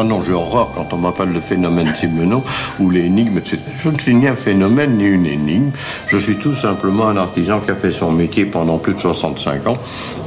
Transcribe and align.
Ah 0.00 0.04
non, 0.04 0.22
j'ai 0.24 0.32
horreur 0.32 0.70
quand 0.76 0.92
on 0.92 0.96
m'appelle 0.96 1.32
le 1.32 1.40
phénomène 1.40 1.92
Simenon 1.98 2.42
ou 2.78 2.88
l'énigme, 2.88 3.38
etc. 3.38 3.58
Je 3.82 3.88
ne 3.88 3.98
suis 3.98 4.14
ni 4.14 4.28
un 4.28 4.36
phénomène 4.36 4.96
ni 4.96 5.04
une 5.04 5.26
énigme. 5.26 5.70
Je 6.06 6.18
suis 6.18 6.36
tout 6.36 6.54
simplement 6.54 7.08
un 7.08 7.16
artisan 7.16 7.58
qui 7.58 7.72
a 7.72 7.74
fait 7.74 7.90
son 7.90 8.12
métier 8.12 8.44
pendant 8.44 8.78
plus 8.78 8.94
de 8.94 9.00
65 9.00 9.66
ans. 9.66 9.78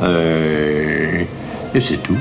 Euh, 0.01 1.23
et 1.73 1.79
c'est 1.79 2.03
tout. 2.03 2.17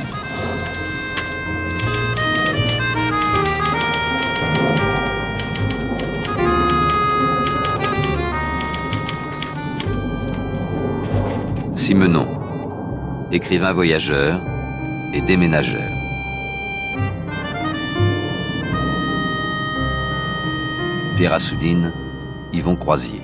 Simenon, 12.00 13.28
écrivain 13.30 13.74
voyageur 13.74 14.40
et 15.12 15.20
déménageur. 15.20 15.92
Pierre 21.18 21.34
Assouline, 21.34 21.92
Yvon 22.54 22.76
Croisier. 22.76 23.20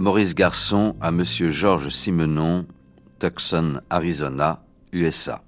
Maurice 0.00 0.34
Garçon 0.34 0.96
à 1.00 1.10
Monsieur 1.10 1.50
Georges 1.50 1.88
Simenon, 1.88 2.66
Tucson, 3.18 3.80
Arizona, 3.90 4.64
USA. 4.92 5.42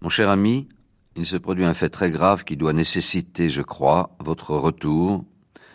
Mon 0.00 0.08
cher 0.08 0.28
ami, 0.28 0.68
il 1.16 1.26
se 1.26 1.36
produit 1.36 1.64
un 1.64 1.74
fait 1.74 1.88
très 1.88 2.10
grave 2.10 2.44
qui 2.44 2.56
doit 2.56 2.72
nécessiter, 2.72 3.48
je 3.48 3.62
crois, 3.62 4.10
votre 4.18 4.54
retour, 4.54 5.24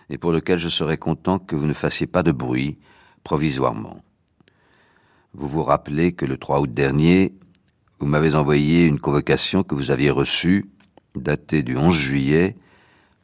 et 0.09 0.17
pour 0.17 0.31
lequel 0.31 0.59
je 0.59 0.69
serais 0.69 0.97
content 0.97 1.39
que 1.39 1.55
vous 1.55 1.65
ne 1.65 1.73
fassiez 1.73 2.07
pas 2.07 2.23
de 2.23 2.31
bruit, 2.31 2.77
provisoirement. 3.23 4.03
Vous 5.33 5.47
vous 5.47 5.63
rappelez 5.63 6.13
que 6.13 6.25
le 6.25 6.37
3 6.37 6.61
août 6.61 6.73
dernier, 6.73 7.33
vous 7.99 8.07
m'avez 8.07 8.35
envoyé 8.35 8.85
une 8.85 8.99
convocation 8.99 9.63
que 9.63 9.75
vous 9.75 9.91
aviez 9.91 10.09
reçue, 10.09 10.69
datée 11.15 11.63
du 11.63 11.77
11 11.77 11.93
juillet, 11.93 12.55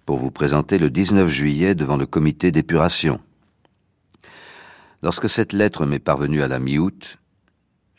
pour 0.05 0.17
vous 0.17 0.31
présenter 0.31 0.77
le 0.77 0.89
19 0.89 1.27
juillet 1.27 1.75
devant 1.75 1.97
le 1.97 2.05
comité 2.05 2.51
d'épuration. 2.51 3.19
Lorsque 5.06 5.30
cette 5.30 5.53
lettre 5.53 5.86
m'est 5.86 6.00
parvenue 6.00 6.42
à 6.42 6.48
la 6.48 6.58
mi-août, 6.58 7.20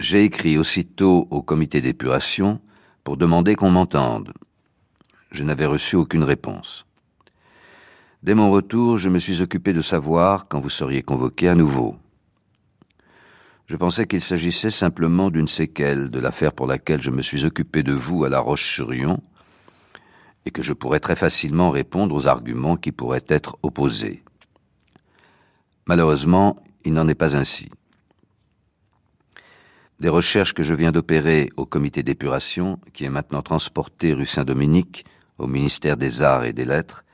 j'ai 0.01 0.25
écrit 0.25 0.59
aussitôt 0.59 1.29
au 1.31 1.41
comité 1.41 1.81
d'épuration 1.81 2.61
pour 3.05 3.17
demander 3.17 3.55
qu'on 3.55 3.71
m'entende. 3.71 4.33
Je 5.31 5.45
n'avais 5.45 5.67
reçu 5.67 5.95
aucune 5.95 6.25
réponse. 6.25 6.85
Dès 8.25 8.35
mon 8.35 8.51
retour, 8.51 8.99
je 8.99 9.09
me 9.09 9.21
suis 9.21 9.41
occupé 9.41 9.73
de 9.73 9.83
savoir 9.83 10.49
quand 10.49 10.59
vous 10.59 10.69
seriez 10.69 11.03
convoqué 11.03 11.49
à 11.49 11.55
nouveau. 11.55 11.95
Je 13.67 13.77
pensais 13.77 14.09
qu'il 14.09 14.21
s'agissait 14.21 14.71
simplement 14.71 15.31
d'une 15.31 15.47
séquelle 15.47 16.11
de 16.11 16.19
l'affaire 16.19 16.55
pour 16.55 16.67
laquelle 16.67 17.03
je 17.03 17.13
me 17.13 17.23
suis 17.23 17.45
occupé 17.45 17.85
de 17.85 17.93
vous 17.93 18.25
à 18.25 18.29
La 18.29 18.41
Roche-sur-Yon, 18.41 19.21
et 20.45 20.51
que 20.51 20.63
je 20.63 20.73
pourrais 20.73 20.99
très 20.99 21.15
facilement 21.15 21.71
répondre 21.71 22.17
aux 22.17 22.27
arguments 22.27 22.77
qui 22.77 22.91
pourraient 22.91 23.27
être 23.29 23.59
opposés. 23.63 24.25
Malheureusement, 25.87 26.57
il 26.87 26.93
n'en 26.93 27.09
est 27.09 27.15
pas 27.15 27.37
ainsi. 27.37 27.69
Des 29.99 30.09
recherches 30.09 30.55
que 30.55 30.63
je 30.63 30.75
viens 30.75 30.93
d'opérer 30.93 31.51
au 31.57 31.67
comité 31.67 32.03
d'épuration, 32.03 32.79
qui 32.93 33.05
est 33.05 33.11
maintenant 33.11 33.43
transporté 33.43 34.13
rue 34.13 34.27
Saint-Dominique 34.27 35.05
au 35.39 35.47
ministère 35.47 35.97
des 35.97 36.23
Arts 36.23 36.45
et 36.45 36.53
des 36.53 36.65
Lettres, 36.65 37.05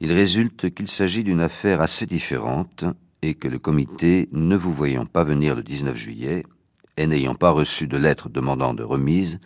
il 0.00 0.12
résulte 0.12 0.74
qu'il 0.74 0.88
s'agit 0.88 1.24
d'une 1.24 1.40
affaire 1.40 1.80
assez 1.80 2.04
différente 2.04 2.84
et 3.22 3.34
que 3.34 3.48
le 3.48 3.58
comité, 3.58 4.28
ne 4.32 4.56
vous 4.56 4.72
voyant 4.72 5.06
pas 5.06 5.24
venir 5.24 5.54
le 5.54 5.62
19 5.62 5.96
juillet 5.96 6.44
et 6.98 7.06
n'ayant 7.06 7.34
pas 7.34 7.50
reçu 7.50 7.86
de 7.86 7.96
lettre 7.96 8.28
demandant 8.28 8.74
de 8.74 8.82
remise, 8.82 9.40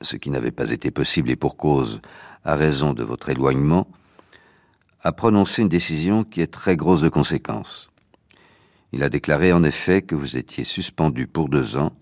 ce 0.00 0.16
qui 0.16 0.30
n'avait 0.30 0.52
pas 0.52 0.70
été 0.70 0.90
possible 0.90 1.30
et 1.30 1.36
pour 1.36 1.56
cause, 1.56 2.00
à 2.44 2.56
raison 2.56 2.94
de 2.94 3.02
votre 3.02 3.28
éloignement, 3.28 3.88
a 5.02 5.12
prononcé 5.12 5.60
une 5.60 5.68
décision 5.68 6.24
qui 6.24 6.40
est 6.40 6.52
très 6.52 6.76
grosse 6.76 7.02
de 7.02 7.08
conséquences. 7.10 7.91
Il 8.92 9.02
a 9.02 9.08
déclaré 9.08 9.52
en 9.52 9.64
effet 9.64 10.02
que 10.02 10.14
vous 10.14 10.36
étiez 10.36 10.64
suspendu 10.64 11.26
pour 11.26 11.48
deux 11.48 11.76
ans. 11.76 11.92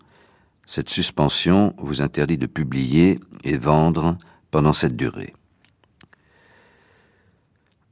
Cette 0.67 0.91
suspension 0.91 1.75
vous 1.79 2.03
interdit 2.03 2.39
de 2.39 2.47
publier 2.47 3.21
et 3.45 3.57
vendre 3.57 4.19
pendant 4.51 4.73
cette 4.73 4.97
durée. 4.97 5.33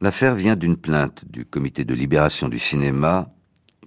L'affaire 0.01 0.35
vient 0.35 0.57
d'une 0.57 0.77
plainte 0.77 1.25
du 1.29 1.45
comité 1.45 1.85
de 1.85 1.95
libération 1.95 2.49
du 2.49 2.59
cinéma 2.59 3.31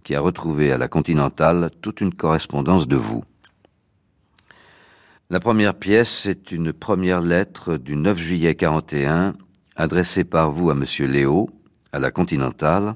qui 0.04 0.16
a 0.16 0.20
retrouvé 0.20 0.72
à 0.72 0.78
la 0.78 0.88
Continentale 0.88 1.72
toute 1.82 2.02
une 2.02 2.14
correspondance 2.14 2.88
de 2.88 2.96
vous. 2.96 3.24
La 5.30 5.40
première 5.40 5.76
pièce 5.76 6.26
est 6.26 6.52
une 6.52 6.74
première 6.74 7.22
lettre 7.22 7.78
du 7.78 7.96
9 7.96 8.18
juillet 8.18 8.56
41 8.56 9.36
adressée 9.78 10.26
par 10.26 10.52
vous 10.52 10.70
à 10.70 10.76
monsieur 10.76 11.08
Léo, 11.08 11.50
à 11.94 12.00
la 12.00 12.12
Continentale, 12.12 12.96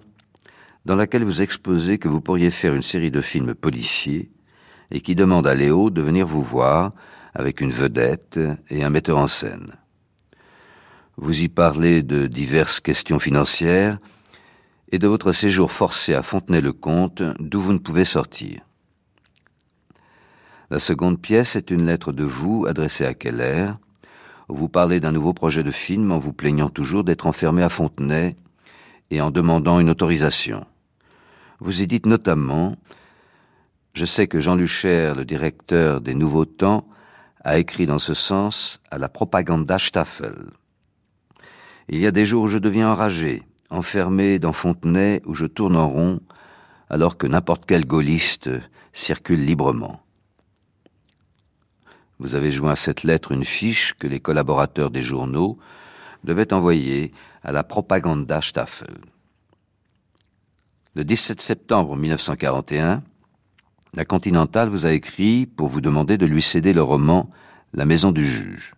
dans 0.86 0.96
laquelle 0.96 1.24
vous 1.24 1.42
exposez 1.42 1.98
que 1.98 2.08
vous 2.08 2.22
pourriez 2.22 2.52
faire 2.52 2.76
une 2.76 2.82
série 2.82 3.12
de 3.12 3.22
films 3.22 3.56
policiers 3.56 4.30
et 4.92 5.02
qui 5.02 5.16
demande 5.16 5.48
à 5.48 5.56
Léo 5.56 5.90
de 5.90 6.02
venir 6.02 6.28
vous 6.28 6.44
voir 6.44 6.94
avec 7.34 7.60
une 7.60 7.72
vedette 7.72 8.40
et 8.70 8.84
un 8.84 8.90
metteur 8.90 9.18
en 9.18 9.28
scène. 9.28 9.74
Vous 11.18 11.42
y 11.42 11.48
parlez 11.48 12.04
de 12.04 12.28
diverses 12.28 12.80
questions 12.80 13.20
financières 13.20 14.00
et 14.92 15.00
de 15.00 15.08
votre 15.08 15.32
séjour 15.32 15.72
forcé 15.72 16.14
à 16.14 16.22
Fontenay-le-Comte 16.22 17.24
d'où 17.40 17.62
vous 17.62 17.74
ne 17.74 17.80
pouvez 17.80 18.06
sortir. 18.06 18.62
La 20.70 20.80
seconde 20.80 21.22
pièce 21.22 21.56
est 21.56 21.72
une 21.72 21.86
lettre 21.86 22.12
de 22.12 22.24
vous 22.24 22.66
adressée 22.68 23.06
à 23.06 23.14
Keller, 23.14 23.72
où 24.50 24.56
vous 24.56 24.70
parlez 24.70 25.00
d'un 25.00 25.12
nouveau 25.12 25.34
projet 25.34 25.64
de 25.64 25.72
film 25.72 26.12
en 26.12 26.18
vous 26.18 26.34
plaignant 26.34 26.70
toujours 26.70 27.04
d'être 27.04 27.28
enfermé 27.28 27.64
à 27.64 27.70
Fontenay 27.70 28.36
et 29.10 29.22
en 29.22 29.32
demandant 29.32 29.80
une 29.80 29.90
autorisation. 29.90 30.66
Vous 31.60 31.82
y 31.82 31.88
dites 31.88 32.06
notamment 32.06 32.76
Je 33.94 34.06
sais 34.06 34.28
que 34.28 34.42
Jean 34.42 34.56
Lucher, 34.56 35.14
le 35.16 35.24
directeur 35.24 36.02
des 36.02 36.14
Nouveaux 36.14 36.46
Temps, 36.46 36.88
a 37.44 37.58
écrit 37.58 37.86
dans 37.86 38.00
ce 38.00 38.14
sens 38.14 38.82
à 38.92 38.98
la 38.98 39.08
propaganda 39.08 39.80
Staffel. 39.80 40.50
Il 41.88 42.00
y 42.00 42.08
a 42.08 42.12
des 42.12 42.26
jours 42.26 42.44
où 42.44 42.48
je 42.48 42.58
deviens 42.58 42.92
enragé, 42.92 43.44
enfermé 43.70 44.40
dans 44.40 44.52
Fontenay 44.52 45.22
où 45.26 45.34
je 45.34 45.46
tourne 45.46 45.78
en 45.78 45.88
rond, 45.88 46.20
alors 46.90 47.18
que 47.18 47.28
n'importe 47.28 47.66
quel 47.66 47.86
gaulliste 47.86 48.50
circule 48.92 49.46
librement. 49.46 50.02
Vous 52.20 52.36
avez 52.36 52.52
joint 52.52 52.72
à 52.72 52.76
cette 52.76 53.04
lettre 53.04 53.32
une 53.32 53.44
fiche 53.44 53.94
que 53.94 54.08
les 54.08 54.20
collaborateurs 54.20 54.90
des 54.90 55.04
journaux 55.04 55.58
devaient 56.24 56.54
envoyer 56.54 57.14
à 57.44 57.52
la 57.52 57.64
propaganda 57.64 58.42
Staffel. 58.42 58.96
Le 60.96 61.04
17 61.04 61.42
septembre 61.42 61.98
1941, 61.98 63.04
la 63.96 64.06
Continentale 64.06 64.70
vous 64.70 64.86
a 64.86 64.94
écrit 64.94 65.46
pour 65.46 65.68
vous 65.68 65.82
demander 65.82 66.18
de 66.18 66.26
lui 66.26 66.42
céder 66.42 66.72
le 66.72 66.82
roman 66.82 67.30
La 67.74 67.86
maison 67.86 68.14
du 68.14 68.26
juge. 68.26 68.76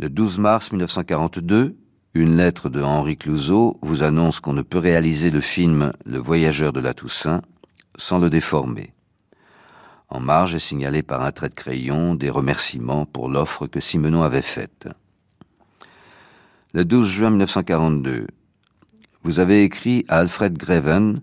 Le 0.00 0.08
12 0.08 0.40
mars 0.40 0.72
1942, 0.72 1.76
une 2.14 2.36
lettre 2.36 2.70
de 2.70 2.82
Henri 2.82 3.16
Clouzot 3.16 3.78
vous 3.82 4.02
annonce 4.02 4.40
qu'on 4.40 4.52
ne 4.52 4.62
peut 4.62 4.78
réaliser 4.78 5.30
le 5.30 5.40
film 5.40 5.92
Le 6.04 6.18
voyageur 6.18 6.72
de 6.72 6.80
la 6.80 6.92
Toussaint 6.92 7.42
sans 7.96 8.18
le 8.18 8.28
déformer. 8.28 8.92
En 10.08 10.18
marge 10.18 10.56
est 10.56 10.58
signalé 10.58 11.04
par 11.04 11.22
un 11.22 11.30
trait 11.30 11.50
de 11.50 11.54
crayon 11.54 12.16
des 12.16 12.30
remerciements 12.30 13.06
pour 13.06 13.28
l'offre 13.28 13.68
que 13.68 13.78
Simenon 13.78 14.24
avait 14.24 14.42
faite. 14.42 14.88
Le 16.72 16.84
12 16.84 17.06
juin 17.06 17.30
1942, 17.30 18.26
vous 19.22 19.38
avez 19.38 19.64
écrit 19.64 20.04
à 20.08 20.18
Alfred 20.18 20.56
Greven 20.56 21.20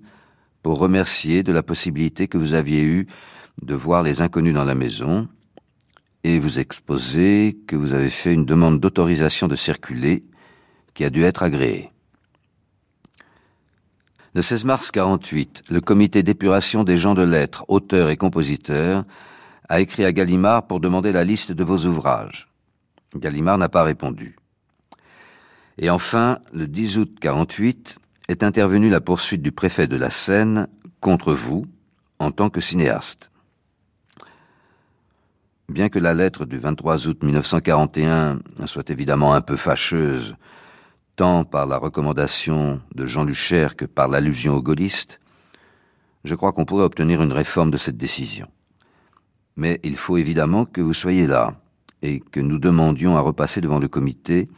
pour 0.64 0.80
remercier 0.80 1.44
de 1.44 1.54
la 1.54 1.64
possibilité 1.64 2.28
que 2.28 2.38
vous 2.38 2.54
aviez 2.54 2.84
eue 2.84 3.08
de 3.62 3.74
voir 3.76 4.04
les 4.04 4.22
inconnus 4.22 4.54
dans 4.54 4.66
la 4.66 4.76
maison, 4.76 5.28
et 6.24 6.40
vous 6.40 6.60
exposez 6.60 7.58
que 7.68 7.76
vous 7.76 7.94
avez 7.94 8.10
fait 8.10 8.34
une 8.34 8.46
demande 8.46 8.80
d'autorisation 8.80 9.48
de 9.48 9.56
circuler 9.56 10.26
qui 10.94 11.04
a 11.04 11.10
dû 11.10 11.24
être 11.24 11.44
agréée. 11.44 11.92
Le 14.34 14.42
16 14.42 14.66
mars 14.66 14.92
48, 14.92 15.64
le 15.70 15.82
comité 15.82 16.24
d'épuration 16.24 16.84
des 16.84 16.98
gens 16.98 17.14
de 17.14 17.24
lettres, 17.24 17.64
auteurs 17.68 18.10
et 18.10 18.18
compositeurs, 18.18 19.06
a 19.70 19.80
écrit 19.80 20.04
à 20.04 20.12
Gallimard 20.12 20.68
pour 20.68 20.80
demander 20.80 21.12
la 21.12 21.24
liste 21.24 21.52
de 21.52 21.64
vos 21.64 21.86
ouvrages. 21.86 22.50
Gallimard 23.16 23.58
n'a 23.58 23.70
pas 23.70 23.84
répondu. 23.84 24.36
Et 25.78 25.90
enfin, 25.90 26.40
le 26.54 26.68
10 26.68 26.98
août 26.98 27.18
48, 27.20 28.00
est 28.28 28.44
intervenue 28.44 28.90
la 28.90 29.02
poursuite 29.02 29.42
du 29.42 29.52
préfet 29.52 29.88
de 29.88 29.98
la 29.98 30.10
Seine 30.10 30.68
contre 31.00 31.34
vous 31.34 31.66
en 32.20 32.32
tant 32.32 32.50
que 32.50 32.62
cinéaste. 32.62 33.32
Bien 35.70 35.90
que 35.90 36.00
la 36.00 36.14
lettre 36.14 36.46
du 36.46 36.58
23 36.58 37.08
août 37.08 37.24
1941 37.24 38.40
soit 38.66 38.90
évidemment 38.90 39.34
un 39.34 39.42
peu 39.42 39.56
fâcheuse 39.56 40.36
tant 41.16 41.44
par 41.44 41.66
la 41.66 41.78
recommandation 41.78 42.82
de 42.94 43.06
Jean 43.06 43.24
Lucher 43.24 43.70
que 43.78 43.86
par 43.86 44.08
l'allusion 44.08 44.56
aux 44.56 44.62
gaullistes, 44.62 45.20
je 46.24 46.36
crois 46.36 46.52
qu'on 46.52 46.66
pourrait 46.66 46.84
obtenir 46.84 47.22
une 47.22 47.32
réforme 47.32 47.72
de 47.72 47.78
cette 47.78 47.98
décision. 47.98 48.48
Mais 49.56 49.80
il 49.84 49.96
faut 49.96 50.18
évidemment 50.18 50.66
que 50.66 50.82
vous 50.82 50.94
soyez 50.94 51.28
là 51.28 51.56
et 52.02 52.20
que 52.20 52.40
nous 52.40 52.60
demandions 52.60 53.16
à 53.16 53.22
repasser 53.22 53.62
devant 53.62 53.80
le 53.80 53.88
comité 53.88 54.50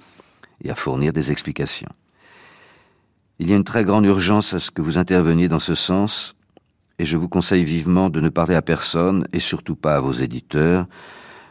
et 0.64 0.70
à 0.70 0.76
fournir 0.76 1.14
des 1.14 1.32
explications. 1.32 1.92
Il 3.40 3.50
y 3.50 3.54
a 3.54 3.56
une 3.56 3.64
très 3.64 3.84
grande 3.84 4.06
urgence 4.06 4.54
à 4.54 4.60
ce 4.60 4.72
que 4.72 4.82
vous 4.82 4.98
interveniez 4.98 5.48
dans 5.48 5.60
ce 5.60 5.76
sens, 5.76 6.36
et 7.00 7.06
je 7.06 7.18
vous 7.18 7.30
conseille 7.30 7.64
vivement 7.64 8.10
de 8.10 8.20
ne 8.20 8.30
parler 8.30 8.56
à 8.56 8.62
personne, 8.62 9.28
et 9.34 9.40
surtout 9.40 9.76
pas 9.76 9.96
à 9.96 10.00
vos 10.00 10.14
éditeurs, 10.14 10.88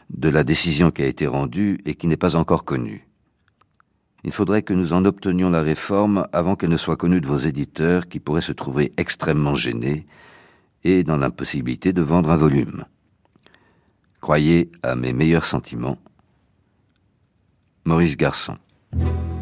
de 0.09 0.29
la 0.29 0.43
décision 0.43 0.91
qui 0.91 1.03
a 1.03 1.07
été 1.07 1.27
rendue 1.27 1.79
et 1.85 1.95
qui 1.95 2.07
n'est 2.07 2.17
pas 2.17 2.35
encore 2.35 2.65
connue. 2.65 3.07
Il 4.23 4.31
faudrait 4.31 4.63
que 4.63 4.73
nous 4.73 4.93
en 4.93 5.05
obtenions 5.05 5.49
la 5.49 5.61
réforme 5.61 6.27
avant 6.33 6.55
qu'elle 6.55 6.69
ne 6.69 6.77
soit 6.77 6.97
connue 6.97 7.21
de 7.21 7.27
vos 7.27 7.37
éditeurs 7.37 8.07
qui 8.07 8.19
pourraient 8.19 8.41
se 8.41 8.51
trouver 8.51 8.91
extrêmement 8.97 9.55
gênés 9.55 10.05
et 10.83 11.03
dans 11.03 11.17
l'impossibilité 11.17 11.93
de 11.93 12.01
vendre 12.01 12.31
un 12.31 12.35
volume. 12.35 12.85
Croyez 14.19 14.71
à 14.83 14.95
mes 14.95 15.13
meilleurs 15.13 15.45
sentiments. 15.45 15.97
Maurice 17.85 18.17
Garçon. 18.17 18.57
thank 18.99 19.15
you 19.27 19.36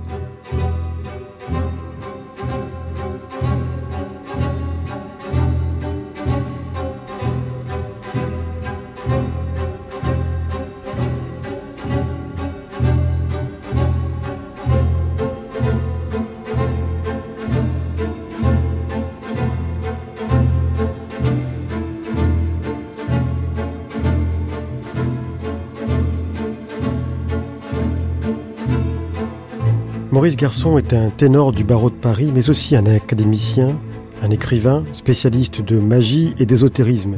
Maurice 30.15 30.37
Garçon 30.37 30.77
est 30.77 30.93
un 30.93 31.09
ténor 31.09 31.51
du 31.51 31.65
barreau 31.65 31.89
de 31.89 31.95
Paris, 31.95 32.31
mais 32.33 32.49
aussi 32.49 32.77
un 32.77 32.85
académicien, 32.85 33.77
un 34.21 34.29
écrivain, 34.29 34.85
spécialiste 34.93 35.59
de 35.59 35.77
magie 35.77 36.33
et 36.39 36.45
d'ésotérisme. 36.45 37.17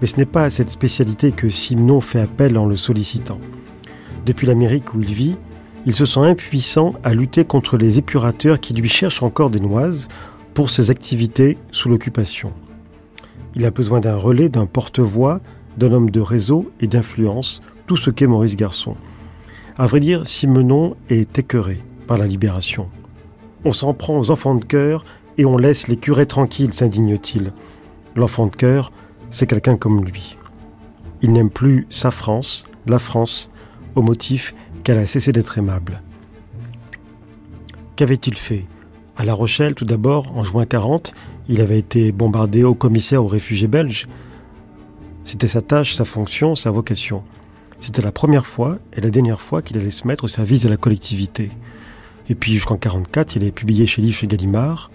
Mais 0.00 0.06
ce 0.06 0.18
n'est 0.18 0.24
pas 0.24 0.44
à 0.44 0.50
cette 0.50 0.70
spécialité 0.70 1.32
que 1.32 1.48
Simon 1.48 2.00
fait 2.00 2.20
appel 2.20 2.56
en 2.56 2.64
le 2.64 2.76
sollicitant. 2.76 3.40
Depuis 4.24 4.46
l'Amérique 4.46 4.94
où 4.94 5.00
il 5.00 5.12
vit, 5.12 5.36
il 5.84 5.96
se 5.96 6.06
sent 6.06 6.20
impuissant 6.20 6.94
à 7.02 7.12
lutter 7.12 7.44
contre 7.44 7.76
les 7.76 7.98
épurateurs 7.98 8.60
qui 8.60 8.72
lui 8.72 8.88
cherchent 8.88 9.24
encore 9.24 9.50
des 9.50 9.58
noises 9.58 10.06
pour 10.54 10.70
ses 10.70 10.92
activités 10.92 11.58
sous 11.72 11.88
l'occupation. 11.88 12.52
Il 13.56 13.64
a 13.64 13.72
besoin 13.72 13.98
d'un 13.98 14.14
relais, 14.14 14.48
d'un 14.48 14.66
porte-voix, 14.66 15.40
d'un 15.76 15.90
homme 15.90 16.10
de 16.10 16.20
réseau 16.20 16.70
et 16.78 16.86
d'influence, 16.86 17.62
tout 17.88 17.96
ce 17.96 18.10
qu'est 18.10 18.28
Maurice 18.28 18.54
Garçon. 18.54 18.94
À 19.76 19.88
vrai 19.88 19.98
dire, 19.98 20.24
Simenon 20.24 20.94
est 21.10 21.36
écœuré 21.36 21.82
par 22.08 22.18
la 22.18 22.26
libération. 22.26 22.88
On 23.64 23.70
s'en 23.70 23.94
prend 23.94 24.18
aux 24.18 24.32
enfants 24.32 24.56
de 24.56 24.64
cœur 24.64 25.04
et 25.36 25.44
on 25.44 25.56
laisse 25.56 25.86
les 25.86 25.96
curés 25.96 26.26
tranquilles, 26.26 26.74
s'indigne-t-il. 26.74 27.52
L'enfant 28.16 28.46
de 28.46 28.56
cœur, 28.56 28.90
c'est 29.30 29.46
quelqu'un 29.46 29.76
comme 29.76 30.04
lui. 30.04 30.36
Il 31.22 31.32
n'aime 31.32 31.50
plus 31.50 31.86
sa 31.90 32.10
France, 32.10 32.64
la 32.86 32.98
France, 32.98 33.50
au 33.94 34.02
motif 34.02 34.54
qu'elle 34.82 34.98
a 34.98 35.06
cessé 35.06 35.32
d'être 35.32 35.58
aimable. 35.58 36.02
Qu'avait-il 37.94 38.36
fait? 38.36 38.64
À 39.16 39.24
La 39.24 39.34
Rochelle, 39.34 39.74
tout 39.74 39.84
d'abord, 39.84 40.36
en 40.36 40.44
juin 40.44 40.64
40, 40.64 41.12
il 41.48 41.60
avait 41.60 41.78
été 41.78 42.12
bombardé 42.12 42.62
au 42.62 42.74
commissaire 42.74 43.24
aux 43.24 43.28
réfugiés 43.28 43.66
belges. 43.68 44.06
C'était 45.24 45.48
sa 45.48 45.60
tâche, 45.60 45.94
sa 45.94 46.04
fonction, 46.04 46.54
sa 46.54 46.70
vocation. 46.70 47.22
C'était 47.80 48.02
la 48.02 48.12
première 48.12 48.46
fois 48.46 48.78
et 48.92 49.00
la 49.00 49.10
dernière 49.10 49.40
fois 49.40 49.62
qu'il 49.62 49.76
allait 49.78 49.90
se 49.90 50.06
mettre 50.06 50.24
au 50.24 50.28
service 50.28 50.62
de 50.62 50.68
la 50.68 50.76
collectivité. 50.76 51.50
Et 52.28 52.34
puis 52.34 52.52
jusqu'en 52.52 52.76
44, 52.76 53.36
il 53.36 53.44
est 53.44 53.52
publié 53.52 53.86
chez 53.86 54.02
Livre 54.02 54.16
chez 54.16 54.26
Gallimard, 54.26 54.90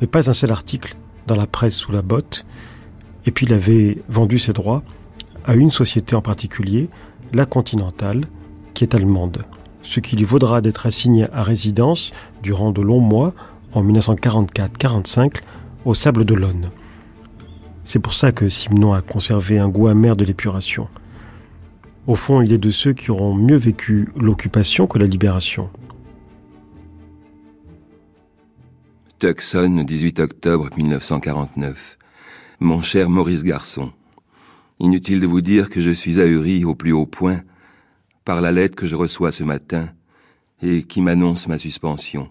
mais 0.00 0.06
pas 0.06 0.30
un 0.30 0.32
seul 0.32 0.50
article 0.50 0.96
dans 1.26 1.36
la 1.36 1.46
presse 1.46 1.74
sous 1.74 1.92
la 1.92 2.02
botte. 2.02 2.46
Et 3.26 3.32
puis 3.32 3.46
il 3.46 3.52
avait 3.52 3.98
vendu 4.08 4.38
ses 4.38 4.52
droits 4.52 4.82
à 5.44 5.54
une 5.54 5.70
société 5.70 6.14
en 6.14 6.22
particulier, 6.22 6.88
la 7.32 7.46
Continentale, 7.46 8.22
qui 8.74 8.84
est 8.84 8.94
allemande, 8.94 9.44
ce 9.82 10.00
qui 10.00 10.16
lui 10.16 10.24
vaudra 10.24 10.60
d'être 10.60 10.86
assigné 10.86 11.26
à 11.32 11.42
résidence 11.42 12.12
durant 12.42 12.72
de 12.72 12.82
longs 12.82 13.00
mois 13.00 13.34
en 13.72 13.84
1944-45 13.84 15.36
au 15.84 15.94
Sable 15.94 16.24
d'Olonne. 16.24 16.70
C'est 17.84 18.00
pour 18.00 18.14
ça 18.14 18.32
que 18.32 18.48
Simon 18.48 18.92
a 18.92 19.02
conservé 19.02 19.58
un 19.58 19.68
goût 19.68 19.86
amer 19.86 20.16
de 20.16 20.24
l'épuration. 20.24 20.88
Au 22.06 22.14
fond, 22.14 22.40
il 22.40 22.52
est 22.52 22.58
de 22.58 22.70
ceux 22.70 22.92
qui 22.92 23.10
auront 23.10 23.34
mieux 23.34 23.56
vécu 23.56 24.08
l'occupation 24.16 24.86
que 24.86 24.98
la 24.98 25.06
libération. 25.06 25.70
Tucson, 29.18 29.82
18 29.82 30.20
octobre 30.20 30.68
1949. 30.76 31.96
Mon 32.60 32.82
cher 32.82 33.08
Maurice 33.08 33.44
Garçon, 33.44 33.90
inutile 34.78 35.20
de 35.20 35.26
vous 35.26 35.40
dire 35.40 35.70
que 35.70 35.80
je 35.80 35.90
suis 35.90 36.20
ahuri 36.20 36.66
au 36.66 36.74
plus 36.74 36.92
haut 36.92 37.06
point 37.06 37.40
par 38.26 38.42
la 38.42 38.52
lettre 38.52 38.76
que 38.76 38.84
je 38.84 38.94
reçois 38.94 39.32
ce 39.32 39.42
matin 39.42 39.88
et 40.60 40.82
qui 40.82 41.00
m'annonce 41.00 41.48
ma 41.48 41.56
suspension. 41.56 42.28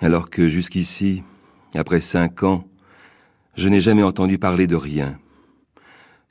Alors 0.00 0.30
que 0.30 0.48
jusqu'ici, 0.48 1.22
après 1.76 2.00
cinq 2.00 2.42
ans, 2.42 2.66
je 3.54 3.68
n'ai 3.68 3.78
jamais 3.78 4.02
entendu 4.02 4.36
parler 4.36 4.66
de 4.66 4.74
rien, 4.74 5.16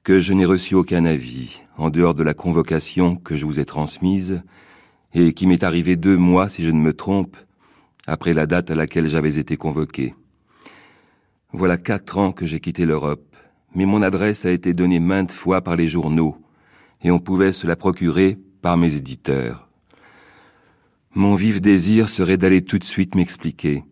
que 0.03 0.19
je 0.19 0.33
n'ai 0.33 0.45
reçu 0.45 0.75
aucun 0.75 1.05
avis, 1.05 1.61
en 1.77 1.89
dehors 1.89 2.15
de 2.15 2.23
la 2.23 2.33
convocation 2.33 3.15
que 3.15 3.37
je 3.37 3.45
vous 3.45 3.61
ai 3.61 3.65
transmise, 3.65 4.43
et 5.13 5.31
qui 5.31 5.47
m'est 5.47 5.63
arrivée 5.63 5.95
deux 5.95 6.17
mois, 6.17 6.49
si 6.49 6.63
je 6.63 6.71
ne 6.71 6.81
me 6.81 6.91
trompe, 6.91 7.37
après 8.07 8.33
la 8.33 8.45
date 8.45 8.71
à 8.71 8.75
laquelle 8.75 9.07
j'avais 9.07 9.37
été 9.37 9.57
convoqué. 9.57 10.13
Voilà 11.51 11.77
quatre 11.77 12.17
ans 12.17 12.31
que 12.31 12.45
j'ai 12.45 12.59
quitté 12.59 12.85
l'Europe, 12.85 13.35
mais 13.75 13.85
mon 13.85 14.01
adresse 14.01 14.45
a 14.45 14.51
été 14.51 14.73
donnée 14.73 14.99
maintes 14.99 15.31
fois 15.31 15.61
par 15.61 15.75
les 15.75 15.87
journaux, 15.87 16.37
et 17.01 17.11
on 17.11 17.19
pouvait 17.19 17.53
se 17.53 17.67
la 17.67 17.75
procurer 17.75 18.37
par 18.61 18.77
mes 18.77 18.95
éditeurs. 18.95 19.69
Mon 21.15 21.35
vif 21.35 21.61
désir 21.61 22.09
serait 22.09 22.37
d'aller 22.37 22.63
tout 22.63 22.79
de 22.79 22.83
suite 22.83 23.15
m'expliquer, 23.15 23.83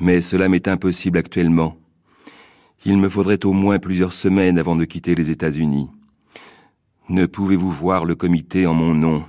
mais 0.00 0.20
cela 0.20 0.48
m'est 0.48 0.68
impossible 0.68 1.18
actuellement. 1.18 1.76
Il 2.84 2.98
me 2.98 3.08
faudrait 3.08 3.44
au 3.44 3.52
moins 3.52 3.78
plusieurs 3.78 4.12
semaines 4.12 4.58
avant 4.58 4.76
de 4.76 4.84
quitter 4.84 5.14
les 5.14 5.30
États-Unis. 5.30 5.90
Ne 7.08 7.26
pouvez-vous 7.26 7.70
voir 7.70 8.04
le 8.04 8.14
comité 8.14 8.66
en 8.66 8.74
mon 8.74 8.94
nom 8.94 9.24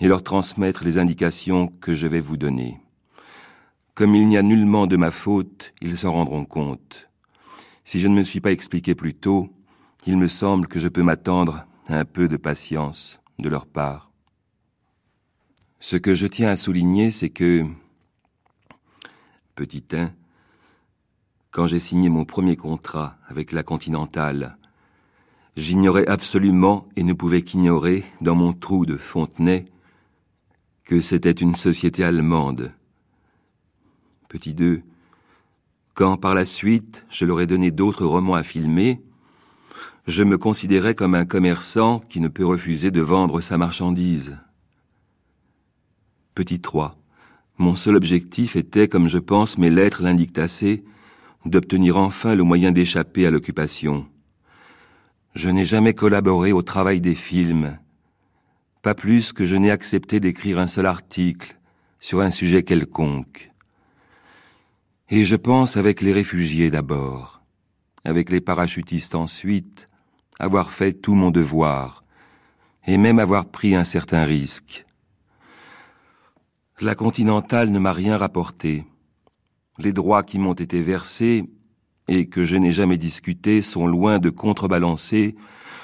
et 0.00 0.08
leur 0.08 0.22
transmettre 0.22 0.84
les 0.84 0.98
indications 0.98 1.68
que 1.80 1.94
je 1.94 2.06
vais 2.06 2.20
vous 2.20 2.36
donner? 2.36 2.78
Comme 4.00 4.14
il 4.14 4.26
n'y 4.28 4.38
a 4.38 4.42
nullement 4.42 4.86
de 4.86 4.96
ma 4.96 5.10
faute, 5.10 5.74
ils 5.82 5.98
s'en 5.98 6.14
rendront 6.14 6.46
compte. 6.46 7.10
Si 7.84 8.00
je 8.00 8.08
ne 8.08 8.14
me 8.14 8.22
suis 8.22 8.40
pas 8.40 8.50
expliqué 8.50 8.94
plus 8.94 9.12
tôt, 9.12 9.50
il 10.06 10.16
me 10.16 10.26
semble 10.26 10.68
que 10.68 10.78
je 10.78 10.88
peux 10.88 11.02
m'attendre 11.02 11.66
à 11.86 11.98
un 11.98 12.06
peu 12.06 12.26
de 12.26 12.38
patience 12.38 13.20
de 13.40 13.50
leur 13.50 13.66
part. 13.66 14.10
Ce 15.80 15.96
que 15.96 16.14
je 16.14 16.26
tiens 16.26 16.48
à 16.48 16.56
souligner, 16.56 17.10
c'est 17.10 17.28
que, 17.28 17.66
petit 19.54 19.84
1, 19.92 20.14
quand 21.50 21.66
j'ai 21.66 21.78
signé 21.78 22.08
mon 22.08 22.24
premier 22.24 22.56
contrat 22.56 23.18
avec 23.28 23.52
la 23.52 23.62
Continentale, 23.62 24.56
j'ignorais 25.58 26.08
absolument 26.08 26.88
et 26.96 27.02
ne 27.02 27.12
pouvais 27.12 27.42
qu'ignorer, 27.42 28.04
dans 28.22 28.34
mon 28.34 28.54
trou 28.54 28.86
de 28.86 28.96
Fontenay, 28.96 29.66
que 30.84 31.02
c'était 31.02 31.32
une 31.32 31.54
société 31.54 32.02
allemande 32.02 32.72
Petit 34.30 34.54
2. 34.54 34.82
Quand 35.94 36.16
par 36.16 36.36
la 36.36 36.44
suite 36.44 37.04
je 37.10 37.24
leur 37.24 37.40
ai 37.40 37.48
donné 37.48 37.72
d'autres 37.72 38.06
romans 38.06 38.36
à 38.36 38.44
filmer, 38.44 39.02
Je 40.06 40.22
me 40.22 40.38
considérais 40.38 40.94
comme 40.94 41.14
un 41.14 41.26
commerçant 41.26 41.98
qui 41.98 42.20
ne 42.20 42.28
peut 42.28 42.46
refuser 42.46 42.90
de 42.90 43.00
vendre 43.00 43.40
sa 43.40 43.58
marchandise. 43.58 44.38
Petit 46.34 46.60
3. 46.60 46.96
Mon 47.58 47.74
seul 47.74 47.96
objectif 47.96 48.56
était, 48.56 48.88
comme 48.88 49.08
je 49.08 49.18
pense 49.18 49.58
mes 49.58 49.68
lettres 49.68 50.02
l'indiquent 50.02 50.38
assez, 50.38 50.84
d'obtenir 51.44 51.96
enfin 51.96 52.34
le 52.34 52.44
moyen 52.44 52.72
d'échapper 52.72 53.26
à 53.26 53.30
l'occupation. 53.30 54.06
Je 55.34 55.50
n'ai 55.50 55.64
jamais 55.64 55.94
collaboré 55.94 56.52
au 56.52 56.62
travail 56.62 57.00
des 57.00 57.16
films, 57.16 57.78
pas 58.82 58.94
plus 58.94 59.32
que 59.32 59.44
je 59.44 59.56
n'ai 59.56 59.70
accepté 59.70 60.18
d'écrire 60.20 60.58
un 60.58 60.66
seul 60.66 60.86
article 60.86 61.58
sur 61.98 62.20
un 62.20 62.30
sujet 62.30 62.62
quelconque. 62.62 63.49
Et 65.12 65.24
je 65.24 65.34
pense 65.34 65.76
avec 65.76 66.02
les 66.02 66.12
réfugiés 66.12 66.70
d'abord, 66.70 67.42
avec 68.04 68.30
les 68.30 68.40
parachutistes 68.40 69.16
ensuite, 69.16 69.88
avoir 70.38 70.70
fait 70.70 70.92
tout 70.92 71.14
mon 71.14 71.32
devoir, 71.32 72.04
et 72.86 72.96
même 72.96 73.18
avoir 73.18 73.46
pris 73.46 73.74
un 73.74 73.82
certain 73.82 74.24
risque. 74.24 74.86
La 76.80 76.94
Continentale 76.94 77.70
ne 77.70 77.80
m'a 77.80 77.92
rien 77.92 78.16
rapporté. 78.16 78.86
Les 79.78 79.92
droits 79.92 80.22
qui 80.22 80.38
m'ont 80.38 80.54
été 80.54 80.80
versés 80.80 81.50
et 82.06 82.28
que 82.28 82.44
je 82.44 82.56
n'ai 82.56 82.72
jamais 82.72 82.96
discutés 82.96 83.62
sont 83.62 83.88
loin 83.88 84.20
de 84.20 84.30
contrebalancer 84.30 85.34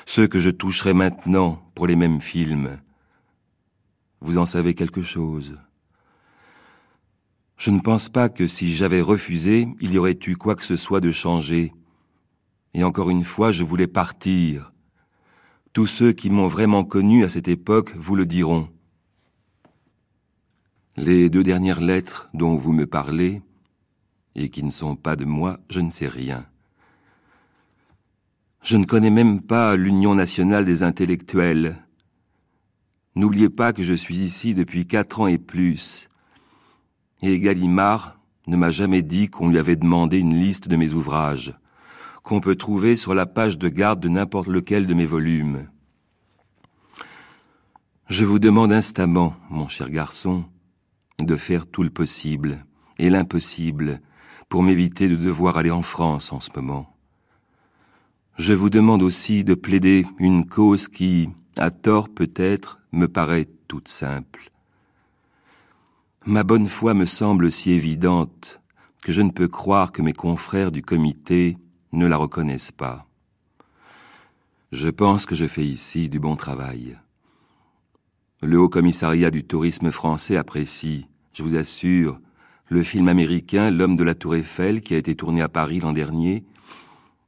ceux 0.07 0.29
que 0.29 0.39
je 0.39 0.51
toucherai 0.51 0.95
maintenant 0.95 1.61
pour 1.75 1.89
les 1.89 1.97
mêmes 1.97 2.21
films. 2.21 2.79
Vous 4.21 4.39
en 4.39 4.45
savez 4.47 4.75
quelque 4.75 5.03
chose? 5.03 5.59
Je 7.57 7.71
ne 7.71 7.81
pense 7.81 8.09
pas 8.09 8.29
que 8.29 8.47
si 8.47 8.75
j'avais 8.75 9.01
refusé, 9.01 9.69
il 9.81 9.93
y 9.93 9.99
aurait 9.99 10.19
eu 10.27 10.37
quoi 10.37 10.55
que 10.55 10.65
ce 10.65 10.77
soit 10.77 11.01
de 11.01 11.11
changé. 11.11 11.73
Et 12.75 12.85
encore 12.85 13.09
une 13.09 13.25
fois, 13.25 13.51
je 13.51 13.65
voulais 13.65 13.87
partir. 13.87 14.73
Tous 15.73 15.87
ceux 15.87 16.13
qui 16.13 16.31
m'ont 16.31 16.47
vraiment 16.47 16.85
connu 16.85 17.25
à 17.25 17.29
cette 17.29 17.49
époque 17.49 17.95
vous 17.97 18.15
le 18.15 18.27
diront. 18.27 18.69
Les 20.97 21.31
deux 21.31 21.43
dernières 21.43 21.81
lettres 21.81 22.29
dont 22.35 22.57
vous 22.57 22.73
me 22.73 22.87
parlez 22.87 23.43
et 24.35 24.51
qui 24.51 24.63
ne 24.63 24.71
sont 24.71 24.97
pas 24.97 25.17
de 25.17 25.25
moi, 25.25 25.59
je 25.71 25.81
ne 25.81 25.91
sais 25.91 26.09
rien. 26.09 26.47
Je 28.63 28.77
ne 28.77 28.85
connais 28.85 29.11
même 29.11 29.41
pas 29.41 29.77
l'Union 29.77 30.15
nationale 30.15 30.65
des 30.65 30.83
intellectuels. 30.83 31.79
N'oubliez 33.15 33.49
pas 33.49 33.73
que 33.73 33.83
je 33.83 33.95
suis 33.95 34.17
ici 34.17 34.55
depuis 34.55 34.87
quatre 34.87 35.21
ans 35.21 35.27
et 35.27 35.39
plus. 35.39 36.09
Et 37.23 37.39
Gallimard 37.41 38.19
ne 38.47 38.57
m'a 38.57 38.71
jamais 38.71 39.03
dit 39.03 39.29
qu'on 39.29 39.49
lui 39.49 39.59
avait 39.59 39.77
demandé 39.77 40.19
une 40.19 40.39
liste 40.39 40.69
de 40.69 40.77
mes 40.77 40.93
ouvrages, 40.93 41.55
qu'on 42.23 42.41
peut 42.41 42.57
trouver 42.57 42.97
sur 42.97 43.15
la 43.15 43.27
page 43.27 43.59
de 43.59 43.69
garde 43.69 44.01
de 44.01 44.09
n'importe 44.09 44.49
lequel 44.49 44.87
de 44.87 44.95
mes 44.95 45.07
volumes. 45.07 45.69
Je 48.09 48.25
vous 48.25 48.39
demande 48.39 48.73
instamment, 48.73 49.35
mon 49.51 49.67
cher 49.67 49.91
garçon, 49.91 50.45
de 51.19 51.37
faire 51.37 51.67
tout 51.67 51.83
le 51.83 51.91
possible 51.91 52.65
et 52.99 53.11
l'impossible 53.11 54.01
pour 54.49 54.63
m'éviter 54.63 55.09
de 55.09 55.17
devoir 55.17 55.57
aller 55.57 55.71
en 55.71 55.83
France 55.83 56.33
en 56.33 56.41
ce 56.41 56.51
moment. 56.55 56.97
Je 58.39 58.53
vous 58.53 58.71
demande 58.71 59.03
aussi 59.03 59.45
de 59.45 59.55
plaider 59.55 60.07
une 60.19 60.47
cause 60.47 60.89
qui, 60.89 61.31
à 61.57 61.71
tort 61.71 62.09
peut-être, 62.09 62.79
me 62.93 63.09
paraît 63.09 63.49
toute 63.67 63.89
simple. 63.89 64.51
Ma 66.29 66.43
bonne 66.43 66.67
foi 66.67 66.93
me 66.93 67.05
semble 67.05 67.53
si 67.53 67.71
évidente 67.71 68.61
que 69.05 69.13
je 69.13 69.23
ne 69.23 69.31
peux 69.31 69.47
croire 69.47 69.93
que 69.93 70.03
mes 70.03 70.13
confrères 70.13 70.73
du 70.73 70.83
comité 70.83 71.57
ne 71.93 72.05
la 72.05 72.17
reconnaissent 72.17 72.73
pas. 72.73 73.07
Je 74.73 74.89
pense 74.89 75.25
que 75.25 75.37
je 75.37 75.47
fais 75.47 75.65
ici 75.65 76.09
du 76.09 76.19
bon 76.19 76.35
travail. 76.35 76.99
Le 78.43 78.59
Haut 78.59 78.69
Commissariat 78.69 79.31
du 79.31 79.45
tourisme 79.45 79.93
français 79.93 80.37
apprécie, 80.37 81.07
je 81.33 81.45
vous 81.45 81.55
assure, 81.55 82.19
le 82.67 82.83
film 82.83 83.07
américain 83.07 83.71
L'homme 83.71 83.97
de 83.97 84.03
la 84.03 84.17
tour 84.17 84.35
Eiffel 84.35 84.81
qui 84.81 84.95
a 84.95 84.99
été 84.99 85.15
tourné 85.15 85.43
à 85.43 85.49
Paris 85.49 85.79
l'an 85.79 85.93
dernier 85.93 86.43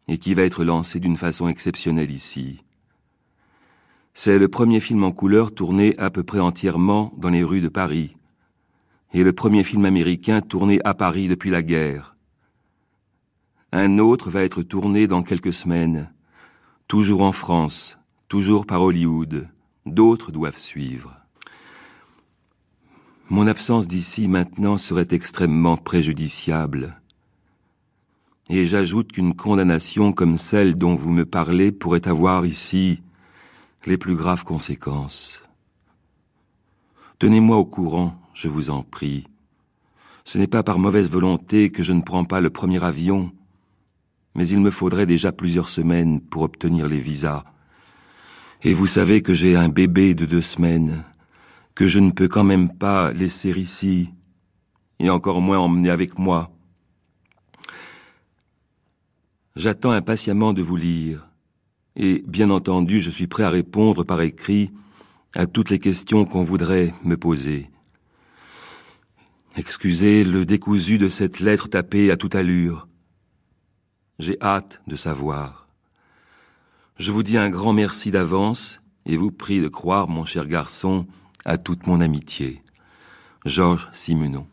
et 0.08 0.18
qui 0.18 0.34
va 0.34 0.42
être 0.42 0.64
lancé 0.64 0.98
d'une 0.98 1.16
façon 1.16 1.46
exceptionnelle 1.46 2.10
ici. 2.10 2.64
C'est 4.12 4.40
le 4.40 4.48
premier 4.48 4.80
film 4.80 5.04
en 5.04 5.12
couleur 5.12 5.54
tourné 5.54 5.96
à 5.98 6.10
peu 6.10 6.24
près 6.24 6.40
entièrement 6.40 7.12
dans 7.16 7.30
les 7.30 7.44
rues 7.44 7.60
de 7.60 7.68
Paris 7.68 8.17
et 9.12 9.22
le 9.22 9.32
premier 9.32 9.64
film 9.64 9.84
américain 9.84 10.40
tourné 10.40 10.80
à 10.84 10.94
Paris 10.94 11.28
depuis 11.28 11.50
la 11.50 11.62
guerre. 11.62 12.16
Un 13.72 13.98
autre 13.98 14.30
va 14.30 14.42
être 14.42 14.62
tourné 14.62 15.06
dans 15.06 15.22
quelques 15.22 15.52
semaines, 15.52 16.12
toujours 16.86 17.22
en 17.22 17.32
France, 17.32 17.98
toujours 18.28 18.66
par 18.66 18.82
Hollywood. 18.82 19.48
D'autres 19.86 20.32
doivent 20.32 20.58
suivre. 20.58 21.16
Mon 23.30 23.46
absence 23.46 23.86
d'ici 23.86 24.26
maintenant 24.26 24.78
serait 24.78 25.08
extrêmement 25.10 25.76
préjudiciable. 25.76 26.98
Et 28.48 28.64
j'ajoute 28.64 29.12
qu'une 29.12 29.34
condamnation 29.34 30.12
comme 30.12 30.38
celle 30.38 30.78
dont 30.78 30.94
vous 30.94 31.10
me 31.10 31.26
parlez 31.26 31.70
pourrait 31.70 32.08
avoir 32.08 32.46
ici 32.46 33.02
les 33.84 33.98
plus 33.98 34.16
graves 34.16 34.44
conséquences. 34.44 35.42
Tenez-moi 37.18 37.58
au 37.58 37.66
courant, 37.66 38.17
je 38.38 38.46
vous 38.46 38.70
en 38.70 38.84
prie. 38.84 39.26
Ce 40.24 40.38
n'est 40.38 40.46
pas 40.46 40.62
par 40.62 40.78
mauvaise 40.78 41.10
volonté 41.10 41.70
que 41.70 41.82
je 41.82 41.92
ne 41.92 42.02
prends 42.02 42.24
pas 42.24 42.40
le 42.40 42.50
premier 42.50 42.82
avion, 42.84 43.32
mais 44.36 44.46
il 44.46 44.60
me 44.60 44.70
faudrait 44.70 45.06
déjà 45.06 45.32
plusieurs 45.32 45.68
semaines 45.68 46.20
pour 46.20 46.42
obtenir 46.42 46.86
les 46.86 47.00
visas. 47.00 47.42
Et 48.62 48.74
vous 48.74 48.86
savez 48.86 49.22
que 49.22 49.32
j'ai 49.32 49.56
un 49.56 49.68
bébé 49.68 50.14
de 50.14 50.24
deux 50.24 50.40
semaines 50.40 51.04
que 51.74 51.88
je 51.88 51.98
ne 51.98 52.12
peux 52.12 52.28
quand 52.28 52.44
même 52.44 52.72
pas 52.72 53.12
laisser 53.12 53.50
ici, 53.50 54.10
et 55.00 55.10
encore 55.10 55.40
moins 55.40 55.58
emmener 55.58 55.90
avec 55.90 56.16
moi. 56.16 56.52
J'attends 59.56 59.90
impatiemment 59.90 60.52
de 60.52 60.62
vous 60.62 60.76
lire, 60.76 61.28
et 61.96 62.22
bien 62.24 62.50
entendu 62.50 63.00
je 63.00 63.10
suis 63.10 63.26
prêt 63.26 63.42
à 63.42 63.50
répondre 63.50 64.04
par 64.04 64.20
écrit 64.20 64.70
à 65.34 65.48
toutes 65.48 65.70
les 65.70 65.80
questions 65.80 66.24
qu'on 66.24 66.44
voudrait 66.44 66.94
me 67.02 67.16
poser. 67.16 67.68
Excusez 69.58 70.22
le 70.22 70.46
décousu 70.46 70.98
de 70.98 71.08
cette 71.08 71.40
lettre 71.40 71.66
tapée 71.66 72.12
à 72.12 72.16
toute 72.16 72.36
allure. 72.36 72.86
J'ai 74.20 74.40
hâte 74.40 74.80
de 74.86 74.94
savoir. 74.94 75.66
Je 76.96 77.10
vous 77.10 77.24
dis 77.24 77.36
un 77.36 77.50
grand 77.50 77.72
merci 77.72 78.12
d'avance 78.12 78.80
et 79.04 79.16
vous 79.16 79.32
prie 79.32 79.60
de 79.60 79.66
croire, 79.66 80.06
mon 80.06 80.24
cher 80.24 80.46
garçon, 80.46 81.08
à 81.44 81.58
toute 81.58 81.88
mon 81.88 82.00
amitié. 82.00 82.62
Georges 83.46 83.88
Simenon. 83.92 84.46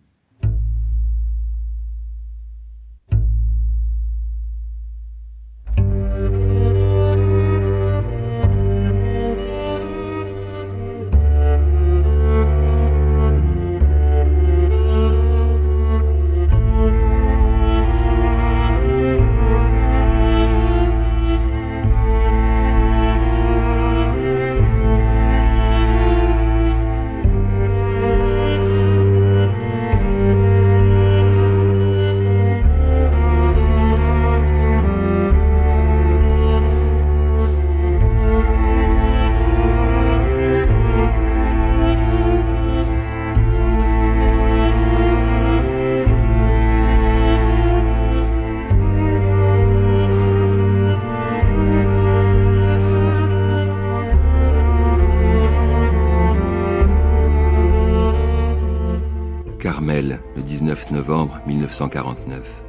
Novembre 60.95 61.41
1949. 61.45 62.63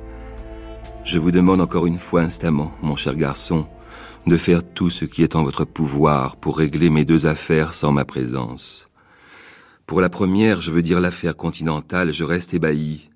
Je 1.05 1.21
vous 1.21 1.31
demande 1.31 1.61
encore 1.61 1.87
une 1.87 1.99
fois 1.99 2.23
instamment, 2.23 2.73
mon 2.83 2.97
cher 2.97 3.15
garçon, 3.15 3.69
de 4.27 4.37
faire 4.37 4.65
tout 4.65 4.91
ce 4.91 5.05
qui 5.05 5.23
est 5.23 5.37
en 5.37 5.45
votre 5.45 5.65
pouvoir 5.65 6.35
pour 6.35 6.59
régler 6.59 6.91
mes 6.91 7.05
deux 7.05 7.29
affaires 7.29 7.73
sans 7.73 7.93
ma 7.93 8.05
présence. 8.05 8.89
Pour 9.87 10.01
la 10.01 10.09
première, 10.09 10.61
je 10.61 10.73
veux 10.73 10.83
dire 10.83 11.01
l'affaire 11.01 11.37
continentale, 11.37 12.13
je 12.13 12.25
reste 12.25 12.53
ébahi. 12.53 13.11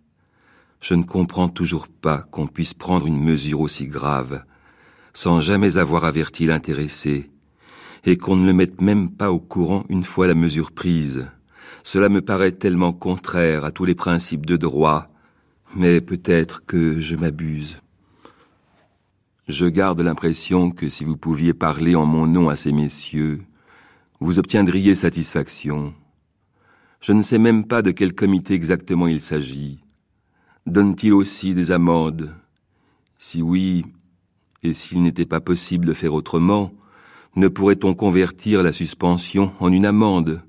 Je 0.80 0.94
ne 0.94 1.02
comprends 1.02 1.48
toujours 1.48 1.88
pas 1.88 2.18
qu'on 2.30 2.46
puisse 2.46 2.72
prendre 2.72 3.08
une 3.08 3.20
mesure 3.20 3.60
aussi 3.62 3.88
grave 3.88 4.44
sans 5.12 5.40
jamais 5.40 5.76
avoir 5.76 6.04
averti 6.04 6.46
l'intéressé, 6.46 7.30
et 8.04 8.16
qu'on 8.16 8.36
ne 8.36 8.46
le 8.46 8.52
mette 8.52 8.80
même 8.80 9.10
pas 9.10 9.32
au 9.32 9.40
courant 9.40 9.84
une 9.88 10.04
fois 10.04 10.28
la 10.28 10.34
mesure 10.34 10.70
prise. 10.70 11.26
Cela 11.82 12.08
me 12.08 12.22
paraît 12.22 12.52
tellement 12.52 12.92
contraire 12.92 13.64
à 13.64 13.70
tous 13.70 13.84
les 13.84 13.94
principes 13.94 14.46
de 14.46 14.56
droit, 14.56 15.08
mais 15.75 16.00
peut-être 16.00 16.64
que 16.64 16.99
je 17.00 17.16
m'abuse. 17.16 17.80
Je 19.49 19.66
garde 19.66 20.00
l'impression 20.00 20.70
que 20.70 20.88
si 20.88 21.04
vous 21.04 21.16
pouviez 21.16 21.54
parler 21.54 21.94
en 21.94 22.06
mon 22.06 22.26
nom 22.26 22.49
à 22.49 22.56
ces 22.56 22.72
messieurs, 22.72 23.42
vous 24.20 24.38
obtiendriez 24.38 24.94
satisfaction. 24.94 25.94
Je 27.00 27.12
ne 27.12 27.22
sais 27.22 27.38
même 27.38 27.66
pas 27.66 27.82
de 27.82 27.90
quel 27.90 28.14
comité 28.14 28.54
exactement 28.54 29.06
il 29.06 29.20
s'agit. 29.20 29.80
Donne-t-il 30.66 31.14
aussi 31.14 31.54
des 31.54 31.72
amendes 31.72 32.34
Si 33.18 33.40
oui, 33.40 33.87
et 34.62 34.75
s'il 34.75 35.02
n'était 35.02 35.26
pas 35.26 35.40
possible 35.40 35.87
de 35.87 35.94
faire 35.94 36.12
autrement, 36.12 36.72
ne 37.37 37.49
pourrait-on 37.49 37.94
convertir 37.94 38.62
la 38.62 38.72
suspension 38.72 39.52
en 39.58 39.72
une 39.72 39.87
amende? 39.87 40.42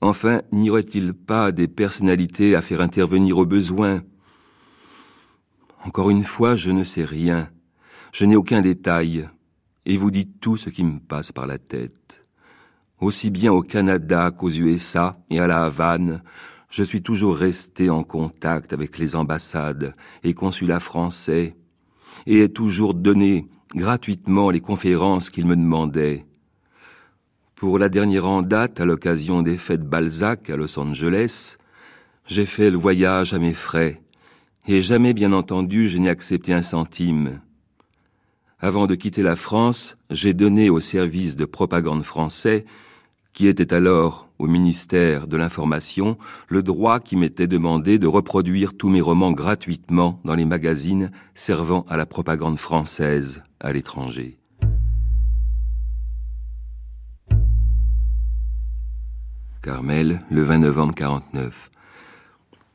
Enfin, 0.00 0.42
n'y 0.52 0.70
aurait-il 0.70 1.12
pas 1.12 1.50
des 1.50 1.66
personnalités 1.66 2.54
à 2.54 2.62
faire 2.62 2.80
intervenir 2.80 3.38
au 3.38 3.46
besoin? 3.46 4.02
Encore 5.84 6.10
une 6.10 6.22
fois, 6.22 6.54
je 6.54 6.70
ne 6.70 6.84
sais 6.84 7.04
rien. 7.04 7.50
Je 8.12 8.24
n'ai 8.24 8.36
aucun 8.36 8.60
détail. 8.60 9.28
Et 9.86 9.96
vous 9.96 10.10
dites 10.10 10.40
tout 10.40 10.56
ce 10.56 10.70
qui 10.70 10.84
me 10.84 11.00
passe 11.00 11.32
par 11.32 11.46
la 11.46 11.58
tête. 11.58 12.20
Aussi 13.00 13.30
bien 13.30 13.52
au 13.52 13.62
Canada 13.62 14.30
qu'aux 14.30 14.50
USA 14.50 15.18
et 15.30 15.40
à 15.40 15.46
la 15.46 15.64
Havane, 15.64 16.22
je 16.68 16.82
suis 16.82 17.02
toujours 17.02 17.36
resté 17.36 17.90
en 17.90 18.02
contact 18.02 18.72
avec 18.72 18.98
les 18.98 19.16
ambassades 19.16 19.94
et 20.22 20.34
consulats 20.34 20.80
français 20.80 21.56
et 22.26 22.42
ai 22.42 22.52
toujours 22.52 22.94
donné 22.94 23.48
gratuitement 23.74 24.50
les 24.50 24.60
conférences 24.60 25.30
qu'ils 25.30 25.46
me 25.46 25.56
demandaient. 25.56 26.27
Pour 27.58 27.80
la 27.80 27.88
dernière 27.88 28.28
en 28.28 28.42
date, 28.42 28.80
à 28.80 28.84
l'occasion 28.84 29.42
des 29.42 29.56
fêtes 29.56 29.82
Balzac 29.82 30.48
à 30.48 30.54
Los 30.54 30.78
Angeles, 30.78 31.56
j'ai 32.24 32.46
fait 32.46 32.70
le 32.70 32.78
voyage 32.78 33.34
à 33.34 33.40
mes 33.40 33.52
frais, 33.52 34.00
et 34.68 34.80
jamais 34.80 35.12
bien 35.12 35.32
entendu 35.32 35.88
je 35.88 35.98
n'ai 35.98 36.08
accepté 36.08 36.52
un 36.52 36.62
centime. 36.62 37.40
Avant 38.60 38.86
de 38.86 38.94
quitter 38.94 39.24
la 39.24 39.34
France, 39.34 39.96
j'ai 40.08 40.34
donné 40.34 40.70
au 40.70 40.78
service 40.78 41.34
de 41.34 41.46
propagande 41.46 42.04
français, 42.04 42.64
qui 43.32 43.48
était 43.48 43.74
alors 43.74 44.28
au 44.38 44.46
ministère 44.46 45.26
de 45.26 45.36
l'Information, 45.36 46.16
le 46.46 46.62
droit 46.62 47.00
qui 47.00 47.16
m'était 47.16 47.48
demandé 47.48 47.98
de 47.98 48.06
reproduire 48.06 48.76
tous 48.76 48.88
mes 48.88 49.00
romans 49.00 49.32
gratuitement 49.32 50.20
dans 50.24 50.36
les 50.36 50.44
magazines 50.44 51.10
servant 51.34 51.84
à 51.88 51.96
la 51.96 52.06
propagande 52.06 52.56
française 52.56 53.42
à 53.58 53.72
l'étranger. 53.72 54.38
Carmel, 59.62 60.20
le 60.30 60.42
20 60.42 60.58
novembre 60.58 60.94
49. 60.94 61.70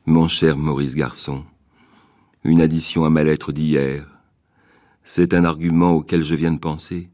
Mon 0.04 0.28
cher 0.28 0.58
Maurice 0.58 0.94
Garçon, 0.94 1.44
une 2.44 2.60
addition 2.60 3.06
à 3.06 3.10
ma 3.10 3.24
lettre 3.24 3.52
d'hier. 3.52 4.06
C'est 5.02 5.32
un 5.32 5.44
argument 5.44 5.92
auquel 5.92 6.22
je 6.22 6.34
viens 6.34 6.52
de 6.52 6.58
penser. 6.58 7.08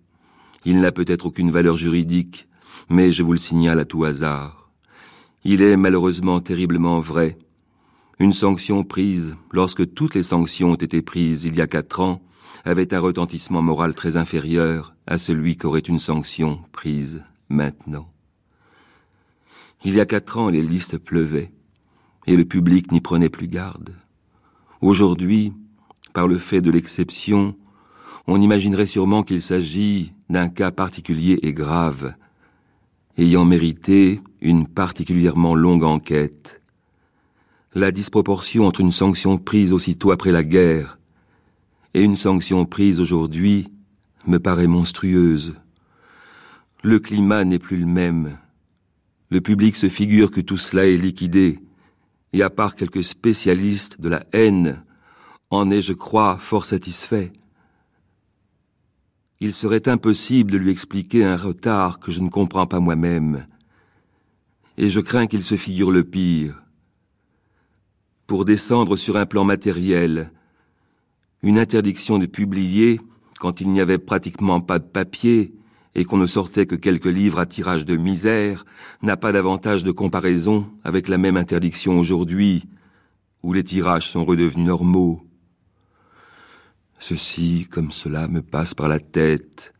Il 0.64 0.80
n'a 0.80 0.90
peut-être 0.90 1.26
aucune 1.26 1.52
valeur 1.52 1.76
juridique, 1.76 2.48
mais 2.88 3.12
je 3.12 3.22
vous 3.22 3.32
le 3.32 3.38
signale 3.38 3.78
à 3.78 3.84
tout 3.84 4.04
hasard. 4.04 4.70
Il 5.44 5.62
est 5.62 5.76
malheureusement 5.76 6.40
terriblement 6.40 6.98
vrai. 6.98 7.38
Une 8.18 8.32
sanction 8.32 8.82
prise, 8.82 9.36
lorsque 9.52 9.94
toutes 9.94 10.16
les 10.16 10.24
sanctions 10.24 10.72
ont 10.72 10.74
été 10.74 11.00
prises 11.00 11.44
il 11.44 11.54
y 11.54 11.60
a 11.60 11.68
quatre 11.68 12.00
ans, 12.00 12.20
avait 12.64 12.92
un 12.92 13.00
retentissement 13.00 13.62
moral 13.62 13.94
très 13.94 14.16
inférieur 14.16 14.94
à 15.06 15.16
celui 15.16 15.56
qu'aurait 15.56 15.78
une 15.78 16.00
sanction 16.00 16.60
prise 16.72 17.22
maintenant. 17.48 18.10
Il 19.82 19.94
y 19.94 20.00
a 20.00 20.06
quatre 20.06 20.38
ans, 20.38 20.50
les 20.50 20.62
listes 20.62 20.98
pleuvaient, 20.98 21.52
et 22.26 22.36
le 22.36 22.44
public 22.44 22.92
n'y 22.92 23.00
prenait 23.00 23.30
plus 23.30 23.48
garde. 23.48 23.94
Aujourd'hui, 24.82 25.52
par 26.12 26.26
le 26.26 26.36
fait 26.36 26.60
de 26.60 26.70
l'exception, 26.70 27.56
on 28.26 28.40
imaginerait 28.40 28.86
sûrement 28.86 29.22
qu'il 29.22 29.40
s'agit 29.40 30.12
d'un 30.28 30.48
cas 30.48 30.70
particulier 30.70 31.38
et 31.42 31.52
grave, 31.52 32.14
ayant 33.16 33.44
mérité 33.44 34.20
une 34.40 34.66
particulièrement 34.66 35.54
longue 35.54 35.84
enquête. 35.84 36.60
La 37.74 37.90
disproportion 37.90 38.66
entre 38.66 38.80
une 38.80 38.92
sanction 38.92 39.38
prise 39.38 39.72
aussitôt 39.72 40.10
après 40.10 40.32
la 40.32 40.44
guerre 40.44 40.98
et 41.94 42.02
une 42.02 42.16
sanction 42.16 42.66
prise 42.66 43.00
aujourd'hui 43.00 43.68
me 44.26 44.38
paraît 44.38 44.66
monstrueuse. 44.66 45.54
Le 46.82 46.98
climat 46.98 47.44
n'est 47.44 47.58
plus 47.58 47.76
le 47.76 47.86
même. 47.86 48.38
Le 49.30 49.40
public 49.40 49.76
se 49.76 49.88
figure 49.88 50.32
que 50.32 50.40
tout 50.40 50.56
cela 50.56 50.86
est 50.86 50.96
liquidé, 50.96 51.60
et 52.32 52.42
à 52.42 52.50
part 52.50 52.74
quelques 52.74 53.04
spécialistes 53.04 54.00
de 54.00 54.08
la 54.08 54.26
haine, 54.32 54.82
en 55.50 55.70
est, 55.70 55.82
je 55.82 55.92
crois, 55.92 56.36
fort 56.38 56.64
satisfait. 56.64 57.32
Il 59.38 59.54
serait 59.54 59.88
impossible 59.88 60.50
de 60.50 60.58
lui 60.58 60.70
expliquer 60.70 61.24
un 61.24 61.36
retard 61.36 62.00
que 62.00 62.10
je 62.10 62.20
ne 62.20 62.28
comprends 62.28 62.66
pas 62.66 62.80
moi-même, 62.80 63.46
et 64.76 64.88
je 64.88 65.00
crains 65.00 65.28
qu'il 65.28 65.44
se 65.44 65.56
figure 65.56 65.92
le 65.92 66.02
pire. 66.02 66.60
Pour 68.26 68.44
descendre 68.44 68.96
sur 68.96 69.16
un 69.16 69.26
plan 69.26 69.44
matériel, 69.44 70.32
une 71.42 71.58
interdiction 71.58 72.18
de 72.18 72.26
publier, 72.26 73.00
quand 73.38 73.60
il 73.60 73.70
n'y 73.70 73.80
avait 73.80 73.98
pratiquement 73.98 74.60
pas 74.60 74.78
de 74.78 74.84
papier, 74.84 75.54
et 75.94 76.04
qu'on 76.04 76.16
ne 76.16 76.26
sortait 76.26 76.66
que 76.66 76.76
quelques 76.76 77.06
livres 77.06 77.40
à 77.40 77.46
tirage 77.46 77.84
de 77.84 77.96
misère, 77.96 78.64
n'a 79.02 79.16
pas 79.16 79.32
d'avantage 79.32 79.84
de 79.84 79.90
comparaison 79.90 80.70
avec 80.84 81.08
la 81.08 81.18
même 81.18 81.36
interdiction 81.36 81.98
aujourd'hui, 81.98 82.68
où 83.42 83.52
les 83.52 83.64
tirages 83.64 84.08
sont 84.08 84.24
redevenus 84.24 84.66
normaux. 84.66 85.22
Ceci 86.98 87.66
comme 87.70 87.92
cela 87.92 88.28
me 88.28 88.42
passe 88.42 88.74
par 88.74 88.88
la 88.88 89.00
tête, 89.00 89.72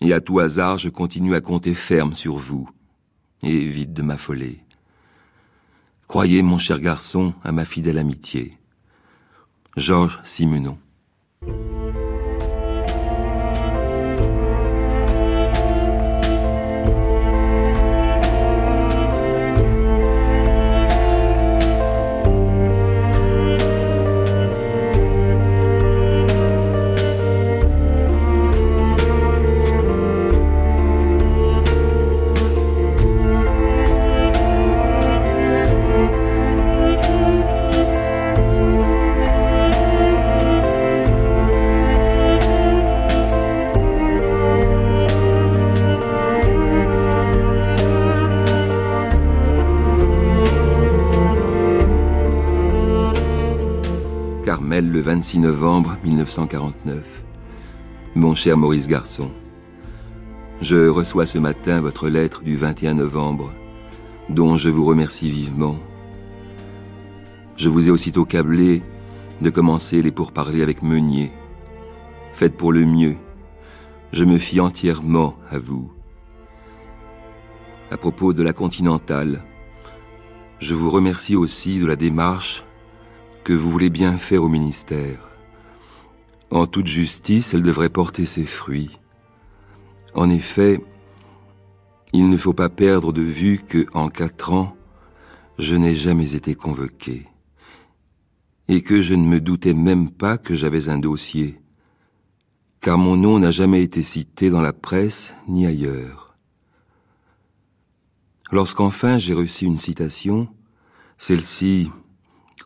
et 0.00 0.12
à 0.12 0.20
tout 0.20 0.40
hasard 0.40 0.78
je 0.78 0.88
continue 0.88 1.34
à 1.34 1.40
compter 1.40 1.74
ferme 1.74 2.14
sur 2.14 2.36
vous, 2.36 2.68
et 3.42 3.54
évite 3.54 3.92
de 3.92 4.02
m'affoler. 4.02 4.64
Croyez, 6.06 6.42
mon 6.42 6.58
cher 6.58 6.80
garçon, 6.80 7.34
à 7.44 7.52
ma 7.52 7.64
fidèle 7.64 7.98
amitié. 7.98 8.58
Georges 9.76 10.20
Simenon. 10.24 10.78
Le 54.80 55.00
26 55.00 55.38
novembre 55.38 55.96
1949. 56.02 57.22
Mon 58.16 58.34
cher 58.34 58.56
Maurice 58.56 58.88
Garçon, 58.88 59.30
je 60.60 60.88
reçois 60.88 61.26
ce 61.26 61.38
matin 61.38 61.80
votre 61.80 62.08
lettre 62.08 62.42
du 62.42 62.56
21 62.56 62.94
novembre, 62.94 63.52
dont 64.28 64.56
je 64.56 64.70
vous 64.70 64.84
remercie 64.84 65.30
vivement. 65.30 65.76
Je 67.56 67.68
vous 67.68 67.88
ai 67.88 67.92
aussitôt 67.92 68.24
câblé 68.24 68.82
de 69.40 69.50
commencer 69.50 70.02
les 70.02 70.10
pourparlers 70.10 70.62
avec 70.62 70.82
Meunier. 70.82 71.30
Faites 72.32 72.56
pour 72.56 72.72
le 72.72 72.84
mieux. 72.84 73.16
Je 74.12 74.24
me 74.24 74.38
fie 74.38 74.58
entièrement 74.58 75.36
à 75.50 75.58
vous. 75.58 75.92
À 77.92 77.96
propos 77.96 78.32
de 78.32 78.42
la 78.42 78.52
Continentale, 78.52 79.44
je 80.58 80.74
vous 80.74 80.90
remercie 80.90 81.36
aussi 81.36 81.78
de 81.78 81.86
la 81.86 81.96
démarche 81.96 82.64
que 83.44 83.52
vous 83.52 83.70
voulez 83.70 83.90
bien 83.90 84.16
faire 84.16 84.42
au 84.42 84.48
ministère. 84.48 85.28
En 86.50 86.66
toute 86.66 86.86
justice, 86.86 87.52
elle 87.52 87.62
devrait 87.62 87.90
porter 87.90 88.24
ses 88.24 88.46
fruits. 88.46 88.98
En 90.14 90.30
effet, 90.30 90.80
il 92.12 92.30
ne 92.30 92.36
faut 92.36 92.54
pas 92.54 92.70
perdre 92.70 93.12
de 93.12 93.22
vue 93.22 93.58
que, 93.58 93.86
en 93.92 94.08
quatre 94.08 94.52
ans, 94.52 94.76
je 95.58 95.76
n'ai 95.76 95.94
jamais 95.94 96.34
été 96.34 96.54
convoqué, 96.54 97.26
et 98.68 98.82
que 98.82 99.02
je 99.02 99.14
ne 99.14 99.24
me 99.26 99.40
doutais 99.40 99.74
même 99.74 100.10
pas 100.10 100.38
que 100.38 100.54
j'avais 100.54 100.88
un 100.88 100.98
dossier, 100.98 101.58
car 102.80 102.98
mon 102.98 103.16
nom 103.16 103.38
n'a 103.38 103.50
jamais 103.50 103.82
été 103.82 104.02
cité 104.02 104.48
dans 104.48 104.62
la 104.62 104.72
presse 104.72 105.34
ni 105.48 105.66
ailleurs. 105.66 106.34
Lorsqu'enfin 108.52 109.18
j'ai 109.18 109.34
reçu 109.34 109.64
une 109.64 109.78
citation, 109.78 110.48
celle-ci, 111.18 111.90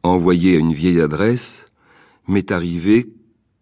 envoyée 0.09 0.57
à 0.57 0.59
une 0.59 0.73
vieille 0.73 1.01
adresse, 1.01 1.67
m'est 2.27 2.53
arrivée, 2.53 3.09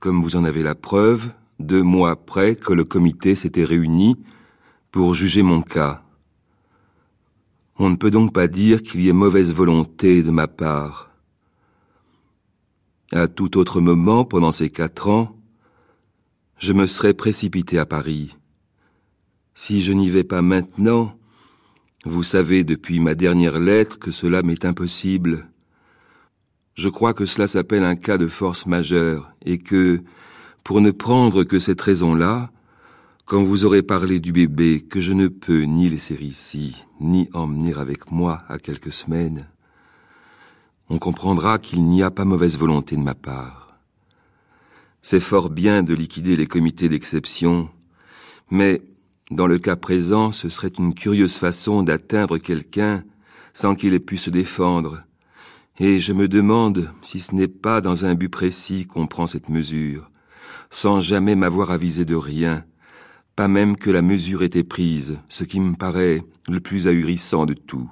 comme 0.00 0.22
vous 0.22 0.36
en 0.36 0.44
avez 0.44 0.62
la 0.62 0.74
preuve, 0.74 1.30
deux 1.58 1.82
mois 1.82 2.10
après 2.10 2.56
que 2.56 2.72
le 2.72 2.84
comité 2.84 3.34
s'était 3.34 3.64
réuni 3.64 4.16
pour 4.90 5.14
juger 5.14 5.42
mon 5.42 5.62
cas. 5.62 6.02
On 7.78 7.90
ne 7.90 7.96
peut 7.96 8.10
donc 8.10 8.32
pas 8.32 8.48
dire 8.48 8.82
qu'il 8.82 9.02
y 9.02 9.08
ait 9.08 9.12
mauvaise 9.12 9.52
volonté 9.52 10.22
de 10.22 10.30
ma 10.30 10.48
part. 10.48 11.10
À 13.12 13.28
tout 13.28 13.58
autre 13.58 13.80
moment, 13.80 14.24
pendant 14.24 14.52
ces 14.52 14.70
quatre 14.70 15.08
ans, 15.08 15.36
je 16.58 16.72
me 16.72 16.86
serais 16.86 17.14
précipité 17.14 17.78
à 17.78 17.86
Paris. 17.86 18.34
Si 19.54 19.82
je 19.82 19.92
n'y 19.92 20.10
vais 20.10 20.24
pas 20.24 20.42
maintenant, 20.42 21.16
vous 22.04 22.22
savez 22.22 22.64
depuis 22.64 23.00
ma 23.00 23.14
dernière 23.14 23.58
lettre 23.58 23.98
que 23.98 24.10
cela 24.10 24.42
m'est 24.42 24.64
impossible. 24.64 25.48
Je 26.76 26.90
crois 26.90 27.14
que 27.14 27.24
cela 27.24 27.46
s'appelle 27.46 27.84
un 27.84 27.96
cas 27.96 28.18
de 28.18 28.26
force 28.26 28.66
majeure 28.66 29.32
et 29.42 29.56
que, 29.56 30.02
pour 30.62 30.82
ne 30.82 30.90
prendre 30.90 31.42
que 31.42 31.58
cette 31.58 31.80
raison-là, 31.80 32.50
quand 33.24 33.42
vous 33.42 33.64
aurez 33.64 33.82
parlé 33.82 34.20
du 34.20 34.30
bébé 34.30 34.82
que 34.82 35.00
je 35.00 35.14
ne 35.14 35.28
peux 35.28 35.62
ni 35.62 35.88
laisser 35.88 36.16
ici, 36.16 36.76
ni 37.00 37.30
emmener 37.32 37.72
avec 37.72 38.10
moi 38.12 38.42
à 38.48 38.58
quelques 38.58 38.92
semaines, 38.92 39.48
on 40.90 40.98
comprendra 40.98 41.58
qu'il 41.58 41.82
n'y 41.82 42.02
a 42.02 42.10
pas 42.10 42.26
mauvaise 42.26 42.58
volonté 42.58 42.94
de 42.94 43.00
ma 43.00 43.14
part. 43.14 43.78
C'est 45.00 45.20
fort 45.20 45.48
bien 45.48 45.82
de 45.82 45.94
liquider 45.94 46.36
les 46.36 46.46
comités 46.46 46.90
d'exception, 46.90 47.70
mais 48.50 48.82
dans 49.30 49.46
le 49.46 49.58
cas 49.58 49.76
présent, 49.76 50.30
ce 50.30 50.50
serait 50.50 50.72
une 50.78 50.92
curieuse 50.92 51.36
façon 51.36 51.82
d'atteindre 51.82 52.36
quelqu'un 52.36 53.02
sans 53.54 53.74
qu'il 53.74 53.94
ait 53.94 53.98
pu 53.98 54.18
se 54.18 54.28
défendre, 54.28 55.05
et 55.78 56.00
je 56.00 56.12
me 56.12 56.28
demande 56.28 56.90
si 57.02 57.20
ce 57.20 57.34
n'est 57.34 57.48
pas 57.48 57.80
dans 57.80 58.04
un 58.04 58.14
but 58.14 58.28
précis 58.28 58.86
qu'on 58.86 59.06
prend 59.06 59.26
cette 59.26 59.48
mesure, 59.48 60.10
sans 60.70 61.00
jamais 61.00 61.34
m'avoir 61.34 61.70
avisé 61.70 62.04
de 62.04 62.14
rien, 62.14 62.64
pas 63.34 63.48
même 63.48 63.76
que 63.76 63.90
la 63.90 64.02
mesure 64.02 64.42
était 64.42 64.64
prise, 64.64 65.18
ce 65.28 65.44
qui 65.44 65.60
me 65.60 65.74
paraît 65.74 66.24
le 66.48 66.60
plus 66.60 66.88
ahurissant 66.88 67.44
de 67.44 67.52
tout. 67.52 67.90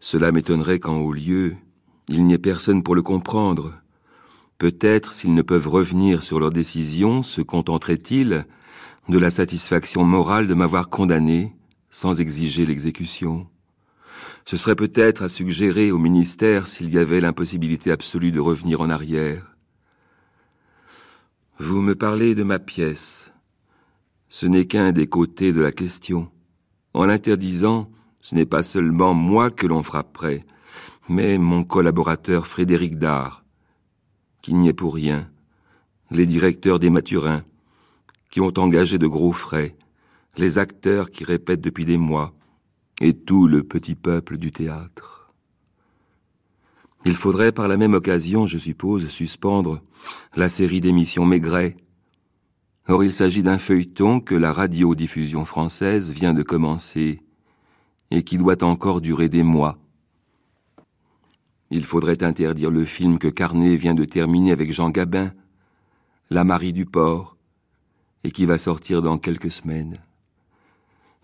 Cela 0.00 0.32
m'étonnerait 0.32 0.80
qu'en 0.80 0.98
haut 0.98 1.12
lieu, 1.12 1.56
il 2.08 2.24
n'y 2.24 2.34
ait 2.34 2.38
personne 2.38 2.82
pour 2.82 2.94
le 2.94 3.02
comprendre. 3.02 3.74
Peut-être, 4.58 5.12
s'ils 5.12 5.34
ne 5.34 5.42
peuvent 5.42 5.68
revenir 5.68 6.22
sur 6.22 6.40
leur 6.40 6.50
décision, 6.50 7.22
se 7.22 7.40
contenteraient-ils 7.40 8.46
de 9.08 9.18
la 9.18 9.30
satisfaction 9.30 10.04
morale 10.04 10.46
de 10.48 10.54
m'avoir 10.54 10.88
condamné 10.88 11.54
sans 11.90 12.20
exiger 12.20 12.66
l'exécution? 12.66 13.46
Ce 14.46 14.56
serait 14.56 14.76
peut-être 14.76 15.24
à 15.24 15.28
suggérer 15.28 15.90
au 15.90 15.98
ministère 15.98 16.68
s'il 16.68 16.88
y 16.88 16.98
avait 16.98 17.20
l'impossibilité 17.20 17.90
absolue 17.90 18.30
de 18.30 18.38
revenir 18.38 18.80
en 18.80 18.88
arrière. 18.88 19.56
Vous 21.58 21.82
me 21.82 21.96
parlez 21.96 22.36
de 22.36 22.44
ma 22.44 22.60
pièce. 22.60 23.32
Ce 24.28 24.46
n'est 24.46 24.66
qu'un 24.66 24.92
des 24.92 25.08
côtés 25.08 25.52
de 25.52 25.60
la 25.60 25.72
question. 25.72 26.30
En 26.94 27.06
l'interdisant, 27.06 27.90
ce 28.20 28.36
n'est 28.36 28.46
pas 28.46 28.62
seulement 28.62 29.14
moi 29.14 29.50
que 29.50 29.66
l'on 29.66 29.82
frapperait, 29.82 30.46
mais 31.08 31.38
mon 31.38 31.64
collaborateur 31.64 32.46
Frédéric 32.46 33.00
Dard, 33.00 33.44
qui 34.42 34.54
n'y 34.54 34.68
est 34.68 34.72
pour 34.72 34.94
rien, 34.94 35.28
les 36.12 36.24
directeurs 36.24 36.78
des 36.78 36.90
Mathurins, 36.90 37.42
qui 38.30 38.40
ont 38.40 38.56
engagé 38.58 38.98
de 38.98 39.08
gros 39.08 39.32
frais, 39.32 39.76
les 40.36 40.58
acteurs 40.58 41.10
qui 41.10 41.24
répètent 41.24 41.60
depuis 41.60 41.84
des 41.84 41.98
mois, 41.98 42.35
et 43.00 43.14
tout 43.14 43.46
le 43.46 43.62
petit 43.62 43.94
peuple 43.94 44.38
du 44.38 44.50
théâtre. 44.50 45.32
Il 47.04 47.14
faudrait 47.14 47.52
par 47.52 47.68
la 47.68 47.76
même 47.76 47.94
occasion, 47.94 48.46
je 48.46 48.58
suppose, 48.58 49.08
suspendre 49.08 49.80
la 50.34 50.48
série 50.48 50.80
d'émissions 50.80 51.24
Maigret. 51.24 51.76
Or 52.88 53.04
il 53.04 53.12
s'agit 53.12 53.42
d'un 53.42 53.58
feuilleton 53.58 54.20
que 54.20 54.34
la 54.34 54.52
radiodiffusion 54.52 55.44
française 55.44 56.12
vient 56.12 56.34
de 56.34 56.42
commencer 56.42 57.22
et 58.10 58.22
qui 58.22 58.38
doit 58.38 58.62
encore 58.64 59.00
durer 59.00 59.28
des 59.28 59.42
mois. 59.42 59.78
Il 61.70 61.84
faudrait 61.84 62.22
interdire 62.22 62.70
le 62.70 62.84
film 62.84 63.18
que 63.18 63.28
Carnet 63.28 63.76
vient 63.76 63.94
de 63.94 64.04
terminer 64.04 64.52
avec 64.52 64.72
Jean 64.72 64.90
Gabin, 64.90 65.32
La 66.30 66.44
Marie 66.44 66.72
du 66.72 66.86
Port, 66.86 67.36
et 68.22 68.30
qui 68.30 68.46
va 68.46 68.58
sortir 68.58 69.02
dans 69.02 69.18
quelques 69.18 69.50
semaines. 69.50 70.00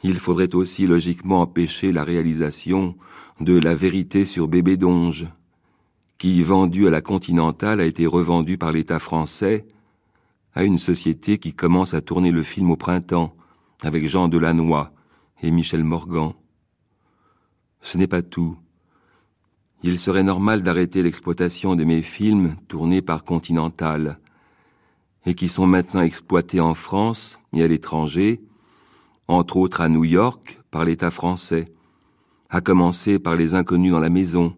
Il 0.03 0.19
faudrait 0.19 0.55
aussi 0.55 0.87
logiquement 0.87 1.41
empêcher 1.41 1.93
la 1.93 2.05
réalisation 2.05 2.97
de 3.41 3.59
La 3.59 3.75
vérité 3.75 4.25
sur 4.25 4.49
Bébé 4.49 4.77
Donge, 4.77 5.27
qui, 6.19 6.43
vendu 6.43 6.87
à 6.87 6.91
la 6.91 7.01
Continentale, 7.01 7.81
a 7.81 7.85
été 7.85 8.07
revendu 8.07 8.59
par 8.59 8.73
l'État 8.73 8.99
français 8.99 9.67
à 10.55 10.65
une 10.65 10.79
société 10.79 11.39
qui 11.39 11.55
commence 11.55 11.95
à 11.95 12.01
tourner 12.01 12.31
le 12.31 12.43
film 12.43 12.71
au 12.71 12.77
printemps, 12.77 13.35
avec 13.83 14.07
Jean 14.07 14.29
Delannoy 14.29 14.91
et 15.43 15.51
Michel 15.51 15.83
Morgan. 15.85 16.33
Ce 17.81 17.99
n'est 17.99 18.07
pas 18.07 18.23
tout. 18.23 18.57
Il 19.83 19.99
serait 19.99 20.23
normal 20.23 20.63
d'arrêter 20.63 21.03
l'exploitation 21.03 21.75
de 21.75 21.85
mes 21.85 22.03
films 22.03 22.57
tournés 22.69 23.03
par 23.03 23.25
Continental 23.25 24.21
et 25.27 25.35
qui 25.35 25.49
sont 25.49 25.67
maintenant 25.67 26.03
exploités 26.03 26.61
en 26.61 26.75
France 26.75 27.39
et 27.53 27.63
à 27.63 27.69
l'étranger, 27.69 28.41
entre 29.33 29.57
autres 29.57 29.81
à 29.81 29.89
New 29.89 30.05
York 30.05 30.61
par 30.71 30.85
l'État 30.85 31.11
français, 31.11 31.73
à 32.51 32.61
commencer 32.61 33.19
par 33.19 33.37
Les 33.37 33.55
Inconnus 33.55 33.93
dans 33.93 34.01
la 34.01 34.11
maison, 34.11 34.57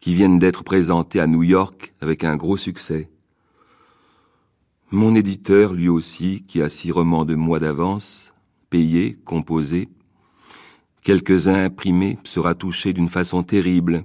qui 0.00 0.14
viennent 0.14 0.38
d'être 0.38 0.62
présentés 0.64 1.20
à 1.20 1.26
New 1.26 1.42
York 1.42 1.94
avec 2.00 2.24
un 2.24 2.36
gros 2.36 2.56
succès. 2.56 3.10
Mon 4.90 5.14
éditeur, 5.14 5.72
lui 5.74 5.88
aussi, 5.88 6.44
qui 6.46 6.62
a 6.62 6.68
six 6.68 6.92
romans 6.92 7.24
de 7.24 7.34
mois 7.34 7.58
d'avance, 7.58 8.32
payé, 8.70 9.16
composé, 9.24 9.88
quelques-uns 11.02 11.64
imprimés, 11.64 12.18
sera 12.24 12.54
touché 12.54 12.92
d'une 12.92 13.08
façon 13.08 13.42
terrible, 13.42 14.04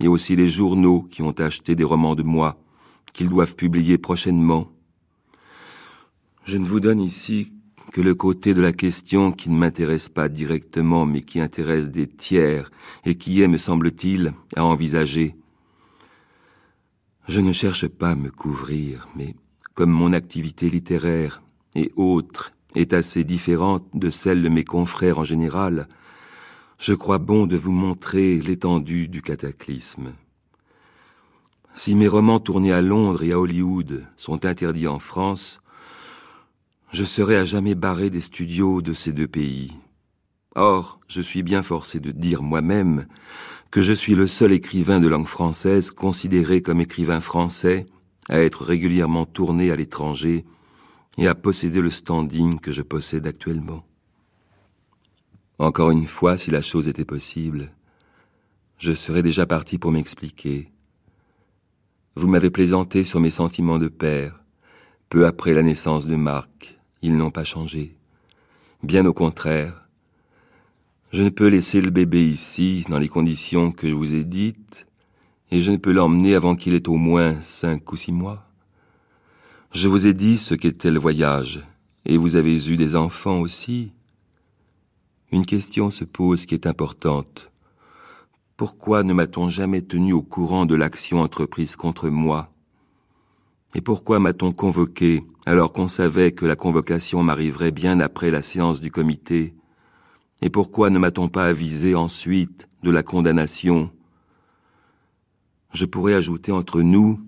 et 0.00 0.08
aussi 0.08 0.34
les 0.34 0.48
journaux 0.48 1.02
qui 1.02 1.22
ont 1.22 1.38
acheté 1.38 1.74
des 1.74 1.84
romans 1.84 2.14
de 2.14 2.22
moi, 2.22 2.58
qu'ils 3.12 3.28
doivent 3.28 3.54
publier 3.54 3.98
prochainement. 3.98 4.68
Je 6.44 6.58
ne 6.58 6.64
vous 6.64 6.80
donne 6.80 7.00
ici 7.00 7.53
que 7.94 8.00
le 8.00 8.16
côté 8.16 8.54
de 8.54 8.60
la 8.60 8.72
question 8.72 9.30
qui 9.30 9.48
ne 9.50 9.56
m'intéresse 9.56 10.08
pas 10.08 10.28
directement, 10.28 11.06
mais 11.06 11.20
qui 11.20 11.38
intéresse 11.38 11.92
des 11.92 12.08
tiers, 12.08 12.72
et 13.04 13.14
qui 13.14 13.40
est, 13.40 13.46
me 13.46 13.56
semble-t-il, 13.56 14.32
à 14.56 14.64
envisager. 14.64 15.36
Je 17.28 17.40
ne 17.40 17.52
cherche 17.52 17.86
pas 17.86 18.10
à 18.10 18.14
me 18.16 18.32
couvrir, 18.32 19.06
mais 19.14 19.36
comme 19.76 19.92
mon 19.92 20.12
activité 20.12 20.68
littéraire 20.68 21.40
et 21.76 21.92
autre 21.94 22.52
est 22.74 22.92
assez 22.94 23.22
différente 23.22 23.86
de 23.94 24.10
celle 24.10 24.42
de 24.42 24.48
mes 24.48 24.64
confrères 24.64 25.20
en 25.20 25.24
général, 25.24 25.86
je 26.80 26.94
crois 26.94 27.18
bon 27.18 27.46
de 27.46 27.56
vous 27.56 27.70
montrer 27.70 28.40
l'étendue 28.40 29.06
du 29.06 29.22
cataclysme. 29.22 30.14
Si 31.76 31.94
mes 31.94 32.08
romans 32.08 32.40
tournés 32.40 32.72
à 32.72 32.82
Londres 32.82 33.22
et 33.22 33.30
à 33.30 33.38
Hollywood 33.38 34.04
sont 34.16 34.44
interdits 34.44 34.88
en 34.88 34.98
France, 34.98 35.60
je 36.94 37.04
serai 37.04 37.34
à 37.36 37.44
jamais 37.44 37.74
barré 37.74 38.08
des 38.08 38.20
studios 38.20 38.80
de 38.80 38.94
ces 38.94 39.12
deux 39.12 39.26
pays. 39.26 39.72
Or, 40.54 41.00
je 41.08 41.20
suis 41.20 41.42
bien 41.42 41.64
forcé 41.64 41.98
de 41.98 42.12
dire 42.12 42.40
moi-même 42.40 43.08
que 43.72 43.82
je 43.82 43.92
suis 43.92 44.14
le 44.14 44.28
seul 44.28 44.52
écrivain 44.52 45.00
de 45.00 45.08
langue 45.08 45.26
française 45.26 45.90
considéré 45.90 46.62
comme 46.62 46.80
écrivain 46.80 47.20
français 47.20 47.86
à 48.28 48.38
être 48.38 48.64
régulièrement 48.64 49.26
tourné 49.26 49.72
à 49.72 49.74
l'étranger 49.74 50.44
et 51.18 51.26
à 51.26 51.34
posséder 51.34 51.80
le 51.80 51.90
standing 51.90 52.60
que 52.60 52.70
je 52.70 52.82
possède 52.82 53.26
actuellement. 53.26 53.84
Encore 55.58 55.90
une 55.90 56.06
fois, 56.06 56.36
si 56.36 56.52
la 56.52 56.62
chose 56.62 56.86
était 56.86 57.04
possible, 57.04 57.72
je 58.78 58.94
serais 58.94 59.24
déjà 59.24 59.46
parti 59.46 59.78
pour 59.78 59.90
m'expliquer. 59.90 60.70
Vous 62.14 62.28
m'avez 62.28 62.50
plaisanté 62.50 63.02
sur 63.02 63.18
mes 63.18 63.30
sentiments 63.30 63.80
de 63.80 63.88
père. 63.88 64.44
Peu 65.08 65.26
après 65.26 65.54
la 65.54 65.62
naissance 65.62 66.06
de 66.06 66.14
Marc, 66.14 66.78
ils 67.04 67.14
n'ont 67.14 67.30
pas 67.30 67.44
changé. 67.44 67.94
Bien 68.82 69.04
au 69.04 69.12
contraire. 69.12 69.86
Je 71.12 71.22
ne 71.22 71.28
peux 71.28 71.48
laisser 71.48 71.82
le 71.82 71.90
bébé 71.90 72.24
ici, 72.26 72.86
dans 72.88 72.98
les 72.98 73.10
conditions 73.10 73.72
que 73.72 73.86
je 73.86 73.92
vous 73.92 74.14
ai 74.14 74.24
dites, 74.24 74.86
et 75.50 75.60
je 75.60 75.70
ne 75.70 75.76
peux 75.76 75.92
l'emmener 75.92 76.34
avant 76.34 76.56
qu'il 76.56 76.72
ait 76.72 76.88
au 76.88 76.96
moins 76.96 77.38
cinq 77.42 77.92
ou 77.92 77.96
six 77.96 78.10
mois. 78.10 78.48
Je 79.70 79.86
vous 79.88 80.06
ai 80.06 80.14
dit 80.14 80.38
ce 80.38 80.54
qu'était 80.54 80.90
le 80.90 80.98
voyage, 80.98 81.62
et 82.06 82.16
vous 82.16 82.36
avez 82.36 82.70
eu 82.70 82.78
des 82.78 82.96
enfants 82.96 83.38
aussi, 83.38 83.92
une 85.30 85.44
question 85.44 85.90
se 85.90 86.04
pose 86.04 86.46
qui 86.46 86.54
est 86.54 86.66
importante. 86.66 87.50
Pourquoi 88.56 89.02
ne 89.02 89.12
m'a-t-on 89.12 89.50
jamais 89.50 89.82
tenu 89.82 90.14
au 90.14 90.22
courant 90.22 90.64
de 90.64 90.74
l'action 90.74 91.20
entreprise 91.20 91.76
contre 91.76 92.08
moi? 92.08 92.50
Et 93.74 93.82
pourquoi 93.82 94.20
m'a-t-on 94.20 94.52
convoqué 94.52 95.22
alors 95.46 95.72
qu'on 95.72 95.88
savait 95.88 96.32
que 96.32 96.46
la 96.46 96.56
convocation 96.56 97.22
m'arriverait 97.22 97.70
bien 97.70 98.00
après 98.00 98.30
la 98.30 98.42
séance 98.42 98.80
du 98.80 98.90
comité 98.90 99.54
Et 100.40 100.50
pourquoi 100.50 100.90
ne 100.90 100.98
m'a-t-on 100.98 101.28
pas 101.28 101.46
avisé 101.46 101.94
ensuite 101.94 102.68
de 102.82 102.90
la 102.90 103.02
condamnation? 103.02 103.90
Je 105.72 105.84
pourrais 105.84 106.14
ajouter 106.14 106.52
entre 106.52 106.80
nous 106.80 107.20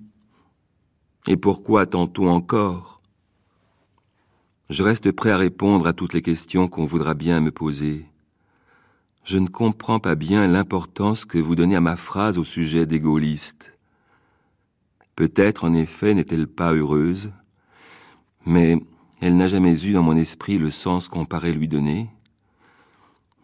Et 1.26 1.36
pourquoi 1.36 1.86
tantôt 1.86 2.28
encore? 2.28 3.02
Je 4.70 4.82
reste 4.82 5.12
prêt 5.12 5.30
à 5.30 5.36
répondre 5.36 5.86
à 5.86 5.92
toutes 5.92 6.12
les 6.12 6.22
questions 6.22 6.68
qu'on 6.68 6.86
voudra 6.86 7.14
bien 7.14 7.40
me 7.40 7.52
poser. 7.52 8.06
Je 9.24 9.38
ne 9.38 9.48
comprends 9.48 10.00
pas 10.00 10.14
bien 10.14 10.46
l'importance 10.48 11.24
que 11.24 11.38
vous 11.38 11.54
donnez 11.54 11.76
à 11.76 11.80
ma 11.80 11.96
phrase 11.96 12.38
au 12.38 12.44
sujet 12.44 12.86
des 12.86 12.98
gaullistes. 12.98 13.76
Peut-être, 15.14 15.64
en 15.64 15.72
effet, 15.72 16.14
n'est-elle 16.14 16.48
pas 16.48 16.72
heureuse, 16.72 17.32
mais 18.46 18.80
elle 19.20 19.36
n'a 19.36 19.48
jamais 19.48 19.84
eu 19.84 19.92
dans 19.92 20.02
mon 20.02 20.16
esprit 20.16 20.58
le 20.58 20.70
sens 20.70 21.08
qu'on 21.08 21.26
paraît 21.26 21.52
lui 21.52 21.68
donner. 21.68 22.08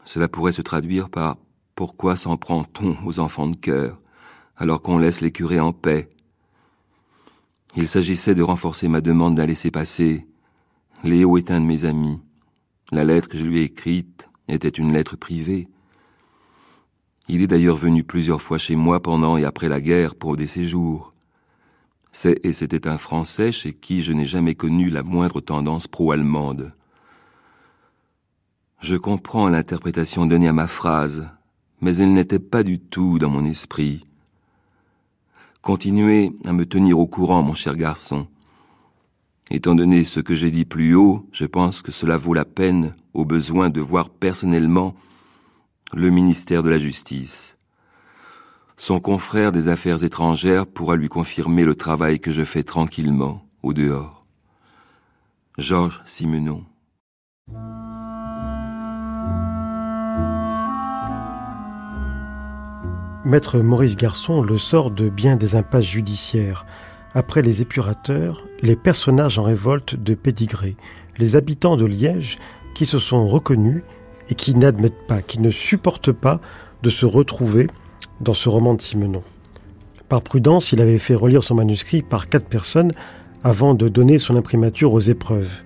Cela 0.04 0.28
pourrait 0.28 0.52
se 0.52 0.62
traduire 0.62 1.10
par 1.10 1.36
pourquoi 1.74 2.16
s'en 2.16 2.36
prend-on 2.36 2.96
aux 3.04 3.20
enfants 3.20 3.48
de 3.48 3.56
cœur, 3.56 4.00
alors 4.56 4.80
qu'on 4.80 4.98
laisse 4.98 5.20
les 5.20 5.32
curés 5.32 5.60
en 5.60 5.72
paix? 5.72 6.08
Il 7.74 7.88
s'agissait 7.88 8.34
de 8.34 8.42
renforcer 8.42 8.86
ma 8.88 9.00
demande 9.00 9.34
d'un 9.34 9.46
laisser-passer. 9.46 10.26
Léo 11.04 11.38
est 11.38 11.50
un 11.50 11.60
de 11.60 11.66
mes 11.66 11.84
amis. 11.84 12.20
La 12.90 13.04
lettre 13.04 13.28
que 13.28 13.38
je 13.38 13.46
lui 13.46 13.60
ai 13.60 13.62
écrite 13.62 14.28
était 14.46 14.68
une 14.68 14.92
lettre 14.92 15.16
privée. 15.16 15.66
Il 17.28 17.40
est 17.40 17.46
d'ailleurs 17.46 17.76
venu 17.76 18.04
plusieurs 18.04 18.42
fois 18.42 18.58
chez 18.58 18.76
moi 18.76 19.00
pendant 19.00 19.38
et 19.38 19.44
après 19.44 19.70
la 19.70 19.80
guerre 19.80 20.14
pour 20.14 20.36
des 20.36 20.46
séjours. 20.46 21.11
C'est 22.12 22.44
et 22.44 22.52
c'était 22.52 22.86
un 22.86 22.98
Français 22.98 23.52
chez 23.52 23.72
qui 23.72 24.02
je 24.02 24.12
n'ai 24.12 24.26
jamais 24.26 24.54
connu 24.54 24.90
la 24.90 25.02
moindre 25.02 25.40
tendance 25.40 25.88
pro-allemande. 25.88 26.74
Je 28.80 28.96
comprends 28.96 29.48
l'interprétation 29.48 30.26
donnée 30.26 30.48
à 30.48 30.52
ma 30.52 30.66
phrase, 30.66 31.28
mais 31.80 31.96
elle 31.96 32.12
n'était 32.12 32.38
pas 32.38 32.62
du 32.62 32.78
tout 32.78 33.18
dans 33.18 33.30
mon 33.30 33.46
esprit. 33.46 34.04
Continuez 35.62 36.32
à 36.44 36.52
me 36.52 36.66
tenir 36.66 36.98
au 36.98 37.06
courant, 37.06 37.42
mon 37.42 37.54
cher 37.54 37.76
garçon. 37.76 38.26
Étant 39.50 39.74
donné 39.74 40.04
ce 40.04 40.20
que 40.20 40.34
j'ai 40.34 40.50
dit 40.50 40.64
plus 40.64 40.94
haut, 40.94 41.26
je 41.32 41.46
pense 41.46 41.80
que 41.80 41.92
cela 41.92 42.16
vaut 42.16 42.34
la 42.34 42.44
peine, 42.44 42.94
au 43.14 43.24
besoin, 43.24 43.70
de 43.70 43.80
voir 43.80 44.10
personnellement 44.10 44.94
le 45.92 46.10
ministère 46.10 46.62
de 46.62 46.70
la 46.70 46.78
Justice. 46.78 47.56
Son 48.84 48.98
confrère 48.98 49.52
des 49.52 49.68
Affaires 49.68 50.02
étrangères 50.02 50.66
pourra 50.66 50.96
lui 50.96 51.08
confirmer 51.08 51.62
le 51.62 51.76
travail 51.76 52.18
que 52.18 52.32
je 52.32 52.42
fais 52.42 52.64
tranquillement, 52.64 53.46
au 53.62 53.72
dehors. 53.72 54.26
Georges 55.56 56.02
Simenon. 56.04 56.64
Maître 63.24 63.60
Maurice 63.60 63.94
Garçon 63.94 64.42
le 64.42 64.58
sort 64.58 64.90
de 64.90 65.08
bien 65.08 65.36
des 65.36 65.54
impasses 65.54 65.84
judiciaires. 65.84 66.66
Après 67.14 67.42
les 67.42 67.62
épurateurs, 67.62 68.44
les 68.62 68.74
personnages 68.74 69.38
en 69.38 69.44
révolte 69.44 69.94
de 69.94 70.14
Pédigré, 70.14 70.74
les 71.18 71.36
habitants 71.36 71.76
de 71.76 71.84
Liège 71.84 72.36
qui 72.74 72.86
se 72.86 72.98
sont 72.98 73.28
reconnus 73.28 73.84
et 74.28 74.34
qui 74.34 74.56
n'admettent 74.56 75.06
pas, 75.06 75.22
qui 75.22 75.38
ne 75.38 75.52
supportent 75.52 76.10
pas 76.10 76.40
de 76.82 76.90
se 76.90 77.06
retrouver 77.06 77.68
dans 78.20 78.34
ce 78.34 78.48
roman 78.48 78.74
de 78.74 78.82
Simenon. 78.82 79.22
Par 80.08 80.22
prudence, 80.22 80.72
il 80.72 80.80
avait 80.80 80.98
fait 80.98 81.14
relire 81.14 81.42
son 81.42 81.54
manuscrit 81.54 82.02
par 82.02 82.28
quatre 82.28 82.46
personnes 82.46 82.92
avant 83.42 83.74
de 83.74 83.88
donner 83.88 84.18
son 84.18 84.36
imprimature 84.36 84.92
aux 84.92 85.00
épreuves. 85.00 85.62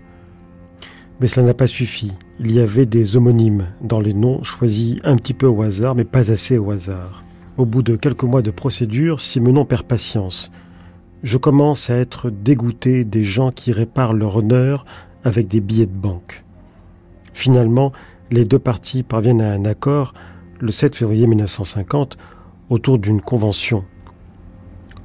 Mais 1.20 1.26
cela 1.26 1.46
n'a 1.46 1.54
pas 1.54 1.66
suffi. 1.66 2.12
Il 2.40 2.52
y 2.52 2.60
avait 2.60 2.86
des 2.86 3.16
homonymes 3.16 3.66
dans 3.80 4.00
les 4.00 4.14
noms 4.14 4.42
choisis 4.42 4.98
un 5.02 5.16
petit 5.16 5.34
peu 5.34 5.46
au 5.46 5.62
hasard, 5.62 5.94
mais 5.94 6.04
pas 6.04 6.30
assez 6.30 6.58
au 6.58 6.70
hasard. 6.70 7.24
Au 7.56 7.64
bout 7.64 7.82
de 7.82 7.96
quelques 7.96 8.24
mois 8.24 8.42
de 8.42 8.50
procédure, 8.50 9.20
Simenon 9.20 9.64
perd 9.64 9.84
patience. 9.84 10.50
Je 11.22 11.38
commence 11.38 11.90
à 11.90 11.96
être 11.96 12.30
dégoûté 12.30 13.04
des 13.04 13.24
gens 13.24 13.50
qui 13.50 13.72
réparent 13.72 14.12
leur 14.12 14.36
honneur 14.36 14.84
avec 15.24 15.48
des 15.48 15.60
billets 15.60 15.86
de 15.86 15.90
banque. 15.90 16.44
Finalement, 17.32 17.92
les 18.30 18.44
deux 18.44 18.58
parties 18.58 19.02
parviennent 19.02 19.40
à 19.40 19.52
un 19.52 19.64
accord 19.64 20.14
le 20.60 20.70
7 20.70 20.94
février 20.94 21.26
1950 21.26 22.16
autour 22.70 22.98
d'une 22.98 23.20
convention. 23.20 23.84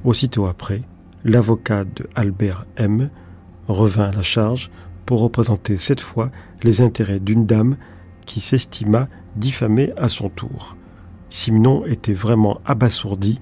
Aussitôt 0.04 0.46
après, 0.46 0.82
l'avocat 1.24 1.84
de 1.84 2.08
Albert 2.14 2.66
M 2.76 3.10
revint 3.68 4.08
à 4.08 4.12
la 4.12 4.22
charge 4.22 4.70
pour 5.06 5.20
représenter 5.20 5.76
cette 5.76 6.00
fois 6.00 6.30
les 6.62 6.80
intérêts 6.80 7.20
d'une 7.20 7.46
dame 7.46 7.76
qui 8.26 8.40
s'estima 8.40 9.08
diffamée 9.36 9.92
à 9.96 10.08
son 10.08 10.28
tour. 10.28 10.76
Simon 11.30 11.86
était 11.86 12.12
vraiment 12.12 12.60
abasourdi 12.64 13.40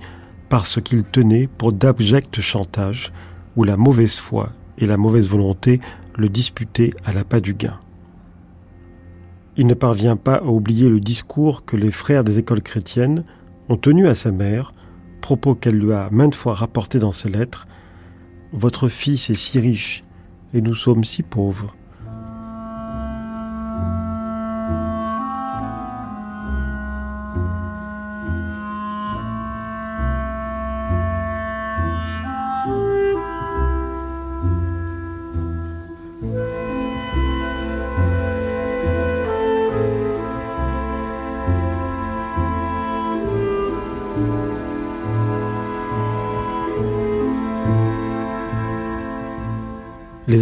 par 0.49 0.67
ce 0.67 0.81
qu'il 0.81 1.03
tenait 1.03 1.47
pour 1.47 1.73
d'abjects 1.73 2.41
chantages 2.41 3.13
où 3.57 3.65
la 3.65 3.77
mauvaise 3.77 4.17
foi 4.17 4.51
et 4.79 4.87
la 4.87 4.97
mauvaise 4.97 5.29
volonté 5.29 5.81
le 6.17 6.29
disputaient 6.29 6.93
à 7.05 7.13
la 7.13 7.25
pas 7.25 7.41
du 7.41 7.55
gain. 7.55 7.79
Il 9.57 9.67
ne 9.67 9.75
parvient 9.75 10.17
pas 10.17 10.37
à 10.37 10.45
oublier 10.45 10.89
le 10.89 11.01
discours 11.01 11.65
que 11.65 11.77
les 11.77 11.91
frères 11.91 12.25
des 12.25 12.39
écoles 12.39 12.63
chrétiennes 12.63 13.25
ont 13.71 13.77
tenu 13.77 14.09
à 14.09 14.17
sa 14.17 14.33
mère, 14.33 14.75
propos 15.21 15.55
qu'elle 15.55 15.79
lui 15.79 15.93
a 15.93 16.09
maintes 16.11 16.35
fois 16.35 16.55
rapporté 16.55 16.99
dans 16.99 17.13
ses 17.13 17.29
lettres. 17.29 17.69
Votre 18.53 18.89
fils 18.89 19.31
est 19.31 19.35
si 19.35 19.61
riche 19.61 20.03
et 20.53 20.61
nous 20.61 20.75
sommes 20.75 21.05
si 21.05 21.23
pauvres. 21.23 21.77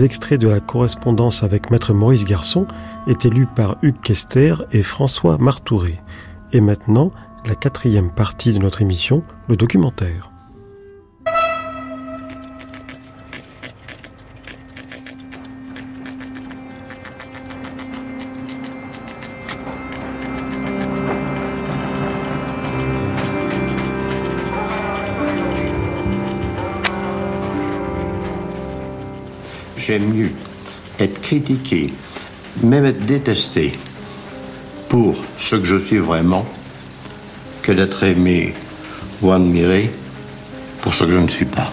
Les 0.09 0.13
extraits 0.13 0.41
de 0.41 0.49
la 0.49 0.61
correspondance 0.61 1.43
avec 1.43 1.71
Maître 1.71 1.93
Maurice 1.93 2.25
Garçon 2.25 2.67
étaient 3.07 3.29
lus 3.29 3.47
par 3.47 3.77
Hugues 3.83 4.01
Kester 4.01 4.55
et 4.73 4.83
François 4.83 5.37
Martouré. 5.37 6.01
Et 6.55 6.63
maintenant, 6.63 7.13
la 7.45 7.55
quatrième 7.55 8.11
partie 8.11 8.55
de 8.55 8.59
notre 8.59 8.81
émission, 8.81 9.23
le 9.51 9.57
documentaire. 9.59 10.33
J'aime 29.89 30.13
mieux 30.13 30.31
être 30.99 31.19
critiqué, 31.23 31.91
même 32.63 32.85
être 32.85 33.07
détesté 33.07 33.73
pour 34.91 35.17
ce 35.39 35.57
que 35.57 35.65
je 35.65 35.77
suis 35.77 35.97
vraiment, 35.97 36.45
que 37.63 37.73
d'être 37.73 38.03
aimé 38.03 38.53
ou 39.23 39.33
admiré 39.33 39.91
pour 40.83 40.93
ce 40.93 41.05
que 41.05 41.13
je 41.13 41.17
ne 41.17 41.29
suis 41.29 41.47
pas. 41.47 41.73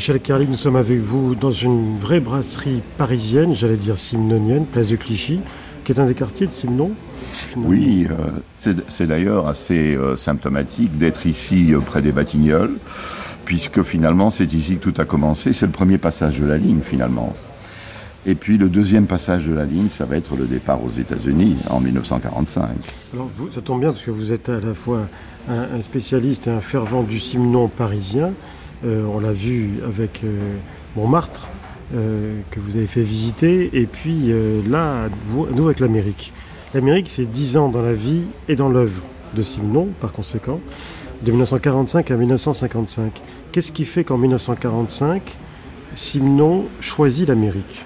Michel 0.00 0.18
Carly, 0.18 0.46
nous 0.48 0.56
sommes 0.56 0.76
avec 0.76 0.98
vous 0.98 1.34
dans 1.34 1.50
une 1.50 1.98
vraie 1.98 2.20
brasserie 2.20 2.80
parisienne, 2.96 3.54
j'allais 3.54 3.76
dire 3.76 3.98
simnonienne, 3.98 4.64
place 4.64 4.88
de 4.88 4.96
Clichy. 4.96 5.40
qui 5.84 5.92
est 5.92 6.00
un 6.00 6.06
des 6.06 6.14
quartiers 6.14 6.46
de 6.46 6.52
Simon. 6.52 6.92
Oui, 7.54 8.08
euh, 8.10 8.72
c'est 8.88 9.06
d'ailleurs 9.06 9.46
assez 9.46 9.94
euh, 9.94 10.16
symptomatique 10.16 10.96
d'être 10.96 11.26
ici 11.26 11.74
euh, 11.74 11.80
près 11.80 12.00
des 12.00 12.12
Batignolles, 12.12 12.78
puisque 13.44 13.82
finalement 13.82 14.30
c'est 14.30 14.50
ici 14.54 14.76
que 14.76 14.88
tout 14.88 14.98
a 14.98 15.04
commencé. 15.04 15.52
C'est 15.52 15.66
le 15.66 15.72
premier 15.72 15.98
passage 15.98 16.40
de 16.40 16.46
la 16.46 16.56
ligne 16.56 16.80
finalement. 16.80 17.36
Et 18.24 18.34
puis 18.34 18.56
le 18.56 18.70
deuxième 18.70 19.06
passage 19.06 19.46
de 19.46 19.52
la 19.52 19.66
ligne, 19.66 19.90
ça 19.90 20.06
va 20.06 20.16
être 20.16 20.34
le 20.34 20.46
départ 20.46 20.82
aux 20.82 20.88
États-Unis 20.88 21.58
en 21.68 21.78
1945. 21.78 22.68
Alors 23.12 23.28
vous, 23.36 23.50
ça 23.50 23.60
tombe 23.60 23.80
bien 23.80 23.92
parce 23.92 24.02
que 24.02 24.10
vous 24.10 24.32
êtes 24.32 24.48
à 24.48 24.60
la 24.60 24.72
fois 24.72 25.08
un, 25.48 25.82
spécialiste 25.82 26.46
et 26.46 26.50
un 26.50 26.62
fervent 26.62 27.02
du 27.02 27.20
Simon 27.20 27.68
parisien. 27.68 28.32
On 28.84 29.20
l'a 29.20 29.32
vu 29.32 29.80
avec 29.86 30.22
Montmartre, 30.96 31.46
que 31.92 32.60
vous 32.60 32.76
avez 32.76 32.86
fait 32.86 33.02
visiter, 33.02 33.70
et 33.72 33.86
puis 33.86 34.32
là, 34.68 35.08
nous 35.54 35.66
avec 35.66 35.80
l'Amérique. 35.80 36.32
L'Amérique, 36.74 37.10
c'est 37.10 37.26
10 37.26 37.56
ans 37.56 37.68
dans 37.68 37.82
la 37.82 37.92
vie 37.92 38.22
et 38.48 38.54
dans 38.54 38.68
l'œuvre 38.68 39.02
de 39.34 39.42
Simon, 39.42 39.88
par 40.00 40.12
conséquent, 40.12 40.60
de 41.22 41.30
1945 41.30 42.10
à 42.10 42.16
1955. 42.16 43.20
Qu'est-ce 43.52 43.72
qui 43.72 43.84
fait 43.84 44.04
qu'en 44.04 44.18
1945, 44.18 45.36
Simon 45.94 46.66
choisit 46.80 47.28
l'Amérique? 47.28 47.84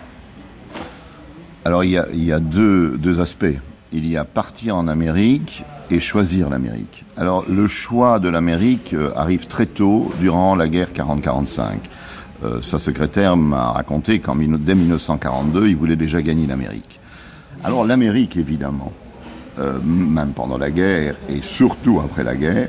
Alors 1.65 1.83
il 1.83 1.93
y 1.93 2.33
a, 2.33 2.41
deux, 2.41 2.99
deux, 2.99 3.21
aspects. 3.21 3.47
Il 3.93 4.07
y 4.07 4.19
a 4.19 4.25
partir 4.25 4.77
en 4.77 4.87
Amérique 4.87 5.65
choisir 6.01 6.51
l'Amérique. 6.51 7.05
Alors 7.17 7.45
le 7.49 7.67
choix 7.67 8.19
de 8.19 8.29
l'Amérique 8.29 8.95
euh, 8.95 9.13
arrive 9.17 9.47
très 9.47 9.67
tôt, 9.67 10.13
durant 10.21 10.55
la 10.55 10.69
guerre 10.69 10.89
40-45. 10.95 11.65
Euh, 12.45 12.63
sa 12.63 12.79
secrétaire 12.79 13.37
m'a 13.37 13.73
raconté 13.73 14.19
qu'en 14.19 14.37
dès 14.37 14.75
1942, 14.75 15.69
il 15.69 15.77
voulait 15.77 15.97
déjà 15.97 16.23
gagner 16.23 16.47
l'Amérique. 16.47 17.01
Alors 17.63 17.85
l'Amérique, 17.85 18.37
évidemment, 18.37 18.93
euh, 19.59 19.79
même 19.85 20.33
pendant 20.33 20.59
la 20.59 20.71
guerre 20.71 21.17
et 21.29 21.41
surtout 21.41 22.01
après 22.05 22.25
la 22.25 22.37
guerre, 22.37 22.69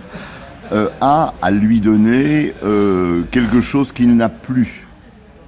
a 0.99 1.35
à 1.43 1.51
lui 1.51 1.79
donner 1.79 2.51
quelque 3.29 3.61
chose 3.61 3.91
qu'il 3.91 4.15
n'a 4.15 4.29
plus 4.29 4.87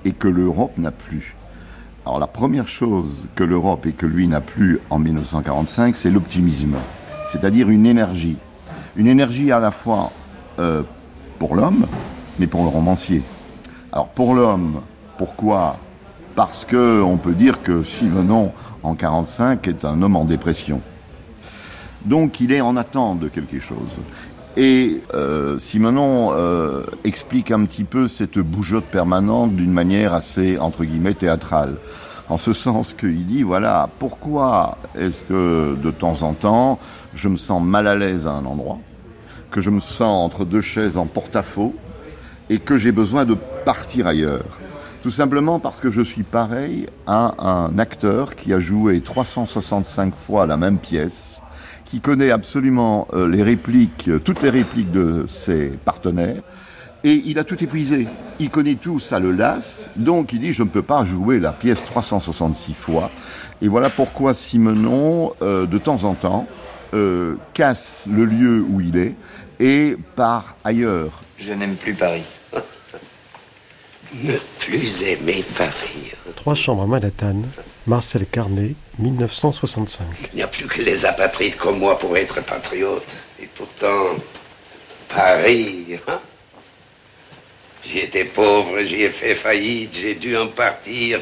et 0.05 0.11
que 0.11 0.27
l'Europe 0.27 0.77
n'a 0.77 0.91
plus. 0.91 1.35
Alors 2.07 2.19
la 2.19 2.27
première 2.27 2.69
chose 2.69 3.27
que 3.35 3.43
l'Europe 3.43 3.85
et 3.85 3.91
que 3.91 4.05
lui 4.05 4.29
n'a 4.29 4.39
plus 4.39 4.79
en 4.89 4.97
1945, 4.97 5.97
c'est 5.97 6.09
l'optimisme, 6.09 6.77
c'est-à-dire 7.31 7.69
une 7.69 7.85
énergie. 7.85 8.37
Une 8.95 9.07
énergie 9.07 9.51
à 9.51 9.59
la 9.59 9.71
fois 9.71 10.11
pour 11.37 11.55
l'homme, 11.55 11.85
mais 12.39 12.47
pour 12.47 12.63
le 12.63 12.69
romancier. 12.69 13.21
Alors 13.91 14.07
pour 14.09 14.33
l'homme, 14.33 14.81
pourquoi? 15.17 15.77
Parce 16.35 16.65
que 16.65 17.01
on 17.01 17.17
peut 17.17 17.33
dire 17.33 17.61
que 17.61 17.83
Simenon 17.83 18.51
en 18.83 18.95
45 18.95 19.67
est 19.67 19.85
un 19.85 20.01
homme 20.01 20.15
en 20.15 20.25
dépression. 20.25 20.81
Donc 22.05 22.39
il 22.39 22.53
est 22.53 22.61
en 22.61 22.77
attente 22.77 23.19
de 23.19 23.27
quelque 23.27 23.59
chose. 23.59 23.99
Et 24.55 25.01
euh, 25.13 25.59
Simonon 25.59 26.31
euh, 26.31 26.83
explique 27.03 27.51
un 27.51 27.63
petit 27.65 27.83
peu 27.83 28.07
cette 28.07 28.39
bougeotte 28.39 28.85
permanente 28.85 29.55
d'une 29.55 29.71
manière 29.71 30.13
assez, 30.13 30.57
entre 30.57 30.83
guillemets, 30.83 31.13
théâtrale. 31.13 31.75
En 32.29 32.37
ce 32.37 32.51
sens 32.51 32.93
qu'il 32.93 33.25
dit, 33.25 33.43
voilà, 33.43 33.89
pourquoi 33.99 34.77
est-ce 34.97 35.23
que 35.23 35.77
de 35.81 35.91
temps 35.91 36.23
en 36.23 36.33
temps, 36.33 36.77
je 37.13 37.29
me 37.29 37.37
sens 37.37 37.63
mal 37.63 37.87
à 37.87 37.95
l'aise 37.95 38.27
à 38.27 38.31
un 38.31 38.45
endroit, 38.45 38.79
que 39.49 39.61
je 39.61 39.69
me 39.69 39.79
sens 39.79 40.25
entre 40.25 40.43
deux 40.43 40.61
chaises 40.61 40.97
en 40.97 41.05
porte-à-faux, 41.05 41.73
et 42.49 42.59
que 42.59 42.75
j'ai 42.75 42.91
besoin 42.91 43.23
de 43.23 43.35
partir 43.63 44.07
ailleurs? 44.07 44.59
Tout 45.03 45.11
simplement 45.11 45.59
parce 45.59 45.79
que 45.79 45.89
je 45.89 46.01
suis 46.01 46.23
pareil 46.23 46.87
à 47.05 47.33
un 47.47 47.79
acteur 47.79 48.35
qui 48.35 48.53
a 48.53 48.59
joué 48.59 48.99
365 48.99 50.13
fois 50.13 50.45
la 50.45 50.57
même 50.57 50.79
pièce, 50.79 51.41
qui 51.85 52.01
connaît 52.01 52.31
absolument 52.31 53.07
euh, 53.13 53.29
les 53.29 53.41
répliques, 53.41 54.09
euh, 54.09 54.19
toutes 54.19 54.41
les 54.41 54.49
répliques 54.49 54.91
de 54.91 55.25
ses 55.29 55.67
partenaires, 55.85 56.41
et 57.03 57.21
il 57.25 57.39
a 57.39 57.43
tout 57.43 57.61
épuisé. 57.63 58.07
Il 58.39 58.49
connaît 58.49 58.75
tout, 58.75 58.99
ça 58.99 59.19
le 59.19 59.31
lasse, 59.31 59.89
donc 59.95 60.33
il 60.33 60.39
dit 60.39 60.53
je 60.53 60.63
ne 60.63 60.69
peux 60.69 60.81
pas 60.81 61.05
jouer 61.05 61.39
la 61.39 61.53
pièce 61.53 61.83
366 61.83 62.73
fois. 62.73 63.09
Et 63.61 63.67
voilà 63.67 63.89
pourquoi 63.89 64.33
Simenon, 64.33 65.33
euh, 65.41 65.65
de 65.65 65.77
temps 65.77 66.03
en 66.03 66.13
temps, 66.13 66.47
casse 67.53 68.07
le 68.09 68.23
lieu 68.25 68.65
où 68.67 68.79
il 68.79 68.97
est 68.97 69.13
et 69.59 69.97
part 70.15 70.55
ailleurs. 70.63 71.21
Je 71.37 71.53
n'aime 71.53 71.75
plus 71.75 71.93
Paris. 71.93 72.23
Ne 74.13 74.37
plus 74.59 75.03
aimer 75.03 75.43
Paris. 75.57 76.13
Trois 76.35 76.55
chambres 76.55 76.83
à 76.83 76.87
Manhattan, 76.87 77.41
Marcel 77.85 78.25
Carnet, 78.25 78.73
1965. 78.99 80.05
Il 80.33 80.37
n'y 80.37 80.43
a 80.43 80.47
plus 80.47 80.65
que 80.65 80.81
les 80.81 81.05
apatrides 81.05 81.57
comme 81.57 81.79
moi 81.79 81.99
pour 81.99 82.15
être 82.15 82.41
patriote. 82.45 83.17
Et 83.41 83.49
pourtant, 83.53 84.15
Paris, 85.09 85.99
hein? 86.07 86.19
J'étais 87.91 88.25
pauvre, 88.25 88.81
j'y 88.83 89.03
ai 89.03 89.09
fait 89.09 89.35
faillite, 89.35 89.93
j'ai 89.93 90.15
dû 90.15 90.35
en 90.35 90.47
partir. 90.47 91.21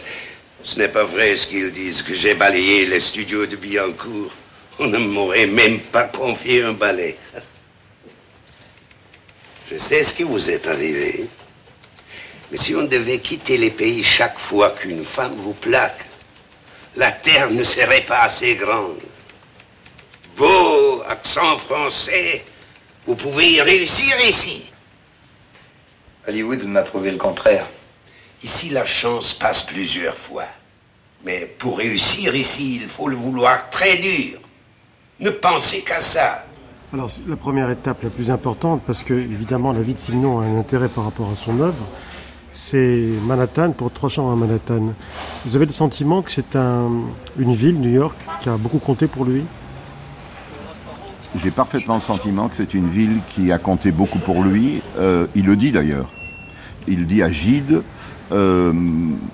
Ce 0.63 0.79
n'est 0.79 0.87
pas 0.87 1.03
vrai 1.03 1.35
ce 1.35 1.45
qu'ils 1.45 1.71
disent, 1.71 2.01
que 2.01 2.15
j'ai 2.15 2.33
balayé 2.33 2.85
les 2.87 2.99
studios 2.99 3.45
de 3.45 3.55
Billancourt. 3.55 4.31
On 4.79 4.87
ne 4.87 4.97
m'aurait 4.97 5.45
même 5.45 5.79
pas 5.79 6.05
confié 6.05 6.63
un 6.63 6.73
balai. 6.73 7.15
Je 9.71 9.77
sais 9.77 10.03
ce 10.03 10.13
qui 10.13 10.23
vous 10.23 10.49
est 10.49 10.67
arrivé. 10.67 11.27
Mais 12.51 12.57
si 12.57 12.75
on 12.75 12.83
devait 12.83 13.19
quitter 13.19 13.57
les 13.57 13.71
pays 13.71 14.03
chaque 14.03 14.39
fois 14.39 14.71
qu'une 14.71 15.03
femme 15.03 15.35
vous 15.37 15.53
plaque, 15.53 16.05
la 16.95 17.11
terre 17.11 17.51
ne 17.51 17.63
serait 17.63 18.01
pas 18.01 18.21
assez 18.21 18.55
grande. 18.55 19.01
Beau 20.35 21.03
accent 21.07 21.57
français, 21.59 22.43
vous 23.05 23.15
pouvez 23.15 23.53
y 23.53 23.61
réussir 23.61 24.15
ici. 24.27 24.63
Hollywood 26.27 26.63
m'a 26.65 26.81
prouvé 26.81 27.11
le 27.11 27.17
contraire. 27.17 27.67
Ici, 28.43 28.69
la 28.69 28.85
chance 28.85 29.33
passe 29.33 29.61
plusieurs 29.61 30.15
fois. 30.15 30.45
Mais 31.25 31.45
pour 31.59 31.77
réussir 31.77 32.35
ici, 32.35 32.79
il 32.81 32.87
faut 32.87 33.07
le 33.07 33.15
vouloir 33.15 33.69
très 33.69 33.97
dur. 33.97 34.39
Ne 35.19 35.29
pensez 35.29 35.81
qu'à 35.81 36.01
ça. 36.01 36.45
Alors, 36.93 37.09
la 37.27 37.35
première 37.35 37.69
étape 37.69 38.03
la 38.03 38.09
plus 38.09 38.29
importante, 38.29 38.81
parce 38.85 39.03
que, 39.03 39.13
évidemment, 39.13 39.71
la 39.71 39.81
vie 39.81 39.93
de 39.93 39.99
Simon 39.99 40.39
a 40.41 40.45
un 40.45 40.57
intérêt 40.57 40.87
par 40.87 41.05
rapport 41.05 41.29
à 41.31 41.35
son 41.35 41.59
œuvre, 41.59 41.85
c'est 42.51 43.03
Manhattan 43.23 43.71
pour 43.71 43.91
trois 43.91 44.09
chambres 44.09 44.31
à 44.31 44.35
Manhattan. 44.35 44.93
Vous 45.45 45.55
avez 45.55 45.65
le 45.65 45.73
sentiment 45.73 46.21
que 46.21 46.31
c'est 46.31 46.55
une 46.55 47.53
ville, 47.53 47.79
New 47.79 47.91
York, 47.91 48.15
qui 48.41 48.49
a 48.49 48.57
beaucoup 48.57 48.79
compté 48.79 49.07
pour 49.07 49.25
lui? 49.25 49.43
J'ai 51.41 51.51
parfaitement 51.51 51.95
le 51.95 52.01
sentiment 52.01 52.47
que 52.47 52.55
c'est 52.55 52.73
une 52.73 52.89
ville 52.89 53.17
qui 53.33 53.51
a 53.51 53.57
compté 53.57 53.91
beaucoup 53.91 54.19
pour 54.19 54.43
lui. 54.43 54.81
Euh, 54.97 55.27
il 55.35 55.45
le 55.45 55.55
dit 55.55 55.71
d'ailleurs. 55.71 56.09
Il 56.87 57.05
dit 57.05 57.21
à 57.21 57.29
Gide. 57.29 57.81
Euh, 58.31 58.73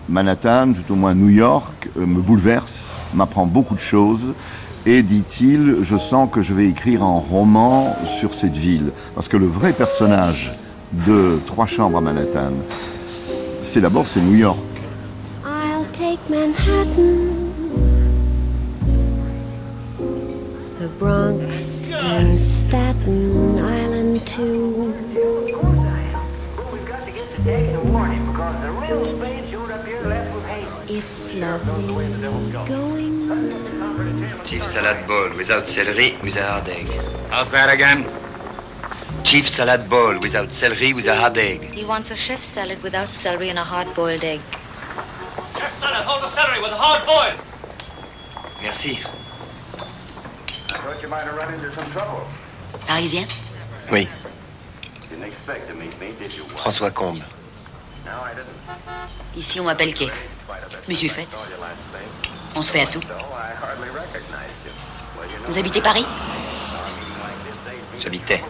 Manhattan, 0.10 0.74
tout 0.74 0.94
au 0.94 0.96
moins 0.96 1.14
New 1.14 1.30
York, 1.30 1.90
euh, 1.98 2.06
me 2.06 2.22
bouleverse, 2.22 2.90
m'apprend 3.14 3.46
beaucoup 3.46 3.76
de 3.76 3.80
choses. 3.80 4.34
Et 4.86 5.04
dit-il, 5.04 5.78
je 5.84 5.98
sens 5.98 6.30
que 6.32 6.42
je 6.42 6.54
vais 6.54 6.68
écrire 6.68 7.04
un 7.04 7.20
roman 7.20 7.96
sur 8.20 8.34
cette 8.34 8.58
ville. 8.58 8.92
Parce 9.16 9.28
que 9.28 9.38
le 9.38 9.46
vrai 9.46 9.72
personnage 9.72 10.54
de 11.06 11.40
Trois 11.46 11.68
chambres 11.68 12.00
à 12.00 12.02
Manhattan, 12.02 12.52
c'est 13.62 13.80
d'abord 13.80 14.08
c'est 14.08 14.22
New 14.22 14.36
York. 14.36 14.58
I'll 15.46 15.86
take 15.94 16.20
Manhattan, 16.30 17.41
Bronx 21.02 21.90
and 21.90 22.40
Staten 22.40 23.58
Island 23.58 24.28
too. 24.28 24.94
It's 30.88 31.34
lovely 31.34 32.06
going 32.68 33.64
through. 33.64 34.46
Chief 34.46 34.64
salad 34.64 35.08
bowl 35.08 35.36
without 35.36 35.68
celery, 35.68 36.18
with 36.22 36.36
a 36.36 36.46
hard 36.46 36.70
egg. 36.70 36.88
How's 37.32 37.50
that 37.50 37.72
again? 37.72 38.06
Chief 39.24 39.50
salad 39.50 39.90
bowl 39.90 40.20
without 40.20 40.54
celery 40.54 40.94
with 40.94 41.08
a 41.08 41.16
hard 41.16 41.36
egg. 41.36 41.74
He 41.74 41.84
wants 41.84 42.12
a 42.12 42.16
chef 42.16 42.44
salad 42.44 42.84
without 42.84 43.10
celery 43.10 43.50
and 43.50 43.58
a 43.58 43.64
hard-boiled 43.64 44.24
egg. 44.24 44.42
Chef 45.58 45.80
salad, 45.80 46.06
hold 46.06 46.22
the 46.22 46.28
celery 46.28 46.62
with 46.62 46.72
a 46.72 46.78
hard 46.78 47.08
boil. 47.08 47.36
Merci. 48.62 49.00
Parisien? 52.88 53.28
Oui. 53.92 54.08
Didn't 55.10 55.24
expect 55.26 55.68
to 55.68 55.74
meet 55.76 56.00
me, 56.00 56.14
did 56.20 56.34
you? 56.34 56.44
François 56.56 56.92
Comble. 56.92 57.24
No, 58.06 58.12
I 58.24 58.34
didn't. 58.34 58.56
Ici, 59.36 59.60
on 59.60 59.66
m'appelle 59.66 59.94
Kay. 59.94 60.10
Je 60.86 60.90
me 60.92 60.96
suis 60.96 61.10
faite. 61.10 61.30
On 62.56 62.62
se 62.62 62.72
fait 62.72 62.82
à 62.82 62.88
tout. 62.88 63.02
Vous 65.48 65.58
habitez 65.58 65.82
Paris? 65.82 66.06
J'habitais. 68.00 68.44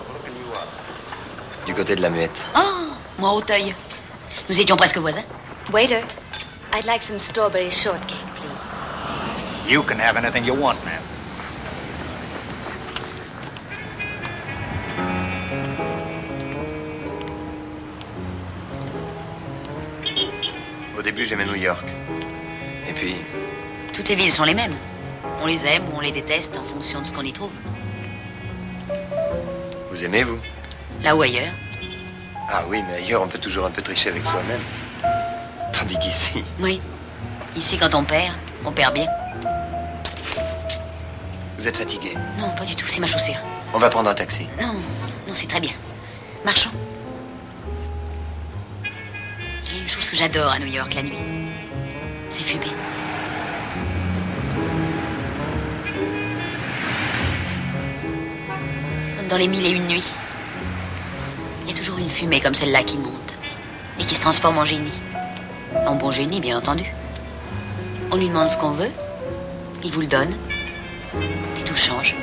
Du 1.66 1.74
côté 1.74 1.96
de 1.96 2.02
la 2.02 2.10
muette. 2.10 2.46
Oh, 2.56 2.94
moi 3.20 3.34
Auteuil. 3.34 3.76
Nous 4.50 4.60
étions 4.60 4.78
presque 4.78 4.98
voisins. 4.98 5.24
Waiter, 5.72 6.04
I'd 6.74 6.86
like 6.86 7.04
some 7.04 7.20
strawberry 7.20 7.70
shortcake, 7.70 8.18
please. 8.36 9.72
You 9.72 9.84
can 9.84 10.00
have 10.00 10.18
anything 10.18 10.46
you 10.46 10.56
want, 10.56 10.84
man. 10.86 11.02
Au 21.02 21.04
début, 21.04 21.26
j'aimais 21.26 21.46
New 21.46 21.56
York. 21.56 21.84
Et 22.88 22.94
puis, 22.94 23.16
Toutes 23.92 24.08
les 24.08 24.14
villes 24.14 24.32
sont 24.32 24.44
les 24.44 24.54
mêmes. 24.54 24.76
On 25.42 25.48
les 25.48 25.66
aime 25.66 25.82
ou 25.92 25.98
on 25.98 26.00
les 26.00 26.12
déteste 26.12 26.56
en 26.56 26.64
fonction 26.64 27.02
de 27.02 27.08
ce 27.08 27.12
qu'on 27.12 27.24
y 27.24 27.34
trouve. 27.34 27.50
vous 29.90 30.06
aimez, 30.06 30.22
vous? 30.22 30.38
Là 31.02 31.16
ou 31.16 31.24
ailleurs. 31.24 31.54
Ah 32.48 32.66
oui, 32.68 32.84
mais 32.88 32.98
ailleurs, 32.98 33.24
on 33.24 33.28
peut 33.28 33.40
toujours 33.40 33.66
un 33.66 33.72
peu 33.72 33.82
tricher 33.82 34.10
avec 34.10 34.24
soi-même. 34.24 34.62
Tandis 35.74 35.98
qu'ici, 35.98 36.44
Oui. 36.60 36.80
Ici, 37.56 37.80
quand 37.80 37.96
on 37.96 38.04
perd, 38.04 38.36
on 38.64 38.72
perd 38.72 38.94
bien. 38.94 39.08
vous 41.58 41.68
êtes 41.68 41.78
fatigué? 41.78 42.14
Non, 42.38 42.52
pas 42.52 42.66
du 42.66 42.76
tout, 42.76 42.86
c'est 42.88 43.00
ma 43.00 43.08
chaussure. 43.08 43.40
On 43.74 43.80
va 43.80 43.90
prendre 43.90 44.12
un 44.12 44.14
taxi. 44.14 44.46
Non, 44.62 44.76
non, 45.28 45.34
c'est 45.34 45.48
très 45.48 45.62
bien. 45.62 45.74
Marchons. 46.46 46.70
Chose 49.92 50.10
que 50.10 50.16
j'adore 50.16 50.52
à 50.52 50.60
New 50.60 50.68
York 50.68 50.94
la 50.94 51.04
nuit. 51.04 51.18
C'est 52.30 52.44
fumer. 52.44 52.72
C'est 59.04 59.16
comme 59.16 59.28
dans 59.28 59.38
les 59.38 59.48
mille 59.48 59.66
et 59.66 59.72
une 59.72 59.88
nuits. 59.88 60.04
Il 61.64 61.72
y 61.72 61.74
a 61.74 61.78
toujours 61.78 61.98
une 61.98 62.10
fumée 62.10 62.42
comme 62.42 62.56
celle-là 62.56 62.84
qui 62.84 62.98
monte 62.98 63.12
et 64.00 64.04
qui 64.04 64.16
se 64.16 64.22
transforme 64.22 64.58
en 64.58 64.66
génie. 64.66 64.92
En 65.86 65.96
bon 65.96 66.12
génie, 66.12 66.42
bien 66.42 66.58
entendu. 66.58 66.84
On 68.12 68.18
lui 68.18 68.28
demande 68.28 68.50
ce 68.50 68.58
qu'on 68.58 68.72
veut, 68.72 68.90
il 69.84 69.92
vous 69.92 70.02
le 70.02 70.08
donne, 70.08 70.36
et 71.60 71.64
tout 71.64 71.76
change. 71.78 72.14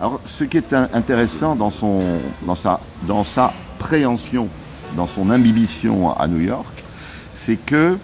Alors, 0.00 0.20
ce 0.26 0.44
qui 0.44 0.56
est 0.58 0.72
in- 0.72 0.88
intéressant 0.92 1.54
dans, 1.54 1.70
son, 1.70 2.02
dans, 2.42 2.56
sa, 2.56 2.80
dans 3.02 3.22
sa 3.22 3.52
préhension, 3.76 4.48
dans 4.96 5.06
son 5.06 5.30
imbibition 5.30 6.16
à 6.16 6.26
New 6.26 6.40
York, 6.40 6.84
c'est 7.34 7.56
que 7.56 7.98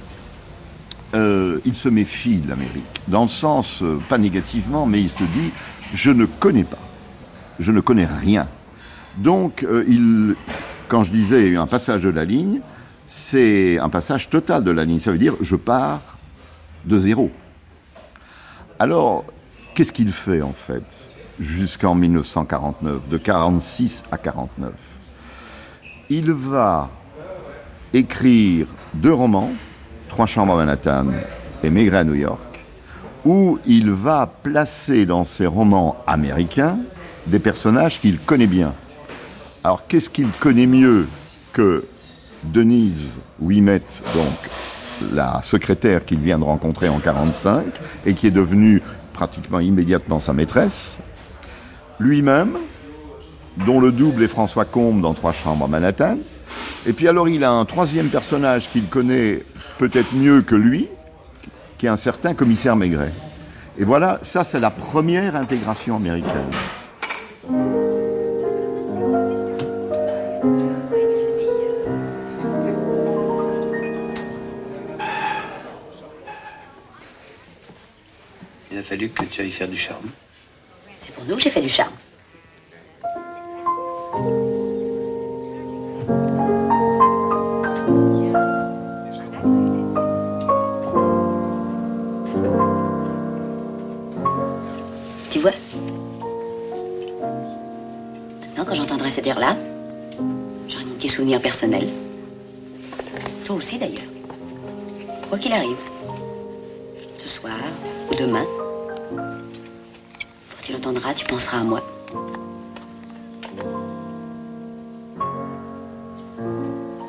euh, 1.15 1.61
il 1.65 1.75
se 1.75 1.89
méfie 1.89 2.39
de 2.39 2.49
l'Amérique. 2.49 3.01
Dans 3.09 3.23
le 3.23 3.29
sens, 3.29 3.83
euh, 3.83 3.99
pas 4.09 4.19
négativement, 4.19 4.87
mais 4.87 5.01
il 5.01 5.11
se 5.11 5.25
dit 5.25 5.51
je 5.95 6.11
ne 6.11 6.25
connais 6.25 6.65
pas, 6.65 6.79
je 7.59 7.73
ne 7.73 7.81
connais 7.81 8.07
rien. 8.07 8.49
Donc, 9.19 9.63
euh, 9.63 9.85
il, 9.89 10.35
quand 10.89 11.03
je 11.03 11.11
disais 11.11 11.57
un 11.57 11.67
passage 11.67 12.03
de 12.03 12.11
la 12.11 12.25
ligne, 12.25 12.61
c'est 13.07 13.79
un 13.79 13.91
passage 13.91 14.31
total 14.31 14.65
de 14.65 14.71
la 14.71 14.85
ligne. 14.85 15.01
Ça 15.01 15.13
veut 15.13 15.19
dire 15.19 15.35
je 15.41 15.57
pars 15.57 16.01
de 16.87 16.99
zéro. 16.99 17.31
Alors, 18.79 19.25
qu'est-ce 19.75 19.93
qu'il 19.93 20.13
fait 20.13 20.41
en 20.41 20.55
fait 20.55 21.11
jusqu'en 21.41 21.95
1949, 21.95 23.09
de 23.09 23.19
46 23.19 24.05
à 24.11 24.19
49 24.19 24.73
Il 26.15 26.31
va 26.31 26.91
écrire 27.95 28.67
deux 28.93 29.15
romans, 29.15 29.51
Trois 30.11 30.27
chambres 30.27 30.53
à 30.53 30.57
Manhattan 30.57 31.07
et 31.63 31.71
Maigret 31.71 31.97
à 31.97 32.05
New 32.05 32.13
York, 32.13 32.61
où 33.25 33.59
il 33.65 33.91
va 33.91 34.27
placer 34.27 35.07
dans 35.07 35.25
ses 35.25 35.47
romans 35.47 35.97
américains 36.07 36.81
des 37.27 37.39
personnages 37.39 37.99
qu'il 37.99 38.19
connaît 38.19 38.47
bien. 38.47 38.75
Alors 39.65 39.87
qu'est-ce 39.87 40.11
qu'il 40.11 40.29
connaît 40.29 40.67
mieux 40.67 41.09
que 41.55 41.87
Denise 42.45 43.15
Ouimet, 43.41 43.81
donc 44.15 45.15
la 45.15 45.41
secrétaire 45.43 46.05
qu'il 46.05 46.19
vient 46.19 46.39
de 46.39 46.45
rencontrer 46.45 46.91
en 46.91 46.99
45 46.99 47.65
et 48.05 48.13
qui 48.13 48.27
est 48.27 48.31
devenue 48.31 48.83
pratiquement 49.15 49.61
immédiatement 49.61 50.21
sa 50.21 50.35
maîtresse, 50.35 50.99
lui-même, 51.99 52.59
dont 53.59 53.81
le 53.81 53.93
double 53.93 54.23
est 54.23 54.29
François 54.29 54.65
Combe 54.65 55.01
dans 55.01 55.15
Trois 55.15 55.33
chambres 55.33 55.65
à 55.65 55.69
Manhattan, 55.69 56.19
et 56.87 56.93
puis 56.93 57.09
alors 57.09 57.29
il 57.29 57.45
a 57.45 57.51
un 57.51 57.65
troisième 57.65 58.09
personnage 58.09 58.69
qu'il 58.71 58.87
connaît 58.87 59.41
peut-être 59.79 60.15
mieux 60.15 60.43
que 60.43 60.55
lui, 60.55 60.89
qui 61.79 61.87
est 61.87 61.91
un 61.91 61.97
certain 61.97 62.35
commissaire 62.35 62.77
Maigret. 62.77 63.13
Et 63.79 63.85
voilà, 63.85 64.19
ça 64.23 64.45
c'est 64.45 64.61
la 64.61 64.71
première 64.71 65.37
intégration 65.37 65.97
américaine. 65.97 66.51
il 78.73 78.79
a 78.79 78.83
fallu 78.83 79.11
que 79.11 79.25
tu 79.25 79.41
ailles 79.41 79.51
faire 79.51 79.69
du 79.69 79.77
charme. 79.77 80.09
C'est 80.99 81.15
pour 81.15 81.25
nous 81.25 81.37
que 81.37 81.43
j'ai 81.43 81.51
fait 81.51 81.61
du 81.61 81.69
charme. 81.69 81.93
Quand 98.73 98.79
j'entendrai 98.79 99.11
cet 99.11 99.27
air-là, 99.27 99.55
j'aurai 100.67 100.87
mon 100.87 100.95
petit 100.95 101.11
souvenir 101.11 101.43
personnel. 101.43 101.91
Toi 103.45 103.57
aussi, 103.57 103.79
d'ailleurs. 103.79 104.09
Quoi 105.29 105.37
qu'il 105.37 105.53
arrive. 105.53 105.77
Ce 107.19 107.29
soir 107.29 107.59
ou 108.11 108.15
demain. 108.15 108.47
Quand 109.11 110.63
tu 110.63 110.73
l'entendras, 110.73 111.13
tu 111.13 111.27
penseras 111.27 111.59
à 111.59 111.65
moi. 111.65 111.83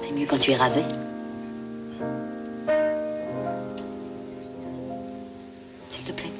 C'est 0.01 0.11
mieux 0.11 0.25
quand 0.25 0.39
tu 0.39 0.51
es 0.51 0.57
rasé. 0.57 0.81
S'il 5.89 6.03
te 6.03 6.11
plaît, 6.11 6.33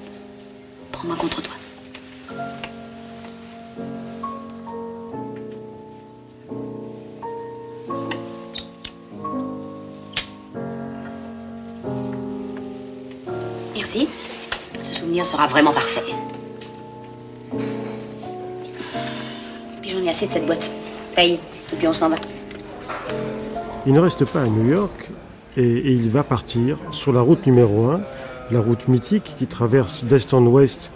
prends-moi 0.92 1.16
contre 1.16 1.42
toi. 1.42 1.54
Sera 15.24 15.48
vraiment 15.48 15.72
parfait. 15.72 16.04
J'en 19.84 20.00
ai 20.00 20.10
assez 20.10 20.28
de 20.28 20.32
cette 20.32 20.46
boîte. 20.46 20.70
Paye, 21.16 21.40
et 21.72 21.76
puis 21.76 21.88
on 21.88 21.94
s'en 21.94 22.10
va. 22.10 22.18
Il 23.86 23.94
ne 23.94 24.00
reste 24.00 24.26
pas 24.26 24.42
à 24.42 24.48
New 24.48 24.70
York 24.70 25.10
et, 25.58 25.64
et 25.64 25.92
il 25.92 26.10
va 26.10 26.24
partir 26.24 26.78
sur 26.92 27.14
la 27.14 27.22
route 27.22 27.46
numéro 27.46 27.86
1, 27.86 28.02
la 28.52 28.60
route 28.60 28.88
mythique 28.88 29.34
qui 29.38 29.48
traverse 29.48 30.04
d'est 30.04 30.34
en 30.34 30.46
ouest 30.46 30.92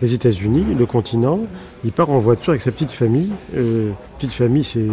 les 0.00 0.14
États-Unis, 0.14 0.74
le 0.78 0.86
continent. 0.86 1.40
Il 1.84 1.92
part 1.92 2.10
en 2.10 2.18
voiture 2.18 2.50
avec 2.50 2.62
sa 2.62 2.72
petite 2.72 2.92
famille. 2.92 3.30
Euh, 3.56 3.92
petite 4.18 4.32
famille, 4.32 4.64
c'est 4.64 4.86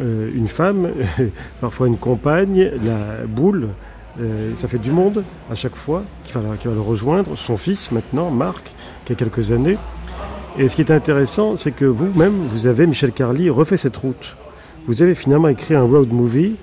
euh, 0.00 0.30
une 0.34 0.48
femme, 0.48 0.90
parfois 1.60 1.86
une 1.86 1.98
compagne, 1.98 2.70
la 2.84 3.26
boule. 3.26 3.68
Euh, 4.20 4.52
ça 4.56 4.68
fait 4.68 4.78
du 4.78 4.90
monde 4.90 5.24
à 5.50 5.54
chaque 5.54 5.76
fois 5.76 6.02
qui 6.24 6.32
va, 6.34 6.40
qui 6.60 6.68
va 6.68 6.74
le 6.74 6.80
rejoindre. 6.80 7.36
Son 7.36 7.56
fils 7.56 7.90
maintenant, 7.90 8.30
Marc, 8.30 8.72
qui 9.04 9.12
a 9.12 9.16
quelques 9.16 9.52
années. 9.52 9.78
Et 10.58 10.68
ce 10.68 10.76
qui 10.76 10.82
est 10.82 10.90
intéressant, 10.90 11.56
c'est 11.56 11.72
que 11.72 11.86
vous-même, 11.86 12.46
vous 12.46 12.66
avez, 12.66 12.86
Michel 12.86 13.12
Carly, 13.12 13.48
refait 13.48 13.78
cette 13.78 13.96
route. 13.96 14.36
Vous 14.86 15.00
avez 15.00 15.14
finalement 15.14 15.48
écrit 15.48 15.74
un 15.74 15.82
road 15.84 16.12
movie, 16.12 16.56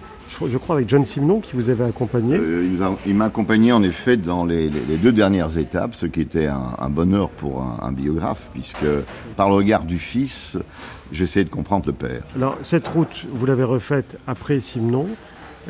je, 0.47 0.57
crois 0.59 0.75
avec 0.75 0.87
John 0.87 1.05
Simon, 1.05 1.39
qui 1.39 1.55
vous 1.55 1.71
avait 1.71 1.85
accompagné. 1.85 2.35
Euh, 2.37 2.63
il 3.07 3.15
m'a 3.15 3.25
accompagné 3.25 3.71
en 3.71 3.81
effet 3.81 4.15
dans 4.15 4.45
les, 4.45 4.69
les- 4.69 4.81
les 4.87 4.97
deux 4.97 5.11
dernières 5.11 5.57
étapes, 5.57 5.95
ce 5.95 6.05
qui 6.05 6.21
était 6.21 6.45
un, 6.45 6.75
un 6.77 6.89
bonheur 6.89 7.29
pour 7.29 7.63
un, 7.63 7.79
un 7.81 7.91
biographe, 7.91 8.49
puisque 8.53 8.85
par 9.35 9.49
le 9.49 9.55
regard 9.55 9.83
du 9.85 9.97
fils, 9.97 10.55
j'essayais 11.11 11.45
de 11.45 11.49
comprendre 11.49 11.87
le 11.87 11.93
père. 11.93 12.21
Alors, 12.35 12.57
cette 12.61 12.87
route, 12.87 13.25
vous 13.33 13.45
l'avez 13.47 13.63
refaite 13.63 14.19
après 14.27 14.59
Simon. 14.59 15.07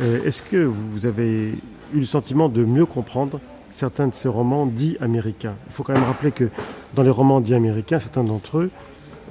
Euh, 0.01 0.23
Est-ce 0.23 0.41
que 0.41 0.57
vous 0.57 1.05
avez 1.05 1.53
eu 1.93 1.99
le 1.99 2.05
sentiment 2.05 2.47
de 2.49 2.63
mieux 2.63 2.85
comprendre 2.85 3.39
certains 3.71 4.07
de 4.07 4.13
ces 4.13 4.29
romans 4.29 4.65
dits 4.65 4.97
américains? 5.01 5.55
Il 5.67 5.73
faut 5.73 5.83
quand 5.83 5.93
même 5.93 6.03
rappeler 6.03 6.31
que 6.31 6.49
dans 6.95 7.03
les 7.03 7.09
romans 7.09 7.41
dits 7.41 7.53
américains, 7.53 7.99
certains 7.99 8.23
d'entre 8.23 8.59
eux 8.59 8.71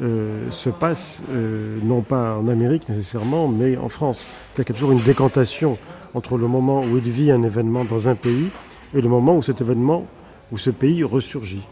euh, 0.03 0.51
se 0.51 0.69
passent 0.71 1.23
euh, 1.31 1.79
non 1.83 2.03
pas 2.03 2.37
en 2.37 2.49
Amérique 2.49 2.89
nécessairement, 2.89 3.49
mais 3.49 3.77
en 3.77 3.89
France. 3.89 4.29
Qu'il 4.55 4.69
y 4.69 4.71
a 4.71 4.75
toujours 4.75 4.93
une 4.93 5.03
décantation 5.03 5.79
entre 6.15 6.37
le 6.37 6.47
moment 6.47 6.81
où 6.81 6.99
il 6.99 7.11
vit 7.11 7.31
un 7.31 7.43
événement 7.43 7.85
dans 7.85 8.09
un 8.09 8.15
pays 8.15 8.49
et 8.95 9.01
le 9.01 9.09
moment 9.09 9.37
où 9.37 9.43
cet 9.43 9.61
événement, 9.61 10.07
où 10.53 10.59
ce 10.59 10.71
pays 10.71 11.03
ressurgit. 11.03 11.63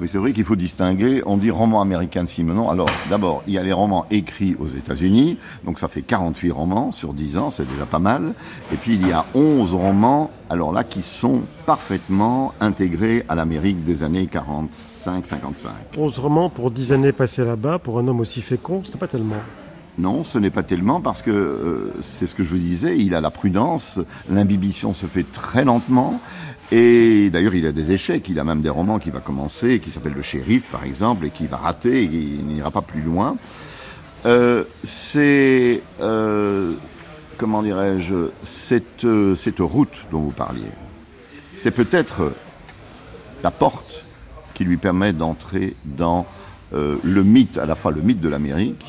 Oui, 0.00 0.08
c'est 0.10 0.18
vrai 0.18 0.32
qu'il 0.32 0.44
faut 0.44 0.56
distinguer. 0.56 1.22
On 1.26 1.36
dit 1.36 1.50
roman 1.50 1.80
américain 1.80 2.24
de 2.24 2.28
Simenon. 2.28 2.70
Alors, 2.70 2.90
d'abord, 3.10 3.42
il 3.46 3.54
y 3.54 3.58
a 3.58 3.62
les 3.62 3.72
romans 3.72 4.06
écrits 4.10 4.56
aux 4.58 4.68
États-Unis. 4.68 5.38
Donc, 5.64 5.78
ça 5.78 5.88
fait 5.88 6.02
48 6.02 6.50
romans 6.50 6.92
sur 6.92 7.14
10 7.14 7.36
ans. 7.38 7.50
C'est 7.50 7.68
déjà 7.68 7.86
pas 7.86 7.98
mal. 7.98 8.34
Et 8.72 8.76
puis, 8.76 8.94
il 8.94 9.06
y 9.06 9.12
a 9.12 9.24
11 9.34 9.74
romans, 9.74 10.30
alors 10.50 10.72
là, 10.72 10.84
qui 10.84 11.02
sont 11.02 11.42
parfaitement 11.66 12.54
intégrés 12.60 13.24
à 13.28 13.34
l'Amérique 13.34 13.84
des 13.84 14.02
années 14.02 14.28
45-55. 14.32 15.68
11 15.96 16.18
romans 16.18 16.50
pour 16.50 16.70
10 16.70 16.92
années 16.92 17.12
passées 17.12 17.44
là-bas, 17.44 17.78
pour 17.78 17.98
un 17.98 18.08
homme 18.08 18.20
aussi 18.20 18.40
fécond, 18.40 18.82
c'est 18.84 18.98
pas 18.98 19.08
tellement. 19.08 19.36
Non, 19.98 20.24
ce 20.24 20.38
n'est 20.38 20.50
pas 20.50 20.62
tellement 20.62 21.02
parce 21.02 21.20
que 21.20 21.30
euh, 21.30 21.92
c'est 22.00 22.26
ce 22.26 22.34
que 22.34 22.42
je 22.42 22.48
vous 22.48 22.58
disais, 22.58 22.98
il 22.98 23.14
a 23.14 23.20
la 23.20 23.30
prudence, 23.30 24.00
l'imbibition 24.30 24.94
se 24.94 25.04
fait 25.04 25.24
très 25.30 25.64
lentement. 25.64 26.18
Et 26.72 27.28
d'ailleurs, 27.28 27.54
il 27.54 27.66
a 27.66 27.72
des 27.72 27.92
échecs. 27.92 28.26
Il 28.30 28.38
a 28.38 28.44
même 28.44 28.62
des 28.62 28.70
romans 28.70 28.98
qui 28.98 29.10
va 29.10 29.20
commencer, 29.20 29.78
qui 29.78 29.90
s'appelle 29.90 30.14
Le 30.14 30.22
Shérif, 30.22 30.64
par 30.70 30.84
exemple, 30.84 31.26
et 31.26 31.30
qui 31.30 31.46
va 31.46 31.58
rater, 31.58 32.02
et 32.02 32.06
il 32.06 32.46
n'ira 32.46 32.70
pas 32.70 32.80
plus 32.80 33.02
loin. 33.02 33.36
Euh, 34.24 34.64
c'est, 34.82 35.82
euh, 36.00 36.72
comment 37.36 37.62
dirais-je, 37.62 38.30
cette, 38.42 39.06
cette 39.36 39.58
route 39.58 40.06
dont 40.10 40.20
vous 40.20 40.30
parliez. 40.30 40.72
C'est 41.56 41.72
peut-être 41.72 42.32
la 43.42 43.50
porte 43.50 44.02
qui 44.54 44.64
lui 44.64 44.78
permet 44.78 45.12
d'entrer 45.12 45.76
dans 45.84 46.26
le 46.72 47.22
mythe, 47.22 47.58
à 47.58 47.66
la 47.66 47.74
fois 47.74 47.92
le 47.92 48.00
mythe 48.00 48.20
de 48.20 48.30
l'Amérique, 48.30 48.86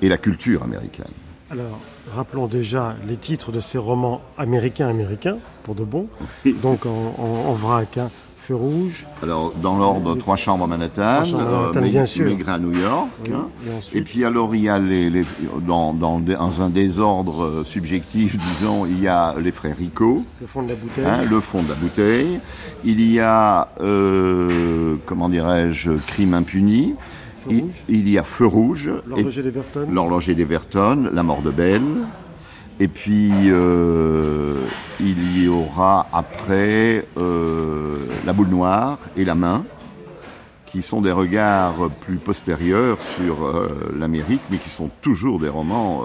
et 0.00 0.08
la 0.08 0.16
culture 0.16 0.62
américaine. 0.62 1.12
Alors, 1.50 1.78
rappelons 2.14 2.46
déjà 2.46 2.94
les 3.06 3.16
titres 3.16 3.52
de 3.52 3.60
ces 3.60 3.78
romans 3.78 4.20
américains-américains, 4.38 5.38
pour 5.62 5.74
de 5.74 5.84
bon. 5.84 6.08
Donc 6.62 6.86
en, 6.86 7.14
en, 7.18 7.52
vrac, 7.54 7.98
hein. 7.98 8.10
Feu 8.42 8.56
rouge. 8.56 9.06
Alors, 9.22 9.52
dans 9.62 9.78
l'ordre, 9.78 10.16
Trois 10.16 10.34
chambres 10.34 10.64
à 10.64 10.66
Manhattan, 10.66 11.22
euh, 11.32 11.80
bien 11.80 12.04
sûr. 12.04 12.26
à 12.48 12.58
New 12.58 12.76
York. 12.76 13.08
Hein. 13.32 13.46
et, 13.94 14.02
puis 14.02 14.24
alors, 14.24 14.52
il 14.56 14.62
y 14.62 14.68
a 14.68 14.80
les, 14.80 15.22
dans, 15.64 15.94
dans, 15.94 16.20
un 16.60 16.68
désordre 16.68 17.44
euh, 17.44 17.64
subjectif, 17.64 18.36
disons, 18.58 18.84
il 18.84 19.00
y 19.00 19.06
a 19.06 19.36
les 19.40 19.52
frères 19.52 19.76
Rico. 19.76 20.24
Le 20.40 20.46
fond 20.48 20.64
de 20.64 20.70
la 20.70 20.74
bouteille. 20.74 21.04
Hein, 21.06 21.20
le 21.30 21.40
fond 21.40 21.62
de 21.62 21.68
la 21.68 21.76
bouteille. 21.76 22.40
Il 22.84 23.00
y 23.12 23.20
a, 23.20 23.68
euh, 23.80 24.96
comment 25.06 25.28
dirais-je, 25.28 25.92
Crime 26.08 26.34
impuni. 26.34 26.96
Il, 27.88 28.08
y 28.08 28.18
a 28.18 28.22
Feu 28.22 28.46
Rouge. 28.46 28.90
L'horloger 29.06 29.42
d'Everton. 29.42 29.86
L'horloger 29.90 30.34
d'Everton, 30.34 31.10
La 31.12 31.22
mort 31.22 31.42
de 31.42 31.50
Belle. 31.50 32.06
Et 32.80 32.88
puis, 32.88 33.30
euh, 33.46 34.54
il 34.98 35.42
y 35.42 35.48
aura 35.48 36.08
après 36.12 37.06
euh, 37.16 38.06
La 38.24 38.32
boule 38.32 38.48
noire 38.48 38.98
et 39.16 39.24
La 39.24 39.34
main, 39.34 39.64
qui 40.66 40.82
sont 40.82 41.00
des 41.00 41.12
regards 41.12 41.90
plus 42.00 42.16
postérieurs 42.16 42.98
sur 43.16 43.44
euh, 43.44 43.94
l'Amérique, 43.96 44.40
mais 44.50 44.56
qui 44.56 44.70
sont 44.70 44.90
toujours 45.00 45.38
des 45.38 45.48
romans. 45.48 46.02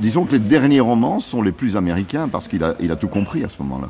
disons 0.00 0.24
que 0.24 0.32
les 0.32 0.38
derniers 0.38 0.80
romans 0.80 1.20
sont 1.20 1.42
les 1.42 1.52
plus 1.52 1.76
américains 1.76 2.28
parce 2.28 2.48
qu'il 2.48 2.64
a, 2.64 2.74
il 2.80 2.90
a 2.90 2.96
tout 2.96 3.08
compris 3.08 3.44
à 3.44 3.48
ce 3.48 3.62
moment-là. 3.62 3.88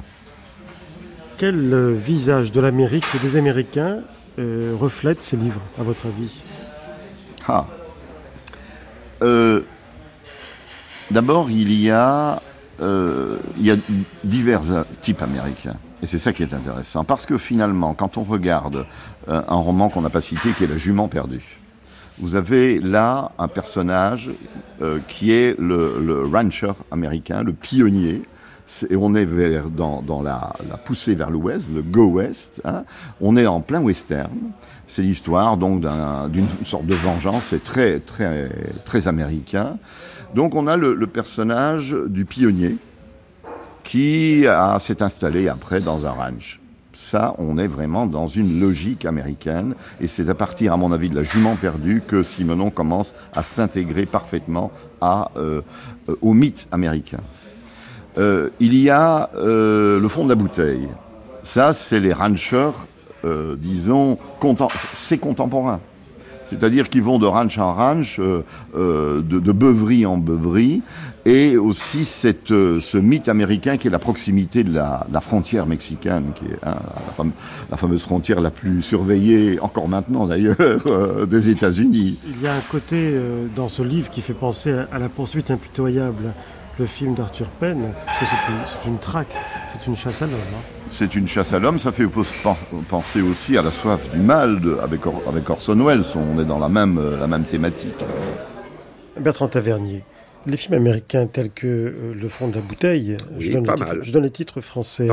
Quel 1.38 1.94
visage 1.94 2.50
de 2.50 2.60
l'Amérique 2.60 3.04
et 3.14 3.18
des 3.18 3.36
Américains 3.36 4.00
reflète 4.38 5.22
ces 5.22 5.36
livres, 5.36 5.60
à 5.78 5.82
votre 5.82 6.06
avis? 6.06 6.42
Ah. 7.48 7.66
Euh, 9.22 9.62
d'abord, 11.10 11.50
il 11.50 11.72
y 11.72 11.90
a 11.90 12.40
euh, 12.80 13.38
divers 14.24 14.62
types 15.00 15.22
américains. 15.22 15.76
Et 16.02 16.06
c'est 16.06 16.18
ça 16.18 16.32
qui 16.32 16.42
est 16.42 16.52
intéressant. 16.52 17.04
Parce 17.04 17.24
que 17.24 17.38
finalement, 17.38 17.94
quand 17.94 18.18
on 18.18 18.22
regarde 18.22 18.86
euh, 19.28 19.40
un 19.48 19.56
roman 19.56 19.88
qu'on 19.88 20.02
n'a 20.02 20.10
pas 20.10 20.20
cité, 20.20 20.50
qui 20.50 20.64
est 20.64 20.66
La 20.66 20.76
jument 20.76 21.08
perdue, 21.08 21.60
vous 22.18 22.34
avez 22.34 22.78
là 22.78 23.32
un 23.38 23.48
personnage 23.48 24.30
qui 25.06 25.32
est 25.32 25.54
le, 25.58 26.26
rancher 26.32 26.72
américain, 26.90 27.42
le 27.42 27.52
pionnier. 27.52 28.22
Et 28.90 28.96
on 28.96 29.14
est 29.14 29.24
vers, 29.24 29.68
dans, 29.68 30.22
la, 30.22 30.52
poussée 30.84 31.14
vers 31.14 31.30
l'ouest, 31.30 31.70
le 31.72 31.82
go 31.82 32.06
west. 32.06 32.60
Hein. 32.64 32.84
On 33.20 33.36
est 33.36 33.46
en 33.46 33.60
plein 33.60 33.80
western. 33.80 34.30
C'est 34.86 35.02
l'histoire 35.02 35.56
donc 35.56 35.80
d'une 36.30 36.46
sorte 36.64 36.86
de 36.86 36.94
vengeance, 36.94 37.44
c'est 37.50 37.62
très 37.62 37.98
très 37.98 38.48
très 38.84 39.08
américain. 39.08 39.78
Donc 40.34 40.54
on 40.54 40.66
a 40.66 40.76
le, 40.76 41.06
personnage 41.06 41.96
du 42.06 42.24
pionnier 42.24 42.76
qui 43.82 44.44
s'est 44.80 45.02
installé 45.02 45.48
après 45.48 45.80
dans 45.80 46.06
un 46.06 46.10
ranch. 46.10 46.60
Ça, 46.92 47.34
on 47.36 47.58
est 47.58 47.66
vraiment 47.66 48.06
dans 48.06 48.26
une 48.26 48.58
logique 48.58 49.04
américaine, 49.04 49.74
et 50.00 50.06
c'est 50.06 50.30
à 50.30 50.34
partir, 50.34 50.72
à 50.72 50.78
mon 50.78 50.92
avis, 50.92 51.10
de 51.10 51.14
la 51.14 51.24
jument 51.24 51.54
perdue 51.54 52.02
que 52.06 52.22
Simonon 52.22 52.70
commence 52.70 53.14
à 53.34 53.42
s'intégrer 53.42 54.06
parfaitement 54.06 54.72
à, 55.02 55.30
euh, 55.36 55.60
au 56.22 56.32
mythe 56.32 56.66
américain. 56.72 57.20
Euh, 58.18 58.48
il 58.60 58.74
y 58.74 58.90
a 58.90 59.30
euh, 59.36 60.00
le 60.00 60.08
fond 60.08 60.24
de 60.24 60.30
la 60.30 60.34
bouteille. 60.34 60.88
Ça, 61.42 61.72
c'est 61.72 62.00
les 62.00 62.12
ranchers 62.12 62.70
euh, 63.24 63.56
disons, 63.58 64.18
c'est 64.94 65.18
contemporain. 65.18 65.80
C'est-à-dire 66.44 66.88
qu'ils 66.88 67.02
vont 67.02 67.18
de 67.18 67.26
ranch 67.26 67.58
en 67.58 67.74
ranch, 67.74 68.20
de, 68.20 68.44
de, 69.20 69.52
beuverie 69.52 70.06
en 70.06 70.16
beuverie, 70.16 70.80
et 71.24 71.56
aussi 71.56 72.04
cette, 72.04 72.50
ce 72.50 72.98
mythe 72.98 73.28
américain 73.28 73.78
qui 73.78 73.88
est 73.88 73.90
la 73.90 73.98
proximité 73.98 74.62
de 74.62 74.72
la, 74.72 75.20
frontière 75.20 75.66
mexicaine, 75.66 76.26
qui 76.36 76.44
est 76.44 76.64
hein, 76.64 76.76
la, 77.68 77.76
fameuse 77.76 78.02
frontière 78.02 78.40
la 78.40 78.52
plus 78.52 78.80
surveillée, 78.82 79.58
encore 79.58 79.88
maintenant 79.88 80.26
d'ailleurs, 80.26 80.56
des 81.26 81.50
États-Unis. 81.50 82.20
Il 82.24 82.40
y 82.40 82.46
a 82.46 82.54
un 82.54 82.60
côté 82.70 83.12
dans 83.56 83.68
ce 83.68 83.82
livre 83.82 84.10
qui 84.10 84.20
fait 84.20 84.32
penser 84.32 84.72
à 84.92 85.00
la 85.00 85.08
poursuite 85.08 85.50
impitoyable 85.50 86.32
le 86.78 86.86
film 86.86 87.14
d'Arthur 87.14 87.48
Penn, 87.58 87.92
c'est 88.20 88.88
une, 88.88 88.98
traque, 88.98 89.34
c'est 89.72 89.86
une 89.86 89.96
chasse 89.96 90.20
à 90.22 90.26
l'homme. 90.26 90.34
Hein. 90.54 90.62
C'est 90.86 91.14
une 91.14 91.26
chasse 91.26 91.52
à 91.52 91.58
l'homme, 91.58 91.78
ça 91.78 91.90
fait 91.90 92.06
penser 92.88 93.22
aussi 93.22 93.56
à 93.56 93.62
la 93.62 93.70
soif 93.70 94.10
du 94.10 94.18
mal 94.18 94.60
avec, 94.82 95.00
avec 95.26 95.48
Orson 95.48 95.76
Welles, 95.76 96.04
on 96.14 96.40
est 96.40 96.44
dans 96.44 96.58
la 96.58 96.68
même, 96.68 96.98
euh, 96.98 97.18
la 97.18 97.26
même 97.26 97.44
thématique. 97.44 98.04
Bertrand 99.18 99.48
Tavernier, 99.48 100.02
les 100.44 100.58
films 100.58 100.74
américains 100.74 101.26
tels 101.26 101.50
que 101.50 101.66
euh, 101.66 102.14
Le 102.14 102.28
fond 102.28 102.48
de 102.48 102.56
la 102.56 102.60
bouteille, 102.60 103.16
je, 103.38 103.52
donne 103.52 103.66
je, 104.02 104.12
donne 104.12 104.24
les 104.24 104.30
titres 104.30 104.60
français, 104.60 105.08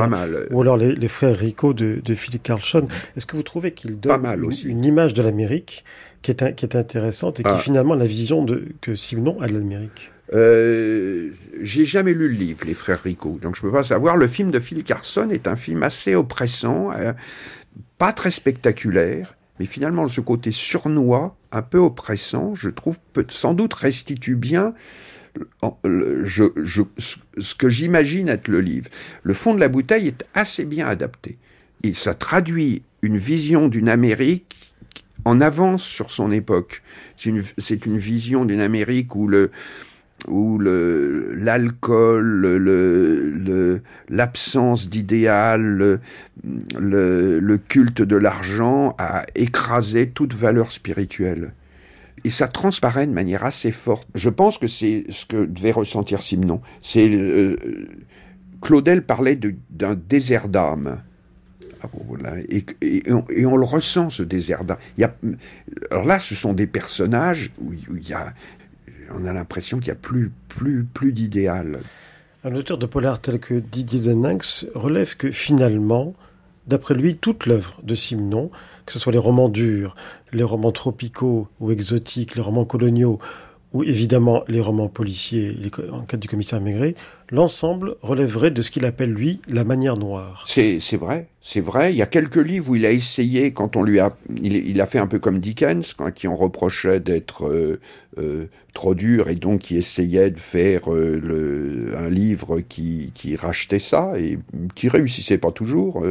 ou 0.50 0.60
alors 0.60 0.76
les, 0.76 1.08
frères 1.08 1.36
Rico 1.36 1.72
de, 1.72 2.14
Philippe 2.14 2.42
Carlson, 2.42 2.86
est-ce 3.16 3.24
que 3.24 3.36
vous 3.36 3.42
trouvez 3.42 3.72
qu'ils 3.72 3.98
donnent 3.98 4.26
une, 4.64 4.84
image 4.84 5.14
de 5.14 5.22
l'Amérique 5.22 5.84
qui 6.20 6.30
est, 6.30 6.54
qui 6.54 6.66
est 6.66 6.76
intéressante 6.76 7.40
et 7.40 7.42
qui 7.42 7.48
ah. 7.50 7.56
finalement 7.56 7.94
la 7.94 8.06
vision 8.06 8.44
de, 8.44 8.68
que 8.82 8.94
Simon 8.94 9.40
a 9.40 9.46
de 9.46 9.54
l'Amérique? 9.54 10.10
Euh, 10.34 11.30
j'ai 11.60 11.84
jamais 11.84 12.12
lu 12.12 12.28
le 12.28 12.34
livre, 12.34 12.64
Les 12.66 12.74
Frères 12.74 13.02
Rico, 13.02 13.38
donc 13.40 13.56
je 13.56 13.60
peux 13.60 13.70
pas 13.70 13.84
savoir. 13.84 14.16
Le 14.16 14.26
film 14.26 14.50
de 14.50 14.58
Phil 14.58 14.82
Carson 14.82 15.30
est 15.30 15.46
un 15.46 15.56
film 15.56 15.82
assez 15.82 16.14
oppressant, 16.14 16.90
euh, 16.92 17.12
pas 17.98 18.12
très 18.12 18.30
spectaculaire, 18.30 19.36
mais 19.60 19.66
finalement 19.66 20.08
ce 20.08 20.20
côté 20.20 20.50
surnois, 20.50 21.36
un 21.52 21.62
peu 21.62 21.78
oppressant, 21.78 22.54
je 22.54 22.68
trouve 22.68 22.98
peut 23.12 23.26
sans 23.30 23.54
doute 23.54 23.74
restitue 23.74 24.36
bien 24.36 24.74
je, 25.84 26.44
je, 26.62 26.82
ce 27.38 27.54
que 27.54 27.68
j'imagine 27.68 28.28
être 28.28 28.48
le 28.48 28.60
livre. 28.60 28.88
Le 29.22 29.34
fond 29.34 29.54
de 29.54 29.60
la 29.60 29.68
bouteille 29.68 30.08
est 30.08 30.24
assez 30.34 30.64
bien 30.64 30.86
adapté. 30.86 31.38
Et 31.82 31.92
ça 31.92 32.14
traduit 32.14 32.82
une 33.02 33.18
vision 33.18 33.68
d'une 33.68 33.88
Amérique 33.88 34.74
en 35.24 35.40
avance 35.40 35.82
sur 35.82 36.10
son 36.10 36.30
époque. 36.30 36.82
C'est 37.16 37.30
une, 37.30 37.44
une 37.86 37.98
vision 37.98 38.44
d'une 38.44 38.60
Amérique 38.60 39.16
où 39.16 39.26
le, 39.26 39.50
où 40.28 40.58
l'alcool, 40.58 41.80
l'absence 44.08 44.88
d'idéal, 44.88 46.00
le, 46.78 47.56
culte 47.68 48.02
de 48.02 48.16
l'argent 48.16 48.94
a 48.98 49.24
écrasé 49.34 50.08
toute 50.10 50.34
valeur 50.34 50.72
spirituelle. 50.72 51.52
Et 52.24 52.30
ça 52.30 52.48
transparaît 52.48 53.06
de 53.06 53.12
manière 53.12 53.44
assez 53.44 53.70
forte. 53.70 54.08
Je 54.14 54.30
pense 54.30 54.56
que 54.56 54.66
c'est 54.66 55.04
ce 55.10 55.26
que 55.26 55.44
devait 55.44 55.72
ressentir 55.72 56.22
Simon. 56.22 56.62
Euh, 56.96 57.56
Claudel 58.62 59.04
parlait 59.04 59.38
d'un 59.70 59.94
désert 59.94 60.48
d'âme. 60.48 61.02
Ah 61.82 61.88
et, 62.48 62.64
et, 62.80 63.12
on, 63.12 63.56
le 63.58 63.66
ressent, 63.66 64.08
ce 64.08 64.22
désert 64.22 64.64
d'âme. 64.64 64.78
alors 65.90 66.06
là, 66.06 66.18
ce 66.18 66.34
sont 66.34 66.54
des 66.54 66.66
personnages 66.66 67.50
où 67.60 67.74
il 67.74 68.08
y 68.08 68.14
a 68.14 68.32
on 69.12 69.24
a 69.24 69.32
l'impression 69.32 69.78
qu'il 69.78 69.86
n'y 69.86 69.98
a 69.98 70.00
plus, 70.00 70.32
plus, 70.48 70.84
plus 70.84 71.12
d'idéal. 71.12 71.80
Un 72.44 72.54
auteur 72.54 72.78
de 72.78 72.86
polar 72.86 73.20
tel 73.20 73.38
que 73.38 73.54
Didier 73.54 74.00
Deninx 74.00 74.66
relève 74.74 75.16
que 75.16 75.30
finalement, 75.30 76.12
d'après 76.66 76.94
lui, 76.94 77.16
toute 77.16 77.46
l'œuvre 77.46 77.80
de 77.82 77.94
Simon, 77.94 78.50
que 78.86 78.92
ce 78.92 78.98
soit 78.98 79.12
les 79.12 79.18
romans 79.18 79.48
durs, 79.48 79.96
les 80.32 80.42
romans 80.42 80.72
tropicaux 80.72 81.48
ou 81.60 81.70
exotiques, 81.70 82.34
les 82.34 82.42
romans 82.42 82.64
coloniaux, 82.64 83.18
ou 83.74 83.82
évidemment 83.82 84.44
les 84.48 84.60
romans 84.60 84.88
policiers, 84.88 85.52
les 85.52 85.70
enquêtes 85.90 86.20
du 86.20 86.28
commissaire 86.28 86.60
Maigret, 86.60 86.94
l'ensemble 87.30 87.96
relèverait 88.02 88.52
de 88.52 88.62
ce 88.62 88.70
qu'il 88.70 88.84
appelle, 88.84 89.10
lui, 89.10 89.40
la 89.48 89.64
manière 89.64 89.96
noire. 89.96 90.44
C'est 90.46 90.78
vrai, 90.96 91.26
c'est 91.40 91.60
vrai. 91.60 91.92
Il 91.92 91.96
y 91.96 92.02
a 92.02 92.06
quelques 92.06 92.36
livres 92.36 92.70
où 92.70 92.76
il 92.76 92.86
a 92.86 92.92
essayé, 92.92 93.52
quand 93.52 93.74
on 93.76 93.82
lui 93.82 93.98
a... 93.98 94.16
Il, 94.42 94.80
a 94.80 94.86
fait 94.86 94.98
un 94.98 95.08
peu 95.08 95.18
comme 95.18 95.40
Dickens, 95.40 95.96
qui 96.14 96.28
en 96.28 96.36
reprochait 96.36 97.00
d'être 97.00 97.48
euh, 97.48 97.80
euh, 98.18 98.44
trop 98.74 98.94
dur, 98.94 99.28
et 99.28 99.34
donc 99.34 99.62
qui 99.62 99.76
essayait 99.76 100.30
de 100.30 100.38
faire 100.38 100.92
euh, 100.92 101.96
un 101.98 102.08
livre 102.08 102.60
qui 102.60 103.36
rachetait 103.36 103.80
ça, 103.80 104.12
et 104.16 104.38
qui 104.76 104.88
réussissait 104.88 105.38
pas 105.38 105.50
toujours. 105.50 106.04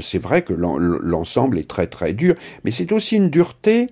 c'est 0.00 0.18
vrai 0.18 0.42
que 0.42 0.52
l'ensemble 0.52 1.58
est 1.58 1.68
très 1.68 1.86
très 1.86 2.12
dur, 2.12 2.34
mais 2.64 2.72
c'est 2.72 2.90
aussi 2.90 3.16
une 3.16 3.30
dureté 3.30 3.88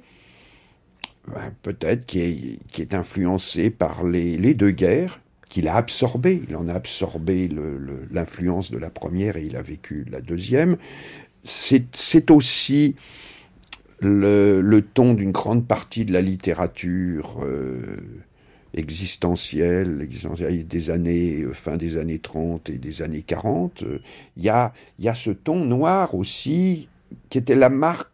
ben, 1.32 1.52
peut-être 1.62 2.06
qui 2.06 2.58
est, 2.78 2.94
influencé 2.94 3.70
par 3.70 4.04
les, 4.04 4.54
deux 4.54 4.70
guerres, 4.70 5.20
qu'il 5.48 5.68
a 5.68 5.76
absorbé. 5.76 6.42
Il 6.48 6.56
en 6.56 6.68
a 6.68 6.74
absorbé 6.74 7.48
l'influence 8.10 8.70
de 8.70 8.78
la 8.78 8.90
première 8.90 9.36
et 9.36 9.44
il 9.44 9.56
a 9.56 9.62
vécu 9.62 10.06
la 10.10 10.20
deuxième. 10.20 10.76
C'est 11.44 12.30
aussi 12.30 12.96
le, 14.00 14.80
ton 14.80 15.14
d'une 15.14 15.32
grande 15.32 15.66
partie 15.66 16.04
de 16.04 16.12
la 16.12 16.20
littérature 16.20 17.38
euh, 17.42 17.96
existentielle, 18.74 20.00
existentielle, 20.02 20.66
des 20.66 20.90
années, 20.90 21.42
euh, 21.42 21.52
fin 21.52 21.76
des 21.76 21.96
années 21.96 22.18
30 22.18 22.70
et 22.70 22.78
des 22.78 23.02
années 23.02 23.22
40. 23.22 23.84
Il 24.36 24.42
y 24.42 24.48
a, 24.48 24.72
y 24.98 25.08
a 25.08 25.14
ce 25.14 25.30
ton 25.30 25.64
noir 25.64 26.14
aussi 26.14 26.88
qui 27.30 27.38
était 27.38 27.54
la 27.54 27.68
marque 27.68 28.10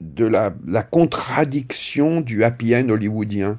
de 0.00 0.24
la, 0.24 0.50
contradiction 0.82 2.20
du 2.20 2.44
happy 2.44 2.74
end 2.74 2.88
hollywoodien 2.88 3.58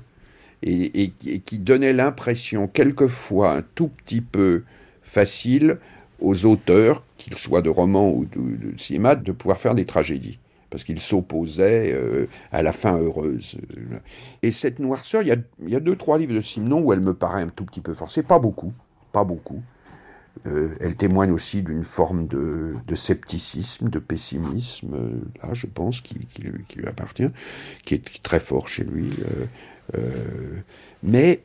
et, 0.63 1.11
qui 1.45 1.59
donnait 1.59 1.93
l'impression 1.93 2.67
quelquefois 2.67 3.53
un 3.57 3.61
tout 3.61 3.87
petit 3.87 4.21
peu 4.21 4.63
facile 5.01 5.77
aux 6.19 6.45
auteurs, 6.45 7.03
qu'ils 7.17 7.37
soient 7.37 7.61
de 7.61 7.69
romans 7.69 8.11
ou 8.11 8.25
de, 8.25 8.77
cinéma, 8.77 9.15
de 9.15 9.31
pouvoir 9.31 9.57
faire 9.57 9.75
des 9.75 9.85
tragédies 9.85 10.39
parce 10.69 10.85
qu'ils 10.85 11.01
s'opposaient 11.01 11.91
euh, 11.91 12.27
à 12.53 12.63
la 12.63 12.71
fin 12.71 12.97
heureuse. 12.97 13.57
Et 14.41 14.51
cette 14.51 14.79
noirceur, 14.79 15.21
il 15.21 15.27
y 15.27 15.31
a, 15.31 15.35
y 15.67 15.75
a 15.75 15.81
deux, 15.81 15.97
trois 15.97 16.17
livres 16.17 16.33
de 16.33 16.39
Simon 16.39 16.81
où 16.81 16.93
elle 16.93 17.01
me 17.01 17.13
paraît 17.13 17.41
un 17.41 17.49
tout 17.49 17.65
petit 17.65 17.81
peu 17.81 17.93
forcée, 17.93 18.23
pas 18.23 18.39
beaucoup, 18.39 18.71
pas 19.11 19.25
beaucoup. 19.25 19.61
Euh, 20.47 20.69
elle 20.79 20.95
témoigne 20.95 21.31
aussi 21.31 21.61
d'une 21.61 21.83
forme 21.83 22.27
de, 22.27 22.95
scepticisme, 22.95 23.89
de 23.89 23.99
pessimisme, 23.99 24.93
euh, 24.95 25.09
là, 25.43 25.53
je 25.53 25.67
pense, 25.67 26.01
qui, 26.01 26.15
lui, 26.39 26.87
appartient, 26.87 27.29
qui 27.85 27.95
est 27.95 28.23
très 28.23 28.39
fort 28.39 28.67
chez 28.67 28.83
lui. 28.83 29.11
Euh, 29.95 29.99
mais 31.03 31.41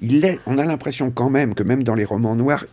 il 0.00 0.38
on 0.46 0.58
a 0.58 0.64
l'impression 0.64 1.10
quand 1.10 1.28
même 1.28 1.54
que 1.54 1.62
même 1.62 1.82
dans 1.82 1.94
les 1.94 2.04
romans 2.04 2.36
noirs, 2.36 2.64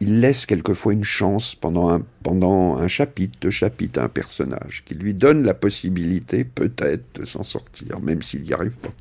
il 0.00 0.20
laisse 0.20 0.46
quelquefois 0.46 0.92
une 0.92 1.04
chance 1.04 1.54
pendant 1.54 1.90
un, 1.90 2.02
pendant 2.22 2.76
un 2.76 2.88
chapitre, 2.88 3.38
deux 3.40 3.50
chapitres 3.50 4.00
à 4.00 4.04
un 4.04 4.08
personnage, 4.08 4.82
qui 4.84 4.94
lui 4.94 5.14
donne 5.14 5.44
la 5.44 5.54
possibilité 5.54 6.42
peut-être 6.42 7.20
de 7.20 7.24
s'en 7.24 7.44
sortir, 7.44 8.00
même 8.00 8.22
s'il 8.22 8.42
n'y 8.42 8.52
arrive 8.52 8.76
pas. 8.78 8.92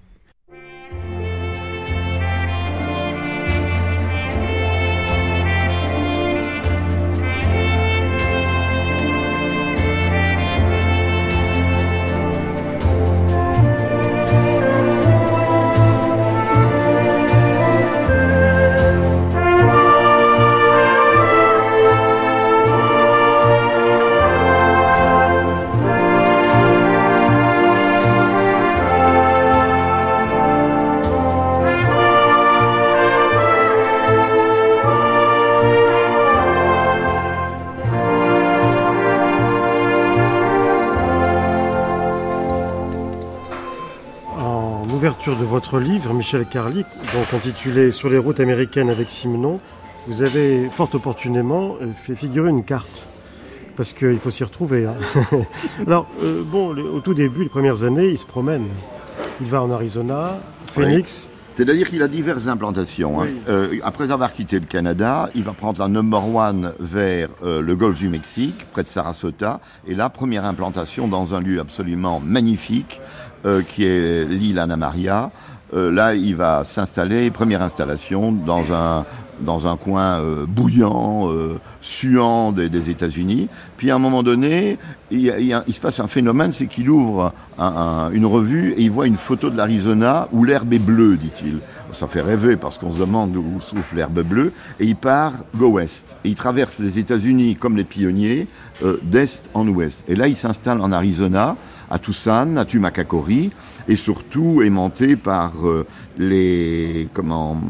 De 45.36 45.45
votre 45.45 45.79
livre, 45.79 46.13
Michel 46.13 46.45
Carly, 46.45 46.84
donc 47.13 47.34
intitulé 47.34 47.91
Sur 47.91 48.09
les 48.09 48.17
routes 48.17 48.39
américaines 48.39 48.89
avec 48.89 49.09
Simenon, 49.09 49.59
vous 50.07 50.21
avez 50.21 50.69
fort 50.69 50.89
opportunément 50.93 51.77
euh, 51.81 51.88
fait 51.95 52.15
figurer 52.15 52.49
une 52.49 52.63
carte. 52.63 53.07
Parce 53.75 53.93
qu'il 53.93 54.17
faut 54.19 54.31
s'y 54.31 54.43
retrouver. 54.43 54.86
Hein. 54.86 54.95
Alors, 55.88 56.07
euh, 56.21 56.43
bon, 56.43 56.75
au 56.77 56.99
tout 56.99 57.13
début, 57.13 57.43
les 57.43 57.49
premières 57.49 57.84
années, 57.84 58.07
il 58.07 58.17
se 58.17 58.25
promène. 58.25 58.67
Il 59.41 59.47
va 59.47 59.63
en 59.63 59.71
Arizona, 59.71 60.39
Phoenix. 60.67 61.29
C'est-à-dire 61.56 61.89
qu'il 61.89 62.01
a 62.01 62.08
diverses 62.08 62.47
implantations. 62.47 63.22
Hein. 63.22 63.28
Euh, 63.47 63.78
après 63.84 64.12
avoir 64.12 64.34
quitté 64.34 64.60
le 64.60 64.66
Canada, 64.66 65.30
il 65.36 65.43
va 65.43 65.54
prendre 65.54 65.82
un 65.82 65.89
number 65.89 66.36
one 66.36 66.74
vers 66.80 67.30
le 67.43 67.76
golfe 67.76 67.99
du 67.99 68.10
Mexique, 68.10 68.66
près 68.72 68.84
de 68.84 68.88
Sarasota. 68.88 69.60
Et 69.88 69.95
là, 69.95 70.10
première 70.10 70.45
implantation 70.45 71.08
dans 71.08 71.36
un 71.36 71.39
lieu 71.39 71.60
absolument 71.60 72.20
magnifique, 72.20 73.01
euh, 73.45 73.62
qui 73.62 73.84
est 73.84 74.24
l'île 74.24 74.58
Anna 74.58 74.78
Maria. 74.78 75.30
Euh, 75.74 75.91
là, 75.91 76.16
il 76.16 76.34
va 76.34 76.64
s'installer, 76.64 77.30
première 77.30 77.62
installation, 77.62 78.32
dans 78.32 78.72
un, 78.72 79.06
dans 79.39 79.67
un 79.67 79.77
coin 79.77 80.19
euh, 80.19 80.45
bouillant, 80.47 81.29
suant 81.81 82.51
des, 82.51 82.89
États-Unis. 82.89 83.49
Puis 83.77 83.91
à 83.91 83.95
un 83.95 83.99
moment 83.99 84.23
donné, 84.23 84.77
il, 85.11 85.53
se 85.69 85.79
passe 85.79 85.99
un 85.99 86.07
phénomène, 86.07 86.51
c'est 86.51 86.67
qu'il 86.67 86.89
ouvre 86.89 87.34
une 87.57 88.25
revue 88.25 88.73
et 88.73 88.81
il 88.81 88.91
voit 88.91 89.07
une 89.07 89.15
photo 89.15 89.49
de 89.49 89.57
l'Arizona 89.57 90.27
où 90.31 90.43
l'herbe 90.43 90.73
est 90.73 90.79
bleue, 90.79 91.17
dit-il. 91.17 91.59
Ça 91.91 92.07
fait 92.07 92.21
rêver 92.21 92.55
parce 92.55 92.77
qu'on 92.77 92.91
se 92.91 92.99
demande 92.99 93.36
où 93.36 93.61
souffle 93.61 93.95
l'herbe 93.95 94.21
bleue. 94.21 94.51
Et 94.79 94.86
il 94.86 94.95
part 94.95 95.34
go 95.55 95.67
west. 95.67 96.15
Et 96.23 96.29
il 96.29 96.36
traverse 96.36 96.79
les 96.79 96.99
États-Unis 96.99 97.55
comme 97.55 97.77
les 97.77 97.84
pionniers, 97.84 98.47
d'est 99.03 99.49
en 99.53 99.67
ouest. 99.67 100.03
Et 100.07 100.15
là, 100.15 100.27
il 100.27 100.36
s'installe 100.36 100.81
en 100.81 100.91
Arizona 100.91 101.55
à 101.93 101.99
Tucson, 101.99 102.57
à 102.57 102.65
Tumakakori, 102.65 103.51
et 103.88 103.95
surtout 103.95 104.63
aimanté 104.63 105.15
par 105.15 105.51
euh, 105.63 105.86
les 106.17 107.07
comment 107.13 107.61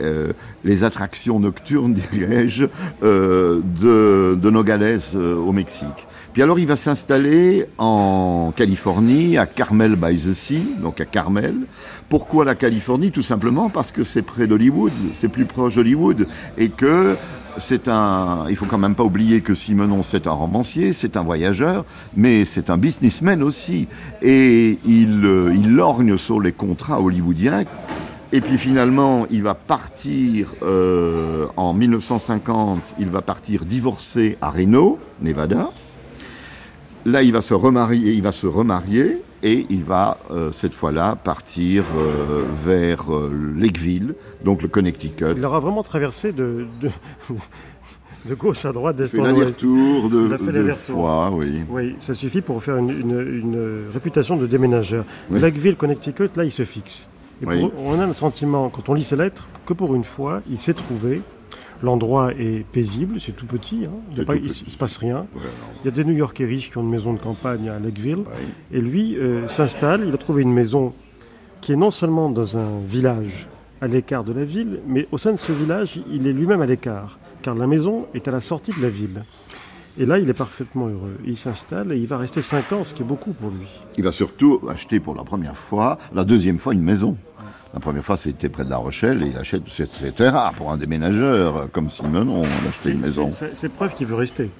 euh, 0.00 0.32
les 0.64 0.84
attractions 0.84 1.40
nocturnes, 1.40 1.94
dirais-je, 2.12 2.66
euh, 3.02 3.60
de, 3.80 4.38
de, 4.40 4.50
Nogales 4.50 5.00
au 5.16 5.52
Mexique. 5.52 6.06
Puis 6.32 6.42
alors 6.42 6.58
il 6.58 6.66
va 6.66 6.76
s'installer 6.76 7.66
en 7.76 8.52
Californie, 8.56 9.36
à 9.36 9.46
Carmel 9.46 9.96
by 9.96 10.16
the 10.16 10.32
Sea, 10.32 10.64
donc 10.80 11.00
à 11.00 11.04
Carmel. 11.04 11.54
Pourquoi 12.08 12.44
la 12.44 12.54
Californie? 12.54 13.10
Tout 13.10 13.22
simplement 13.22 13.68
parce 13.68 13.92
que 13.92 14.02
c'est 14.02 14.22
près 14.22 14.46
d'Hollywood, 14.46 14.92
c'est 15.12 15.28
plus 15.28 15.44
proche 15.44 15.74
d'Hollywood, 15.74 16.26
et 16.56 16.70
que 16.70 17.16
c'est 17.58 17.88
un, 17.88 18.46
il 18.48 18.56
faut 18.56 18.66
quand 18.66 18.78
même 18.78 18.94
pas 18.94 19.04
oublier 19.04 19.40
que 19.40 19.54
Simonon 19.54 20.02
c'est 20.02 20.26
un 20.26 20.32
romancier, 20.32 20.92
c'est 20.92 21.16
un 21.16 21.22
voyageur, 21.22 21.84
mais 22.16 22.44
c'est 22.44 22.70
un 22.70 22.78
businessman 22.78 23.42
aussi. 23.42 23.88
Et 24.22 24.78
il, 24.86 25.24
euh, 25.24 25.54
il 25.54 25.74
lorgne 25.74 26.16
sur 26.16 26.40
les 26.40 26.52
contrats 26.52 27.00
hollywoodiens. 27.00 27.64
Et 28.34 28.40
puis 28.40 28.56
finalement, 28.56 29.26
il 29.30 29.42
va 29.42 29.52
partir 29.52 30.54
euh, 30.62 31.46
en 31.58 31.74
1950, 31.74 32.94
il 32.98 33.10
va 33.10 33.20
partir 33.20 33.66
divorcé 33.66 34.38
à 34.40 34.48
Reno, 34.48 34.98
Nevada. 35.20 35.70
Là, 37.04 37.22
il 37.22 37.32
va 37.34 37.42
se 37.42 37.52
remarier, 37.52 38.12
il 38.14 38.22
va 38.22 38.32
se 38.32 38.46
remarier 38.46 39.18
et 39.42 39.66
il 39.68 39.84
va 39.84 40.16
euh, 40.30 40.50
cette 40.50 40.72
fois-là 40.72 41.14
partir 41.16 41.84
euh, 41.94 42.44
vers 42.64 43.04
Lakeville, 43.58 44.14
donc 44.42 44.62
le 44.62 44.68
Connecticut. 44.68 45.34
Il 45.36 45.44
aura 45.44 45.60
vraiment 45.60 45.82
traversé 45.82 46.32
de, 46.32 46.64
de, 46.80 46.90
gauche 48.34 48.64
à 48.64 48.72
droite, 48.72 48.96
d'est 48.96 49.18
en 49.18 49.30
ouest. 49.34 49.60
tour 49.60 50.08
de, 50.08 50.28
de 50.28 50.72
fois, 50.72 51.30
oui. 51.30 51.64
Oui, 51.68 51.96
ça 51.98 52.14
suffit 52.14 52.40
pour 52.40 52.64
faire 52.64 52.78
une, 52.78 52.88
une, 52.88 53.90
réputation 53.92 54.38
de 54.38 54.46
déménageur. 54.46 55.04
Lakeville, 55.30 55.76
Connecticut, 55.76 56.30
là, 56.34 56.44
il 56.44 56.52
se 56.52 56.64
fixe. 56.64 57.10
Et 57.42 57.70
on 57.78 57.98
a 57.98 58.06
le 58.06 58.12
sentiment, 58.12 58.68
quand 58.68 58.88
on 58.88 58.94
lit 58.94 59.04
ses 59.04 59.16
lettres, 59.16 59.46
que 59.66 59.72
pour 59.72 59.94
une 59.94 60.04
fois, 60.04 60.42
il 60.48 60.58
s'est 60.58 60.74
trouvé 60.74 61.22
L'endroit 61.82 62.30
est 62.38 62.64
paisible, 62.70 63.20
c'est 63.20 63.32
tout 63.32 63.46
petit, 63.46 63.86
hein. 63.86 63.90
il 64.16 64.42
ne 64.44 64.48
se 64.48 64.78
passe 64.78 64.98
rien. 64.98 65.26
il 65.82 65.86
y 65.86 65.88
a 65.88 65.90
des 65.90 66.04
New-Yorkais 66.04 66.44
riches 66.44 66.70
qui 66.70 66.78
ont 66.78 66.82
une 66.82 66.90
maison 66.90 67.12
de 67.12 67.18
campagne 67.18 67.68
à 67.68 67.80
Lakeville. 67.80 68.22
Et 68.72 68.80
lui 68.80 69.16
euh, 69.16 69.48
s'installe, 69.48 70.04
il 70.06 70.14
a 70.14 70.16
trouvé 70.16 70.42
une 70.42 70.52
maison 70.52 70.92
qui 71.60 71.72
est 71.72 71.76
non 71.76 71.90
seulement 71.90 72.30
dans 72.30 72.56
un 72.56 72.78
village 72.86 73.48
à 73.80 73.88
l'écart 73.88 74.22
de 74.22 74.32
la 74.32 74.44
ville, 74.44 74.78
mais 74.86 75.08
au 75.10 75.18
sein 75.18 75.32
de 75.32 75.38
ce 75.38 75.50
village, 75.50 76.00
il 76.12 76.28
est 76.28 76.32
lui-même 76.32 76.62
à 76.62 76.66
l'écart, 76.66 77.18
car 77.42 77.56
la 77.56 77.66
maison 77.66 78.06
est 78.14 78.28
à 78.28 78.30
la 78.30 78.40
sortie 78.40 78.72
de 78.72 78.80
la 78.80 78.88
ville. 78.88 79.22
Et 79.98 80.06
là, 80.06 80.18
il 80.18 80.30
est 80.30 80.34
parfaitement 80.34 80.86
heureux. 80.86 81.18
Il 81.26 81.36
s'installe 81.36 81.92
et 81.92 81.98
il 81.98 82.06
va 82.06 82.16
rester 82.16 82.40
5 82.42 82.72
ans, 82.72 82.84
ce 82.84 82.94
qui 82.94 83.02
est 83.02 83.04
beaucoup 83.04 83.32
pour 83.32 83.50
lui. 83.50 83.66
Il 83.98 84.04
va 84.04 84.12
surtout 84.12 84.60
acheter 84.68 85.00
pour 85.00 85.14
la 85.14 85.24
première 85.24 85.56
fois, 85.56 85.98
la 86.14 86.24
deuxième 86.24 86.58
fois, 86.58 86.72
une 86.72 86.82
maison. 86.82 87.16
La 87.74 87.80
première 87.80 88.04
fois, 88.04 88.18
c'était 88.18 88.50
près 88.50 88.64
de 88.64 88.70
La 88.70 88.76
Rochelle, 88.76 89.22
et 89.22 89.28
il 89.28 89.38
achète, 89.38 89.62
c'était 89.66 90.28
rare 90.28 90.52
pour 90.52 90.70
un 90.70 90.76
déménageur 90.76 91.70
comme 91.72 91.88
Simenon 91.88 92.42
d'acheter 92.64 92.90
une 92.90 93.00
maison. 93.00 93.30
C'est 93.32 93.72
preuve 93.72 93.94
qu'il 93.94 94.06
veut 94.06 94.14
rester. 94.14 94.50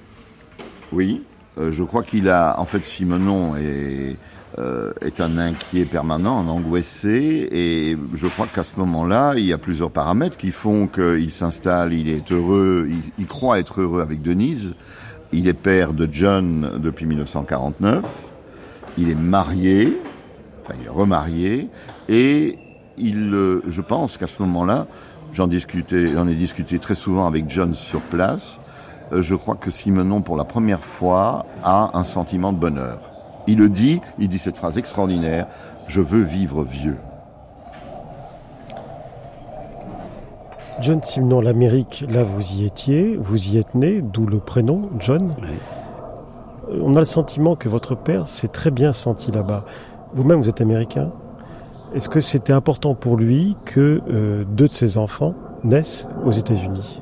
Oui, 0.91 1.21
euh, 1.59 1.71
je 1.71 1.83
crois 1.83 2.01
qu'il 2.01 2.27
a, 2.29 2.59
en 2.59 2.65
fait, 2.65 2.83
Simenon 2.85 3.55
est, 3.55 4.17
euh, 4.57 4.93
est 5.01 5.21
un 5.21 5.37
inquiet 5.37 5.85
permanent, 5.85 6.39
un 6.39 6.47
angoissé, 6.47 7.47
et 7.51 7.97
je 8.15 8.27
crois 8.27 8.47
qu'à 8.47 8.63
ce 8.63 8.73
moment-là, 8.77 9.33
il 9.37 9.45
y 9.45 9.53
a 9.53 9.59
plusieurs 9.59 9.91
paramètres 9.91 10.37
qui 10.37 10.49
font 10.49 10.87
qu'il 10.87 11.31
s'installe, 11.31 11.93
il 11.93 12.09
est 12.09 12.31
heureux, 12.31 12.87
il, 12.89 13.11
il, 13.19 13.27
croit 13.27 13.59
être 13.59 13.81
heureux 13.81 14.01
avec 14.01 14.23
Denise, 14.23 14.73
il 15.31 15.47
est 15.47 15.53
père 15.53 15.93
de 15.93 16.09
John 16.11 16.79
depuis 16.81 17.05
1949, 17.05 18.03
il 18.97 19.09
est 19.09 19.15
marié, 19.15 19.99
enfin 20.63 20.73
il 20.79 20.87
est 20.87 20.89
remarié, 20.89 21.69
et 22.09 22.57
il, 22.97 23.33
euh, 23.33 23.63
je 23.67 23.81
pense 23.81 24.17
qu'à 24.17 24.27
ce 24.27 24.41
moment-là, 24.41 24.87
j'en 25.31 25.47
discutais, 25.47 26.07
j'en 26.07 26.27
ai 26.27 26.35
discuté 26.35 26.79
très 26.79 26.95
souvent 26.95 27.25
avec 27.27 27.49
John 27.49 27.73
sur 27.73 28.01
place, 28.01 28.59
euh, 29.11 29.21
je 29.21 29.35
crois 29.35 29.55
que 29.55 29.71
Simenon, 29.71 30.21
pour 30.21 30.37
la 30.37 30.43
première 30.43 30.83
fois, 30.83 31.45
a 31.63 31.97
un 31.97 32.03
sentiment 32.03 32.53
de 32.53 32.57
bonheur. 32.57 32.99
Il 33.47 33.57
le 33.57 33.69
dit, 33.69 34.01
il 34.19 34.29
dit 34.29 34.39
cette 34.39 34.57
phrase 34.57 34.77
extraordinaire, 34.77 35.47
je 35.87 36.01
veux 36.01 36.21
vivre 36.21 36.63
vieux. 36.63 36.97
John 40.81 41.01
Simenon, 41.03 41.41
l'Amérique, 41.41 42.05
là 42.09 42.23
vous 42.23 42.41
y 42.53 42.65
étiez, 42.65 43.15
vous 43.15 43.49
y 43.49 43.57
êtes 43.57 43.75
né, 43.75 44.01
d'où 44.01 44.25
le 44.25 44.39
prénom, 44.39 44.89
John. 44.99 45.31
Oui. 45.41 46.79
On 46.81 46.95
a 46.95 46.99
le 46.99 47.05
sentiment 47.05 47.55
que 47.55 47.69
votre 47.69 47.95
père 47.95 48.27
s'est 48.27 48.47
très 48.47 48.71
bien 48.71 48.93
senti 48.93 49.31
là-bas. 49.31 49.65
Vous-même, 50.13 50.41
vous 50.41 50.49
êtes 50.49 50.61
américain? 50.61 51.11
Est-ce 51.95 52.09
que 52.09 52.21
c'était 52.21 52.53
important 52.53 52.95
pour 52.95 53.17
lui 53.17 53.55
que 53.65 54.01
euh, 54.09 54.43
deux 54.49 54.67
de 54.67 54.71
ses 54.71 54.97
enfants 54.97 55.35
naissent 55.63 56.07
aux 56.25 56.31
États-Unis? 56.31 57.01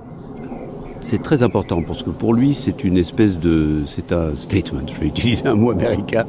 C'est 1.00 1.24
très 1.24 1.44
important 1.44 1.82
parce 1.82 2.04
que 2.04 2.10
pour 2.10 2.34
lui, 2.34 2.54
c'est 2.54 2.84
une 2.84 2.98
espèce 2.98 3.40
de, 3.40 3.84
c'est 3.86 4.12
un 4.12 4.36
statement. 4.36 4.82
Je 4.86 5.00
vais 5.00 5.08
utiliser 5.08 5.48
un 5.48 5.56
mot 5.56 5.72
américain. 5.72 6.26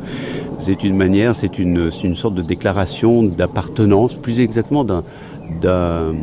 C'est 0.58 0.84
une 0.84 0.96
manière, 0.96 1.34
c'est 1.34 1.58
une, 1.58 1.90
une 2.04 2.14
sorte 2.14 2.34
de 2.34 2.42
déclaration 2.42 3.24
d'appartenance, 3.24 4.14
plus 4.14 4.38
exactement 4.38 4.84
d'un, 4.84 5.02
d'un. 5.60 6.14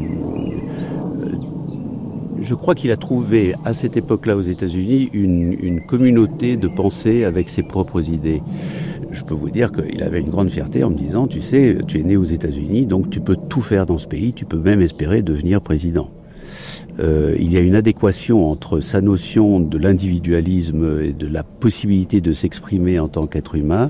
Je 2.42 2.56
crois 2.56 2.74
qu'il 2.74 2.92
a 2.92 2.98
trouvé 2.98 3.54
à 3.66 3.74
cette 3.74 3.98
époque-là 3.98 4.38
aux 4.38 4.42
États-Unis 4.42 5.10
une, 5.12 5.58
une 5.62 5.82
communauté 5.82 6.56
de 6.56 6.70
pensée 6.70 7.26
avec 7.26 7.50
ses 7.50 7.64
propres 7.64 8.10
idées. 8.10 8.42
Je 9.12 9.24
peux 9.24 9.34
vous 9.34 9.50
dire 9.50 9.72
qu'il 9.72 10.04
avait 10.04 10.20
une 10.20 10.30
grande 10.30 10.50
fierté 10.50 10.84
en 10.84 10.90
me 10.90 10.98
disant, 10.98 11.28
tu 11.28 11.42
sais, 11.42 11.78
tu 11.88 12.00
es 12.00 12.04
né 12.04 12.16
aux 12.16 12.26
États-Unis, 12.26 12.86
donc 12.86 13.10
tu 13.10 13.20
peux 13.20 13.36
tout 13.36 13.62
faire 13.62 13.86
dans 13.86 13.98
ce 13.98 14.08
pays, 14.08 14.34
tu 14.34 14.46
peux 14.46 14.60
même 14.60 14.82
espérer 14.82 15.22
devenir 15.22 15.62
président. 15.62 16.12
Euh, 17.00 17.36
il 17.40 17.52
y 17.52 17.58
a 17.58 17.62
une 17.62 17.76
adéquation 17.76 18.50
entre 18.50 18.82
sa 18.82 19.02
notion 19.02 19.60
de 19.60 19.78
l'individualisme 19.78 21.02
et 21.02 21.14
de 21.14 21.28
la 21.28 21.44
possibilité 21.44 22.20
de 22.20 22.34
s'exprimer 22.34 23.00
en 23.00 23.08
tant 23.08 23.26
qu'être 23.26 23.56
humain 23.56 23.90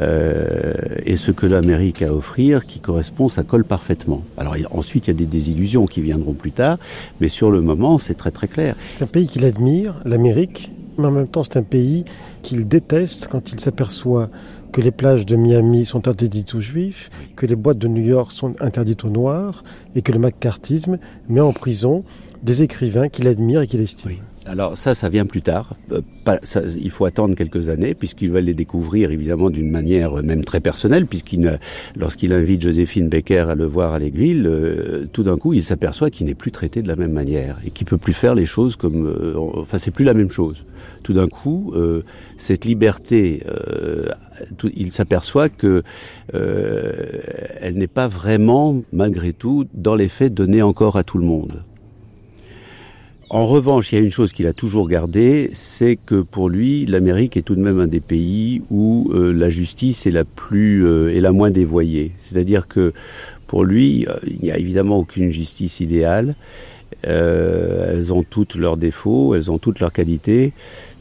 euh, 0.00 0.72
et 1.04 1.16
ce 1.16 1.30
que 1.30 1.46
l'Amérique 1.46 2.02
a 2.02 2.08
à 2.08 2.12
offrir 2.12 2.64
qui 2.64 2.80
correspond, 2.80 3.28
ça 3.28 3.42
colle 3.42 3.64
parfaitement. 3.64 4.24
Alors 4.38 4.56
ensuite, 4.70 5.06
il 5.06 5.10
y 5.10 5.14
a 5.14 5.16
des 5.16 5.26
désillusions 5.26 5.84
qui 5.84 6.00
viendront 6.00 6.32
plus 6.32 6.52
tard, 6.52 6.78
mais 7.20 7.28
sur 7.28 7.50
le 7.50 7.60
moment, 7.60 7.98
c'est 7.98 8.14
très 8.14 8.30
très 8.30 8.48
clair. 8.48 8.76
C'est 8.86 9.04
un 9.04 9.08
pays 9.08 9.26
qu'il 9.26 9.44
admire, 9.44 10.00
l'Amérique, 10.06 10.70
mais 10.98 11.06
en 11.06 11.10
même 11.10 11.28
temps, 11.28 11.44
c'est 11.44 11.56
un 11.56 11.62
pays 11.62 12.04
qu'il 12.42 12.66
déteste 12.66 13.28
quand 13.28 13.52
il 13.52 13.60
s'aperçoit 13.60 14.28
que 14.72 14.80
les 14.80 14.90
plages 14.90 15.24
de 15.24 15.36
Miami 15.36 15.86
sont 15.86 16.08
interdites 16.08 16.54
aux 16.54 16.60
juifs, 16.60 17.10
que 17.36 17.46
les 17.46 17.56
boîtes 17.56 17.78
de 17.78 17.88
New 17.88 18.02
York 18.02 18.32
sont 18.32 18.54
interdites 18.60 19.04
aux 19.04 19.10
noirs, 19.10 19.62
et 19.94 20.02
que 20.02 20.12
le 20.12 20.18
macartisme 20.18 20.98
met 21.28 21.40
en 21.40 21.52
prison 21.52 22.04
des 22.42 22.62
écrivains 22.62 23.08
qu'il 23.08 23.28
admire 23.28 23.62
et 23.62 23.66
qu'il 23.66 23.80
estime. 23.80 24.10
Oui. 24.10 24.18
Alors 24.48 24.78
ça, 24.78 24.94
ça 24.94 25.08
vient 25.10 25.26
plus 25.26 25.42
tard. 25.42 25.74
Euh, 25.92 26.00
il 26.80 26.90
faut 26.90 27.04
attendre 27.04 27.34
quelques 27.34 27.68
années 27.68 27.94
puisqu'il 27.94 28.32
va 28.32 28.40
les 28.40 28.54
découvrir 28.54 29.10
évidemment 29.10 29.50
d'une 29.50 29.70
manière 29.70 30.22
même 30.22 30.42
très 30.42 30.60
personnelle 30.60 31.06
puisqu'il, 31.06 31.58
lorsqu'il 31.96 32.32
invite 32.32 32.62
Joséphine 32.62 33.08
Becker 33.08 33.50
à 33.50 33.54
le 33.54 33.66
voir 33.66 33.92
à 33.92 33.98
l'Aiguille, 33.98 34.42
euh, 34.46 35.06
tout 35.12 35.22
d'un 35.22 35.36
coup, 35.36 35.52
il 35.52 35.62
s'aperçoit 35.62 36.10
qu'il 36.10 36.26
n'est 36.26 36.34
plus 36.34 36.50
traité 36.50 36.82
de 36.82 36.88
la 36.88 36.96
même 36.96 37.12
manière 37.12 37.58
et 37.64 37.70
qu'il 37.70 37.86
peut 37.86 37.98
plus 37.98 38.12
faire 38.12 38.34
les 38.34 38.46
choses 38.46 38.76
comme, 38.76 39.06
euh, 39.06 39.34
enfin, 39.36 39.78
c'est 39.78 39.90
plus 39.90 40.04
la 40.04 40.14
même 40.14 40.30
chose. 40.30 40.64
Tout 41.02 41.12
d'un 41.12 41.28
coup, 41.28 41.72
euh, 41.74 42.02
cette 42.36 42.64
liberté, 42.64 43.42
il 44.74 44.92
s'aperçoit 44.92 45.48
que 45.48 45.82
elle 46.32 47.74
n'est 47.74 47.86
pas 47.86 48.08
vraiment, 48.08 48.82
malgré 48.92 49.32
tout, 49.32 49.66
dans 49.74 49.94
les 49.94 50.08
faits, 50.08 50.34
donnée 50.34 50.62
encore 50.62 50.96
à 50.96 51.04
tout 51.04 51.18
le 51.18 51.24
monde. 51.24 51.62
En 53.30 53.46
revanche, 53.46 53.92
il 53.92 53.96
y 53.96 53.98
a 53.98 54.04
une 54.04 54.10
chose 54.10 54.32
qu'il 54.32 54.46
a 54.46 54.54
toujours 54.54 54.88
gardée, 54.88 55.50
c'est 55.52 55.96
que 55.96 56.22
pour 56.22 56.48
lui, 56.48 56.86
l'Amérique 56.86 57.36
est 57.36 57.42
tout 57.42 57.56
de 57.56 57.60
même 57.60 57.78
un 57.78 57.86
des 57.86 58.00
pays 58.00 58.62
où 58.70 59.10
euh, 59.12 59.32
la 59.32 59.50
justice 59.50 60.06
est 60.06 60.10
la 60.10 60.24
plus 60.24 60.86
euh, 60.86 61.20
la 61.20 61.32
moins 61.32 61.50
dévoyée. 61.50 62.12
C'est-à-dire 62.20 62.68
que 62.68 62.94
pour 63.46 63.64
lui, 63.64 64.06
euh, 64.08 64.14
il 64.26 64.38
n'y 64.42 64.50
a 64.50 64.56
évidemment 64.56 64.98
aucune 64.98 65.30
justice 65.30 65.80
idéale. 65.80 66.36
elles 67.02 68.12
ont 68.14 68.22
toutes 68.22 68.54
leurs 68.54 68.78
défauts, 68.78 69.34
elles 69.34 69.50
ont 69.50 69.58
toutes 69.58 69.80
leurs 69.80 69.92
qualités, 69.92 70.52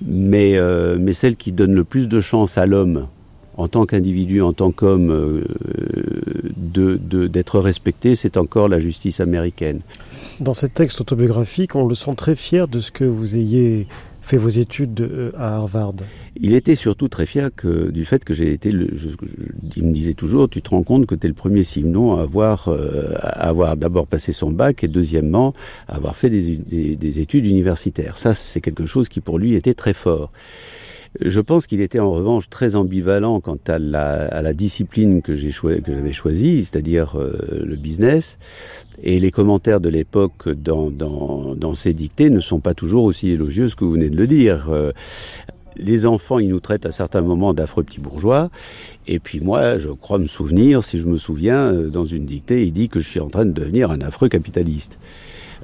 mais 0.06 0.60
mais 1.00 1.14
celle 1.14 1.38
qui 1.38 1.54
donne 1.54 1.74
le 1.74 1.86
plus 1.86 2.10
de 2.10 2.20
chance 2.20 2.58
à 2.58 2.66
l'homme 2.66 3.08
en 3.58 3.68
tant 3.68 3.86
qu'individu, 3.86 4.42
en 4.42 4.54
tant 4.54 4.72
qu'homme, 4.72 5.44
de 6.56 7.28
d'être 7.28 7.60
respecté, 7.60 8.16
c'est 8.16 8.38
encore 8.38 8.68
la 8.70 8.80
justice 8.80 9.20
américaine. 9.20 9.82
Dans 10.40 10.54
ces 10.54 10.70
textes 10.70 11.02
autobiographiques, 11.02 11.76
on 11.76 11.88
le 11.88 11.96
sent 11.96 12.14
très 12.16 12.36
fier 12.36 12.68
de 12.68 12.80
ce 12.80 12.92
que 12.92 13.04
vous 13.04 13.36
ayez 13.36 13.88
fait 14.28 14.38
vos 14.38 14.50
études 14.50 15.00
euh, 15.00 15.32
à 15.38 15.56
Harvard. 15.56 15.94
Il 16.40 16.54
était 16.54 16.76
surtout 16.76 17.08
très 17.08 17.26
fier 17.26 17.50
que, 17.56 17.90
du 17.90 18.04
fait 18.04 18.26
que 18.26 18.34
j'ai 18.34 18.52
été, 18.52 18.72
le, 18.72 18.90
je, 18.94 19.08
il 19.78 19.86
me 19.86 19.94
disait 19.94 20.14
toujours, 20.14 20.50
tu 20.50 20.62
te 20.62 20.70
rends 20.70 20.84
compte 20.84 21.06
que 21.06 21.16
tu 21.16 21.26
es 21.26 21.30
le 21.30 21.34
premier 21.34 21.64
Simon 21.64 22.18
à 22.18 22.24
avoir, 22.24 22.68
euh, 22.68 23.16
à 23.22 23.48
avoir 23.48 23.78
d'abord 23.78 24.06
passé 24.06 24.34
son 24.34 24.52
bac 24.52 24.84
et 24.84 24.90
deuxièmement 24.90 25.54
à 25.88 25.96
avoir 25.96 26.16
fait 26.16 26.30
des, 26.30 26.58
des, 26.58 26.98
des 26.98 27.20
études 27.20 27.48
universitaires. 27.48 28.18
Ça, 28.18 28.34
c'est 28.34 28.60
quelque 28.60 28.86
chose 28.86 29.08
qui 29.08 29.22
pour 29.22 29.40
lui 29.40 29.56
était 29.56 29.74
très 29.74 29.94
fort. 29.94 30.32
Je 31.20 31.40
pense 31.42 31.66
qu'il 31.66 31.82
était 31.82 32.00
en 32.00 32.12
revanche 32.12 32.50
très 32.50 32.76
ambivalent 32.76 33.40
quant 33.40 33.58
à 33.68 33.80
la, 33.80 34.26
à 34.28 34.42
la 34.42 34.54
discipline 34.54 35.22
que 35.22 35.36
j'ai 35.36 35.50
que 35.50 35.94
j'avais 35.94 36.14
choisie, 36.14 36.64
c'est-à-dire 36.64 37.18
euh, 37.18 37.64
le 37.64 37.76
business. 37.76 38.38
Et 39.04 39.20
les 39.20 39.32
commentaires 39.32 39.80
de 39.80 39.90
l'époque 39.90 40.50
dans, 40.50 40.90
dans, 40.90 41.56
dans 41.56 41.74
ces 41.74 41.94
dictées 41.94 42.30
ne 42.30 42.40
sont 42.40 42.60
pas 42.60 42.74
toujours 42.74 43.04
aussi 43.04 43.30
élogieux 43.30 43.68
que 43.76 43.86
vous 43.86 43.94
venez 43.94 44.10
de 44.10 44.18
le 44.18 44.28
dire. 44.28 44.70
Euh, 44.70 44.92
les 45.78 46.06
enfants, 46.06 46.40
ils 46.40 46.50
nous 46.50 46.60
traitent 46.60 46.86
à 46.86 46.92
certains 46.92 47.22
moments 47.22 47.54
d'affreux 47.54 47.84
petits 47.84 48.00
bourgeois. 48.00 48.50
Et 49.08 49.20
puis 49.20 49.40
moi, 49.40 49.78
je 49.78 49.90
crois 49.90 50.18
me 50.18 50.28
souvenir, 50.28 50.84
si 50.84 51.00
je 51.00 51.06
me 51.06 51.18
souviens, 51.18 51.74
euh, 51.74 51.90
dans 51.90 52.06
une 52.06 52.26
dictée, 52.26 52.66
il 52.66 52.74
dit 52.74 52.90
que 52.90 53.00
je 53.00 53.08
suis 53.08 53.20
en 53.20 53.28
train 53.28 53.46
de 53.46 53.52
devenir 53.52 53.92
un 53.92 54.02
affreux 54.02 54.30
capitaliste. 54.30 55.00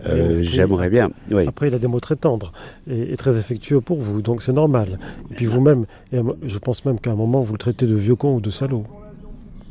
Euh, 0.07 0.41
J'aimerais 0.41 0.89
bien. 0.89 1.11
Oui. 1.31 1.45
Après, 1.47 1.67
il 1.67 1.73
a 1.75 1.79
des 1.79 1.87
mots 1.87 1.99
très 1.99 2.15
tendres 2.15 2.51
et, 2.89 3.13
et 3.13 3.17
très 3.17 3.37
affectueux 3.37 3.81
pour 3.81 3.99
vous, 3.99 4.21
donc 4.21 4.43
c'est 4.43 4.53
normal. 4.53 4.99
Et 5.31 5.35
puis 5.35 5.45
vous-même, 5.45 5.85
je 6.11 6.57
pense 6.59 6.83
même 6.85 6.99
qu'à 6.99 7.11
un 7.11 7.15
moment, 7.15 7.41
vous 7.41 7.53
le 7.53 7.57
traitez 7.57 7.85
de 7.85 7.95
vieux 7.95 8.15
con 8.15 8.35
ou 8.35 8.41
de 8.41 8.49
salaud. 8.49 8.83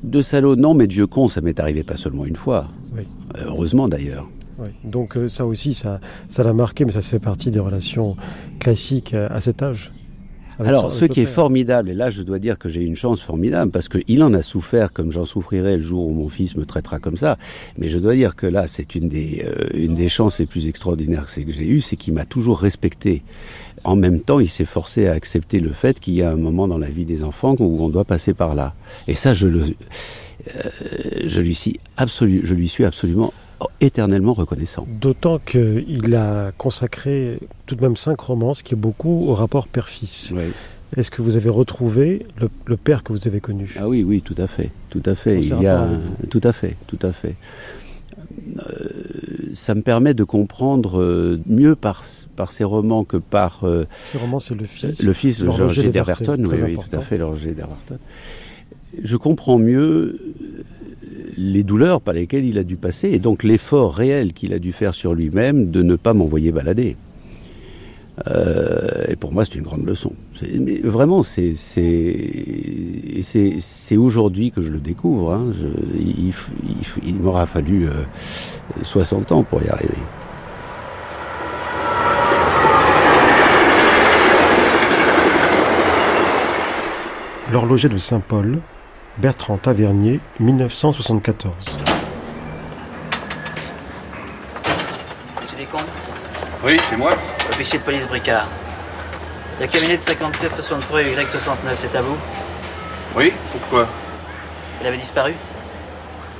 De 0.02 0.22
salaud, 0.22 0.56
non, 0.56 0.74
mais 0.74 0.86
de 0.86 0.92
vieux 0.94 1.06
con, 1.06 1.28
ça 1.28 1.40
m'est 1.40 1.60
arrivé 1.60 1.82
pas 1.82 1.96
seulement 1.96 2.24
une 2.24 2.36
fois. 2.36 2.66
Oui. 2.96 3.02
Heureusement 3.44 3.88
d'ailleurs. 3.88 4.28
Oui. 4.58 4.68
Donc 4.84 5.16
euh, 5.16 5.28
ça 5.28 5.46
aussi, 5.46 5.74
ça, 5.74 6.00
ça 6.28 6.42
l'a 6.42 6.52
marqué, 6.52 6.84
mais 6.84 6.92
ça 6.92 7.02
se 7.02 7.08
fait 7.08 7.18
partie 7.18 7.50
des 7.50 7.60
relations 7.60 8.16
classiques 8.58 9.14
à 9.14 9.40
cet 9.40 9.62
âge. 9.62 9.92
Alors, 10.64 10.92
ce 10.92 11.04
qui 11.04 11.20
est 11.20 11.26
formidable, 11.26 11.90
et 11.90 11.94
là 11.94 12.10
je 12.10 12.22
dois 12.22 12.38
dire 12.38 12.58
que 12.58 12.68
j'ai 12.68 12.82
une 12.82 12.96
chance 12.96 13.22
formidable, 13.22 13.70
parce 13.70 13.88
qu'il 13.88 14.22
en 14.22 14.34
a 14.34 14.42
souffert 14.42 14.92
comme 14.92 15.10
j'en 15.10 15.24
souffrirai 15.24 15.76
le 15.76 15.82
jour 15.82 16.06
où 16.06 16.12
mon 16.12 16.28
fils 16.28 16.56
me 16.56 16.64
traitera 16.64 16.98
comme 16.98 17.16
ça, 17.16 17.38
mais 17.78 17.88
je 17.88 17.98
dois 17.98 18.14
dire 18.14 18.36
que 18.36 18.46
là 18.46 18.66
c'est 18.66 18.94
une 18.94 19.08
des, 19.08 19.44
euh, 19.44 19.68
une 19.74 19.94
des 19.94 20.08
chances 20.08 20.38
les 20.38 20.46
plus 20.46 20.66
extraordinaires 20.66 21.26
que 21.26 21.52
j'ai 21.52 21.66
eues, 21.66 21.80
c'est 21.80 21.96
qu'il 21.96 22.14
m'a 22.14 22.24
toujours 22.24 22.60
respecté. 22.60 23.22
En 23.84 23.96
même 23.96 24.20
temps, 24.20 24.38
il 24.38 24.48
s'est 24.48 24.64
forcé 24.64 25.08
à 25.08 25.12
accepter 25.12 25.58
le 25.58 25.72
fait 25.72 25.98
qu'il 25.98 26.14
y 26.14 26.22
a 26.22 26.30
un 26.30 26.36
moment 26.36 26.68
dans 26.68 26.78
la 26.78 26.88
vie 26.88 27.04
des 27.04 27.24
enfants 27.24 27.56
où 27.58 27.82
on 27.82 27.88
doit 27.88 28.04
passer 28.04 28.32
par 28.32 28.54
là. 28.54 28.74
Et 29.08 29.14
ça, 29.14 29.34
je 29.34 29.48
le, 29.48 29.62
euh, 30.54 30.70
je 31.24 31.40
lui 31.40 31.54
suis 31.54 31.80
absolu, 31.96 32.42
je 32.44 32.54
lui 32.54 32.68
suis 32.68 32.84
absolument 32.84 33.32
éternellement 33.80 34.32
reconnaissant. 34.32 34.86
D'autant 34.88 35.38
qu'il 35.38 36.14
a 36.14 36.52
consacré 36.58 37.38
tout 37.66 37.74
de 37.74 37.82
même 37.82 37.96
cinq 37.96 38.20
romans, 38.20 38.54
ce 38.54 38.62
qui 38.62 38.74
est 38.74 38.76
beaucoup 38.76 39.26
au 39.28 39.34
rapport 39.34 39.68
père-fils. 39.68 40.32
Oui. 40.34 40.44
Est-ce 40.96 41.10
que 41.10 41.22
vous 41.22 41.36
avez 41.36 41.48
retrouvé 41.48 42.26
le, 42.38 42.50
le, 42.66 42.76
père 42.76 43.02
que 43.02 43.12
vous 43.12 43.26
avez 43.26 43.40
connu? 43.40 43.74
Ah 43.78 43.88
oui, 43.88 44.02
oui, 44.02 44.20
tout 44.20 44.34
à 44.36 44.46
fait, 44.46 44.70
tout 44.90 45.02
à 45.06 45.14
fait. 45.14 45.40
Il 45.40 45.62
y 45.62 45.66
a, 45.66 45.88
tout 46.28 46.40
à 46.44 46.52
fait, 46.52 46.76
tout 46.86 46.98
à 47.00 47.12
fait. 47.12 47.36
Euh, 48.58 49.50
ça 49.54 49.74
me 49.74 49.82
permet 49.82 50.12
de 50.12 50.24
comprendre 50.24 51.00
euh, 51.00 51.40
mieux 51.46 51.76
par, 51.76 52.02
par 52.36 52.52
ces 52.52 52.64
romans 52.64 53.04
que 53.04 53.16
par... 53.16 53.64
Euh, 53.64 53.86
ces 54.04 54.18
romans, 54.18 54.38
c'est 54.38 54.54
le 54.54 54.64
fils. 54.64 55.02
Le 55.02 55.12
fils, 55.12 55.42
Roger 55.42 55.88
d'Averton, 55.90 56.36
oui, 56.38 56.58
oui, 56.62 56.76
tout 56.76 56.96
à 56.96 57.00
fait, 57.00 57.16
le 57.16 57.24
Roger 57.24 57.52
d'Averton. 57.52 57.98
Je 59.02 59.16
comprends 59.16 59.58
mieux 59.58 60.20
les 61.36 61.62
douleurs 61.62 62.00
par 62.00 62.14
lesquelles 62.14 62.44
il 62.44 62.58
a 62.58 62.64
dû 62.64 62.76
passer 62.76 63.10
et 63.10 63.18
donc 63.18 63.42
l'effort 63.42 63.94
réel 63.94 64.32
qu'il 64.32 64.52
a 64.52 64.58
dû 64.58 64.72
faire 64.72 64.94
sur 64.94 65.14
lui-même 65.14 65.70
de 65.70 65.82
ne 65.82 65.96
pas 65.96 66.14
m'envoyer 66.14 66.52
balader. 66.52 66.96
Euh, 68.28 69.04
et 69.08 69.16
pour 69.16 69.32
moi, 69.32 69.44
c'est 69.44 69.54
une 69.54 69.62
grande 69.62 69.86
leçon. 69.86 70.12
Mais 70.42 70.78
vraiment, 70.78 71.22
c'est 71.22 71.56
aujourd'hui 73.96 74.50
que 74.50 74.60
je 74.60 74.70
le 74.70 74.78
découvre. 74.78 75.32
Hein. 75.32 75.50
Il 77.04 77.14
m'aura 77.14 77.46
fallu 77.46 77.88
euh, 77.88 77.92
60 78.82 79.32
ans 79.32 79.42
pour 79.42 79.62
y 79.62 79.68
arriver. 79.68 79.94
L'horloger 87.50 87.88
de 87.88 87.98
Saint-Paul, 87.98 88.58
Bertrand 89.18 89.58
Tavernier, 89.58 90.20
1974. 90.40 91.52
Monsieur 95.40 95.56
Descombes 95.58 95.80
Oui, 96.64 96.80
c'est 96.88 96.96
moi. 96.96 97.12
Officier 97.50 97.78
de 97.78 97.84
police 97.84 98.06
Bricard. 98.08 98.48
La 99.60 99.66
camionnette 99.68 100.02
57 100.02 100.54
63 100.54 101.02
Y 101.02 101.30
69, 101.30 101.74
c'est 101.78 101.94
à 101.94 102.00
vous? 102.00 102.16
Oui, 103.14 103.32
pourquoi? 103.52 103.86
Elle 104.80 104.86
avait 104.86 104.96
disparu? 104.96 105.34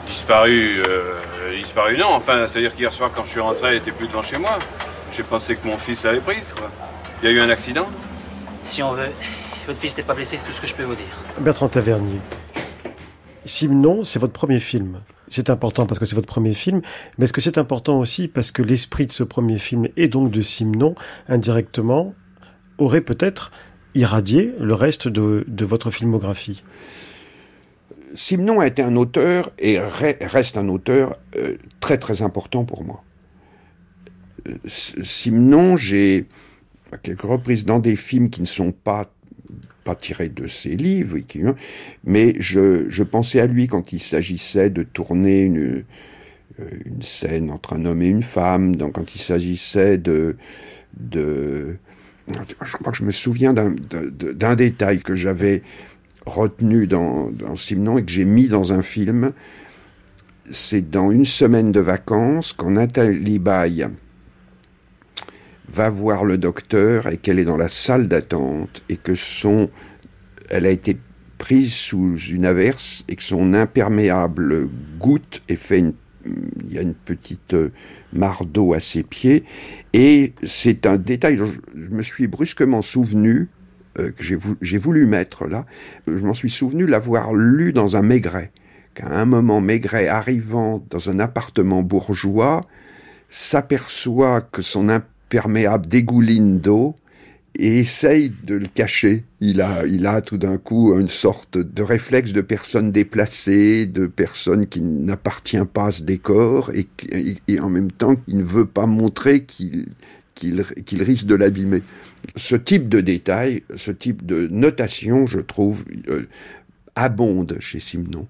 Disparu 0.07 0.83
euh, 0.87 1.21
Disparu, 1.55 1.99
non. 1.99 2.15
Enfin, 2.15 2.47
c'est-à-dire 2.49 2.75
qu'hier 2.75 2.93
soir, 2.93 3.11
quand 3.15 3.25
je 3.25 3.31
suis 3.31 3.41
rentré, 3.41 3.69
elle 3.69 3.77
était 3.77 3.93
plus 3.93 4.09
devant 4.09 4.23
chez 4.23 4.39
moi. 4.39 4.59
J'ai 5.15 5.23
pensé 5.23 5.57
que 5.57 5.69
mon 5.69 5.77
fils 5.77 6.03
l'avait 6.05 6.21
prise, 6.21 6.55
quoi. 6.57 6.71
Il 7.23 7.29
y 7.29 7.33
a 7.33 7.35
eu 7.37 7.41
un 7.41 7.51
accident? 7.51 7.87
Si 8.65 8.83
on 8.83 8.93
veut. 8.93 9.13
Votre 9.67 9.79
fils 9.79 9.97
n'est 9.97 10.03
pas 10.03 10.15
blessé, 10.15 10.39
c'est 10.39 10.47
tout 10.47 10.53
ce 10.53 10.61
que 10.61 10.67
je 10.67 10.75
peux 10.75 10.83
vous 10.83 10.95
dire. 10.95 11.15
Bertrand 11.39 11.69
Tavernier. 11.69 12.19
Simon, 13.45 14.05
c'est 14.05 14.19
votre 14.19 14.33
premier 14.33 14.61
film. 14.61 15.01
C'est 15.29 15.51
important 15.51 15.87
parce 15.87 15.99
que 15.99 16.07
c'est 16.07 16.15
votre 16.15 16.27
premier 16.27 16.53
film, 16.53 16.83
mais 17.17 17.25
est-ce 17.25 17.33
que 17.33 17.41
c'est 17.41 17.59
important 17.59 17.99
aussi 17.99 18.29
parce 18.29 18.53
que 18.53 18.63
l'esprit 18.63 19.07
de 19.07 19.13
ce 19.13 19.25
premier 19.25 19.59
film 19.59 19.89
et 19.97 20.09
donc 20.09 20.31
de 20.31 20.43
Simon, 20.43 20.95
indirectement, 21.29 22.15
aurait 22.79 23.01
peut-être 23.01 23.51
irradié 23.95 24.55
le 24.61 24.75
reste 24.75 25.09
de, 25.09 25.65
votre 25.65 25.91
filmographie? 25.91 26.63
Simon 28.15 28.61
a 28.61 28.67
été 28.67 28.83
un 28.83 28.95
auteur 28.97 29.51
et 29.59 29.79
reste 29.79 30.59
un 30.59 30.69
auteur 30.69 31.17
euh, 31.37 31.57
très 31.81 31.97
très 31.97 32.21
important 32.21 32.67
pour 32.67 32.85
moi. 32.85 33.03
Euh, 34.47 34.57
Simon, 34.67 35.79
j'ai 35.79 36.27
à 36.93 36.99
quelques 36.99 37.23
reprises 37.23 37.65
dans 37.65 37.79
des 37.79 37.97
films 37.97 38.29
qui 38.29 38.43
ne 38.43 38.47
sont 38.47 38.73
pas 38.73 39.11
pas 39.85 39.95
tiré 39.95 40.29
de 40.29 40.47
ses 40.47 40.77
livres, 40.77 41.17
mais 42.05 42.35
je, 42.39 43.03
pensais 43.03 43.41
à 43.41 43.47
lui 43.47 43.67
quand 43.67 43.93
il 43.93 44.01
s'agissait 44.01 44.71
de 44.71 44.83
tourner 44.83 45.43
une, 45.43 45.85
euh, 46.61 46.65
scène 47.01 47.51
entre 47.51 47.75
un 47.75 47.85
homme 47.85 48.03
et 48.03 48.09
une 48.09 48.23
femme, 48.23 48.77
quand 48.77 49.15
il 49.15 49.21
s'agissait 49.21 49.99
de. 49.99 50.37
Je 51.11 52.77
crois 52.77 52.93
que 52.93 52.99
je 52.99 53.05
me 53.05 53.13
souviens 53.13 53.53
d'un 53.53 54.55
détail 54.55 55.01
que 55.01 55.17
j'avais 55.17 55.63
retenu 56.25 56.87
dans, 56.87 57.31
dans 57.31 57.57
Simon 57.57 57.99
et 57.99 58.05
que 58.05 58.13
j'ai 58.13 58.25
mis 58.25 58.49
dans 58.49 58.73
un 58.73 58.83
film. 58.83 59.31
C'est 60.51 60.89
dans 60.91 61.11
une 61.11 61.25
semaine 61.25 61.73
de 61.73 61.81
vacances, 61.81 62.53
quand 62.53 62.71
Nathalie 62.71 63.39
Baye 63.39 63.89
va 65.69 65.89
voir 65.89 66.25
le 66.25 66.39
docteur 66.39 67.09
et 67.09 67.17
qu'elle 67.17 67.39
est 67.39 67.45
dans 67.45 67.57
la 67.57 67.69
salle 67.69 68.09
d'attente 68.09 68.83
et 68.89 68.97
que 68.97 69.15
son, 69.15 69.71
elle 70.51 70.67
a 70.67 70.71
été 70.71 70.99
prise 71.39 71.73
sous 71.73 72.17
une 72.19 72.45
averse 72.45 73.05
et 73.09 73.17
que 73.17 73.23
son 73.23 73.55
imperméable 73.55 74.69
goutte 74.99 75.43
et 75.49 75.57
fait 75.57 75.81
une, 75.81 75.95
il 76.25 76.73
y 76.73 76.79
a 76.79 76.83
une 76.83 76.95
petite 76.95 77.55
euh, 77.55 77.73
mare 78.13 78.45
d'eau 78.45 78.75
à 78.75 78.81
ses 78.81 79.03
pieds 79.03 79.45
et 79.93 80.35
c'est 80.45 80.87
un 80.87 80.97
détail 80.97 81.37
dont 81.37 81.51
je 81.75 81.89
me 81.89 82.03
suis 82.03 82.29
brusquement 82.29 82.83
souvenu 82.83 83.49
euh, 83.99 84.11
que 84.11 84.23
j'ai 84.23 84.37
voulu, 84.37 84.79
voulu 84.79 85.07
mettre 85.07 85.47
là. 85.47 85.67
Je 86.07 86.13
m'en 86.13 86.35
suis 86.35 86.51
souvenu 86.51 86.87
l'avoir 86.87 87.35
lu 87.35 87.73
dans 87.73 87.97
un 87.97 88.03
Maigret 88.03 88.53
qu'à 88.95 89.09
un 89.09 89.25
moment 89.25 89.61
Maigret 89.61 90.09
arrivant 90.09 90.85
dans 90.91 91.11
un 91.11 91.19
appartement 91.19 91.83
bourgeois 91.83 92.61
s'aperçoit 93.31 94.43
que 94.43 94.63
son 94.63 94.89
imperméable 94.89 95.12
perméable 95.33 95.87
dégouline 95.87 96.61
d'eau 96.61 96.95
et 97.59 97.79
essaye 97.79 98.35
de 98.45 98.55
le 98.55 98.67
cacher. 98.67 99.25
Il 99.41 99.63
a, 99.63 99.87
il 99.87 100.07
a 100.07 100.21
tout 100.21 100.37
d'un 100.37 100.59
coup 100.59 100.95
une 100.99 101.09
sorte 101.09 101.57
de 101.57 101.83
réflexe 101.83 102.35
de 102.35 102.43
personne 102.43 102.93
déplacée, 102.93 103.87
de 103.87 104.07
personne 104.07 104.67
qui 104.67 104.83
n'appartient 104.83 105.65
pas 105.73 105.87
à 105.87 105.91
ce 105.91 106.03
décor 106.03 106.71
et, 106.75 106.87
et, 107.49 107.61
en 107.61 107.71
même 107.71 107.91
temps 107.91 108.17
il 108.29 108.37
ne 108.37 108.45
veut 108.45 108.67
pas 108.67 108.87
montrer 108.87 109.45
qu'il 109.45 109.87
qu'il 110.35 111.03
risque 111.03 111.25
de 111.25 111.35
l'abîmer. 111.35 111.83
Ce 112.37 112.57
type 112.57 112.89
de 112.91 113.01
détail, 113.01 113.63
ce 113.77 113.91
type 113.91 114.27
de 114.27 114.49
notation, 114.49 115.27
je 115.27 115.39
trouve, 115.39 115.85
euh, 116.09 116.27
abonde 116.97 117.57
chez 117.61 117.81
Simon. 117.81 118.27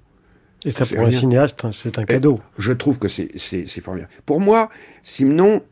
Et 0.64 0.70
ça, 0.70 0.84
pour 0.84 1.06
un 1.06 1.10
cinéaste, 1.10 1.64
c'est 1.72 1.98
un 1.98 2.04
cadeau. 2.04 2.40
je 2.58 2.72
trouve 2.72 2.98
que 2.98 3.08
c'est 3.08 3.80
formidable. 3.80 4.12
Pour 4.26 4.40
moi, 4.40 4.68
Simon 5.02 5.62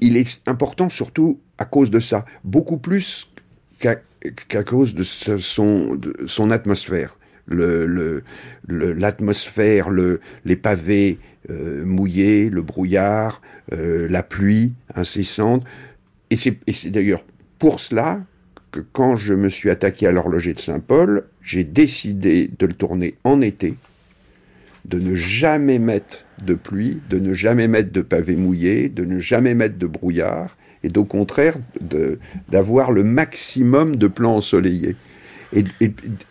il 0.00 0.16
est 0.16 0.40
important 0.46 0.88
surtout 0.88 1.40
à 1.58 1.64
cause 1.64 1.90
de 1.90 2.00
ça, 2.00 2.24
beaucoup 2.42 2.78
plus 2.78 3.28
qu'à 3.78 4.62
cause 4.64 4.94
de, 4.94 5.02
son, 5.02 6.50
atmosphère. 6.50 7.18
L'atmosphère, 8.68 9.90
le, 9.90 10.20
les 10.44 10.56
pavés 10.56 11.18
euh, 11.50 11.84
mouillés, 11.84 12.48
le 12.48 12.62
brouillard, 12.62 13.42
euh, 13.72 14.08
la 14.08 14.22
pluie 14.22 14.72
incessante. 14.94 15.64
Et 16.30 16.36
c'est 16.36 16.90
d'ailleurs 16.90 17.24
pour 17.58 17.80
cela 17.80 18.22
que 18.70 18.80
quand 18.80 19.16
je 19.16 19.34
me 19.34 19.48
suis 19.48 19.70
attaqué 19.70 20.06
à 20.06 20.12
l'horloger 20.12 20.54
de 20.54 20.58
Saint-Paul, 20.58 21.24
j'ai 21.42 21.64
décidé 21.64 22.50
de 22.58 22.66
le 22.66 22.72
tourner 22.72 23.14
en 23.24 23.40
été, 23.40 23.76
de 24.84 24.98
ne 24.98 25.14
jamais 25.14 25.78
mettre 25.78 26.24
de 26.44 26.54
pluie, 26.54 27.00
de 27.08 27.18
ne 27.18 27.34
jamais 27.34 27.68
mettre 27.68 27.92
de 27.92 28.00
pavé 28.00 28.36
mouillé, 28.36 28.88
de 28.88 29.04
ne 29.04 29.18
jamais 29.18 29.54
mettre 29.54 29.78
de 29.78 29.86
brouillard, 29.86 30.56
et 30.82 30.90
au 30.96 31.04
contraire 31.04 31.56
d'avoir 32.48 32.92
le 32.92 33.02
maximum 33.02 33.96
de 33.96 34.06
plans 34.06 34.36
ensoleillés. 34.36 34.96
Et, 35.54 35.64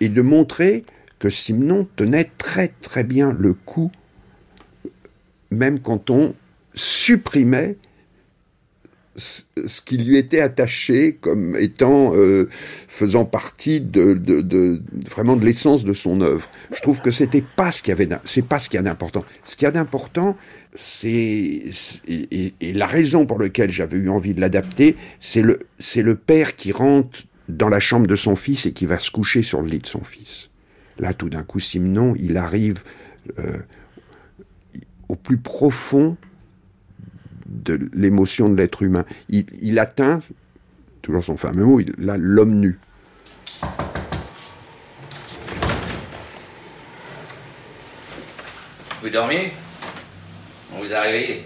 et, 0.02 0.10
de 0.10 0.22
montrer 0.22 0.84
que 1.18 1.30
Simon 1.30 1.88
tenait 1.96 2.30
très 2.38 2.68
très 2.82 3.06
bien 3.06 3.32
le 3.32 3.54
coup, 3.54 3.90
même 5.50 5.80
quand 5.80 6.10
on 6.10 6.36
supprimait 6.74 7.78
ce 9.16 9.82
qui 9.82 9.98
lui 9.98 10.18
était 10.18 10.40
attaché 10.40 11.18
comme 11.22 11.56
étant 11.56 12.16
euh, 12.16 12.50
faisant 12.88 13.26
partie 13.26 13.80
de, 13.80 14.14
de, 14.14 14.42
de, 14.42 14.82
vraiment 15.10 15.36
de 15.36 15.46
l'essence 15.46 15.84
de 15.84 15.94
son 15.94 16.22
œuvre. 16.22 16.50
Je 16.76 16.82
trouve 16.82 17.02
que 17.02 17.12
c'était 17.12 17.44
pas 17.44 17.72
ce 17.72 17.84
qu'il 17.84 17.90
y 17.90 17.92
avait, 17.92 18.10
c'est 18.26 18.46
pas 18.46 18.60
ce 18.60 18.70
qu'il 18.70 18.78
y 18.78 18.80
a 18.80 18.84
d'important. 18.84 19.24
Ce 19.46 19.56
qu'il 19.56 19.66
y 19.66 19.68
a 19.68 19.72
d'important, 19.72 20.36
c'est 20.74 21.64
et, 22.08 22.54
et, 22.60 22.74
la 22.74 22.88
raison 22.88 23.26
pour 23.26 23.40
laquelle 23.40 23.70
j'avais 23.70 23.98
eu 23.98 24.10
envie 24.10 24.34
de 24.34 24.42
l'adapter, 24.42 24.96
c'est 25.20 25.42
le 25.42 25.60
c'est 25.78 26.02
le 26.02 26.16
père 26.16 26.56
qui 26.56 26.72
rentre 26.72 27.24
dans 27.50 27.70
la 27.70 27.80
chambre 27.80 28.08
de 28.08 28.16
son 28.16 28.36
fils 28.36 28.66
et 28.66 28.74
qui 28.74 28.86
va 28.86 28.98
se 28.98 29.12
coucher 29.12 29.44
sur 29.44 29.62
le 29.62 29.68
lit 29.68 29.80
de 29.80 29.88
son 29.88 30.04
fils. 30.04 30.50
Là, 30.98 31.14
tout 31.14 31.30
d'un 31.30 31.44
coup, 31.44 31.60
Simon, 31.60 32.16
il 32.20 32.38
arrive 32.38 32.84
euh, 33.40 33.58
au 35.10 35.16
plus 35.16 35.38
profond 35.38 36.18
de 37.54 37.80
l'émotion 37.94 38.50
de 38.50 38.56
l'être 38.56 38.82
humain. 38.84 39.06
Il, 39.30 39.80
atteint, 39.80 40.20
toujours 41.02 41.24
son 41.24 41.38
fameux 41.38 41.66
mot, 41.66 41.80
il 41.80 41.94
l'homme 41.98 42.56
nu. 42.56 42.80
Vous 49.02 49.10
dormiez? 49.10 49.52
On 50.74 50.82
vous 50.82 50.94
a 50.94 51.02
réveillé. 51.02 51.46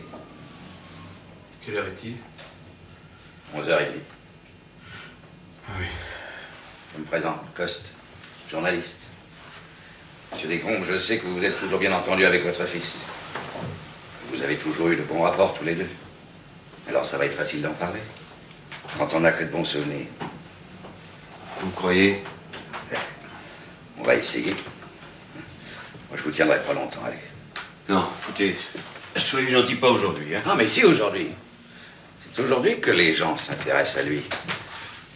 Quelle 1.65 1.75
heure 1.75 1.87
est-il? 1.87 2.13
11h30. 3.55 3.87
Oui. 5.79 5.85
Je 6.93 7.01
me 7.01 7.05
présente, 7.05 7.39
Coste, 7.55 7.91
journaliste. 8.49 9.07
Monsieur 10.31 10.47
Descombes, 10.47 10.83
je 10.83 10.97
sais 10.97 11.17
que 11.17 11.25
vous 11.25 11.35
vous 11.35 11.45
êtes 11.45 11.57
toujours 11.57 11.79
bien 11.79 11.93
entendu 11.93 12.25
avec 12.25 12.43
votre 12.43 12.65
fils. 12.65 12.95
Vous 14.31 14.41
avez 14.41 14.55
toujours 14.57 14.89
eu 14.89 14.95
de 14.95 15.03
bons 15.03 15.21
rapports 15.21 15.53
tous 15.53 15.65
les 15.65 15.75
deux. 15.75 15.89
Alors 16.89 17.05
ça 17.05 17.17
va 17.17 17.25
être 17.25 17.33
facile 17.33 17.61
d'en 17.61 17.73
parler. 17.73 17.99
Quand 18.97 19.13
on 19.13 19.21
n'a 19.21 19.31
que 19.31 19.43
de 19.43 19.49
bons 19.49 19.65
souvenirs. 19.65 20.05
Vous 21.61 21.69
croyez? 21.71 22.23
On 23.99 24.03
va 24.03 24.15
essayer. 24.15 24.55
Moi, 26.09 26.17
je 26.17 26.23
vous 26.23 26.31
tiendrai 26.31 26.59
pas 26.59 26.73
longtemps, 26.73 27.03
allez. 27.05 27.17
Non, 27.89 28.05
écoutez, 28.23 28.55
Soyez 29.15 29.49
gentil, 29.49 29.75
pas 29.75 29.89
aujourd'hui. 29.89 30.35
Hein. 30.35 30.41
Ah, 30.45 30.55
mais 30.55 30.67
si, 30.67 30.83
aujourd'hui. 30.83 31.27
C'est 32.33 32.41
aujourd'hui 32.43 32.79
que 32.79 32.91
les 32.91 33.13
gens 33.13 33.35
s'intéressent 33.35 33.97
à 33.97 34.03
lui. 34.03 34.21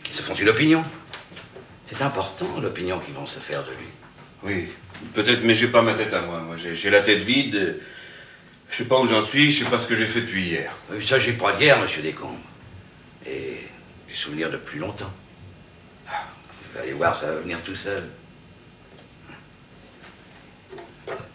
Qu'ils 0.03 0.15
se 0.15 0.21
font 0.21 0.33
une 0.33 0.49
opinion. 0.49 0.83
C'est 1.87 2.01
important, 2.01 2.59
l'opinion 2.61 2.99
qu'ils 2.99 3.13
vont 3.13 3.25
se 3.25 3.39
faire 3.39 3.63
de 3.63 3.71
lui. 3.71 3.87
Oui, 4.43 4.69
peut-être, 5.13 5.43
mais 5.43 5.53
j'ai 5.53 5.67
pas 5.67 5.81
ma 5.81 5.93
tête 5.93 6.13
à 6.13 6.21
moi. 6.21 6.39
Moi, 6.39 6.55
j'ai 6.57 6.89
la 6.89 7.01
tête 7.01 7.19
vide. 7.19 7.79
Je 8.71 8.77
sais 8.77 8.85
pas 8.85 8.97
où 8.99 9.05
j'en 9.05 9.21
suis, 9.21 9.51
je 9.51 9.65
sais 9.65 9.69
pas 9.69 9.77
ce 9.77 9.85
que 9.87 9.95
j'ai 9.95 10.07
fait 10.07 10.21
depuis 10.21 10.45
hier. 10.45 10.71
Il 10.95 11.05
s'agit 11.05 11.33
pas 11.33 11.51
d'hier, 11.51 11.77
monsieur 11.77 12.01
Descombes. 12.01 12.39
Et 13.27 13.67
des 14.07 14.13
souvenirs 14.13 14.49
de 14.49 14.55
plus 14.55 14.79
longtemps. 14.79 15.11
Vous 16.07 16.79
allez 16.79 16.93
voir, 16.93 17.13
ça 17.13 17.27
va 17.27 17.33
venir 17.39 17.59
tout 17.65 17.75
seul. 17.75 18.03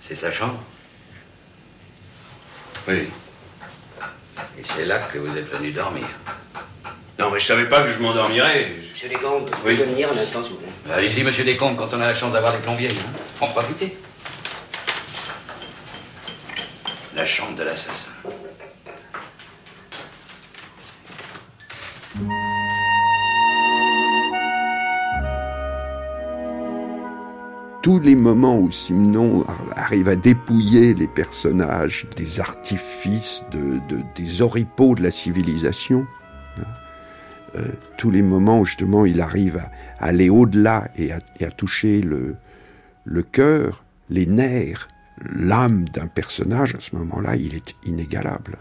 C'est 0.00 0.14
sa 0.14 0.32
chambre 0.32 0.62
Oui. 2.88 3.08
Et 4.58 4.62
c'est 4.62 4.86
là 4.86 5.00
que 5.00 5.18
vous 5.18 5.36
êtes 5.36 5.48
venu 5.48 5.72
dormir 5.72 6.06
Non, 7.18 7.30
mais 7.30 7.38
je 7.38 7.44
savais 7.44 7.68
pas 7.68 7.82
que 7.82 7.90
je 7.90 8.00
m'endormirais. 8.00 8.72
Monsieur 8.78 9.10
Descombes, 9.10 9.50
vous 9.50 9.56
pouvez 9.58 9.74
venir 9.74 10.10
un 10.10 10.16
instant, 10.16 10.42
s'il 10.42 10.52
vous 10.52 10.58
plaît 10.58 10.94
Allez-y, 10.94 11.22
monsieur 11.22 11.44
Descombes, 11.44 11.76
quand 11.76 11.92
on 11.92 12.00
a 12.00 12.06
la 12.06 12.14
chance 12.14 12.32
d'avoir 12.32 12.54
des 12.54 12.60
plombiers. 12.60 12.88
Hein. 12.88 13.12
En 13.42 13.48
profitez. 13.48 13.98
La 17.16 17.24
chambre 17.24 17.56
de 17.56 17.62
l'assassin. 17.62 18.12
tous 27.80 28.00
les 28.00 28.16
moments 28.16 28.58
où 28.58 28.70
Simon 28.72 29.46
arrive 29.76 30.08
à 30.08 30.16
dépouiller 30.16 30.92
les 30.92 31.06
personnages 31.06 32.06
des 32.16 32.40
artifices, 32.40 33.44
de, 33.52 33.80
des 34.16 34.42
oripeaux 34.42 34.96
de 34.96 35.04
la 35.04 35.12
civilisation, 35.12 36.04
hein, 36.58 36.62
euh, 37.54 37.72
tous 37.96 38.10
les 38.10 38.22
moments 38.22 38.60
où 38.60 38.64
justement 38.66 39.06
il 39.06 39.20
arrive 39.20 39.58
à, 39.58 39.70
aller 40.04 40.28
au-delà 40.28 40.88
et, 40.96 41.12
à, 41.12 41.50
toucher 41.50 42.02
le 42.02 43.22
cœur, 43.22 43.84
les 44.10 44.26
nerfs, 44.26 44.88
l'âme 45.24 45.86
d'un 45.88 46.06
personnage, 46.06 46.74
à 46.74 46.80
ce 46.80 46.94
moment-là, 46.96 47.36
il 47.36 47.54
est 47.54 47.74
inégalable. 47.84 48.58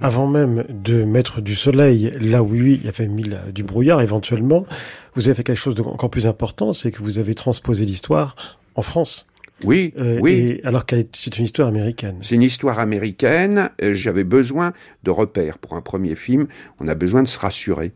Avant 0.00 0.26
même 0.26 0.64
de 0.68 1.04
mettre 1.04 1.40
du 1.40 1.54
soleil 1.54 2.12
là 2.20 2.42
où 2.42 2.52
lui 2.52 2.80
il 2.82 2.88
avait 2.88 3.06
mis 3.06 3.30
du 3.52 3.62
brouillard 3.62 4.00
éventuellement, 4.00 4.66
vous 5.14 5.28
avez 5.28 5.34
fait 5.34 5.44
quelque 5.44 5.58
chose 5.58 5.74
d'encore 5.74 6.10
plus 6.10 6.26
important, 6.26 6.72
c'est 6.72 6.90
que 6.90 7.02
vous 7.02 7.18
avez 7.18 7.34
transposé 7.34 7.84
l'histoire 7.84 8.36
en 8.74 8.82
France. 8.82 9.26
Oui, 9.64 9.94
euh, 9.98 10.18
oui. 10.20 10.60
alors 10.64 10.84
que 10.84 10.96
c'est 11.14 11.38
une 11.38 11.46
histoire 11.46 11.68
américaine. 11.68 12.18
C'est 12.20 12.34
une 12.34 12.42
histoire 12.42 12.78
américaine. 12.78 13.70
Euh, 13.82 13.94
j'avais 13.94 14.24
besoin 14.24 14.74
de 15.02 15.10
repères 15.10 15.56
pour 15.56 15.74
un 15.74 15.80
premier 15.80 16.14
film. 16.14 16.46
On 16.78 16.88
a 16.88 16.94
besoin 16.94 17.22
de 17.22 17.28
se 17.28 17.38
rassurer. 17.38 17.92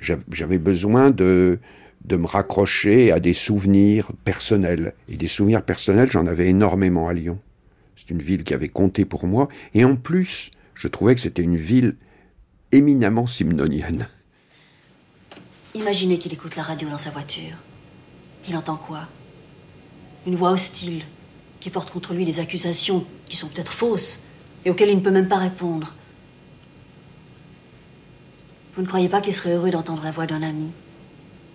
J'avais 0.00 0.58
besoin 0.58 1.10
de 1.10 1.58
de 2.06 2.16
me 2.16 2.26
raccrocher 2.26 3.10
à 3.12 3.20
des 3.20 3.32
souvenirs 3.32 4.12
personnels. 4.24 4.94
Et 5.08 5.16
des 5.16 5.26
souvenirs 5.26 5.62
personnels, 5.62 6.10
j'en 6.10 6.26
avais 6.26 6.48
énormément 6.48 7.08
à 7.08 7.12
Lyon. 7.12 7.38
C'est 7.96 8.10
une 8.10 8.22
ville 8.22 8.44
qui 8.44 8.54
avait 8.54 8.68
compté 8.68 9.04
pour 9.04 9.26
moi. 9.26 9.48
Et 9.74 9.84
en 9.84 9.96
plus, 9.96 10.50
je 10.74 10.88
trouvais 10.88 11.14
que 11.14 11.20
c'était 11.20 11.42
une 11.42 11.56
ville 11.56 11.96
éminemment 12.70 13.26
simnonienne. 13.26 14.08
Imaginez 15.74 16.18
qu'il 16.18 16.32
écoute 16.32 16.56
la 16.56 16.62
radio 16.62 16.88
dans 16.88 16.98
sa 16.98 17.10
voiture. 17.10 17.56
Il 18.48 18.56
entend 18.56 18.76
quoi? 18.76 19.00
Une 20.26 20.36
voix 20.36 20.50
hostile 20.50 21.02
qui 21.60 21.70
porte 21.70 21.90
contre 21.90 22.14
lui 22.14 22.24
des 22.24 22.38
accusations 22.38 23.04
qui 23.26 23.36
sont 23.36 23.48
peut-être 23.48 23.72
fausses 23.72 24.22
et 24.64 24.70
auxquelles 24.70 24.90
il 24.90 24.96
ne 24.96 25.02
peut 25.02 25.10
même 25.10 25.28
pas 25.28 25.38
répondre. 25.38 25.94
Vous 28.76 28.82
ne 28.82 28.86
croyez 28.86 29.08
pas 29.08 29.20
qu'il 29.20 29.34
serait 29.34 29.54
heureux 29.54 29.70
d'entendre 29.70 30.04
la 30.04 30.10
voix 30.10 30.26
d'un 30.26 30.42
ami? 30.42 30.70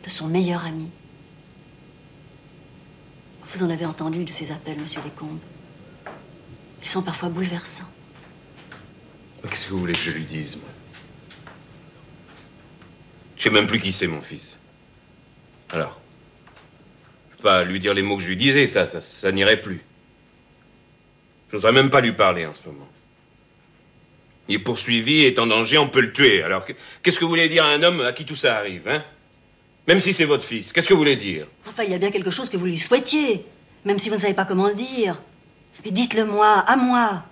De 0.03 0.09
son 0.09 0.27
meilleur 0.27 0.65
ami. 0.65 0.89
Vous 3.53 3.63
en 3.63 3.69
avez 3.69 3.85
entendu 3.85 4.23
de 4.23 4.31
ces 4.31 4.51
appels, 4.51 4.79
monsieur 4.79 5.01
Descombes. 5.01 5.39
Ils 6.81 6.87
sont 6.87 7.01
parfois 7.01 7.29
bouleversants. 7.29 7.89
Qu'est-ce 9.49 9.67
que 9.67 9.71
vous 9.71 9.79
voulez 9.79 9.93
que 9.93 9.99
je 9.99 10.11
lui 10.11 10.23
dise, 10.23 10.55
moi? 10.55 10.69
Je 13.35 13.43
sais 13.43 13.49
même 13.49 13.67
plus 13.67 13.79
qui 13.79 13.91
c'est, 13.91 14.07
mon 14.07 14.21
fils. 14.21 14.59
Alors 15.71 15.99
Je 17.31 17.37
peux 17.37 17.43
pas 17.43 17.63
lui 17.63 17.79
dire 17.79 17.93
les 17.93 18.03
mots 18.03 18.17
que 18.17 18.23
je 18.23 18.29
lui 18.29 18.37
disais, 18.37 18.67
ça, 18.67 18.87
ça, 18.87 19.31
n'irait 19.31 19.61
plus. 19.61 19.81
Je 21.49 21.55
n'oserais 21.55 21.71
même 21.71 21.89
pas 21.89 22.01
lui 22.01 22.13
parler 22.13 22.45
en 22.45 22.53
ce 22.53 22.61
moment. 22.67 22.87
Il 24.47 24.55
est 24.55 24.59
poursuivi, 24.59 25.23
est 25.23 25.39
en 25.39 25.47
danger, 25.47 25.77
on 25.77 25.89
peut 25.89 26.01
le 26.01 26.13
tuer. 26.13 26.43
Alors, 26.43 26.65
qu'est-ce 27.01 27.17
que 27.17 27.23
vous 27.23 27.29
voulez 27.29 27.49
dire 27.49 27.65
à 27.65 27.69
un 27.69 27.83
homme 27.83 28.01
à 28.01 28.13
qui 28.13 28.25
tout 28.25 28.35
ça 28.35 28.57
arrive, 28.57 28.87
hein? 28.87 29.03
Même 29.87 29.99
si 29.99 30.13
c'est 30.13 30.25
votre 30.25 30.43
fils, 30.43 30.71
qu'est-ce 30.71 30.87
que 30.87 30.93
vous 30.93 30.99
voulez 30.99 31.15
dire? 31.15 31.47
Enfin, 31.67 31.83
il 31.83 31.91
y 31.91 31.95
a 31.95 31.97
bien 31.97 32.11
quelque 32.11 32.31
chose 32.31 32.49
que 32.49 32.57
vous 32.57 32.65
lui 32.65 32.77
souhaitiez, 32.77 33.45
même 33.85 33.99
si 33.99 34.09
vous 34.09 34.15
ne 34.15 34.21
savez 34.21 34.33
pas 34.33 34.45
comment 34.45 34.67
le 34.67 34.75
dire. 34.75 35.21
Mais 35.83 35.91
dites-le 35.91 36.25
moi, 36.25 36.59
à 36.67 36.75
moi. 36.75 37.23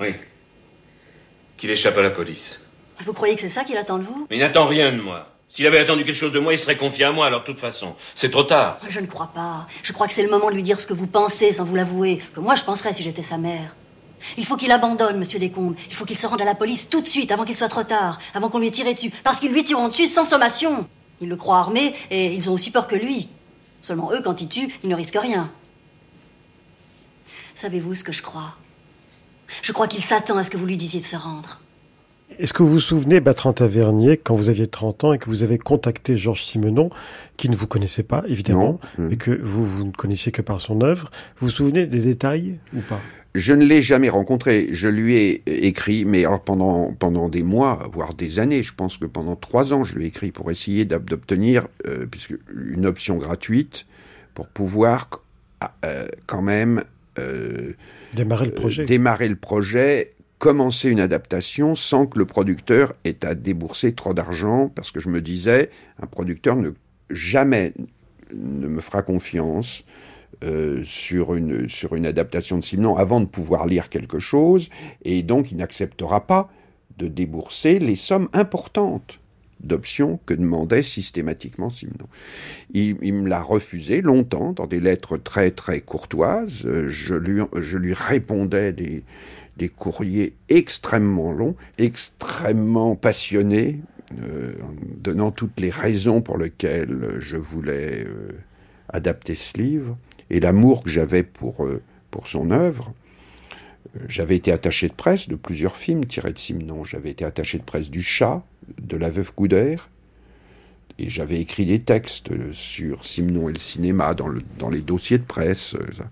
Oui. 0.00 0.14
Qu'il 1.56 1.70
échappe 1.70 1.96
à 1.96 2.02
la 2.02 2.10
police. 2.10 2.60
Vous 3.04 3.12
croyez 3.12 3.34
que 3.34 3.40
c'est 3.40 3.48
ça 3.48 3.64
qu'il 3.64 3.76
attend 3.76 3.98
de 3.98 4.04
vous? 4.04 4.26
Mais 4.30 4.36
il 4.36 4.40
n'attend 4.40 4.66
rien 4.66 4.92
de 4.92 5.00
moi. 5.00 5.30
S'il 5.48 5.66
avait 5.66 5.78
attendu 5.78 6.04
quelque 6.04 6.16
chose 6.16 6.32
de 6.32 6.40
moi, 6.40 6.52
il 6.52 6.58
serait 6.58 6.76
confié 6.76 7.04
à 7.04 7.12
moi, 7.12 7.26
alors 7.26 7.40
de 7.40 7.44
toute 7.44 7.60
façon. 7.60 7.94
C'est 8.14 8.30
trop 8.30 8.42
tard. 8.42 8.78
Je 8.88 8.98
ne 8.98 9.06
crois 9.06 9.30
pas. 9.32 9.68
Je 9.82 9.92
crois 9.92 10.08
que 10.08 10.12
c'est 10.12 10.24
le 10.24 10.30
moment 10.30 10.50
de 10.50 10.54
lui 10.54 10.62
dire 10.62 10.80
ce 10.80 10.86
que 10.86 10.92
vous 10.92 11.06
pensez 11.06 11.52
sans 11.52 11.64
vous 11.64 11.76
l'avouer. 11.76 12.20
Que 12.34 12.40
moi, 12.40 12.56
je 12.56 12.64
penserais 12.64 12.92
si 12.92 13.04
j'étais 13.04 13.22
sa 13.22 13.38
mère. 13.38 13.76
Il 14.36 14.44
faut 14.44 14.56
qu'il 14.56 14.72
abandonne, 14.72 15.18
monsieur 15.18 15.38
Descombes. 15.38 15.76
Il 15.88 15.94
faut 15.94 16.04
qu'il 16.04 16.18
se 16.18 16.26
rende 16.26 16.42
à 16.42 16.44
la 16.44 16.56
police 16.56 16.90
tout 16.90 17.00
de 17.00 17.06
suite, 17.06 17.30
avant 17.30 17.44
qu'il 17.44 17.54
soit 17.54 17.68
trop 17.68 17.84
tard, 17.84 18.18
avant 18.34 18.48
qu'on 18.48 18.58
lui 18.58 18.66
ait 18.66 18.72
tiré 18.72 18.92
dessus. 18.92 19.12
Parce 19.22 19.38
qu'ils 19.38 19.52
lui 19.52 19.62
tireront 19.62 19.88
dessus 19.88 20.08
sans 20.08 20.24
sommation. 20.24 20.88
Ils 21.20 21.28
le 21.28 21.36
croient 21.36 21.58
armé 21.58 21.94
et 22.10 22.34
ils 22.34 22.50
ont 22.50 22.54
aussi 22.54 22.70
peur 22.70 22.86
que 22.86 22.96
lui. 22.96 23.28
Seulement 23.82 24.12
eux, 24.12 24.20
quand 24.22 24.40
ils 24.40 24.48
tuent, 24.48 24.72
ils 24.82 24.88
ne 24.88 24.94
risquent 24.94 25.18
rien. 25.20 25.50
Savez-vous 27.54 27.94
ce 27.94 28.04
que 28.04 28.12
je 28.12 28.22
crois? 28.22 28.56
Je 29.62 29.72
crois 29.72 29.88
qu'il 29.88 30.02
s'attend 30.02 30.36
à 30.36 30.44
ce 30.44 30.50
que 30.50 30.56
vous 30.56 30.66
lui 30.66 30.76
disiez 30.76 31.00
de 31.00 31.04
se 31.04 31.16
rendre. 31.16 31.60
Est-ce 32.38 32.52
que 32.52 32.62
vous 32.62 32.68
vous 32.68 32.80
souvenez, 32.80 33.20
Bertrand 33.20 33.52
Tavernier, 33.52 34.16
quand 34.16 34.34
vous 34.34 34.48
aviez 34.48 34.66
30 34.66 35.04
ans 35.04 35.12
et 35.12 35.18
que 35.18 35.26
vous 35.26 35.42
avez 35.42 35.58
contacté 35.58 36.16
Georges 36.16 36.42
Simenon, 36.42 36.90
qui 37.36 37.48
ne 37.48 37.56
vous 37.56 37.68
connaissait 37.68 38.02
pas, 38.02 38.24
évidemment, 38.26 38.80
mais 38.98 39.16
que 39.16 39.30
vous, 39.30 39.64
vous 39.64 39.84
ne 39.84 39.92
connaissiez 39.92 40.32
que 40.32 40.42
par 40.42 40.60
son 40.60 40.80
œuvre, 40.82 41.10
vous 41.38 41.46
vous 41.46 41.52
souvenez 41.52 41.86
des 41.86 42.00
détails 42.00 42.58
ou 42.74 42.80
pas? 42.80 43.00
Je 43.36 43.52
ne 43.52 43.64
l'ai 43.64 43.82
jamais 43.82 44.08
rencontré. 44.08 44.68
Je 44.72 44.88
lui 44.88 45.16
ai 45.16 45.42
écrit, 45.46 46.04
mais 46.04 46.24
alors 46.24 46.42
pendant, 46.42 46.92
pendant 46.92 47.28
des 47.28 47.42
mois, 47.42 47.88
voire 47.92 48.14
des 48.14 48.38
années. 48.38 48.62
Je 48.62 48.74
pense 48.74 48.96
que 48.96 49.04
pendant 49.04 49.36
trois 49.36 49.72
ans, 49.72 49.84
je 49.84 49.94
lui 49.94 50.04
ai 50.04 50.08
écrit 50.08 50.32
pour 50.32 50.50
essayer 50.50 50.84
d'obtenir 50.86 51.68
euh, 51.86 52.06
une 52.54 52.86
option 52.86 53.16
gratuite 53.16 53.86
pour 54.34 54.48
pouvoir 54.48 55.10
euh, 55.84 56.08
quand 56.26 56.42
même 56.42 56.82
euh, 57.18 57.74
démarrer 58.14 58.46
le 58.46 58.52
projet. 58.52 58.84
démarrer 58.86 59.28
le 59.28 59.36
projet, 59.36 60.14
commencer 60.38 60.88
une 60.88 61.00
adaptation 61.00 61.74
sans 61.74 62.06
que 62.06 62.18
le 62.18 62.24
producteur 62.24 62.94
ait 63.04 63.24
à 63.24 63.34
débourser 63.34 63.92
trop 63.92 64.14
d'argent, 64.14 64.70
parce 64.74 64.90
que 64.90 65.00
je 65.00 65.10
me 65.10 65.20
disais, 65.20 65.70
un 66.00 66.06
producteur 66.06 66.56
ne 66.56 66.70
jamais 67.10 67.74
ne 68.34 68.66
me 68.66 68.80
fera 68.80 69.02
confiance 69.02 69.84
euh, 70.44 70.82
sur, 70.84 71.34
une, 71.34 71.68
sur 71.68 71.94
une 71.96 72.06
adaptation 72.06 72.58
de 72.58 72.64
Simon 72.64 72.96
avant 72.96 73.20
de 73.20 73.26
pouvoir 73.26 73.66
lire 73.66 73.88
quelque 73.88 74.18
chose, 74.18 74.68
et 75.04 75.22
donc 75.22 75.50
il 75.50 75.58
n'acceptera 75.58 76.26
pas 76.26 76.50
de 76.98 77.08
débourser 77.08 77.78
les 77.78 77.96
sommes 77.96 78.28
importantes 78.32 79.20
d'options 79.60 80.20
que 80.26 80.34
demandait 80.34 80.82
systématiquement 80.82 81.70
Simon. 81.70 82.08
Il, 82.72 82.96
me 83.14 83.28
l'a 83.28 83.42
refusé 83.42 84.02
longtemps, 84.02 84.52
dans 84.52 84.66
des 84.66 84.80
lettres 84.80 85.16
très 85.16 85.50
très 85.50 85.80
courtoises. 85.80 86.66
Je 86.88 87.14
lui, 87.14 87.42
je 87.60 87.78
lui 87.78 87.94
répondais 87.94 88.72
des, 88.72 89.02
des 89.56 89.68
courriers 89.68 90.34
extrêmement 90.48 91.32
longs, 91.32 91.56
extrêmement 91.78 92.96
passionnés, 92.96 93.80
euh, 94.22 94.52
en 94.62 94.72
donnant 94.98 95.30
toutes 95.30 95.58
les 95.58 95.70
raisons 95.70 96.20
pour 96.20 96.38
lesquelles 96.38 97.16
je 97.18 97.36
voulais 97.36 98.04
euh, 98.06 98.32
adapter 98.88 99.34
ce 99.34 99.58
livre 99.58 99.98
et 100.30 100.40
l'amour 100.40 100.82
que 100.82 100.90
j'avais 100.90 101.22
pour, 101.22 101.64
euh, 101.64 101.82
pour 102.10 102.28
son 102.28 102.50
œuvre. 102.50 102.92
Euh, 103.96 104.00
j'avais 104.08 104.36
été 104.36 104.52
attaché 104.52 104.88
de 104.88 104.94
presse 104.94 105.28
de 105.28 105.36
plusieurs 105.36 105.76
films 105.76 106.04
tirés 106.04 106.32
de 106.32 106.38
Simon. 106.38 106.84
J'avais 106.84 107.10
été 107.10 107.24
attaché 107.24 107.58
de 107.58 107.62
presse 107.62 107.90
du 107.90 108.02
Chat, 108.02 108.42
de 108.80 108.96
La 108.96 109.10
Veuve 109.10 109.32
Coudert, 109.32 109.88
et 110.98 111.10
j'avais 111.10 111.40
écrit 111.40 111.66
des 111.66 111.80
textes 111.80 112.30
sur 112.52 113.04
Simon 113.04 113.48
et 113.48 113.52
le 113.52 113.58
cinéma 113.58 114.14
dans, 114.14 114.28
le, 114.28 114.42
dans 114.58 114.70
les 114.70 114.80
dossiers 114.80 115.18
de 115.18 115.24
presse. 115.24 115.74
Euh, 115.74 116.04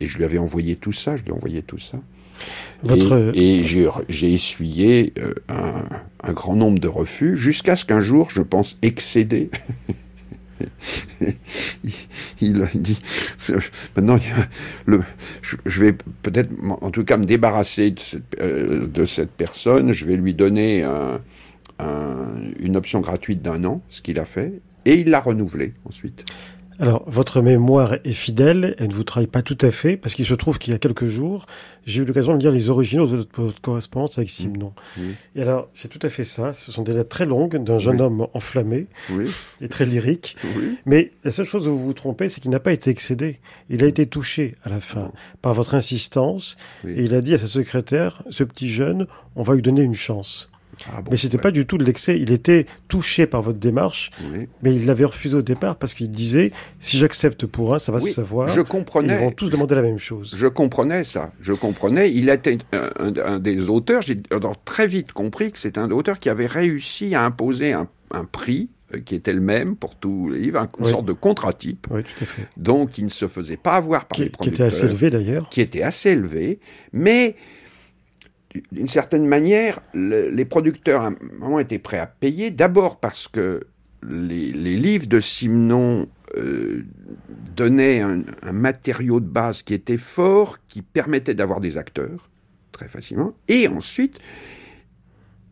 et 0.00 0.06
je 0.06 0.18
lui 0.18 0.24
avais 0.24 0.38
envoyé 0.38 0.76
tout 0.76 0.92
ça, 0.92 1.16
je 1.16 1.22
lui 1.22 1.30
ai 1.30 1.34
envoyé 1.34 1.62
tout 1.62 1.78
ça. 1.78 1.98
Votre... 2.82 3.32
Et, 3.34 3.64
j'ai 3.64 4.32
essuyé 4.32 5.14
un, 5.48 5.84
un, 6.22 6.32
grand 6.34 6.54
nombre 6.54 6.78
de 6.78 6.88
refus, 6.88 7.38
jusqu'à 7.38 7.76
ce 7.76 7.86
qu'un 7.86 8.00
jour, 8.00 8.28
je 8.30 8.42
pense, 8.42 8.76
excédé, 8.82 9.48
il 12.40 12.68
dit 12.74 12.98
maintenant 13.96 14.18
je, 15.42 15.80
vais 15.80 15.92
peut-être 16.22 16.50
en 16.68 16.90
tout 16.90 17.04
cas 17.04 17.16
me 17.16 17.24
débarrasser 17.24 17.90
de 17.92 18.00
cette, 18.00 18.40
euh, 18.40 19.26
personne, 19.36 19.92
je 19.92 20.04
vais 20.04 20.16
lui 20.16 20.34
donner 20.34 20.82
un, 20.82 21.20
une 22.58 22.76
option 22.76 23.00
gratuite 23.00 23.42
d'un 23.42 23.64
an, 23.64 23.82
ce 23.88 24.02
qu'il 24.02 24.18
a 24.18 24.24
fait, 24.24 24.60
et 24.84 24.94
il 25.00 25.10
l'a 25.10 25.20
renouvelé 25.20 25.74
ensuite. 25.84 26.24
Alors, 26.78 27.04
votre 27.06 27.40
mémoire 27.40 27.94
est 28.04 28.12
fidèle, 28.12 28.74
elle 28.78 28.88
ne 28.88 28.94
vous 28.94 29.04
trahit 29.04 29.30
pas 29.30 29.40
tout 29.40 29.56
à 29.62 29.70
fait, 29.70 29.96
parce 29.96 30.14
qu'il 30.14 30.26
se 30.26 30.34
trouve 30.34 30.58
qu'il 30.58 30.72
y 30.72 30.76
a 30.76 30.78
quelques 30.78 31.06
jours, 31.06 31.46
j'ai 31.86 32.02
eu 32.02 32.04
l'occasion 32.04 32.34
de 32.34 32.40
lire 32.40 32.50
les 32.50 32.68
originaux 32.68 33.06
de 33.06 33.26
votre 33.34 33.60
correspondance 33.62 34.18
avec 34.18 34.28
Simon. 34.28 34.72
Et 35.34 35.42
alors, 35.42 35.68
c'est 35.72 35.88
tout 35.88 35.98
à 36.02 36.10
fait 36.10 36.24
ça. 36.24 36.52
Ce 36.52 36.72
sont 36.72 36.82
des 36.82 36.92
lettres 36.92 37.08
très 37.08 37.24
longues 37.24 37.62
d'un 37.62 37.78
jeune 37.78 38.00
homme 38.00 38.26
enflammé 38.34 38.88
et 39.60 39.68
très 39.68 39.86
lyrique. 39.86 40.36
Mais 40.84 41.12
la 41.24 41.30
seule 41.30 41.46
chose 41.46 41.66
où 41.66 41.76
vous 41.76 41.86
vous 41.86 41.92
trompez, 41.94 42.28
c'est 42.28 42.40
qu'il 42.40 42.50
n'a 42.50 42.60
pas 42.60 42.72
été 42.72 42.90
excédé. 42.90 43.40
Il 43.70 43.82
a 43.82 43.86
été 43.86 44.06
touché 44.06 44.54
à 44.62 44.68
la 44.68 44.80
fin 44.80 45.12
par 45.40 45.54
votre 45.54 45.74
insistance. 45.74 46.58
Et 46.86 47.04
il 47.04 47.14
a 47.14 47.22
dit 47.22 47.32
à 47.32 47.38
sa 47.38 47.46
secrétaire, 47.46 48.22
ce 48.30 48.44
petit 48.44 48.68
jeune, 48.68 49.06
on 49.34 49.42
va 49.42 49.54
lui 49.54 49.62
donner 49.62 49.82
une 49.82 49.94
chance. 49.94 50.50
Ah 50.88 51.02
mais 51.10 51.16
c'était 51.16 51.38
pas 51.38 51.50
du 51.50 51.66
tout 51.66 51.78
de 51.78 51.84
l'excès. 51.84 52.18
Il 52.18 52.30
était 52.32 52.66
touché 52.88 53.26
par 53.26 53.42
votre 53.42 53.58
démarche, 53.58 54.10
mais 54.62 54.74
il 54.74 54.86
l'avait 54.86 55.04
refusé 55.04 55.36
au 55.36 55.42
départ 55.42 55.76
parce 55.76 55.94
qu'il 55.94 56.10
disait 56.10 56.52
si 56.80 56.98
j'accepte 56.98 57.46
pour 57.46 57.74
un, 57.74 57.78
ça 57.78 57.92
va 57.92 58.00
se 58.00 58.10
savoir. 58.10 58.48
Je 58.48 58.60
comprenais. 58.60 59.14
Ils 59.14 59.20
vont 59.20 59.32
tous 59.32 59.50
demander 59.50 59.74
la 59.74 59.82
même 59.82 59.98
chose. 59.98 60.34
Je 60.36 60.46
comprenais 60.46 61.04
ça. 61.04 61.32
Je 61.40 61.52
comprenais. 61.52 62.12
Il 62.12 62.28
était 62.28 62.58
un, 62.72 63.38
des 63.38 63.68
auteurs. 63.68 64.02
J'ai 64.02 64.20
très 64.64 64.86
vite 64.86 65.12
compris 65.12 65.52
que 65.52 65.58
c'est 65.58 65.78
un 65.78 65.90
auteur 65.90 66.18
qui 66.18 66.28
avait 66.28 66.46
réussi 66.46 67.14
à 67.14 67.24
imposer 67.24 67.72
un, 67.72 67.88
prix 68.30 68.70
euh, 68.94 69.00
qui 69.00 69.14
était 69.14 69.32
le 69.32 69.40
même 69.40 69.76
pour 69.76 69.96
tous 69.96 70.30
les 70.30 70.38
livres, 70.38 70.66
une 70.78 70.86
sorte 70.86 71.06
de 71.06 71.12
contrat-type. 71.12 71.86
Oui, 71.90 72.02
tout 72.02 72.22
à 72.22 72.24
fait. 72.24 72.46
Donc, 72.56 72.98
il 72.98 73.04
ne 73.04 73.10
se 73.10 73.28
faisait 73.28 73.56
pas 73.56 73.74
avoir 73.74 74.06
par 74.06 74.18
les 74.20 74.30
producteurs. 74.30 74.68
Qui 74.68 74.72
était 74.72 74.76
assez 74.76 74.86
élevé 74.86 75.10
d'ailleurs. 75.10 75.48
Qui 75.50 75.60
était 75.60 75.82
assez 75.82 76.10
élevé, 76.10 76.60
mais 76.92 77.36
d'une 78.72 78.88
certaine 78.88 79.26
manière, 79.26 79.80
les 79.94 80.44
producteurs 80.44 81.02
à 81.02 81.08
un 81.08 81.16
moment 81.38 81.58
étaient 81.58 81.78
prêts 81.78 81.98
à 81.98 82.06
payer, 82.06 82.50
d'abord 82.50 83.00
parce 83.00 83.28
que 83.28 83.60
les, 84.08 84.76
livres 84.76 85.06
de 85.06 85.20
Simon 85.20 86.08
euh, 86.36 86.84
donnaient 87.54 88.00
un, 88.00 88.22
matériau 88.52 89.20
de 89.20 89.26
base 89.26 89.62
qui 89.62 89.74
était 89.74 89.98
fort, 89.98 90.58
qui 90.68 90.82
permettait 90.82 91.34
d'avoir 91.34 91.60
des 91.60 91.78
acteurs 91.78 92.28
très 92.72 92.88
facilement, 92.88 93.32
et 93.48 93.68
ensuite, 93.68 94.18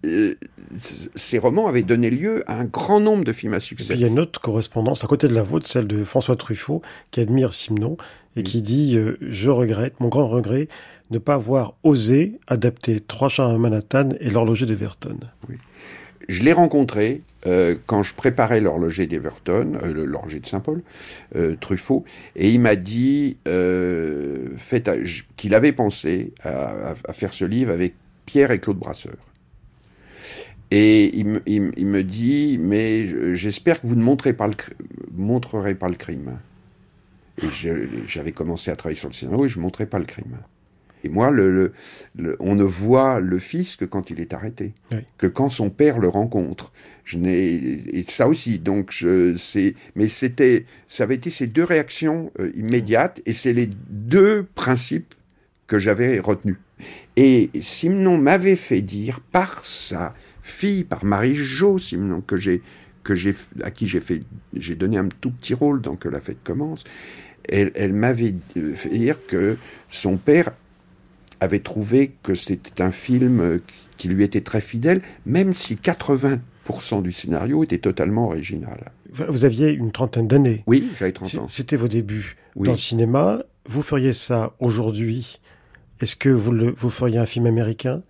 euh, 0.05 0.35
ces 0.77 1.39
romans 1.39 1.67
avaient 1.67 1.83
donné 1.83 2.11
lieu 2.11 2.45
à 2.47 2.59
un 2.59 2.65
grand 2.65 3.01
nombre 3.01 3.25
de 3.25 3.33
films 3.33 3.55
à 3.55 3.61
succès. 3.61 3.95
il 3.95 4.01
y 4.01 4.05
a 4.05 4.09
une 4.09 4.19
autre 4.19 4.41
correspondance 4.41 5.05
à 5.05 5.07
côté 5.07 5.29
de 5.29 5.35
la 5.35 5.43
vôtre, 5.43 5.67
celle 5.67 5.87
de 5.87 6.05
François 6.05 6.37
Truffaut, 6.37 6.83
qui 7.11 7.21
admire 7.21 7.55
Simon 7.55 7.97
et 8.37 8.43
qui 8.43 8.61
dit 8.61 8.97
euh, 8.97 9.17
Je 9.23 9.51
regrette, 9.51 10.01
mon 10.01 10.09
grand 10.09 10.29
regret, 10.29 10.69
ne 11.11 11.19
pas 11.19 11.35
avoir 11.35 11.75
osé 11.83 12.39
adapter 12.47 13.01
Trois 13.01 13.29
chats 13.29 13.49
à 13.49 13.59
Manhattan 13.59 14.11
et 14.21 14.31
l'horloger 14.31 14.67
d'Everton. 14.67 15.19
Je 16.29 16.43
l'ai 16.43 16.53
rencontré 16.53 17.23
euh, 17.47 17.77
quand 17.87 18.03
je 18.03 18.15
préparais 18.15 18.61
l'horloger 18.61 19.07
d'Everton, 19.07 19.79
euh, 19.83 20.07
l'horloger 20.07 20.41
de 20.41 20.47
Saint-Paul, 20.47 20.83
euh, 21.37 21.57
Truffaut, 21.61 22.05
et 22.37 22.51
il 22.51 22.61
m'a 22.61 22.77
dit 22.77 23.37
qu'il 25.37 25.55
avait 25.55 25.73
pensé 25.73 26.33
à, 26.43 26.95
faire 27.13 27.35
ce 27.35 27.45
livre 27.45 27.73
avec 27.73 27.95
Pierre 28.25 28.51
et 28.51 28.61
Claude 28.61 28.79
Brasseur. 28.79 29.17
Et 30.71 31.17
il, 31.17 31.27
me 31.27 32.03
dit, 32.03 32.59
mais 32.59 33.35
j'espère 33.37 33.81
que 33.81 33.87
vous 33.87 33.95
ne 33.95 34.03
montrerez 34.03 34.33
pas 34.33 34.49
le, 34.49 34.55
montrerez 35.13 35.75
pas 35.75 35.89
le 35.89 35.95
crime. 35.95 36.39
J'avais 38.07 38.33
commencé 38.33 38.71
à 38.71 38.77
travailler 38.77 38.99
sur 38.99 39.09
le 39.09 39.15
scénario 39.15 39.45
et 39.45 39.49
je 39.49 39.59
ne 39.59 39.63
montrais 39.63 39.87
pas 39.87 39.99
le 39.99 40.05
crime. 40.05 40.39
Et 41.05 41.11
moi, 41.11 41.31
le, 41.31 41.73
on 42.41 42.55
ne 42.55 42.65
voit 42.65 43.21
le 43.21 43.39
fils 43.39 43.77
que 43.77 43.85
quand 43.85 44.11
il 44.11 44.21
est 44.21 44.33
arrêté, 44.33 44.73
que 45.19 45.27
quand 45.27 45.51
son 45.51 45.71
père 45.71 45.99
le 45.99 46.09
rencontre. 46.09 46.73
Je 47.05 47.19
n'ai 47.19 47.53
et 47.93 48.07
ça 48.09 48.27
aussi. 48.27 48.59
Donc, 48.59 49.05
c'est, 49.37 49.75
mais 49.95 50.09
c'était, 50.09 50.65
ça 50.89 51.05
avait 51.05 51.17
été 51.17 51.29
ces 51.29 51.47
deux 51.47 51.63
réactions 51.63 52.33
euh, 52.41 52.51
immédiates, 52.55 53.21
et 53.27 53.35
c'est 53.35 53.53
les 53.53 53.69
deux 53.91 54.47
principes 54.55 55.15
que 55.67 55.79
j'avais 55.79 56.19
retenus. 56.19 56.57
Et 57.17 57.51
Simon 57.61 58.17
m'avait 58.17 58.57
fait 58.57 58.81
dire 58.81 59.21
par 59.21 59.65
sa 59.67 60.15
fille, 60.43 60.85
par 60.85 61.05
Marie-Jo 61.05 61.79
Simon, 61.79 62.23
que 62.23 62.39
j'ai, 62.39 62.63
que 63.03 63.15
j'ai, 63.15 63.35
à 63.63 63.71
qui 63.71 63.87
j'ai 63.87 64.01
fait, 64.01 64.23
j'ai 64.57 64.75
donné 64.75 64.97
un 64.97 65.09
tout 65.21 65.31
petit 65.31 65.55
rôle 65.55 65.83
dans 65.83 65.97
que 65.97 66.09
la 66.09 66.21
fête 66.21 66.43
commence. 66.43 66.85
Elle, 67.47 67.73
elle 67.75 67.93
m'avait 67.93 68.35
fait 68.75 68.89
dire 68.89 69.19
que 69.27 69.59
son 69.91 70.17
père 70.17 70.53
avait 71.45 71.61
trouvé 71.61 72.17
que 72.23 72.35
c'était 72.35 72.83
un 72.83 72.91
film 72.91 73.61
qui 73.97 74.09
lui 74.09 74.25
était 74.25 74.41
très 74.41 74.61
fidèle, 74.61 75.01
même 75.27 75.53
si 75.53 75.77
80% 75.77 77.03
du 77.03 77.13
scénario 77.13 77.63
était 77.63 77.79
totalement 77.79 78.27
original. 78.27 78.93
Vous 79.13 79.45
aviez 79.45 79.71
une 79.71 79.93
trentaine 79.93 80.27
d'années. 80.27 80.65
Oui, 80.67 80.91
j'avais 80.99 81.13
30 81.13 81.35
ans. 81.37 81.49
C'était 81.49 81.77
vos 81.77 81.89
débuts 81.89 82.37
dans 82.57 82.73
le 82.73 82.77
cinéma. 82.77 83.43
Vous 83.67 83.83
feriez 83.83 84.13
ça 84.13 84.55
aujourd'hui? 84.59 85.41
Est-ce 86.01 86.17
que 86.17 86.29
vous, 86.29 86.51
le, 86.51 86.75
vous 86.77 86.91
feriez 86.91 87.19
un 87.19 87.27
film 87.27 87.47
américain? 87.47 88.03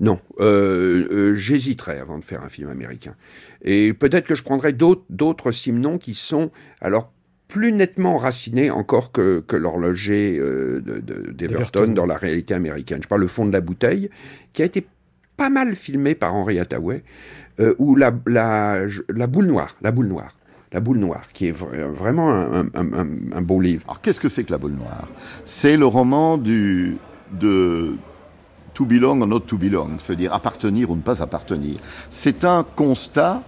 Non, 0.00 0.18
euh, 0.40 1.08
euh, 1.10 1.34
j'hésiterais 1.34 1.98
avant 1.98 2.18
de 2.18 2.24
faire 2.24 2.42
un 2.42 2.48
film 2.48 2.68
américain. 2.68 3.14
Et 3.62 3.92
peut-être 3.92 4.26
que 4.26 4.34
je 4.34 4.42
prendrais 4.42 4.72
d'autres 4.72 5.50
Simons 5.52 5.98
qui 5.98 6.14
sont 6.14 6.50
alors 6.80 7.12
plus 7.48 7.72
nettement 7.72 8.16
raciné 8.16 8.70
encore 8.70 9.12
que, 9.12 9.40
que 9.46 9.56
l'horloger 9.56 10.38
euh, 10.38 10.80
d'Everton 11.32 11.88
dans 11.88 12.06
la 12.06 12.16
réalité 12.16 12.54
américaine. 12.54 13.00
Je 13.02 13.08
parle 13.08 13.22
le 13.22 13.28
fond 13.28 13.46
de 13.46 13.52
la 13.52 13.60
bouteille, 13.60 14.10
qui 14.52 14.62
a 14.62 14.64
été 14.64 14.86
pas 15.36 15.50
mal 15.50 15.74
filmé 15.74 16.14
par 16.14 16.34
Henri 16.34 16.58
Hathaway, 16.58 17.04
euh, 17.60 17.74
ou 17.78 17.94
la, 17.94 18.12
la, 18.26 18.86
la 19.08 19.26
boule 19.26 19.46
noire, 19.46 19.76
la 19.82 19.92
boule 19.92 20.08
noire. 20.08 20.32
La 20.72 20.80
boule 20.80 20.98
noire, 20.98 21.28
qui 21.32 21.46
est 21.46 21.52
vraiment 21.52 22.32
un, 22.32 22.66
un, 22.74 23.06
un, 23.32 23.40
beau 23.40 23.60
livre. 23.60 23.84
Alors 23.86 24.00
qu'est-ce 24.00 24.18
que 24.18 24.28
c'est 24.28 24.42
que 24.42 24.50
la 24.50 24.58
boule 24.58 24.72
noire? 24.72 25.08
C'est 25.46 25.76
le 25.76 25.86
roman 25.86 26.36
du, 26.38 26.96
de 27.32 27.94
To 28.74 28.84
Belong 28.84 29.20
or 29.22 29.28
Not 29.28 29.40
To 29.40 29.56
Belong, 29.56 29.98
c'est-à-dire 30.00 30.34
appartenir 30.34 30.90
ou 30.90 30.96
ne 30.96 31.02
pas 31.02 31.22
appartenir. 31.22 31.78
C'est 32.10 32.44
un 32.44 32.66
constat 32.74 33.42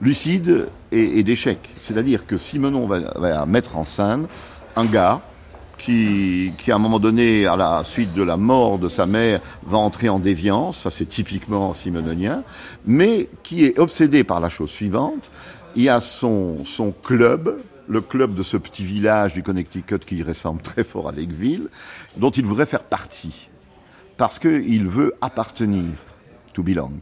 lucide 0.00 0.68
et, 0.92 1.22
d'échec. 1.22 1.58
C'est-à-dire 1.80 2.26
que 2.26 2.38
Simenon 2.38 2.86
va, 2.86 3.00
va, 3.16 3.46
mettre 3.46 3.76
en 3.76 3.84
scène 3.84 4.26
un 4.76 4.84
gars 4.84 5.22
qui, 5.78 6.52
qui, 6.58 6.72
à 6.72 6.76
un 6.76 6.78
moment 6.78 6.98
donné, 6.98 7.46
à 7.46 7.56
la 7.56 7.82
suite 7.84 8.14
de 8.14 8.22
la 8.22 8.36
mort 8.36 8.78
de 8.78 8.88
sa 8.88 9.06
mère, 9.06 9.40
va 9.64 9.78
entrer 9.78 10.08
en 10.08 10.18
déviance, 10.18 10.78
ça 10.78 10.90
c'est 10.90 11.06
typiquement 11.06 11.74
simononien, 11.74 12.42
mais 12.86 13.28
qui 13.42 13.64
est 13.64 13.78
obsédé 13.78 14.24
par 14.24 14.40
la 14.40 14.48
chose 14.48 14.70
suivante. 14.70 15.30
Il 15.74 15.82
y 15.82 15.88
a 15.88 16.00
son, 16.00 16.64
son 16.64 16.92
club, 16.92 17.58
le 17.88 18.00
club 18.00 18.34
de 18.34 18.42
ce 18.42 18.56
petit 18.56 18.84
village 18.84 19.34
du 19.34 19.42
Connecticut 19.42 19.98
qui 19.98 20.22
ressemble 20.22 20.62
très 20.62 20.84
fort 20.84 21.08
à 21.08 21.12
Lakeville, 21.12 21.68
dont 22.16 22.30
il 22.30 22.44
voudrait 22.44 22.66
faire 22.66 22.82
partie, 22.82 23.48
parce 24.16 24.38
qu'il 24.38 24.88
veut 24.88 25.14
appartenir, 25.20 25.92
to 26.54 26.62
belong. 26.62 27.00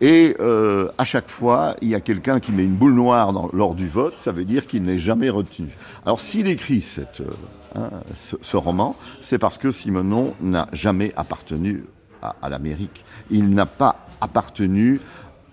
Et 0.00 0.36
euh, 0.40 0.90
à 0.98 1.04
chaque 1.04 1.28
fois, 1.28 1.74
il 1.80 1.88
y 1.88 1.94
a 1.94 2.00
quelqu'un 2.00 2.38
qui 2.38 2.52
met 2.52 2.64
une 2.64 2.74
boule 2.74 2.92
noire 2.92 3.32
lors 3.52 3.74
du 3.74 3.88
vote, 3.88 4.14
ça 4.18 4.30
veut 4.30 4.44
dire 4.44 4.66
qu'il 4.66 4.82
n'est 4.82 4.98
jamais 4.98 5.30
retenu. 5.30 5.68
Alors 6.04 6.20
s'il 6.20 6.48
écrit 6.48 6.82
cette, 6.82 7.22
euh, 7.22 7.30
hein, 7.76 7.90
ce, 8.14 8.56
roman, 8.56 8.94
c'est 9.22 9.38
parce 9.38 9.56
que 9.56 9.70
Simonon 9.70 10.34
n'a 10.42 10.68
jamais 10.72 11.12
appartenu 11.16 11.84
à, 12.22 12.36
à 12.42 12.50
l'Amérique. 12.50 13.04
Il 13.30 13.48
n'a 13.50 13.64
pas 13.64 14.06
appartenu 14.20 15.00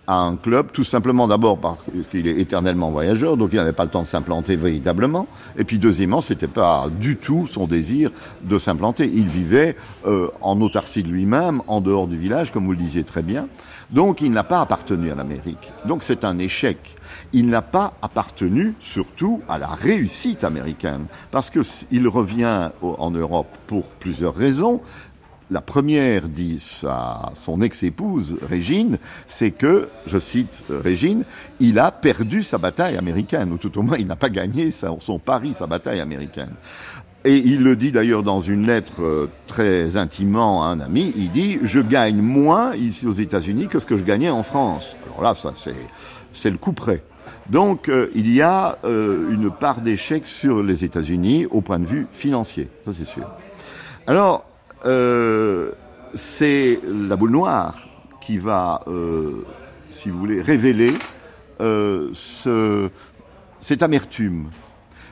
à 0.08 0.16
un 0.16 0.36
club, 0.36 0.72
tout 0.74 0.84
simplement 0.84 1.28
d'abord 1.28 1.58
parce 1.58 1.78
qu'il 2.12 2.28
est 2.28 2.40
éternellement 2.40 2.92
voyageur, 2.92 3.38
donc 3.38 3.52
il 3.54 3.56
n'avait 3.56 3.72
pas 3.72 3.86
le 3.86 3.90
temps 3.90 4.02
de 4.02 4.08
s'implanter 4.08 4.56
véritablement. 4.58 5.28
Et 5.58 5.64
puis 5.64 5.78
deuxièmement, 5.78 6.20
c'était 6.20 6.48
pas 6.48 6.88
du 6.92 7.16
tout 7.16 7.48
son 7.48 7.68
désir 7.68 8.12
de 8.42 8.58
s'implanter. 8.58 9.10
Il 9.14 9.28
vivait 9.28 9.78
euh, 10.06 10.28
en 10.42 10.60
autarcie 10.60 11.04
de 11.04 11.08
lui-même, 11.08 11.62
en 11.68 11.80
dehors 11.80 12.08
du 12.08 12.18
village, 12.18 12.52
comme 12.52 12.66
vous 12.66 12.74
le 12.74 12.78
disiez 12.78 13.06
très 13.06 13.22
bien. 13.22 13.48
Donc 13.94 14.22
il 14.22 14.32
n'a 14.32 14.44
pas 14.44 14.62
appartenu 14.62 15.12
à 15.12 15.16
l'Amérique. 15.16 15.72
Donc 15.86 16.04
c'est 16.04 16.26
un 16.26 16.40
échec. 16.40 16.78
Il 17.32 17.48
n'a 17.48 17.62
pas 17.62 17.94
appartenu 18.02 18.74
surtout 18.80 19.42
à 19.48 19.60
la 19.60 19.68
réussite 19.68 20.44
américaine, 20.44 21.06
parce 21.32 21.52
qu'il 21.52 22.08
revient 22.08 22.72
en 22.82 23.12
Europe 23.12 23.56
pour 23.68 23.86
plusieurs 23.86 24.36
raisons. 24.36 24.82
La 25.52 25.62
première, 25.62 26.30
dit 26.30 26.60
son 27.36 27.62
ex-épouse, 27.62 28.38
Régine, 28.50 28.98
c'est 29.28 29.52
que, 29.52 29.90
je 30.08 30.18
cite 30.18 30.64
euh, 30.72 30.80
Régine, 30.80 31.26
il 31.60 31.78
a 31.78 31.92
perdu 31.92 32.42
sa 32.42 32.58
bataille 32.58 32.98
américaine, 32.98 33.52
ou 33.52 33.58
tout 33.58 33.78
au 33.78 33.84
moins 33.84 33.98
il 33.98 34.08
n'a 34.08 34.16
pas 34.16 34.30
gagné 34.30 34.72
son 34.72 35.20
pari, 35.20 35.54
sa 35.54 35.68
bataille 35.68 36.00
américaine. 36.00 36.54
Et 37.26 37.38
il 37.38 37.64
le 37.64 37.78
dit 37.78 37.92
d'ailleurs 37.92 38.22
dans 38.22 38.42
une 38.42 38.68
lettre 38.68 39.02
euh, 39.02 39.30
très 39.48 39.96
intimement 39.96 40.64
à 40.64 40.68
un 40.68 40.82
ami, 40.82 41.14
il 41.16 41.32
dit 41.32 41.58
«Je 41.64 41.80
gagne 41.80 42.22
moins 42.22 42.76
ici 42.76 43.08
aux 43.08 43.14
États-Unis 43.14 43.68
que 43.68 43.80
ce 43.80 43.86
que 43.86 43.96
je 43.96 44.04
gagnais 44.04 44.30
en 44.30 44.44
France». 44.44 44.98
Alors 45.06 45.22
là, 45.22 45.36
ça 45.36 45.54
c'est, 46.34 46.50
le 46.50 46.58
coup 46.58 46.74
près. 46.74 47.02
Donc 47.50 47.88
euh, 47.88 48.10
il 48.14 48.34
y 48.34 48.42
a 48.42 48.78
euh, 48.84 49.32
une 49.32 49.52
part 49.52 49.80
d'échec 49.80 50.28
sur 50.28 50.62
les 50.62 50.84
États-Unis 50.84 51.46
au 51.50 51.62
point 51.62 51.80
de 51.80 51.86
vue 51.86 52.06
financier, 52.12 52.68
ça 52.86 52.92
c'est 52.92 53.06
sûr. 53.06 53.30
Alors, 54.06 54.46
c'est 56.14 56.80
la 56.86 57.16
boule 57.16 57.32
noire 57.32 57.88
qui 58.20 58.38
va, 58.38 58.82
si 59.92 60.10
vous 60.10 60.20
voulez, 60.20 60.42
révéler 60.42 60.92
ce, 61.62 62.90
cette 63.62 63.82
amertume. 63.82 64.50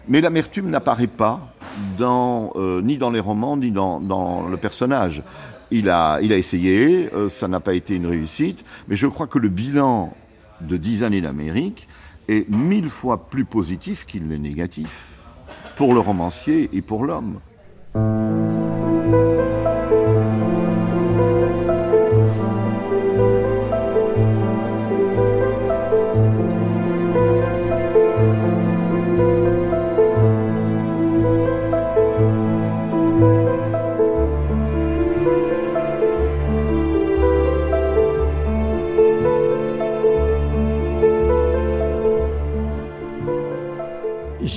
Mais 0.08 0.22
l'amertume 0.22 0.70
n'apparaît 0.70 1.08
pas 1.08 1.54
dans, 1.98 2.54
ni 2.84 2.98
dans 2.98 3.10
les 3.10 3.20
romans, 3.20 3.58
ni 3.58 3.72
dans, 3.72 4.48
le 4.50 4.58
personnage. 4.58 5.24
Il 5.70 5.90
a, 5.90 6.20
il 6.22 6.34
a 6.34 6.38
essayé, 6.38 7.10
ça 7.30 7.48
n'a 7.48 7.60
pas 7.60 7.74
été 7.74 7.96
une 7.96 8.08
réussite, 8.08 8.64
mais 8.88 8.96
je 8.96 9.08
crois 9.08 9.28
que 9.28 9.40
le 9.40 9.48
bilan 9.48 10.14
de 10.62 10.78
dix 10.78 11.04
années 11.04 11.22
d'Amérique 11.22 11.88
est 12.28 12.50
mille 12.50 12.90
fois 12.90 13.30
plus 13.30 13.46
positif 13.46 14.06
qu'il 14.06 14.28
n'est 14.28 14.38
négatif, 14.38 15.08
pour 15.76 15.94
le 15.94 16.00
romancier 16.00 16.70
et 16.74 16.82
pour 16.82 17.06
l'homme. 17.06 17.40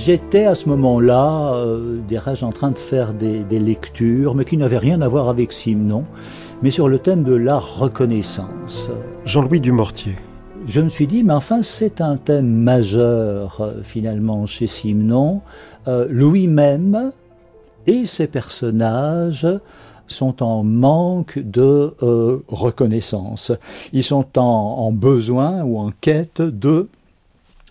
J'étais 0.05 0.45
à 0.45 0.53
ce 0.53 0.69
moment-là, 0.69 1.55
euh, 1.55 1.97
dirais-je, 2.07 2.45
en 2.45 2.51
train 2.51 2.69
de 2.69 2.77
faire 2.77 3.11
des, 3.11 3.43
lectures, 3.57 4.35
mais 4.35 4.45
qui 4.45 4.55
n'avaient 4.55 4.77
rien 4.77 5.01
à 5.01 5.07
voir 5.07 5.29
avec 5.29 5.51
Simon, 5.51 6.03
mais 6.61 6.69
sur 6.69 6.87
le 6.87 6.99
thème 6.99 7.23
de 7.23 7.33
la 7.33 7.57
reconnaissance. 7.57 8.91
Jean-Louis 9.25 9.61
Dumortier. 9.61 10.13
Je 10.67 10.81
me 10.81 10.89
suis 10.89 11.07
dit, 11.07 11.23
mais 11.23 11.33
enfin, 11.33 11.63
c'est 11.63 12.01
un 12.01 12.17
thème 12.17 12.45
majeur, 12.45 13.61
euh, 13.61 13.81
finalement, 13.81 14.45
chez 14.45 14.67
Simon. 14.67 15.41
Euh, 15.87 16.05
Louis 16.07 16.45
même 16.45 17.11
et 17.87 18.05
ses 18.05 18.27
personnages 18.27 19.47
sont 20.05 20.43
en 20.43 20.63
manque 20.63 21.39
de 21.39 21.95
reconnaissance. 22.47 23.51
Ils 23.91 24.03
sont 24.03 24.37
en 24.37 24.91
besoin 24.91 25.63
ou 25.63 25.79
en 25.79 25.89
quête 25.99 26.43
de 26.43 26.89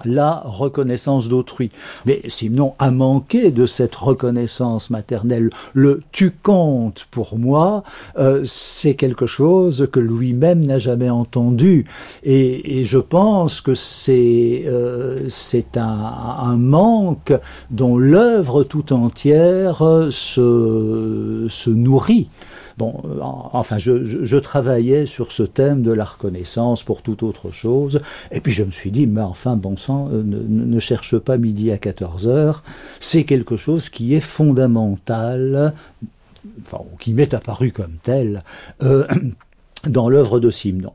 la 0.05 0.43
reconnaissance 0.45 1.29
d'autrui. 1.29 1.71
Mais 2.05 2.23
Simon 2.27 2.75
a 2.79 2.91
manqué 2.91 3.51
de 3.53 3.67
cette 3.67 3.95
reconnaissance 3.95 4.91
maternelle. 4.91 5.51
Le 5.73 6.01
tu 6.11 6.33
comptes 6.33 7.07
pour 7.11 7.39
moi, 7.39 7.85
euh, 8.19 8.43
c'est 8.45 8.95
quelque 8.95 9.27
chose 9.27 9.89
que 9.93 10.01
lui-même 10.01 10.67
n'a 10.67 10.79
jamais 10.79 11.11
entendu. 11.11 11.87
Et, 12.25 12.85
je 12.85 12.99
pense 12.99 13.61
que 13.61 13.75
c'est 13.75 14.65
euh, 14.67 15.29
c'est 15.29 15.77
un, 15.77 16.57
manque 16.57 17.33
dont 17.71 17.97
l'œuvre 17.97 18.65
tout 18.65 18.93
entière 18.93 19.79
se, 20.11 21.47
se 21.49 21.71
nourrit. 21.71 22.29
Bon, 22.77 23.03
euh, 23.05 23.19
enfin, 23.21 23.79
je, 23.79 24.37
travaillais 24.39 25.07
sur 25.07 25.31
ce 25.31 25.45
thème 25.45 25.83
de 25.83 25.93
la 25.93 26.05
reconnaissance 26.05 26.83
pour 26.83 27.03
toute 27.03 27.23
autre 27.23 27.53
chose, 27.53 28.01
et 28.33 28.41
puis 28.41 28.53
je 28.53 28.65
me 28.65 28.73
suis 28.73 28.91
dit, 28.91 29.07
mais 29.07 29.21
enfin, 29.21 29.57
bon 29.57 29.77
sang, 29.77 30.09
euh, 30.13 30.23
ne, 30.25 30.81
cherche 30.81 31.17
pas 31.19 31.39
midi 31.39 31.71
à 31.71 31.79
14 31.79 32.27
heures, 32.27 32.65
c'est 32.99 33.25
quelque 33.25 33.57
chose 33.57 33.91
qui 33.91 34.15
est 34.15 34.21
fondamental, 34.21 35.73
enfin, 36.67 36.83
qui 36.99 37.15
m'est 37.15 37.33
apparu 37.33 37.71
comme 37.71 37.97
tel, 38.03 38.43
euh, 38.83 39.07
dans 39.87 40.09
l'œuvre 40.09 40.41
de 40.41 40.51
Simon. 40.51 40.93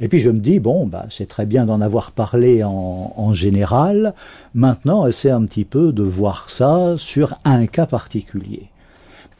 Et 0.00 0.08
puis 0.08 0.18
je 0.18 0.30
me 0.30 0.40
dis, 0.40 0.58
bon, 0.58 0.86
bah, 0.86 1.06
c'est 1.10 1.28
très 1.28 1.46
bien 1.46 1.66
d'en 1.66 1.80
avoir 1.80 2.10
parlé 2.10 2.64
en, 2.64 3.12
en 3.16 3.34
général, 3.34 4.14
maintenant 4.54 5.06
essaie 5.06 5.30
un 5.30 5.44
petit 5.44 5.64
peu 5.64 5.92
de 5.92 6.02
voir 6.02 6.50
ça 6.50 6.94
sur 6.96 7.36
un 7.44 7.66
cas 7.66 7.86
particulier. 7.86 8.69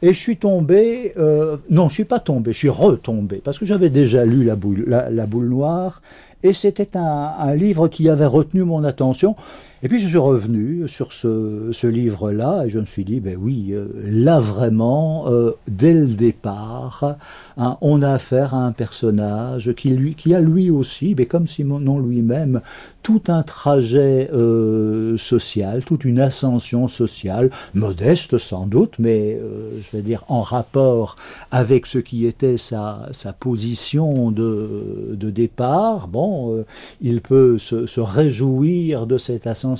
Et 0.01 0.13
je 0.13 0.19
suis 0.19 0.37
tombé, 0.37 1.13
euh, 1.17 1.57
non, 1.69 1.89
je 1.89 1.93
suis 1.93 2.05
pas 2.05 2.19
tombé, 2.19 2.53
je 2.53 2.57
suis 2.57 2.69
retombé, 2.69 3.41
parce 3.43 3.59
que 3.59 3.65
j'avais 3.65 3.89
déjà 3.89 4.25
lu 4.25 4.43
La 4.43 4.55
boule, 4.55 4.85
la, 4.87 5.25
boule 5.27 5.47
noire, 5.47 6.01
et 6.41 6.53
c'était 6.53 6.97
un, 6.97 7.33
un, 7.37 7.55
livre 7.55 7.87
qui 7.87 8.09
avait 8.09 8.25
retenu 8.25 8.63
mon 8.63 8.83
attention. 8.83 9.35
Et 9.83 9.89
puis 9.89 9.99
je 9.99 10.07
suis 10.07 10.17
revenu 10.17 10.87
sur 10.87 11.11
ce, 11.11 11.69
ce 11.71 11.87
livre-là 11.87 12.65
et 12.65 12.69
je 12.69 12.77
me 12.77 12.85
suis 12.85 13.03
dit, 13.03 13.19
ben 13.19 13.35
oui, 13.41 13.71
euh, 13.71 13.87
là 14.05 14.39
vraiment, 14.39 15.25
euh, 15.27 15.53
dès 15.67 15.95
le 15.95 16.05
départ, 16.05 17.15
hein, 17.57 17.77
on 17.81 18.03
a 18.03 18.11
affaire 18.11 18.53
à 18.53 18.63
un 18.63 18.73
personnage 18.73 19.73
qui, 19.73 19.89
lui, 19.89 20.13
qui 20.13 20.35
a 20.35 20.39
lui 20.39 20.69
aussi, 20.69 21.15
mais 21.17 21.25
comme 21.25 21.47
Simon 21.47 21.97
lui-même, 21.97 22.61
tout 23.01 23.23
un 23.29 23.41
trajet 23.41 24.29
euh, 24.31 25.17
social, 25.17 25.83
toute 25.83 26.05
une 26.05 26.19
ascension 26.19 26.87
sociale, 26.87 27.49
modeste 27.73 28.37
sans 28.37 28.67
doute, 28.67 28.93
mais 28.99 29.39
je 29.77 29.97
vais 29.97 30.03
dire 30.03 30.23
en 30.27 30.41
rapport 30.41 31.15
avec 31.49 31.87
ce 31.87 31.97
qui 31.97 32.27
était 32.27 32.59
sa, 32.59 33.09
sa 33.13 33.33
position 33.33 34.29
de, 34.29 35.15
de 35.15 35.29
départ. 35.31 36.07
Bon, 36.07 36.63
il 37.01 37.21
peut 37.21 37.57
se, 37.57 37.87
se 37.87 37.99
réjouir 37.99 39.07
de 39.07 39.17
cette 39.17 39.47
ascension 39.47 39.70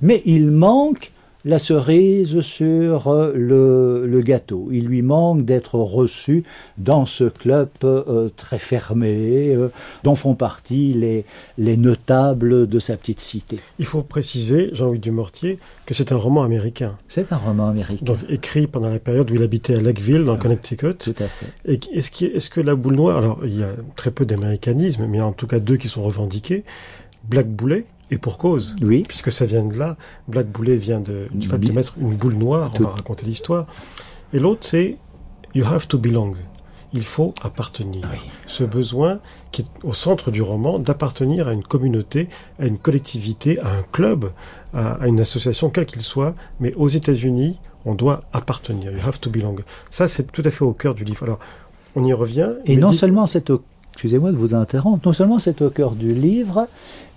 mais 0.00 0.22
il 0.24 0.50
manque 0.50 1.12
la 1.44 1.58
cerise 1.58 2.40
sur 2.40 3.08
euh, 3.08 3.32
le, 4.06 4.20
gâteau. 4.22 4.68
Il 4.72 4.86
lui 4.86 5.02
manque 5.02 5.44
d'être 5.44 5.74
reçu 5.78 6.44
dans 6.78 7.04
ce 7.04 7.24
club 7.24 7.68
euh, 7.84 8.30
très 8.34 8.58
fermé, 8.58 9.54
euh, 9.54 9.68
dont 10.02 10.14
font 10.14 10.34
partie 10.34 10.94
les, 10.94 11.24
les 11.58 11.76
notables 11.76 12.66
de 12.66 12.78
sa 12.78 12.96
petite 12.96 13.20
cité. 13.20 13.58
Il 13.78 13.84
faut 13.84 14.02
préciser, 14.02 14.70
Jean-Louis 14.72 14.98
Dumortier, 14.98 15.58
que 15.84 15.92
c'est 15.92 16.12
un 16.12 16.16
roman 16.16 16.42
américain. 16.42 16.96
C'est 17.08 17.32
un 17.32 17.36
roman 17.36 17.68
américain. 17.68 18.04
Donc 18.04 18.18
écrit 18.30 18.66
pendant 18.66 18.88
la 18.88 18.98
période 18.98 19.30
où 19.30 19.34
il 19.34 19.42
habitait 19.42 19.74
à 19.74 19.80
Lakeville, 19.80 20.24
dans 20.24 20.34
ah, 20.34 20.38
Connecticut. 20.38 20.94
Tout 20.94 21.14
à 21.18 21.26
fait. 21.26 21.46
Et 21.66 21.78
est-ce, 21.92 22.24
est-ce 22.24 22.48
que 22.48 22.60
la 22.62 22.74
boule 22.74 22.94
noire, 22.94 23.18
alors 23.18 23.40
il 23.44 23.58
y 23.58 23.62
a 23.62 23.72
très 23.96 24.10
peu 24.10 24.24
d'américanisme, 24.24 25.06
mais 25.06 25.20
en 25.20 25.32
tout 25.32 25.46
cas 25.46 25.60
deux 25.60 25.76
qui 25.76 25.88
sont 25.88 26.02
revendiqués, 26.02 26.64
Black 27.28 27.48
Boulet, 27.48 27.84
et 28.10 28.18
pour 28.18 28.38
cause. 28.38 28.76
Oui. 28.82 29.04
Puisque 29.06 29.32
ça 29.32 29.46
vient 29.46 29.64
de 29.64 29.76
là. 29.76 29.96
Black 30.28 30.46
Boulet 30.48 30.76
vient 30.76 31.00
de, 31.00 31.28
du 31.32 31.48
fait 31.48 31.58
de 31.58 31.72
mettre 31.72 31.94
une 31.98 32.14
boule 32.14 32.34
noire. 32.34 32.70
On 32.78 32.82
va 32.82 32.90
raconter 32.90 33.26
l'histoire. 33.26 33.66
Et 34.32 34.38
l'autre, 34.38 34.60
c'est 34.62 34.96
You 35.54 35.64
have 35.64 35.86
to 35.86 35.98
belong. 35.98 36.34
Il 36.92 37.02
faut 37.02 37.34
appartenir. 37.42 38.08
Ce 38.46 38.62
besoin 38.62 39.18
qui 39.50 39.62
est 39.62 39.66
au 39.82 39.92
centre 39.92 40.30
du 40.30 40.42
roman 40.42 40.78
d'appartenir 40.78 41.48
à 41.48 41.52
une 41.52 41.62
communauté, 41.64 42.28
à 42.60 42.66
une 42.66 42.78
collectivité, 42.78 43.58
à 43.60 43.68
un 43.68 43.82
club, 43.90 44.30
à, 44.72 45.06
une 45.06 45.20
association, 45.20 45.70
quelle 45.70 45.86
qu'il 45.86 46.02
soit. 46.02 46.34
Mais 46.60 46.72
aux 46.74 46.88
États-Unis, 46.88 47.58
on 47.84 47.94
doit 47.94 48.22
appartenir. 48.32 48.92
You 48.92 49.00
have 49.04 49.18
to 49.20 49.30
belong. 49.30 49.56
Ça, 49.90 50.06
c'est 50.06 50.30
tout 50.30 50.42
à 50.44 50.50
fait 50.50 50.64
au 50.64 50.72
cœur 50.72 50.94
du 50.94 51.04
livre. 51.04 51.24
Alors, 51.24 51.40
on 51.96 52.04
y 52.04 52.12
revient. 52.12 52.50
Et 52.64 52.76
non 52.76 52.92
seulement 52.92 53.26
c'est 53.26 53.50
au 53.50 53.62
excusez-moi 53.94 54.32
de 54.32 54.36
vous 54.36 54.56
interrompre, 54.56 55.06
non 55.06 55.12
seulement 55.12 55.38
c'est 55.38 55.62
au 55.62 55.70
cœur 55.70 55.92
du 55.92 56.14
livre, 56.14 56.66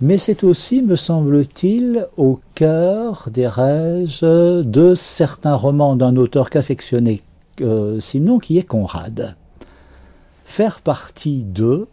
mais 0.00 0.16
c'est 0.16 0.44
aussi, 0.44 0.80
me 0.80 0.94
semble-t-il, 0.94 2.06
au 2.16 2.38
cœur 2.54 3.28
des 3.32 3.48
rêves 3.48 4.20
de 4.22 4.94
certains 4.94 5.56
romans 5.56 5.96
d'un 5.96 6.16
auteur 6.16 6.50
qu'affectionnait 6.50 7.20
euh, 7.60 7.98
Simon, 7.98 8.38
qui 8.38 8.58
est 8.58 8.62
Conrad. 8.62 9.34
Faire 10.44 10.80
partie 10.80 11.42
d'eux, 11.42 11.88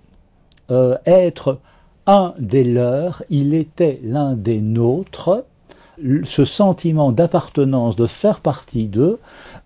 euh, 0.69 0.97
être 1.07 1.57
un 2.05 2.35
des 2.37 2.63
leurs, 2.63 3.23
il 3.31 3.55
était 3.55 3.99
l'un 4.03 4.35
des 4.35 4.61
nôtres, 4.61 5.45
ce 6.25 6.45
sentiment 6.45 7.11
d'appartenance, 7.11 7.95
de 7.95 8.05
faire 8.05 8.39
partie 8.39 8.87
d'eux, 8.87 9.19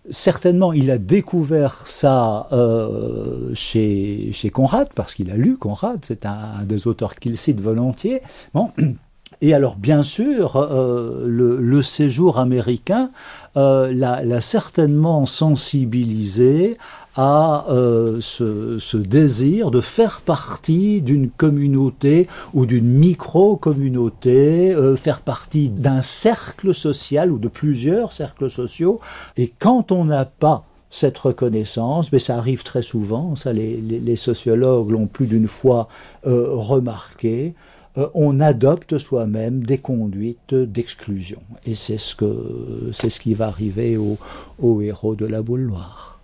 certainement 0.10 0.74
il 0.74 0.92
a 0.92 0.98
découvert 0.98 1.88
ça 1.88 2.48
euh, 2.52 3.54
chez, 3.54 4.32
chez 4.34 4.50
Conrad, 4.50 4.90
parce 4.94 5.14
qu'il 5.14 5.32
a 5.32 5.38
lu 5.38 5.58
Conrad, 5.58 6.00
c'est 6.04 6.26
un, 6.26 6.64
des 6.64 6.88
auteurs 6.88 7.16
qu'il 7.16 7.38
cite 7.38 7.60
volontiers. 7.60 8.22
Bon. 8.54 8.72
Et 9.42 9.54
alors, 9.54 9.78
bien 9.78 10.04
sûr, 10.04 10.58
euh, 10.58 11.26
le, 11.26 11.82
séjour 11.82 12.40
américain 12.40 13.10
euh, 13.56 13.92
l'a 13.94 14.42
certainement 14.42 15.26
sensibilisé 15.26 16.78
à 17.16 17.66
euh, 17.70 18.20
ce, 18.20 18.98
désir 18.98 19.72
de 19.72 19.80
faire 19.80 20.22
partie 20.22 21.00
d'une 21.02 21.30
communauté 21.30 22.28
ou 22.54 22.66
d'une 22.66 22.90
micro-communauté, 22.90 24.76
faire 24.98 25.22
partie 25.22 25.70
d'un 25.70 26.02
cercle 26.02 26.76
social 26.76 27.32
ou 27.32 27.40
de 27.40 27.48
plusieurs 27.48 28.12
cercles 28.12 28.50
sociaux. 28.50 29.00
Et 29.38 29.52
quand 29.58 29.94
on 29.94 30.06
n'a 30.06 30.26
pas 30.26 30.66
cette 30.92 31.18
reconnaissance, 31.18 32.12
mais 32.12 32.20
ça 32.20 32.36
arrive 32.36 32.64
très 32.64 32.82
souvent, 32.82 33.36
ça 33.36 33.54
les, 33.54 34.16
sociologues 34.16 34.90
l'ont 34.90 35.08
plus 35.08 35.28
d'une 35.28 35.48
fois 35.48 35.88
remarqué, 36.26 37.54
on 37.96 38.40
adopte 38.40 38.98
soi-même 38.98 39.64
des 39.64 39.78
conduites 39.78 40.54
d'exclusion. 40.54 41.42
Et 41.66 41.76
c'est 41.76 41.98
ce, 41.98 42.16
que, 42.16 42.92
c'est 42.94 43.10
ce 43.10 43.20
qui 43.20 43.34
va 43.34 43.48
arriver 43.48 43.98
au, 43.98 44.18
au 44.60 44.82
héros 44.82 45.16
de 45.16 45.26
la 45.26 45.42
boule 45.42 45.68
noire. 45.68 46.20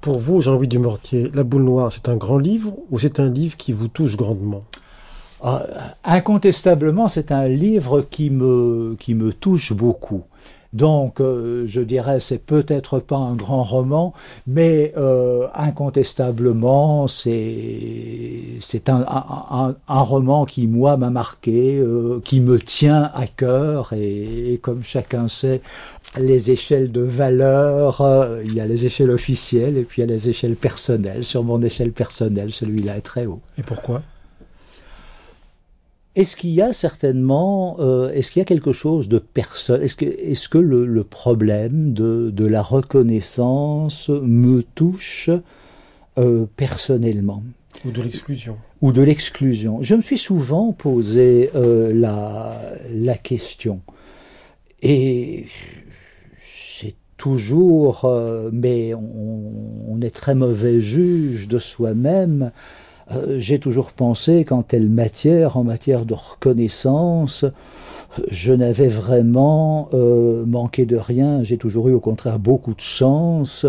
Pour 0.00 0.18
vous, 0.18 0.40
Jean-Louis 0.40 0.68
Dumortier, 0.68 1.30
La 1.34 1.44
boule 1.44 1.64
noire, 1.64 1.92
c'est 1.92 2.08
un 2.08 2.16
grand 2.16 2.38
livre 2.38 2.74
ou 2.90 2.98
c'est 2.98 3.20
un 3.20 3.28
livre 3.28 3.56
qui 3.56 3.72
vous 3.72 3.88
touche 3.88 4.16
grandement? 4.16 4.60
Ah, 5.42 5.64
Incontestablement, 6.04 7.08
c'est 7.08 7.32
un 7.32 7.48
livre 7.48 8.02
qui 8.02 8.30
me, 8.30 8.96
qui 8.98 9.14
me 9.14 9.32
touche 9.32 9.72
beaucoup. 9.72 10.22
Donc, 10.72 11.20
euh, 11.20 11.64
je 11.66 11.80
dirais, 11.80 12.20
c'est 12.20 12.44
peut-être 12.44 13.00
pas 13.00 13.16
un 13.16 13.34
grand 13.34 13.62
roman, 13.64 14.14
mais 14.46 14.92
euh, 14.96 15.48
incontestablement, 15.54 17.08
c'est 17.08 18.60
un, 18.86 19.04
un, 19.08 19.74
un, 19.88 20.00
roman 20.00 20.44
qui 20.44 20.68
moi 20.68 20.96
m'a 20.96 21.10
marqué, 21.10 21.78
euh, 21.78 22.20
qui 22.24 22.40
me 22.40 22.58
tient 22.58 23.10
à 23.14 23.26
cœur, 23.26 23.92
et, 23.94 24.52
et, 24.52 24.58
comme 24.58 24.84
chacun 24.84 25.28
sait, 25.28 25.60
les 26.18 26.50
échelles 26.50 26.90
de 26.90 27.02
valeur, 27.02 28.00
euh, 28.00 28.42
il 28.44 28.54
y 28.54 28.60
a 28.60 28.66
les 28.66 28.84
échelles 28.84 29.10
officielles 29.10 29.76
et 29.76 29.84
puis 29.84 30.02
il 30.02 30.08
y 30.08 30.12
a 30.12 30.14
les 30.14 30.28
échelles 30.28 30.56
personnelles. 30.56 31.24
Sur 31.24 31.44
mon 31.44 31.62
échelle 31.62 31.92
personnelle, 31.92 32.52
celui-là 32.52 32.96
est 32.96 33.02
très 33.02 33.26
haut. 33.26 33.40
Et 33.58 33.62
pourquoi? 33.62 34.02
Est-ce 36.16 36.36
qu'il 36.36 36.50
y 36.50 36.60
a 36.60 36.72
certainement, 36.72 37.76
euh, 37.78 38.10
est-ce 38.10 38.32
qu'il 38.32 38.40
y 38.40 38.42
a 38.42 38.46
quelque 38.46 38.72
chose 38.72 39.08
de 39.08 39.18
personne 39.18 39.80
Est-ce 39.80 39.94
que, 39.94 40.04
est-ce 40.04 40.48
que 40.48 40.58
le, 40.58 40.84
le 40.84 41.04
problème 41.04 41.92
de, 41.92 42.30
de, 42.30 42.46
la 42.46 42.62
reconnaissance 42.62 44.08
me 44.08 44.62
touche 44.62 45.30
euh, 46.18 46.46
personnellement 46.56 47.44
Ou 47.84 47.92
de 47.92 48.02
l'exclusion 48.02 48.56
Ou 48.82 48.90
de 48.90 49.02
l'exclusion. 49.02 49.82
Je 49.82 49.94
me 49.94 50.00
suis 50.00 50.18
souvent 50.18 50.72
posé 50.72 51.50
euh, 51.54 51.92
la, 51.94 52.60
la 52.92 53.16
question. 53.16 53.80
Et 54.82 55.46
c'est 56.74 56.96
toujours, 57.18 58.10
mais 58.50 58.94
on, 58.94 59.90
on, 59.90 60.00
est 60.00 60.10
très 60.10 60.34
mauvais 60.34 60.80
juge 60.80 61.46
de 61.46 61.58
soi-même. 61.58 62.50
Euh, 63.12 63.38
j'ai 63.38 63.58
toujours 63.58 63.92
pensé 63.92 64.44
qu'en 64.44 64.62
telle 64.62 64.88
matière, 64.88 65.56
en 65.56 65.64
matière 65.64 66.04
de 66.04 66.14
reconnaissance, 66.14 67.44
je 68.30 68.52
n'avais 68.52 68.88
vraiment 68.88 69.88
euh, 69.94 70.44
manqué 70.46 70.86
de 70.86 70.96
rien. 70.96 71.42
J'ai 71.42 71.56
toujours 71.56 71.88
eu 71.88 71.92
au 71.92 72.00
contraire 72.00 72.38
beaucoup 72.38 72.74
de 72.74 72.80
chance. 72.80 73.66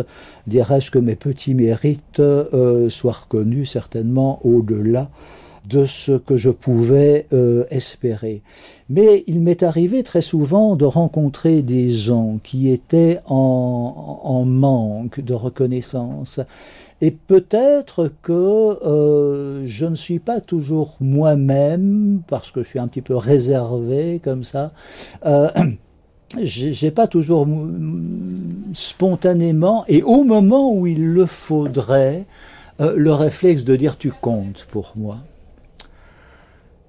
Dirais-je 0.47 0.91
que 0.91 0.99
mes 0.99 1.15
petits 1.15 1.55
mérites 1.55 2.19
euh, 2.19 2.89
soient 2.89 3.13
reconnus 3.23 3.72
certainement 3.72 4.39
au-delà 4.43 5.09
de 5.65 5.85
ce 5.85 6.13
que 6.13 6.38
je 6.38 6.49
pouvais 6.49 7.27
espérer. 7.69 8.41
Mais 8.89 9.23
il 9.27 9.41
m'est 9.41 9.61
arrivé 9.61 10.01
très 10.01 10.23
souvent 10.23 10.76
de 10.76 10.85
rencontrer 10.85 11.61
des 11.61 11.91
gens 11.91 12.39
qui 12.41 12.72
étaient 12.72 13.19
en, 13.27 14.22
en 14.23 14.43
manque 14.43 15.19
de 15.22 15.35
reconnaissance 15.35 16.39
et 17.01 17.09
peut-être 17.09 18.11
que 18.21 18.31
euh, 18.31 19.65
je 19.65 19.87
ne 19.87 19.95
suis 19.95 20.19
pas 20.19 20.39
toujours 20.39 20.97
moi-même, 21.01 22.21
parce 22.27 22.51
que 22.51 22.61
je 22.61 22.69
suis 22.69 22.79
un 22.79 22.87
petit 22.87 23.01
peu 23.01 23.15
réservé 23.15 24.21
comme 24.23 24.43
ça. 24.43 24.71
Euh, 25.25 25.49
j'ai 26.43 26.91
pas 26.91 27.07
toujours 27.07 27.47
spontanément 28.73 29.83
et 29.87 30.03
au 30.03 30.23
moment 30.23 30.73
où 30.73 30.87
il 30.87 31.03
le 31.03 31.25
faudrait 31.25 32.25
euh, 32.79 32.93
le 32.95 33.11
réflexe 33.11 33.65
de 33.65 33.75
dire 33.75 33.97
tu 33.97 34.11
comptes 34.11 34.67
pour 34.69 34.93
moi. 34.95 35.17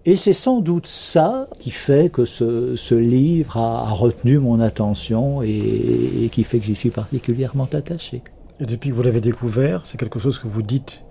Et 0.04 0.16
c'est 0.16 0.32
sans 0.32 0.60
doute 0.60 0.86
ça 0.86 1.48
qui 1.58 1.70
fait 1.70 2.10
que 2.10 2.24
ce, 2.24 2.94
livre 2.94 3.56
a, 3.56 3.88
a, 3.88 3.90
retenu 3.90 4.38
mon 4.38 4.60
attention 4.60 5.42
et, 5.42 6.24
et 6.24 6.28
qui 6.28 6.44
fait 6.44 6.58
que 6.58 6.66
j'y 6.66 6.74
suis 6.74 6.90
particulièrement 6.90 7.68
attaché. 7.72 8.20
Et 8.62 8.64
depuis 8.64 8.90
que 8.90 8.94
vous 8.94 9.02
l'avez 9.02 9.20
découvert, 9.20 9.80
c'est 9.84 9.98
quelque 9.98 10.20
chose 10.20 10.38
que 10.38 10.46
vous 10.46 10.62
dites 10.62 11.02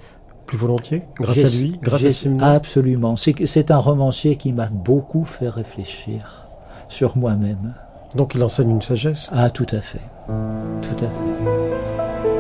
plus 0.45 0.57
volontiers, 0.57 1.03
grâce 1.19 1.39
à 1.39 1.57
lui, 1.57 1.77
grâce 1.81 2.05
à 2.05 2.11
Simon 2.11 2.39
Absolument. 2.39 3.17
C'est 3.17 3.71
un 3.71 3.77
romancier 3.77 4.37
qui 4.37 4.53
m'a 4.53 4.67
beaucoup 4.67 5.25
fait 5.25 5.49
réfléchir 5.49 6.47
sur 6.87 7.17
moi-même. 7.17 7.73
Donc 8.15 8.35
il 8.35 8.43
enseigne 8.43 8.69
une 8.69 8.81
sagesse 8.81 9.29
Ah, 9.33 9.49
tout 9.49 9.67
à 9.71 9.81
fait. 9.81 9.99
Tout 10.27 11.03
à 11.03 11.09
fait. 11.09 12.30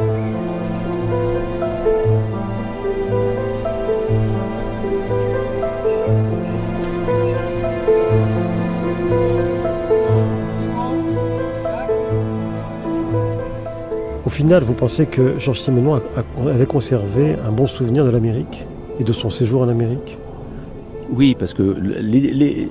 Final, 14.31 14.63
vous 14.63 14.73
pensez 14.73 15.05
que 15.05 15.37
Georges 15.39 15.61
Simenon 15.61 16.01
avait 16.47 16.65
conservé 16.65 17.35
un 17.47 17.51
bon 17.51 17.67
souvenir 17.67 18.05
de 18.05 18.09
l'Amérique 18.09 18.65
et 18.99 19.03
de 19.03 19.13
son 19.13 19.29
séjour 19.29 19.61
en 19.61 19.69
Amérique? 19.69 20.17
Oui, 21.13 21.35
parce 21.37 21.53
que 21.53 21.75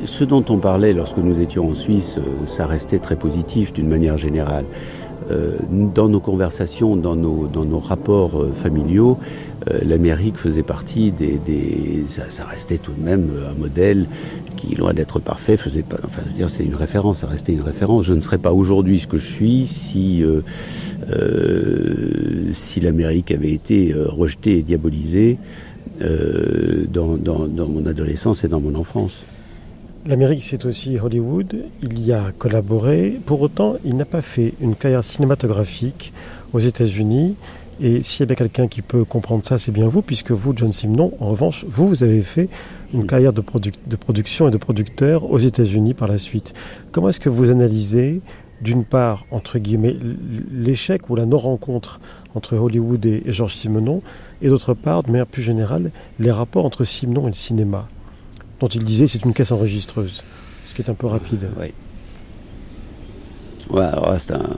ce 0.05 0.25
dont 0.25 0.45
on 0.49 0.57
parlait 0.57 0.95
lorsque 0.95 1.19
nous 1.19 1.41
étions 1.41 1.69
en 1.69 1.75
Suisse, 1.75 2.19
ça 2.47 2.67
restait 2.67 2.99
très 2.99 3.17
positif 3.17 3.73
d'une 3.73 3.89
manière 3.89 4.17
générale. 4.17 4.65
Euh, 5.31 5.59
dans 5.71 6.09
nos 6.09 6.19
conversations, 6.19 6.97
dans 6.97 7.15
nos, 7.15 7.47
dans 7.47 7.65
nos 7.65 7.79
rapports 7.79 8.41
euh, 8.41 8.53
familiaux, 8.53 9.19
euh, 9.21 9.50
l'Amérique 9.83 10.37
faisait 10.37 10.63
partie 10.63 11.13
des... 11.13 11.39
ça, 12.07 12.45
restait 12.45 12.79
tout 12.79 12.93
de 12.93 13.03
même 13.03 13.31
un 13.49 13.55
modèle 13.59 14.07
qui, 14.57 14.75
loin 14.75 14.95
d'être 14.95 15.21
parfait, 15.21 15.57
faisait 15.57 15.83
pas... 15.83 15.99
Enfin, 16.05 16.23
je 16.25 16.31
veux 16.31 16.37
dire, 16.37 16.51
c'est 16.51 16.65
une 16.65 16.75
référence, 16.75 17.19
ça 17.19 17.27
restait 17.27 17.53
une 17.53 17.63
référence. 17.63 18.05
Je 18.05 18.15
ne 18.15 18.21
serais 18.21 18.39
pas 18.39 18.53
aujourd'hui 18.53 19.01
ce 19.01 19.07
que 19.07 19.19
je 19.19 19.27
suis 19.27 19.67
si, 19.67 20.23
euh, 20.23 20.43
si 22.53 22.81
l'Amérique 22.81 23.31
avait 23.33 23.53
été 23.53 23.93
rejetée 23.95 24.59
et 24.59 24.63
diabolisée 24.63 25.39
euh, 26.03 26.87
dans, 26.89 27.19
mon 27.69 27.85
adolescence 27.85 28.45
et 28.45 28.49
dans 28.49 28.61
mon 28.61 28.75
enfance. 28.75 29.23
L'Amérique, 30.07 30.43
c'est 30.43 30.65
aussi 30.65 30.99
Hollywood. 30.99 31.57
Il 31.83 32.01
y 32.01 32.13
a 32.13 32.33
collaboré. 32.39 33.21
Pour 33.27 33.43
autant, 33.43 33.77
il 33.85 33.97
n'a 33.97 34.07
pas 34.07 34.23
fait 34.23 34.55
une 34.63 34.77
carrière 34.77 35.05
cinématographique 35.05 36.15
aux 36.55 36.59
États-Unis. 36.59 37.35
Et 37.83 38.03
s'il 38.03 38.21
y 38.21 38.23
a 38.25 38.27
bien 38.27 38.37
quelqu'un 38.37 38.69
qui 38.69 38.83
peut 38.83 39.05
comprendre 39.05 39.43
ça, 39.43 39.59
c'est 39.59 39.73
bien 39.73 39.89
vous, 39.89 40.03
puisque 40.03 40.33
vous, 40.33 40.53
John 40.55 40.71
Simon, 40.71 41.13
en 41.19 41.31
revanche, 41.31 41.65
vous, 41.67 41.89
vous 41.89 42.03
avez 42.03 42.21
fait 42.21 42.51
une 42.93 43.07
carrière 43.07 43.33
de, 43.33 43.41
produ 43.41 43.73
de 43.87 43.97
production 43.97 44.49
et 44.49 44.51
de 44.51 44.59
producteur 44.59 45.31
aux 45.31 45.39
États-Unis 45.39 45.95
par 45.95 46.07
la 46.07 46.19
suite. 46.19 46.53
Comment 46.93 47.09
est-ce 47.09 47.21
que 47.21 47.31
vous 47.31 47.49
analysez, 47.49 48.21
d'une 48.61 48.85
part, 48.85 49.25
entre 49.31 49.59
guillemets, 49.59 49.97
l'échec 50.53 51.09
ou 51.09 51.17
la 51.17 51.25
non-rencontre 51.25 52.01
entre 52.35 52.55
Hollywood 52.59 53.07
et, 53.07 53.23
et 53.25 53.33
Georges 53.33 53.57
Simenon, 53.57 54.03
et 54.43 54.49
d'autre 54.49 54.75
part, 54.75 55.03
de 55.03 55.11
manière 55.11 55.27
plus 55.27 55.43
générale, 55.43 55.91
les 56.19 56.31
rapports 56.31 56.67
entre 56.67 56.85
Simenon 56.85 57.25
et 57.25 57.31
le 57.31 57.33
cinéma, 57.33 57.89
dont 58.61 58.69
il 58.69 58.85
disait 58.85 59.07
c'est 59.07 59.25
une 59.25 59.33
caisse 59.33 59.53
enregistreuse, 59.53 60.23
ce 60.69 60.75
qui 60.75 60.83
est 60.83 60.91
un 60.91 60.95
peu 60.95 61.07
rapide. 61.07 61.49
Oui. 61.59 61.73
Ouais, 63.71 63.85
alors 63.85 64.19
c'est 64.19 64.33
un, 64.33 64.57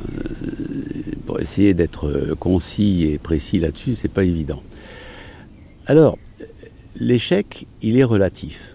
pour 1.27 1.39
essayer 1.41 1.75
d'être 1.75 2.35
concis 2.39 3.05
et 3.05 3.19
précis 3.19 3.59
là-dessus, 3.59 3.95
c'est 3.95 4.09
pas 4.09 4.25
évident. 4.25 4.63
Alors, 5.87 6.17
l'échec, 6.97 7.67
il 7.83 7.99
est 7.99 8.05
relatif. 8.05 8.75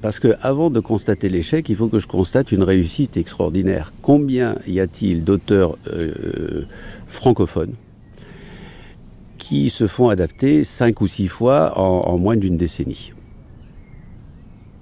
Parce 0.00 0.18
que 0.18 0.34
avant 0.42 0.70
de 0.70 0.80
constater 0.80 1.28
l'échec, 1.28 1.68
il 1.68 1.76
faut 1.76 1.88
que 1.88 1.98
je 1.98 2.06
constate 2.06 2.52
une 2.52 2.62
réussite 2.62 3.16
extraordinaire. 3.16 3.92
Combien 4.02 4.56
y 4.66 4.80
a-t-il 4.80 5.24
d'auteurs 5.24 5.78
euh, 5.88 6.66
francophones 7.06 7.74
qui 9.38 9.70
se 9.70 9.86
font 9.86 10.10
adapter 10.10 10.64
cinq 10.64 11.00
ou 11.00 11.06
six 11.06 11.28
fois 11.28 11.78
en, 11.78 12.00
en 12.00 12.18
moins 12.18 12.36
d'une 12.36 12.56
décennie? 12.56 13.12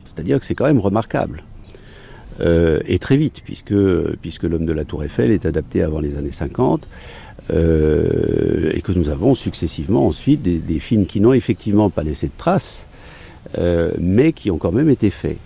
C'est-à-dire 0.04 0.40
que 0.40 0.44
c'est 0.44 0.56
quand 0.56 0.66
même 0.66 0.80
remarquable. 0.80 1.44
Euh, 2.40 2.80
et 2.86 2.98
très 2.98 3.16
vite, 3.16 3.42
puisque, 3.44 3.74
puisque 4.20 4.44
l'homme 4.44 4.66
de 4.66 4.72
la 4.72 4.84
Tour 4.84 5.04
Eiffel 5.04 5.30
est 5.30 5.46
adapté 5.46 5.82
avant 5.82 6.00
les 6.00 6.16
années 6.16 6.32
50, 6.32 6.88
euh, 7.50 8.70
et 8.72 8.80
que 8.82 8.92
nous 8.92 9.08
avons 9.08 9.34
successivement 9.34 10.06
ensuite 10.06 10.42
des, 10.42 10.58
des 10.58 10.78
films 10.78 11.06
qui 11.06 11.20
n'ont 11.20 11.32
effectivement 11.32 11.90
pas 11.90 12.02
laissé 12.02 12.28
de 12.28 12.32
traces, 12.36 12.86
euh, 13.58 13.90
mais 13.98 14.32
qui 14.32 14.50
ont 14.50 14.58
quand 14.58 14.72
même 14.72 14.88
été 14.88 15.10
faits. 15.10 15.36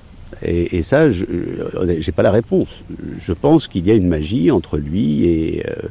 Et, 0.44 0.76
et 0.76 0.82
ça, 0.82 1.08
je 1.08 1.24
n'ai 1.24 2.12
pas 2.14 2.22
la 2.22 2.30
réponse. 2.30 2.84
Je 3.18 3.32
pense 3.32 3.68
qu'il 3.68 3.86
y 3.86 3.90
a 3.90 3.94
une 3.94 4.08
magie 4.08 4.50
entre 4.50 4.76
lui 4.76 5.24
et, 5.24 5.64
euh, 5.66 5.88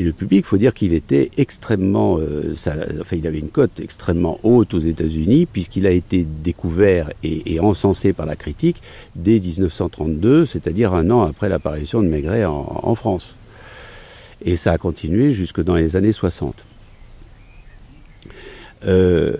et 0.00 0.02
le 0.02 0.12
public, 0.12 0.44
faut 0.46 0.56
dire 0.56 0.74
qu'il 0.74 0.92
était 0.92 1.30
extrêmement, 1.36 2.18
euh, 2.18 2.52
enfin, 2.52 3.16
il 3.16 3.26
avait 3.26 3.38
une 3.38 3.48
cote 3.48 3.80
extrêmement 3.80 4.38
haute 4.42 4.74
aux 4.74 4.80
États-Unis 4.80 5.46
puisqu'il 5.46 5.86
a 5.86 5.90
été 5.90 6.24
découvert 6.24 7.10
et, 7.22 7.60
encensé 7.60 8.12
par 8.12 8.26
la 8.26 8.36
critique 8.36 8.82
dès 9.16 9.38
1932, 9.38 10.46
c'est-à-dire 10.46 10.94
un 10.94 11.10
an 11.10 11.22
après 11.22 11.48
l'apparition 11.48 12.02
de 12.02 12.08
Maigret 12.08 12.44
en, 12.44 12.80
en, 12.82 12.94
France. 12.94 13.34
Et 14.44 14.56
ça 14.56 14.72
a 14.72 14.78
continué 14.78 15.30
jusque 15.30 15.62
dans 15.62 15.74
les 15.74 15.96
années 15.96 16.12
60. 16.12 16.66
Euh, 18.86 19.36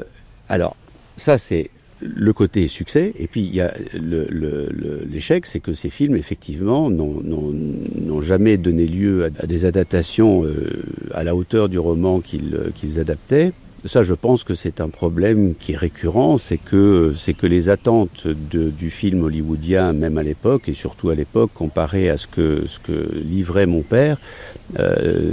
alors, 0.49 0.77
ça 1.17 1.39
c'est 1.39 1.71
le 2.03 2.33
côté 2.33 2.69
succès, 2.69 3.13
et 3.19 3.27
puis 3.27 3.43
il 3.43 3.55
y 3.55 3.61
a 3.61 3.73
l'échec, 3.93 5.47
c'est 5.47 5.61
que 5.61 5.75
ces 5.75 5.91
films, 5.91 6.17
effectivement, 6.17 6.91
n'ont 6.91 8.21
jamais 8.21 8.57
donné 8.57 8.87
lieu 8.87 9.25
à, 9.25 9.47
des 9.47 9.65
adaptations 9.65 10.45
euh, 10.45 10.83
à 11.13 11.25
la 11.25 11.35
hauteur 11.35 11.69
du 11.69 11.79
roman 11.79 12.21
qu'ils 12.21 12.99
adaptaient. 12.99 13.53
Ça, 13.87 14.03
je 14.03 14.13
pense 14.13 14.45
que 14.45 14.55
c'est 14.55 14.81
un 14.83 14.91
problème 14.91 15.55
qui 15.59 15.73
est 15.73 15.77
récurrent, 15.77 16.37
c'est 16.37 16.59
que 16.59 17.15
c'est 17.17 17.33
que 17.33 17.47
les 17.47 17.71
attentes 17.71 18.27
de, 18.27 18.69
du 18.69 18.91
film 18.91 19.25
hollywoodien, 19.25 19.95
même 19.95 20.19
à 20.19 20.23
l'époque 20.23 20.69
et 20.69 20.75
surtout 20.75 21.09
à 21.09 21.15
l'époque, 21.15 21.51
comparé 21.55 22.11
à 22.11 22.19
ce 22.19 22.27
que 22.27 22.65
ce 22.67 22.79
que 22.79 23.11
livrait 23.15 23.65
mon 23.65 23.81
père, 23.81 24.19
euh, 24.79 25.33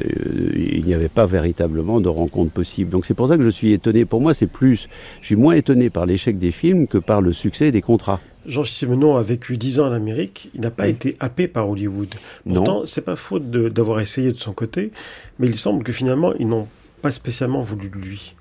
il 0.55 0.85
n'y 0.85 0.93
avait 0.93 1.09
pas 1.09 1.25
véritablement 1.25 1.99
de 1.99 2.07
rencontre 2.07 2.51
possible. 2.51 2.89
Donc 2.89 3.05
c'est 3.05 3.13
pour 3.13 3.27
ça 3.27 3.37
que 3.37 3.43
je 3.43 3.49
suis 3.49 3.73
étonné. 3.73 4.05
Pour 4.05 4.21
moi, 4.21 4.33
c'est 4.33 4.47
plus, 4.47 4.87
je 5.19 5.25
suis 5.25 5.35
moins 5.35 5.53
étonné 5.53 5.89
par 5.89 6.05
l'échec 6.05 6.39
des 6.39 6.51
films 6.51 6.87
que 6.87 6.97
par 6.97 7.19
le 7.19 7.33
succès 7.33 7.71
des 7.71 7.81
contrats. 7.81 8.21
Georges 8.45 8.71
Simenon 8.71 9.17
a 9.17 9.23
vécu 9.23 9.57
dix 9.57 9.81
ans 9.81 9.87
en 9.87 9.91
Amérique. 9.91 10.49
Il 10.55 10.61
n'a 10.61 10.71
pas 10.71 10.87
été 10.87 11.17
happé 11.19 11.49
par 11.49 11.69
Hollywood. 11.69 12.07
Pourtant, 12.47 12.85
c'est 12.85 13.03
pas 13.03 13.17
faute 13.17 13.51
d'avoir 13.51 13.99
essayé 13.99 14.31
de 14.31 14.37
son 14.37 14.53
côté, 14.53 14.93
mais 15.37 15.47
il 15.47 15.57
semble 15.57 15.83
que 15.83 15.91
finalement, 15.91 16.33
ils 16.35 16.47
n'ont 16.47 16.67
pas 17.01 17.11
spécialement 17.11 17.61
voulu 17.61 17.89
de 17.89 17.97
lui. 17.97 18.36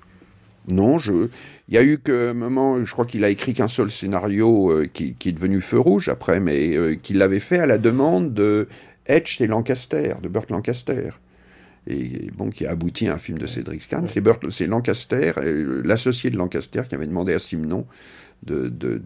Non, 0.67 0.97
je... 0.97 1.29
il 1.69 1.75
y 1.75 1.77
a 1.77 1.83
eu 1.83 1.97
que 1.97 2.33
moment, 2.33 2.83
je 2.83 2.91
crois 2.91 3.05
qu'il 3.05 3.23
a 3.23 3.29
écrit 3.29 3.53
qu'un 3.53 3.69
seul 3.69 3.89
scénario 3.89 4.71
euh, 4.71 4.87
qui, 4.91 5.13
qui, 5.13 5.29
est 5.29 5.33
devenu 5.33 5.61
Feu 5.61 5.79
Rouge 5.79 6.09
après, 6.09 6.39
mais 6.39 6.75
euh, 6.75 6.95
qu'il 6.95 7.17
l'avait 7.17 7.39
fait 7.39 7.59
à 7.59 7.65
la 7.65 7.77
demande 7.77 8.33
de 8.33 8.67
Etch 9.05 9.39
et 9.39 9.47
Lancaster, 9.47 10.15
de 10.21 10.27
Burt 10.27 10.49
Lancaster. 10.49 11.11
Et 11.89 12.29
bon, 12.35 12.49
qui 12.49 12.65
a 12.65 12.71
abouti 12.71 13.07
à 13.07 13.13
un 13.13 13.17
film 13.17 13.39
de 13.39 13.47
Cédric 13.47 13.87
Kahn. 13.87 14.07
C'est 14.07 14.67
Lancaster, 14.67 15.31
euh, 15.37 15.81
l'associé 15.85 16.29
de 16.29 16.37
Lancaster, 16.37 16.83
qui 16.87 16.95
avait 16.95 17.07
demandé 17.07 17.33
à 17.33 17.39
Simon 17.39 17.85
de, 18.43 19.01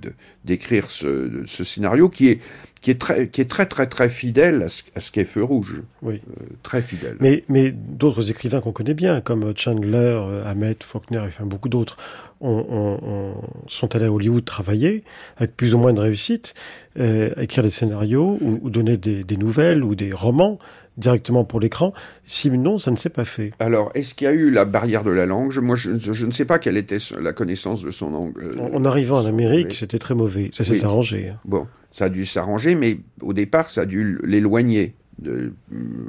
d'écrire 0.46 0.92
ce, 0.92 1.44
ce, 1.46 1.64
scénario 1.64 2.10
qui 2.10 2.28
est, 2.28 2.40
qui, 2.82 2.92
est 2.92 3.00
très, 3.00 3.28
qui 3.30 3.42
est 3.42 3.50
très 3.50 3.66
très 3.66 3.88
très 3.88 4.10
fidèle 4.10 4.64
à 4.64 4.70
ce, 4.70 4.84
à 4.96 5.00
ce 5.00 5.12
qu'est 5.12 5.26
Feu 5.26 5.44
Rouge. 5.44 5.82
Oui. 6.02 6.22
Euh, 6.40 6.46
très 6.64 6.82
fidèle. 6.82 7.18
Mais, 7.20 7.44
mais 7.50 7.72
d'autres 7.72 8.30
écrivains 8.30 8.62
qu'on 8.62 8.72
connaît 8.72 8.94
bien, 8.94 9.22
comme 9.22 9.54
Chandler, 9.56 9.98
euh, 9.98 10.46
Hammett, 10.46 10.84
Faulkner, 10.84 11.20
et 11.20 11.28
enfin 11.28 11.46
beaucoup 11.46 11.70
d'autres, 11.70 11.98
on, 12.42 13.36
sont 13.68 13.96
allés 13.96 14.06
à 14.06 14.12
Hollywood 14.12 14.44
travailler 14.44 15.04
avec 15.38 15.56
plus 15.56 15.74
ou 15.74 15.78
moins 15.78 15.94
de 15.94 16.02
réussite, 16.02 16.54
euh, 17.00 17.30
écrire 17.38 17.64
des 17.64 17.70
scénarios 17.70 18.38
ou, 18.42 18.70
donner 18.70 18.98
des, 18.98 19.24
des, 19.24 19.38
nouvelles 19.38 19.84
ou 19.84 19.96
des 19.96 20.12
romans 20.12 20.58
directement 20.98 21.44
pour 21.44 21.60
l'écran. 21.60 21.94
Sinon, 22.26 22.78
ça 22.78 22.92
ne 22.92 22.96
s'est 22.96 23.10
pas 23.10 23.26
fait. 23.26 23.52
Alors, 23.60 23.92
est-ce 23.96 24.14
qu'il 24.14 24.26
y 24.26 24.28
a 24.28 24.34
eu 24.34 24.50
la 24.50 24.66
barrière 24.66 25.04
de 25.04 25.12
la 25.12 25.26
langue? 25.26 25.58
Moi, 25.60 25.76
je, 25.76 26.26
ne 26.26 26.32
sais 26.32 26.46
pas 26.46 26.60
quelle 26.60 26.78
était 26.78 26.98
la 27.20 27.34
connaissance 27.34 27.82
de 27.84 27.92
son 27.92 28.12
langue. 28.12 28.34
En, 28.60 28.84
arrivant 28.86 29.20
en 29.20 29.26
Amérique, 29.26 29.74
c'était 29.74 30.00
très 30.00 30.16
mauvais. 30.16 30.50
Ça 30.54 30.64
s'est 30.64 30.84
arrangé. 30.84 31.34
Bon, 31.46 31.68
ça 31.92 32.06
a 32.06 32.10
dû 32.10 32.26
s'arranger, 32.26 32.76
mais 32.76 33.00
au 33.22 33.34
départ, 33.34 33.70
ça 33.70 33.82
a 33.82 33.86
dû 33.86 34.20
l'éloigner. 34.24 34.96
De, 35.20 35.54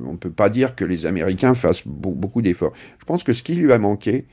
on 0.07 0.13
ne 0.13 0.17
peut 0.17 0.31
pas 0.31 0.49
dire 0.49 0.75
que 0.75 0.87
les 0.87 1.05
Américains 1.05 1.55
fassent 1.55 1.87
beaucoup 1.87 2.41
d'efforts. 2.41 2.73
Je 2.99 3.05
pense 3.05 3.25
que 3.25 3.35
ce 3.35 3.43
qui 3.43 3.55
lui 3.55 3.71
a 3.73 3.79
manqué, 3.79 4.27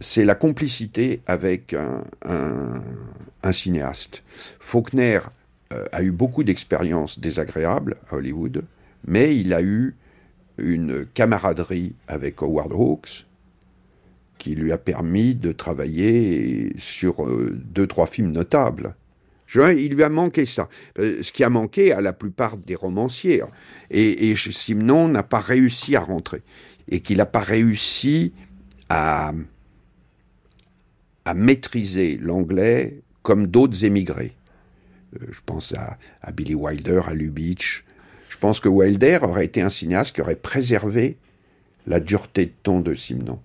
c'est 0.00 0.24
la 0.24 0.34
complicité 0.34 1.22
avec 1.26 1.74
un, 1.74 3.52
cinéaste. 3.52 4.22
Faulkner 4.58 5.20
euh, 5.72 5.84
a 5.92 6.02
eu 6.02 6.10
beaucoup 6.10 6.44
d'expériences 6.44 7.20
désagréables 7.20 7.96
à 8.10 8.16
Hollywood 8.16 8.64
mais 9.06 9.36
il 9.36 9.52
a 9.54 9.62
eu 9.62 9.94
une 10.58 11.06
camaraderie 11.06 11.94
avec 12.08 12.42
Howard 12.42 12.72
Hawks 12.72 13.26
qui 14.40 14.54
lui 14.54 14.72
a 14.72 14.78
permis 14.78 15.34
de 15.34 15.52
travailler 15.52 16.72
sur 16.78 17.24
euh, 17.24 17.58
deux, 17.72 17.86
trois 17.86 18.06
films 18.06 18.32
notables. 18.32 18.94
Il 19.54 19.94
lui 19.94 20.02
a 20.02 20.08
manqué 20.08 20.46
ça. 20.46 20.68
Euh, 20.98 21.22
ce 21.22 21.32
qui 21.32 21.44
a 21.44 21.50
manqué 21.50 21.92
à 21.92 22.00
la 22.00 22.12
plupart 22.12 22.56
des 22.56 22.74
romanciers. 22.74 23.42
Et, 23.90 24.34
Simon 24.36 25.08
n'a 25.08 25.22
pas 25.22 25.40
réussi 25.40 25.96
à 25.96 26.00
rentrer. 26.00 26.42
Et 26.88 27.00
qu'il 27.00 27.18
n'a 27.18 27.26
pas 27.26 27.40
réussi 27.40 28.32
à, 28.88 29.32
maîtriser 31.34 32.18
l'anglais 32.20 33.02
comme 33.22 33.46
d'autres 33.46 33.84
émigrés. 33.84 34.34
Euh, 35.14 35.26
je 35.30 35.40
pense 35.44 35.72
à, 35.74 35.98
à 36.22 36.32
Billy 36.32 36.54
Wilder, 36.54 37.02
à 37.06 37.14
Lubitsch, 37.14 37.84
pense 38.40 38.60
que 38.60 38.68
Wilder 38.68 39.18
aurait 39.22 39.44
été 39.44 39.60
un 39.60 39.68
cinéaste 39.68 40.14
qui 40.14 40.22
aurait 40.22 40.34
préservé 40.34 41.18
la 41.86 42.00
dureté 42.00 42.46
de 42.46 42.52
ton 42.62 42.80
de 42.80 42.94
Simon, 42.94 43.38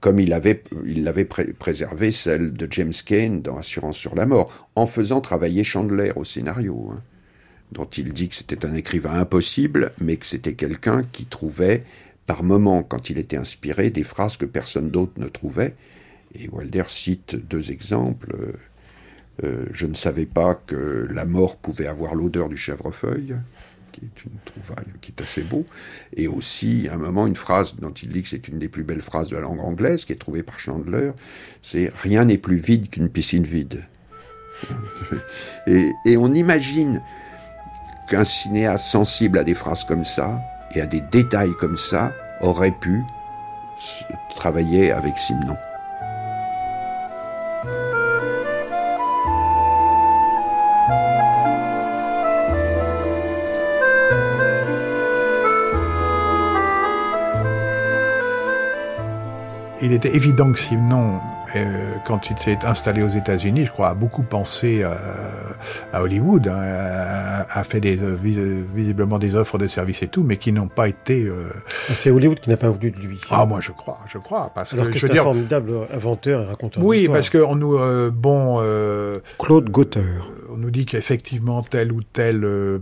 comme 0.00 0.18
il 0.18 0.32
avait, 0.32 0.62
l'avait 0.84 1.24
préservé 1.24 2.12
celle 2.12 2.52
de 2.52 2.68
James 2.70 2.92
Cain 3.04 3.40
dans 3.42 3.58
Assurance 3.58 3.96
sur 3.96 4.14
la 4.14 4.26
mort, 4.26 4.68
en 4.76 4.86
faisant 4.86 5.20
travailler 5.20 5.64
Chandler 5.64 6.12
au 6.16 6.24
scénario, 6.24 6.90
hein, 6.92 7.00
dont 7.72 7.86
il 7.86 8.12
dit 8.12 8.28
que 8.28 8.34
c'était 8.34 8.66
un 8.66 8.74
écrivain 8.74 9.14
impossible, 9.14 9.92
mais 10.00 10.16
que 10.16 10.26
c'était 10.26 10.54
quelqu'un 10.54 11.02
qui 11.02 11.24
trouvait, 11.24 11.84
par 12.26 12.42
moments, 12.42 12.82
quand 12.82 13.10
il 13.10 13.18
était 13.18 13.36
inspiré, 13.36 13.90
des 13.90 14.04
phrases 14.04 14.36
que 14.36 14.44
personne 14.44 14.90
d'autre 14.90 15.12
ne 15.16 15.28
trouvait. 15.28 15.74
Et 16.34 16.48
Wilder 16.50 16.84
cite 16.88 17.36
deux 17.36 17.70
exemples. 17.70 18.36
Euh, 19.42 19.66
je 19.72 19.86
ne 19.86 19.94
savais 19.94 20.26
pas 20.26 20.54
que 20.54 21.08
la 21.10 21.24
mort 21.24 21.56
pouvait 21.56 21.86
avoir 21.86 22.14
l'odeur 22.14 22.48
du 22.48 22.56
chèvrefeuille 22.56 23.34
qui 23.92 24.00
est 24.00 24.24
une 24.24 24.38
trouvaille, 24.44 24.86
qui 25.00 25.12
est 25.16 25.22
assez 25.22 25.42
beau, 25.42 25.64
et 26.16 26.28
aussi 26.28 26.88
à 26.90 26.94
un 26.94 26.98
moment 26.98 27.26
une 27.26 27.36
phrase 27.36 27.76
dont 27.76 27.92
il 27.92 28.08
dit 28.08 28.22
que 28.22 28.28
c'est 28.28 28.48
une 28.48 28.58
des 28.58 28.68
plus 28.68 28.82
belles 28.82 29.02
phrases 29.02 29.28
de 29.28 29.36
la 29.36 29.42
langue 29.42 29.60
anglaise, 29.60 30.04
qui 30.04 30.12
est 30.12 30.16
trouvée 30.16 30.42
par 30.42 30.58
Chandler, 30.58 31.12
c'est 31.62 31.92
rien 32.02 32.24
n'est 32.24 32.38
plus 32.38 32.56
vide 32.56 32.90
qu'une 32.90 33.08
piscine 33.08 33.44
vide. 33.44 33.84
et, 35.66 35.90
et 36.04 36.16
on 36.16 36.32
imagine 36.32 37.02
qu'un 38.08 38.24
cinéaste 38.24 38.86
sensible 38.86 39.38
à 39.38 39.44
des 39.44 39.54
phrases 39.54 39.84
comme 39.84 40.04
ça 40.04 40.40
et 40.74 40.80
à 40.80 40.86
des 40.86 41.00
détails 41.00 41.52
comme 41.58 41.76
ça 41.76 42.12
aurait 42.40 42.74
pu 42.80 43.02
travailler 44.36 44.92
avec 44.92 45.16
Simon. 45.18 45.56
Il 59.82 59.92
était 59.92 60.14
évident 60.14 60.52
que 60.52 60.58
Simon, 60.58 61.18
euh, 61.56 61.94
quand 62.06 62.30
il 62.30 62.38
s'est 62.38 62.58
installé 62.64 63.02
aux 63.02 63.08
États-Unis, 63.08 63.66
je 63.66 63.70
crois, 63.70 63.88
a 63.88 63.94
beaucoup 63.94 64.22
pensé 64.22 64.82
euh, 64.82 64.94
à 65.92 66.02
Hollywood, 66.02 66.48
hein, 66.48 67.44
a, 67.50 67.64
fait 67.64 67.80
des, 67.80 67.98
visiblement 68.74 69.18
des 69.18 69.34
offres 69.34 69.58
de 69.58 69.66
services 69.66 70.02
et 70.02 70.08
tout, 70.08 70.22
mais 70.22 70.36
qui 70.36 70.52
n'ont 70.52 70.68
pas 70.68 70.88
été. 70.88 71.24
Euh, 71.24 71.50
C'est 71.94 72.10
Hollywood 72.10 72.40
qui 72.40 72.48
n'a 72.48 72.56
pas 72.56 72.70
voulu 72.70 72.92
de 72.92 73.00
lui. 73.00 73.20
Ah, 73.30 73.44
moi 73.44 73.58
je 73.60 73.72
crois, 73.72 73.98
je 74.06 74.18
crois, 74.18 74.52
parce 74.54 74.72
Alors 74.72 74.90
que, 74.90 74.98
c'est 74.98 75.10
un 75.18 75.22
formidable 75.22 75.72
inventeur 75.92 76.42
et 76.42 76.46
raconteur. 76.46 76.84
Oui, 76.84 77.08
parce 77.08 77.28
qu'on 77.28 77.56
nous, 77.56 77.78
bon. 78.12 78.62
Claude 79.38 79.68
Gauthier 79.68 80.02
on 80.52 80.58
nous 80.58 80.70
dit 80.70 80.86
qu'effectivement 80.86 81.62
tel 81.62 81.92
ou 81.92 82.02
tel 82.02 82.44
euh, 82.44 82.78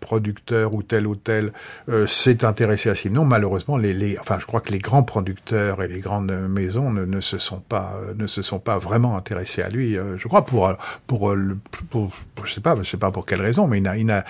producteur 0.00 0.74
ou 0.74 0.82
tel 0.82 1.06
ou 1.06 1.16
tel 1.16 1.52
euh, 1.88 2.06
s'est 2.06 2.44
intéressé 2.44 2.90
à 2.90 2.94
Simon. 2.94 3.24
Malheureusement, 3.24 3.76
les, 3.76 4.18
enfin, 4.18 4.38
je 4.38 4.46
crois 4.46 4.60
que 4.60 4.72
les 4.72 4.78
grands 4.78 5.02
producteurs 5.02 5.82
et 5.82 5.88
les 5.88 6.00
grandes 6.00 6.32
maisons 6.48 6.90
ne, 6.90 7.20
se 7.20 7.38
sont 7.38 7.60
pas 7.60 7.92
euh, 8.02 8.14
ne 8.14 8.26
se 8.26 8.42
sont 8.42 8.58
pas 8.58 8.78
vraiment 8.78 9.16
intéressés 9.16 9.62
à 9.62 9.68
lui. 9.68 9.94
je 9.94 10.28
crois 10.28 10.44
pour 10.44 10.72
pour, 11.06 11.34
pour, 11.90 12.12
je 12.44 12.52
sais 12.52 12.60
pas, 12.60 12.74
je 12.76 12.82
sais 12.82 12.96
pas 12.96 13.10
pour 13.10 13.26
quelle 13.26 13.40
raison, 13.40 13.66
mais 13.66 13.78
il 13.78 13.86
a, 13.86 13.96
il 13.96 14.10
a 14.10 14.24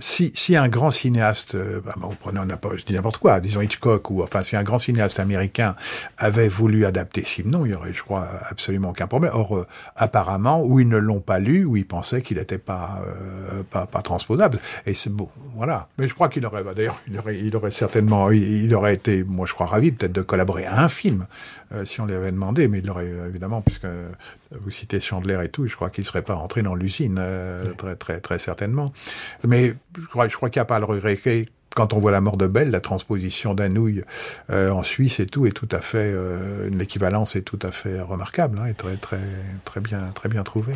si 0.00 0.32
si 0.34 0.56
un 0.56 0.68
grand 0.68 0.90
cinéaste, 0.90 1.56
bah, 1.84 1.94
vous 1.96 2.16
on 2.24 2.50
a 2.50 2.56
pas, 2.56 2.70
je 2.76 2.84
dis 2.84 2.94
n'importe 2.94 3.18
quoi, 3.18 3.40
disons 3.40 3.60
Hitchcock 3.60 4.10
ou 4.10 4.22
enfin 4.22 4.42
si 4.42 4.56
un 4.56 4.62
grand 4.62 4.78
cinéaste 4.78 5.20
américain 5.20 5.74
avait 6.16 6.48
voulu 6.48 6.86
adapter 6.86 7.24
Simon, 7.24 7.66
il 7.66 7.72
y 7.72 7.74
aurait, 7.74 7.92
je 7.92 8.02
crois, 8.02 8.28
absolument 8.48 8.90
aucun 8.90 9.06
problème. 9.06 9.32
Or, 9.34 9.66
apparemment, 9.96 10.62
ou 10.62 10.80
ils 10.80 10.88
ne 10.88 10.96
l'ont 10.96 11.20
pas 11.20 11.38
lu, 11.38 11.64
ou 11.64 11.76
ils 11.76 11.86
pensent 11.86 11.97
pensait 11.98 12.22
qu'il 12.22 12.36
n'était 12.36 12.58
pas, 12.58 13.02
euh, 13.06 13.64
pas, 13.68 13.86
pas 13.86 14.02
transposable. 14.02 14.58
Et 14.86 14.94
c'est 14.94 15.12
bon, 15.12 15.28
voilà. 15.56 15.88
Mais 15.98 16.06
je 16.06 16.14
crois 16.14 16.28
qu'il 16.28 16.46
aurait, 16.46 16.62
bah, 16.62 16.74
d'ailleurs, 16.74 17.00
il 17.08 17.18
aurait, 17.18 17.36
il 17.36 17.56
aurait 17.56 17.72
certainement, 17.72 18.30
il, 18.30 18.72
aurait 18.72 18.94
été, 18.94 19.24
moi 19.24 19.46
je 19.46 19.52
crois, 19.52 19.66
ravi 19.66 19.90
peut-être 19.90 20.12
de 20.12 20.22
collaborer 20.22 20.64
à 20.64 20.80
un 20.84 20.88
film 20.88 21.26
euh, 21.72 21.84
si 21.84 22.00
on 22.00 22.06
lui 22.06 22.14
avait 22.14 22.30
demandé, 22.30 22.68
mais 22.68 22.78
il 22.78 22.88
aurait 22.88 23.10
évidemment, 23.28 23.62
puisque 23.62 23.88
vous 24.52 24.70
citez 24.70 25.00
Chandler 25.00 25.38
et 25.42 25.48
tout, 25.48 25.66
je 25.66 25.74
crois 25.74 25.90
qu'il 25.90 26.04
serait 26.04 26.22
pas 26.22 26.34
rentré 26.34 26.62
dans 26.62 26.76
l'usine 26.76 27.16
euh, 27.18 27.72
très 27.74 27.96
très 27.96 28.20
très 28.20 28.38
certainement. 28.38 28.92
Mais 29.44 29.74
je 29.98 30.06
crois, 30.06 30.28
je 30.28 30.36
crois 30.36 30.50
qu'il 30.50 30.60
n'y 30.60 30.62
a 30.62 30.66
pas 30.66 30.76
à 30.76 30.78
le 30.78 30.84
regretter 30.84 31.46
quand 31.74 31.92
on 31.92 32.00
voit 32.00 32.10
la 32.10 32.20
mort 32.20 32.36
de 32.36 32.46
Belle, 32.46 32.70
la 32.70 32.80
transposition 32.80 33.54
d'Anouille 33.54 34.02
euh, 34.50 34.70
en 34.70 34.82
Suisse 34.82 35.20
et 35.20 35.26
tout 35.26 35.46
est 35.46 35.52
tout 35.52 35.68
à 35.70 35.80
fait 35.80 36.12
euh, 36.12 36.68
l'équivalence 36.70 37.36
est 37.36 37.42
tout 37.42 37.58
à 37.62 37.70
fait 37.70 38.00
remarquable 38.00 38.58
hein, 38.58 38.66
et 38.66 38.74
très 38.74 38.96
très 38.96 39.20
très 39.64 39.80
bien 39.80 40.10
très 40.14 40.28
bien 40.28 40.42
trouvée. 40.42 40.74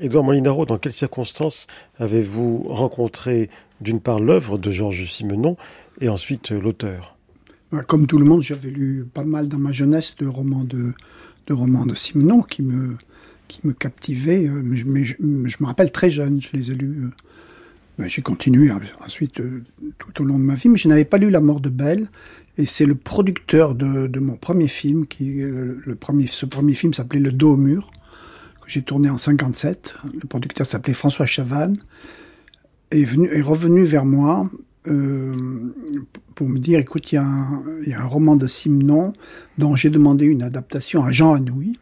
Edouard 0.00 0.24
Molinaro, 0.24 0.66
dans 0.66 0.76
quelles 0.76 0.92
circonstances 0.92 1.68
avez-vous 2.00 2.64
rencontré 2.68 3.48
d'une 3.80 4.00
part 4.00 4.18
l'œuvre 4.18 4.58
de 4.58 4.72
Georges 4.72 5.04
Simenon 5.04 5.56
et 6.00 6.08
ensuite 6.08 6.50
euh, 6.50 6.60
l'auteur? 6.60 7.16
Bah, 7.70 7.82
Comme 7.84 8.08
tout 8.08 8.18
le 8.18 8.24
monde, 8.24 8.42
j'avais 8.42 8.70
lu 8.70 9.06
pas 9.14 9.22
mal 9.22 9.46
dans 9.46 9.58
ma 9.58 9.70
jeunesse 9.70 10.16
de 10.16 10.26
romans 10.26 10.64
de, 10.64 10.92
de 11.46 11.52
romans 11.52 11.86
de 11.86 11.94
Simenon 11.94 12.42
qui 12.42 12.62
me 12.62 12.96
qui 13.46 13.60
me 13.62 13.74
captivaient, 13.74 14.48
mais, 14.48 15.04
je, 15.04 15.16
me 15.20 15.66
rappelle 15.66 15.92
très 15.92 16.10
jeune, 16.10 16.40
je 16.40 16.48
les 16.54 16.70
ai 16.70 16.74
lus. 16.74 17.10
Ben, 17.98 18.08
j'ai 18.08 18.22
continué 18.22 18.70
ensuite 19.04 19.34
tout 19.98 20.22
au 20.22 20.24
long 20.24 20.38
de 20.38 20.44
ma 20.44 20.54
vie, 20.54 20.70
mais 20.70 20.78
je 20.78 20.88
n'avais 20.88 21.04
pas 21.04 21.18
lu 21.18 21.28
La 21.28 21.40
mort 21.40 21.60
de 21.60 21.68
Belle. 21.68 22.08
Et 22.56 22.64
c'est 22.64 22.86
le 22.86 22.94
producteur 22.94 23.74
de, 23.74 24.06
de, 24.06 24.18
mon 24.18 24.36
premier 24.36 24.66
film, 24.66 25.06
qui 25.06 25.34
le 25.34 25.94
premier, 25.94 26.26
ce 26.26 26.46
premier 26.46 26.72
film 26.72 26.94
s'appelait 26.94 27.20
Le 27.20 27.32
dos 27.32 27.52
au 27.52 27.56
mur, 27.58 27.90
j'ai 28.66 28.82
tourné 28.82 29.10
en 29.10 29.18
57. 29.18 29.94
Le 30.12 30.26
producteur 30.26 30.66
s'appelait 30.66 30.94
François 30.94 31.26
Chavannes, 31.26 31.78
est, 32.90 33.04
venu, 33.04 33.28
est 33.32 33.40
revenu 33.40 33.84
vers 33.84 34.04
moi 34.04 34.50
euh, 34.86 35.32
pour 36.34 36.48
me 36.48 36.58
dire, 36.58 36.78
écoute, 36.78 37.12
il 37.12 37.16
y, 37.16 37.18
a 37.18 38.00
un 38.00 38.06
roman 38.06 38.36
de 38.36 38.46
Simon 38.46 39.12
dont 39.58 39.76
j'ai 39.76 39.90
demandé 39.90 40.26
une 40.26 40.42
adaptation 40.42 41.04
à 41.04 41.12
Jean 41.12 41.34
Anouilh, 41.34 41.78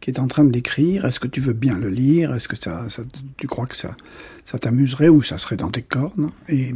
qui 0.00 0.10
est 0.10 0.18
en 0.18 0.26
train 0.26 0.44
de 0.44 0.52
l'écrire. 0.52 1.04
Est-ce 1.04 1.20
que 1.20 1.26
tu 1.26 1.40
veux 1.40 1.52
bien 1.52 1.76
le 1.76 1.88
lire? 1.88 2.34
Est-ce 2.34 2.48
que 2.48 2.56
ça, 2.56 2.86
ça, 2.88 3.02
tu 3.36 3.46
crois 3.46 3.66
que 3.66 3.76
ça, 3.76 3.96
ça 4.44 4.58
t'amuserait 4.58 5.08
ou 5.08 5.22
ça 5.22 5.38
serait 5.38 5.56
dans 5.56 5.70
tes 5.70 5.82
cornes? 5.82 6.30
Et 6.48 6.74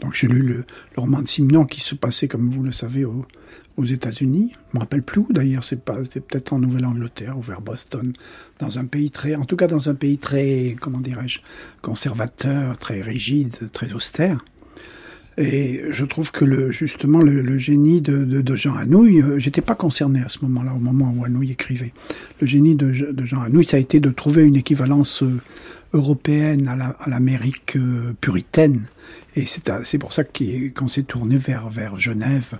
donc 0.00 0.14
j'ai 0.14 0.28
lu 0.28 0.42
le, 0.42 0.64
roman 0.96 1.22
de 1.22 1.28
Simon 1.28 1.64
qui 1.64 1.80
se 1.80 1.94
passait, 1.94 2.28
comme 2.28 2.50
vous 2.50 2.62
le 2.62 2.72
savez, 2.72 3.04
aux 3.04 3.84
États-Unis. 3.84 4.52
Je 4.70 4.76
me 4.76 4.80
rappelle 4.80 5.02
plus 5.02 5.24
d'ailleurs, 5.30 5.64
c'est 5.64 5.78
c'est 6.10 6.20
peut-être 6.20 6.52
en 6.52 6.58
Nouvelle-Angleterre 6.58 7.38
ou 7.38 7.42
vers 7.42 7.60
Boston, 7.60 8.12
dans 8.58 8.78
un 8.78 8.84
pays 8.84 9.10
très, 9.10 9.34
en 9.34 9.44
tout 9.44 9.56
cas 9.56 9.66
dans 9.66 9.88
un 9.88 9.94
pays 9.94 10.18
très, 10.18 10.76
comment 10.80 11.00
dirais-je, 11.00 11.40
conservateur, 11.82 12.76
très 12.76 13.00
rigide, 13.00 13.70
très 13.72 13.92
austère. 13.92 14.44
Et 15.38 15.82
je 15.90 16.04
trouve 16.04 16.32
que 16.32 16.72
justement 16.72 17.20
le, 17.20 17.58
génie 17.58 18.00
de, 18.00 18.24
de, 18.24 18.56
Jean 18.56 18.74
Anouilh, 18.74 19.22
euh, 19.22 19.38
j'étais 19.38 19.60
pas 19.60 19.76
concerné 19.76 20.20
à 20.20 20.28
ce 20.28 20.40
moment-là, 20.42 20.74
au 20.74 20.80
moment 20.80 21.14
où 21.16 21.24
Anouilh 21.24 21.52
écrivait. 21.52 21.92
Le 22.40 22.46
génie 22.48 22.74
de, 22.74 22.92
Jean 22.92 23.42
Anouilh, 23.42 23.64
ça 23.64 23.76
a 23.76 23.80
été 23.80 24.00
de 24.00 24.10
trouver 24.10 24.42
une 24.42 24.56
équivalence 24.56 25.22
euh, 25.22 25.40
européenne 25.92 26.66
à 26.66 27.08
l'Amérique 27.08 27.76
euh, 27.76 28.14
puritaine 28.20 28.82
et 29.38 29.46
c'est 29.46 29.98
pour 29.98 30.12
ça 30.12 30.24
qu'on 30.24 30.88
s'est 30.88 31.04
tourné 31.04 31.36
vers, 31.36 31.68
vers 31.68 31.96
Genève 31.96 32.58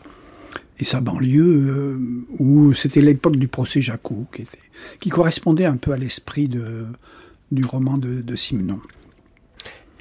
et 0.78 0.84
sa 0.84 1.00
banlieue, 1.00 1.66
euh, 1.68 1.98
où 2.38 2.72
c'était 2.72 3.00
l'époque 3.00 3.36
du 3.36 3.48
procès 3.48 3.80
Jacou, 3.80 4.26
qui, 4.32 4.42
était, 4.42 4.58
qui 5.00 5.08
correspondait 5.08 5.64
un 5.64 5.76
peu 5.76 5.90
à 5.90 5.96
l'esprit 5.96 6.48
du 6.48 7.64
roman 7.64 7.98
de, 7.98 8.20
de 8.20 8.36
Simon. 8.36 8.80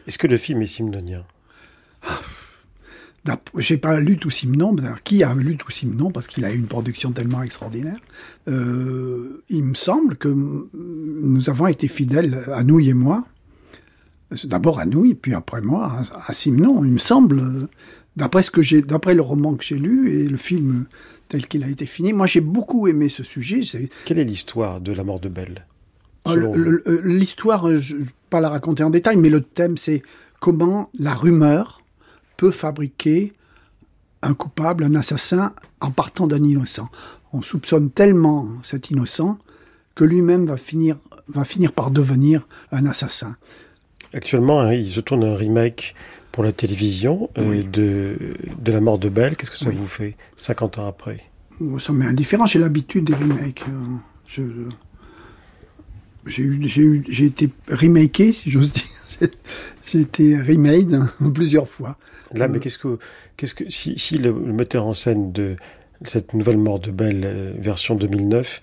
Est-ce 0.06 0.20
que 0.20 0.28
le 0.28 0.38
film 0.38 0.62
est 0.62 0.68
simnonien 0.68 1.26
ah, 2.04 3.42
J'ai 3.58 3.78
pas 3.78 4.00
lu 4.00 4.18
tout 4.18 4.30
Simon, 4.30 4.76
qui 5.04 5.24
a 5.24 5.34
lu 5.34 5.58
tout 5.58 5.72
Simon 5.72 6.12
parce 6.12 6.28
qu'il 6.28 6.46
a 6.46 6.54
eu 6.54 6.58
une 6.58 6.68
production 6.68 7.12
tellement 7.12 7.42
extraordinaire? 7.42 7.98
Euh, 8.48 9.44
il 9.50 9.64
me 9.64 9.74
semble 9.74 10.16
que 10.16 10.28
nous 10.28 11.50
avons 11.50 11.66
été 11.66 11.88
fidèles, 11.88 12.44
à 12.54 12.64
nous 12.64 12.80
et 12.80 12.94
moi, 12.94 13.26
D'abord 14.44 14.80
à 14.80 14.86
nous, 14.86 15.06
et 15.06 15.14
puis 15.14 15.34
après 15.34 15.62
moi, 15.62 16.02
à, 16.28 16.34
Simon, 16.34 16.84
il 16.84 16.92
me 16.92 16.98
semble, 16.98 17.70
d'après 18.18 18.44
ce 18.44 18.52
que 18.52 18.62
j'ai, 18.62 18.82
d'après 18.82 19.14
le 19.14 19.22
roman 19.22 19.56
que 19.56 19.64
j'ai 19.64 19.78
lu 19.78 20.14
et 20.14 20.28
le 20.28 20.38
film 20.38 20.86
tel 21.30 21.48
qu'il 21.48 21.64
a 21.64 21.70
été 21.70 21.86
fini. 21.86 22.14
Moi, 22.14 22.28
j'ai 22.28 22.42
beaucoup 22.42 22.88
aimé 22.88 23.10
ce 23.10 23.24
sujet. 23.24 23.62
Quelle 24.06 24.20
est 24.20 24.24
l'histoire 24.24 24.82
de 24.82 24.92
la 24.92 25.04
mort 25.04 25.20
de 25.20 25.30
Belle 25.30 25.66
ah, 26.26 26.34
L'histoire, 27.04 27.76
je 27.78 27.96
ne 27.96 28.02
vais 28.02 28.10
pas 28.30 28.42
la 28.42 28.50
raconter 28.50 28.84
en 28.84 28.90
détail, 28.90 29.18
mais 29.18 29.30
le 29.30 29.42
thème, 29.42 29.78
c'est 29.78 30.02
comment 30.40 30.90
la 31.00 31.14
rumeur 31.14 31.82
peut 32.36 32.52
fabriquer 32.52 33.34
un 34.22 34.34
coupable, 34.34 34.84
un 34.84 34.96
assassin, 34.96 35.54
en 35.80 35.92
partant 35.92 36.28
d'un 36.28 36.44
innocent. 36.44 36.90
On 37.34 37.42
soupçonne 37.42 37.92
tellement 37.92 38.50
cet 38.64 38.90
innocent 38.90 39.38
que 39.96 40.04
lui-même 40.04 40.46
va 40.46 40.58
finir, 40.58 40.98
va 41.28 41.44
finir 41.44 41.72
par 41.72 41.92
devenir 41.92 42.48
un 42.72 42.86
assassin. 42.86 43.36
Actuellement, 44.14 44.62
hein, 44.62 44.74
il 44.74 44.92
se 44.92 45.00
tourne 45.00 45.24
un 45.24 45.36
remake 45.36 45.96
pour 46.32 46.44
la 46.44 46.52
télévision 46.52 47.30
euh, 47.38 47.64
de, 47.64 48.18
de 48.60 48.72
La 48.72 48.80
mort 48.80 49.00
de 49.00 49.10
Belle. 49.10 49.36
Qu'est-ce 49.36 49.52
que 49.52 49.58
ça 49.58 49.70
vous 49.72 49.88
fait 49.88 50.16
50 50.36 50.78
ans 50.78 50.88
après? 50.88 51.18
Ça 51.80 51.92
m'est 51.94 52.06
indifférent, 52.06 52.46
j'ai 52.46 52.60
l'habitude 52.60 53.06
des 53.06 53.16
remakes. 53.16 53.66
Euh, 54.38 54.70
j'ai 56.26 57.26
été 57.26 57.50
remaké, 57.70 58.34
si 58.34 58.52
j'ose 58.52 58.72
dire. 58.72 59.30
j'ai 59.84 60.02
été 60.02 60.40
remade 60.40 61.08
plusieurs 61.34 61.68
fois. 61.68 61.98
Là, 62.34 62.48
mais 62.48 62.60
qu'est-ce 62.60 62.78
que, 62.78 63.00
qu'est-ce 63.36 63.56
que, 63.56 63.70
si, 63.70 63.98
si 63.98 64.18
le, 64.18 64.34
metteur 64.34 64.86
en 64.86 64.94
scène 64.94 65.32
de 65.32 65.56
cette 66.06 66.34
nouvelle 66.34 66.58
mort 66.58 66.80
de 66.80 66.92
Belle 66.92 67.24
euh, 67.26 67.54
version 67.58 67.96
2009 67.96 68.62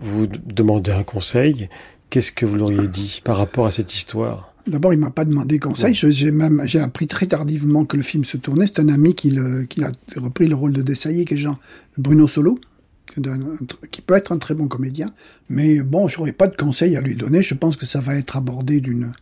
vous 0.00 0.26
demandez 0.26 0.90
un 0.90 1.02
conseil, 1.02 1.68
qu'est-ce 2.10 2.32
que 2.32 2.46
vous 2.46 2.56
l'auriez 2.56 2.88
dit 2.88 3.20
par 3.24 3.36
rapport 3.36 3.66
à 3.66 3.70
cette 3.70 3.94
histoire? 3.94 4.51
D'abord, 4.66 4.92
il 4.92 4.98
m'a 4.98 5.10
pas 5.10 5.24
demandé 5.24 5.58
conseil. 5.58 5.94
J'ai 5.94 6.30
même 6.30 6.62
j'ai 6.66 6.78
appris 6.78 7.06
très 7.06 7.26
tardivement 7.26 7.84
que 7.84 7.96
le 7.96 8.02
film 8.02 8.24
se 8.24 8.36
tournait. 8.36 8.66
C'est 8.66 8.80
un 8.80 8.88
ami 8.88 9.14
qui, 9.14 9.36
qui, 9.68 9.82
a 9.82 9.90
repris 10.16 10.46
le 10.46 10.54
rôle 10.54 10.72
de 10.72 10.82
Dessaillé, 10.82 11.24
qui 11.24 11.34
est 11.34 11.38
Jean 11.38 11.58
Bruno 11.98 12.28
Solo, 12.28 12.58
qui 13.90 14.00
peut 14.02 14.14
être 14.14 14.32
un 14.32 14.38
très 14.38 14.54
bon 14.54 14.68
comédien. 14.68 15.12
Mais 15.48 15.80
bon, 15.80 16.06
j'aurais 16.06 16.32
pas 16.32 16.46
de 16.46 16.56
conseil 16.56 16.96
à 16.96 17.00
lui 17.00 17.16
donner. 17.16 17.42
Je 17.42 17.54
pense 17.54 17.76
que 17.76 17.86
ça 17.86 18.00
va 18.00 18.14
être 18.16 18.36
abordé 18.36 18.80
d'une 18.80 19.12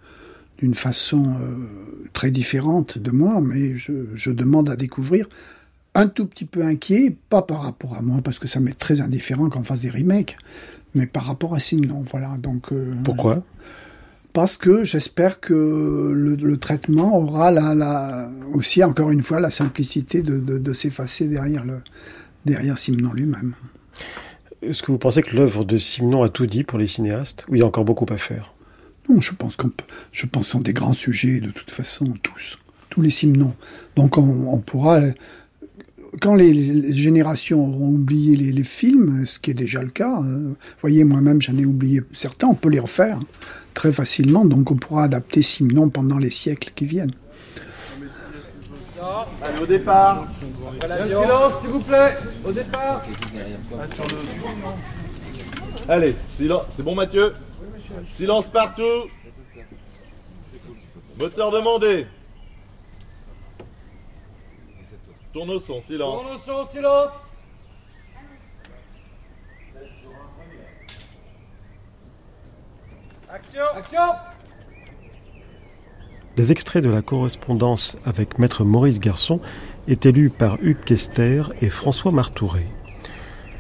d'une 0.59 0.75
façon 0.75 1.37
euh, 1.41 2.09
très 2.13 2.31
différente 2.31 2.99
de 2.99 3.11
moi, 3.11 3.41
mais 3.41 3.79
je, 3.79 3.93
je, 4.15 4.31
demande 4.31 4.69
à 4.69 4.77
découvrir. 4.77 5.27
Un 5.95 6.07
tout 6.07 6.27
petit 6.27 6.45
peu 6.45 6.63
inquiet, 6.63 7.17
pas 7.31 7.41
par 7.41 7.63
rapport 7.63 7.97
à 7.97 8.03
moi, 8.03 8.21
parce 8.23 8.39
que 8.39 8.47
ça 8.47 8.61
m'est 8.61 8.79
très 8.79 9.01
indifférent 9.01 9.49
qu'on 9.49 9.65
fasse 9.65 9.81
des 9.81 9.89
remakes, 9.89 10.37
mais 10.95 11.07
par 11.07 11.25
rapport 11.25 11.55
à 11.55 11.61
Simon. 11.61 12.05
Voilà. 12.11 12.37
Donc. 12.39 12.73
Euh, 12.73 12.91
Pourquoi? 13.03 13.43
Parce 14.33 14.57
que 14.57 14.85
j'espère 14.85 15.41
que 15.41 16.13
le, 16.15 16.57
traitement 16.57 17.19
aura 17.19 17.51
la, 17.51 18.31
aussi, 18.53 18.83
encore 18.85 19.11
une 19.11 19.23
fois, 19.23 19.41
la 19.41 19.51
simplicité 19.51 20.23
de, 20.23 20.73
s'effacer 20.73 21.27
derrière, 21.27 21.65
le, 21.65 21.81
derrière 22.45 22.79
Simon 22.79 23.13
lui-même. 23.13 23.55
Est-ce 24.63 24.83
que 24.83 24.93
vous 24.93 24.99
pensez 24.99 25.23
que 25.23 25.35
l'œuvre 25.35 25.65
de 25.65 25.79
Simon 25.79 26.23
a 26.23 26.29
tout 26.29 26.47
dit 26.47 26.65
pour 26.65 26.79
les 26.79 26.87
cinéastes, 26.87 27.47
ou 27.49 27.55
il 27.55 27.61
y 27.61 27.63
a 27.63 27.67
encore 27.67 27.85
beaucoup 27.85 28.07
à 28.13 28.17
faire? 28.17 28.53
Non, 29.09 29.21
je 29.21 29.33
pense 29.33 29.57
qu'on 29.57 29.73
je 30.13 30.27
pense 30.27 30.49
sont 30.49 30.61
des 30.61 30.75
grands 30.75 30.93
sujets 30.93 31.41
de 31.41 31.51
toute 31.51 31.71
façon, 31.71 32.15
tous, 32.23 32.59
tous 32.91 33.01
les 33.01 33.11
Simons. 33.11 33.55
Donc 33.97 34.19
on, 34.19 34.59
pourra 34.61 35.01
quand 36.21 36.35
les, 36.35 36.93
générations 36.93 37.67
auront 37.67 37.89
oublié 37.89 38.37
les, 38.37 38.65
films, 38.65 39.27
ce 39.27 39.39
qui 39.39 39.51
est 39.51 39.55
déjà 39.55 39.83
le 39.83 39.91
cas, 39.91 40.21
euh, 40.21 40.51
vous 40.51 40.57
voyez, 40.81 41.05
moi-même 41.05 41.41
j'en 41.41 41.57
ai 41.57 41.65
oublié 41.65 42.03
certains, 42.13 42.49
on 42.49 42.55
peut 42.55 42.69
les 42.69 42.81
refaire 42.81 43.19
très 43.75 43.93
facilement, 43.93 44.45
donc 44.45 44.71
on 44.71 44.77
pourra 44.77 45.05
adapter 45.05 45.43
Simon 45.43 45.89
pendant 45.89 46.19
les 46.19 46.31
siècles 46.31 46.73
qui 46.75 46.85
viennent. 46.85 47.13
Allez, 49.43 49.61
au 49.63 49.67
départ. 49.67 50.27
silence, 51.07 51.61
s'il 51.61 51.71
vous 51.71 51.81
plaît. 51.81 52.17
Au 52.45 52.53
départ. 52.53 53.03
Allez, 55.89 56.15
silence. 56.29 56.65
C'est 56.71 56.83
bon, 56.83 56.95
Mathieu? 56.95 57.35
Silence 58.09 58.49
partout. 58.49 59.09
Moteur 61.19 61.51
demandé. 61.51 62.07
Tourne 65.33 65.51
au 65.51 65.59
son, 65.59 65.81
silence. 65.81 66.23
Tourne 66.23 66.35
au 66.35 66.39
son, 66.39 66.65
silence. 66.71 67.30
Action 73.33 73.63
Action 73.77 73.99
Les 76.37 76.51
extraits 76.51 76.83
de 76.83 76.91
la 76.91 77.01
correspondance 77.01 77.97
avec 78.05 78.41
maître 78.41 78.65
Maurice 78.65 78.99
Garçon 78.99 79.41
étaient 79.87 80.11
lus 80.11 80.31
par 80.31 80.59
Hugues 80.61 80.83
Kester 80.85 81.45
et 81.61 81.69
François 81.69 82.11
Martouret. 82.11 82.67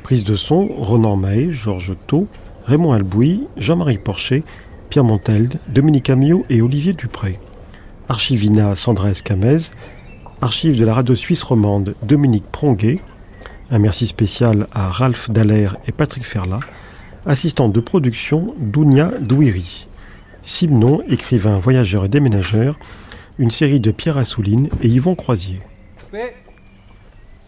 Prise 0.03 0.25
de 0.25 0.35
son, 0.35 0.67
Ronan 0.67 1.15
Mahé, 1.15 1.53
Georges 1.53 1.95
Thau, 2.09 2.27
Raymond 2.65 2.95
Albouy, 2.95 3.47
Jean-Marie 3.57 3.99
Porcher, 3.99 4.43
Pierre 4.89 5.05
Montelde, 5.05 5.61
Dominique 5.69 6.11
Amiot 6.11 6.45
et 6.51 6.63
Olivier 6.63 6.93
Dupré. 6.93 7.39
Archivina 8.09 8.75
Sandra 8.75 9.11
Escamez, 9.11 9.71
archive 10.41 10.77
de 10.77 10.85
la 10.85 10.95
radio 10.95 11.15
suisse 11.15 11.45
romande 11.45 11.95
Dominique 12.03 12.51
Pronguet, 12.51 12.99
un 13.71 13.79
merci 13.79 14.09
spécial 14.09 14.67
à 14.73 14.91
Ralph 14.91 15.31
Dallaire 15.31 15.77
et 15.87 15.93
Patrick 15.93 16.25
Ferlat, 16.27 16.61
assistante 17.27 17.73
de 17.73 17.81
production 17.81 18.55
Dounia 18.59 19.07
Douiri. 19.21 19.89
Simon, 20.43 21.03
écrivain, 21.09 21.59
voyageur 21.59 22.05
et 22.05 22.09
déménageur, 22.09 22.79
une 23.39 23.51
série 23.51 23.81
de 23.81 23.91
Pierre 23.91 24.17
Assouline 24.17 24.69
et 24.83 24.89
Yvon 24.89 25.15
Croisier. 25.15 25.61
Coupé. 25.99 26.35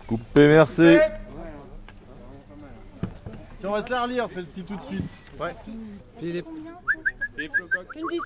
Coupé, 0.07 0.49
merci. 0.49 0.99
Tiens, 3.61 3.71
on 3.71 3.73
va 3.73 3.87
se 3.87 3.91
la 3.91 4.03
relire 4.03 4.29
celle-ci 4.29 4.65
tout 4.65 4.77
de 4.77 4.83
suite. 4.83 5.05
Ouais. 5.41 5.51
Philippe. 6.19 6.47
Philippe 7.35 7.53
Lecoq. 7.57 7.87
Une 7.97 8.07
10. 8.09 8.21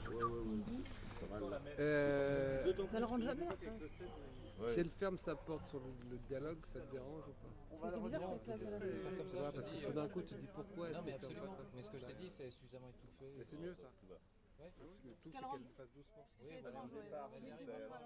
Euh... 1.79 2.65
Ne 2.95 2.99
le 2.99 3.05
rendre 3.05 3.25
jamais. 3.25 3.47
Si 4.69 4.81
elle 4.81 4.89
ferme 4.89 5.19
sa 5.19 5.35
porte 5.35 5.67
sur 5.69 5.81
le, 6.11 6.17
dialogue, 6.29 6.57
ça 6.67 6.81
te 6.81 6.91
dérange 6.93 7.23
ou 7.29 7.33
pas? 7.43 7.46
C'est 7.77 8.01
bizarre 8.01 8.39
peut-être 8.41 8.71
là. 8.71 9.53
Parce 9.53 9.69
que 9.69 9.87
tout 9.87 9.93
d'un 9.93 10.09
coup, 10.09 10.23
tu 10.23 10.35
dis 10.35 10.49
pourquoi 10.55 10.91
est-ce 10.91 11.03
qu'elle 11.03 11.19
ferme 11.21 11.35
pas 11.35 11.49
ça 11.49 11.63
Mais 11.75 11.83
ce 11.83 11.91
que 11.91 11.99
je 11.99 12.05
t'ai 12.07 12.15
dit, 12.15 12.31
c'est 12.31 12.45
est 12.45 12.51
suffisamment 12.51 12.89
étouffée. 12.89 13.35
Mais 13.37 13.45
c'est 13.45 13.59
mieux 13.59 13.75
ça. 13.75 13.91
Ouais. 14.59 14.73
Le 15.05 15.13
tout, 15.21 15.31
Parce 15.33 15.45
c'est 15.45 15.59
qu'elle 15.59 15.67
qu'elle 15.67 15.75
fasse 15.77 15.93
doucement. 15.93 16.27
Oui, 16.41 16.49
voilà. 16.63 16.81
Elle 17.37 17.53
arrive 17.53 17.71
à 17.71 18.01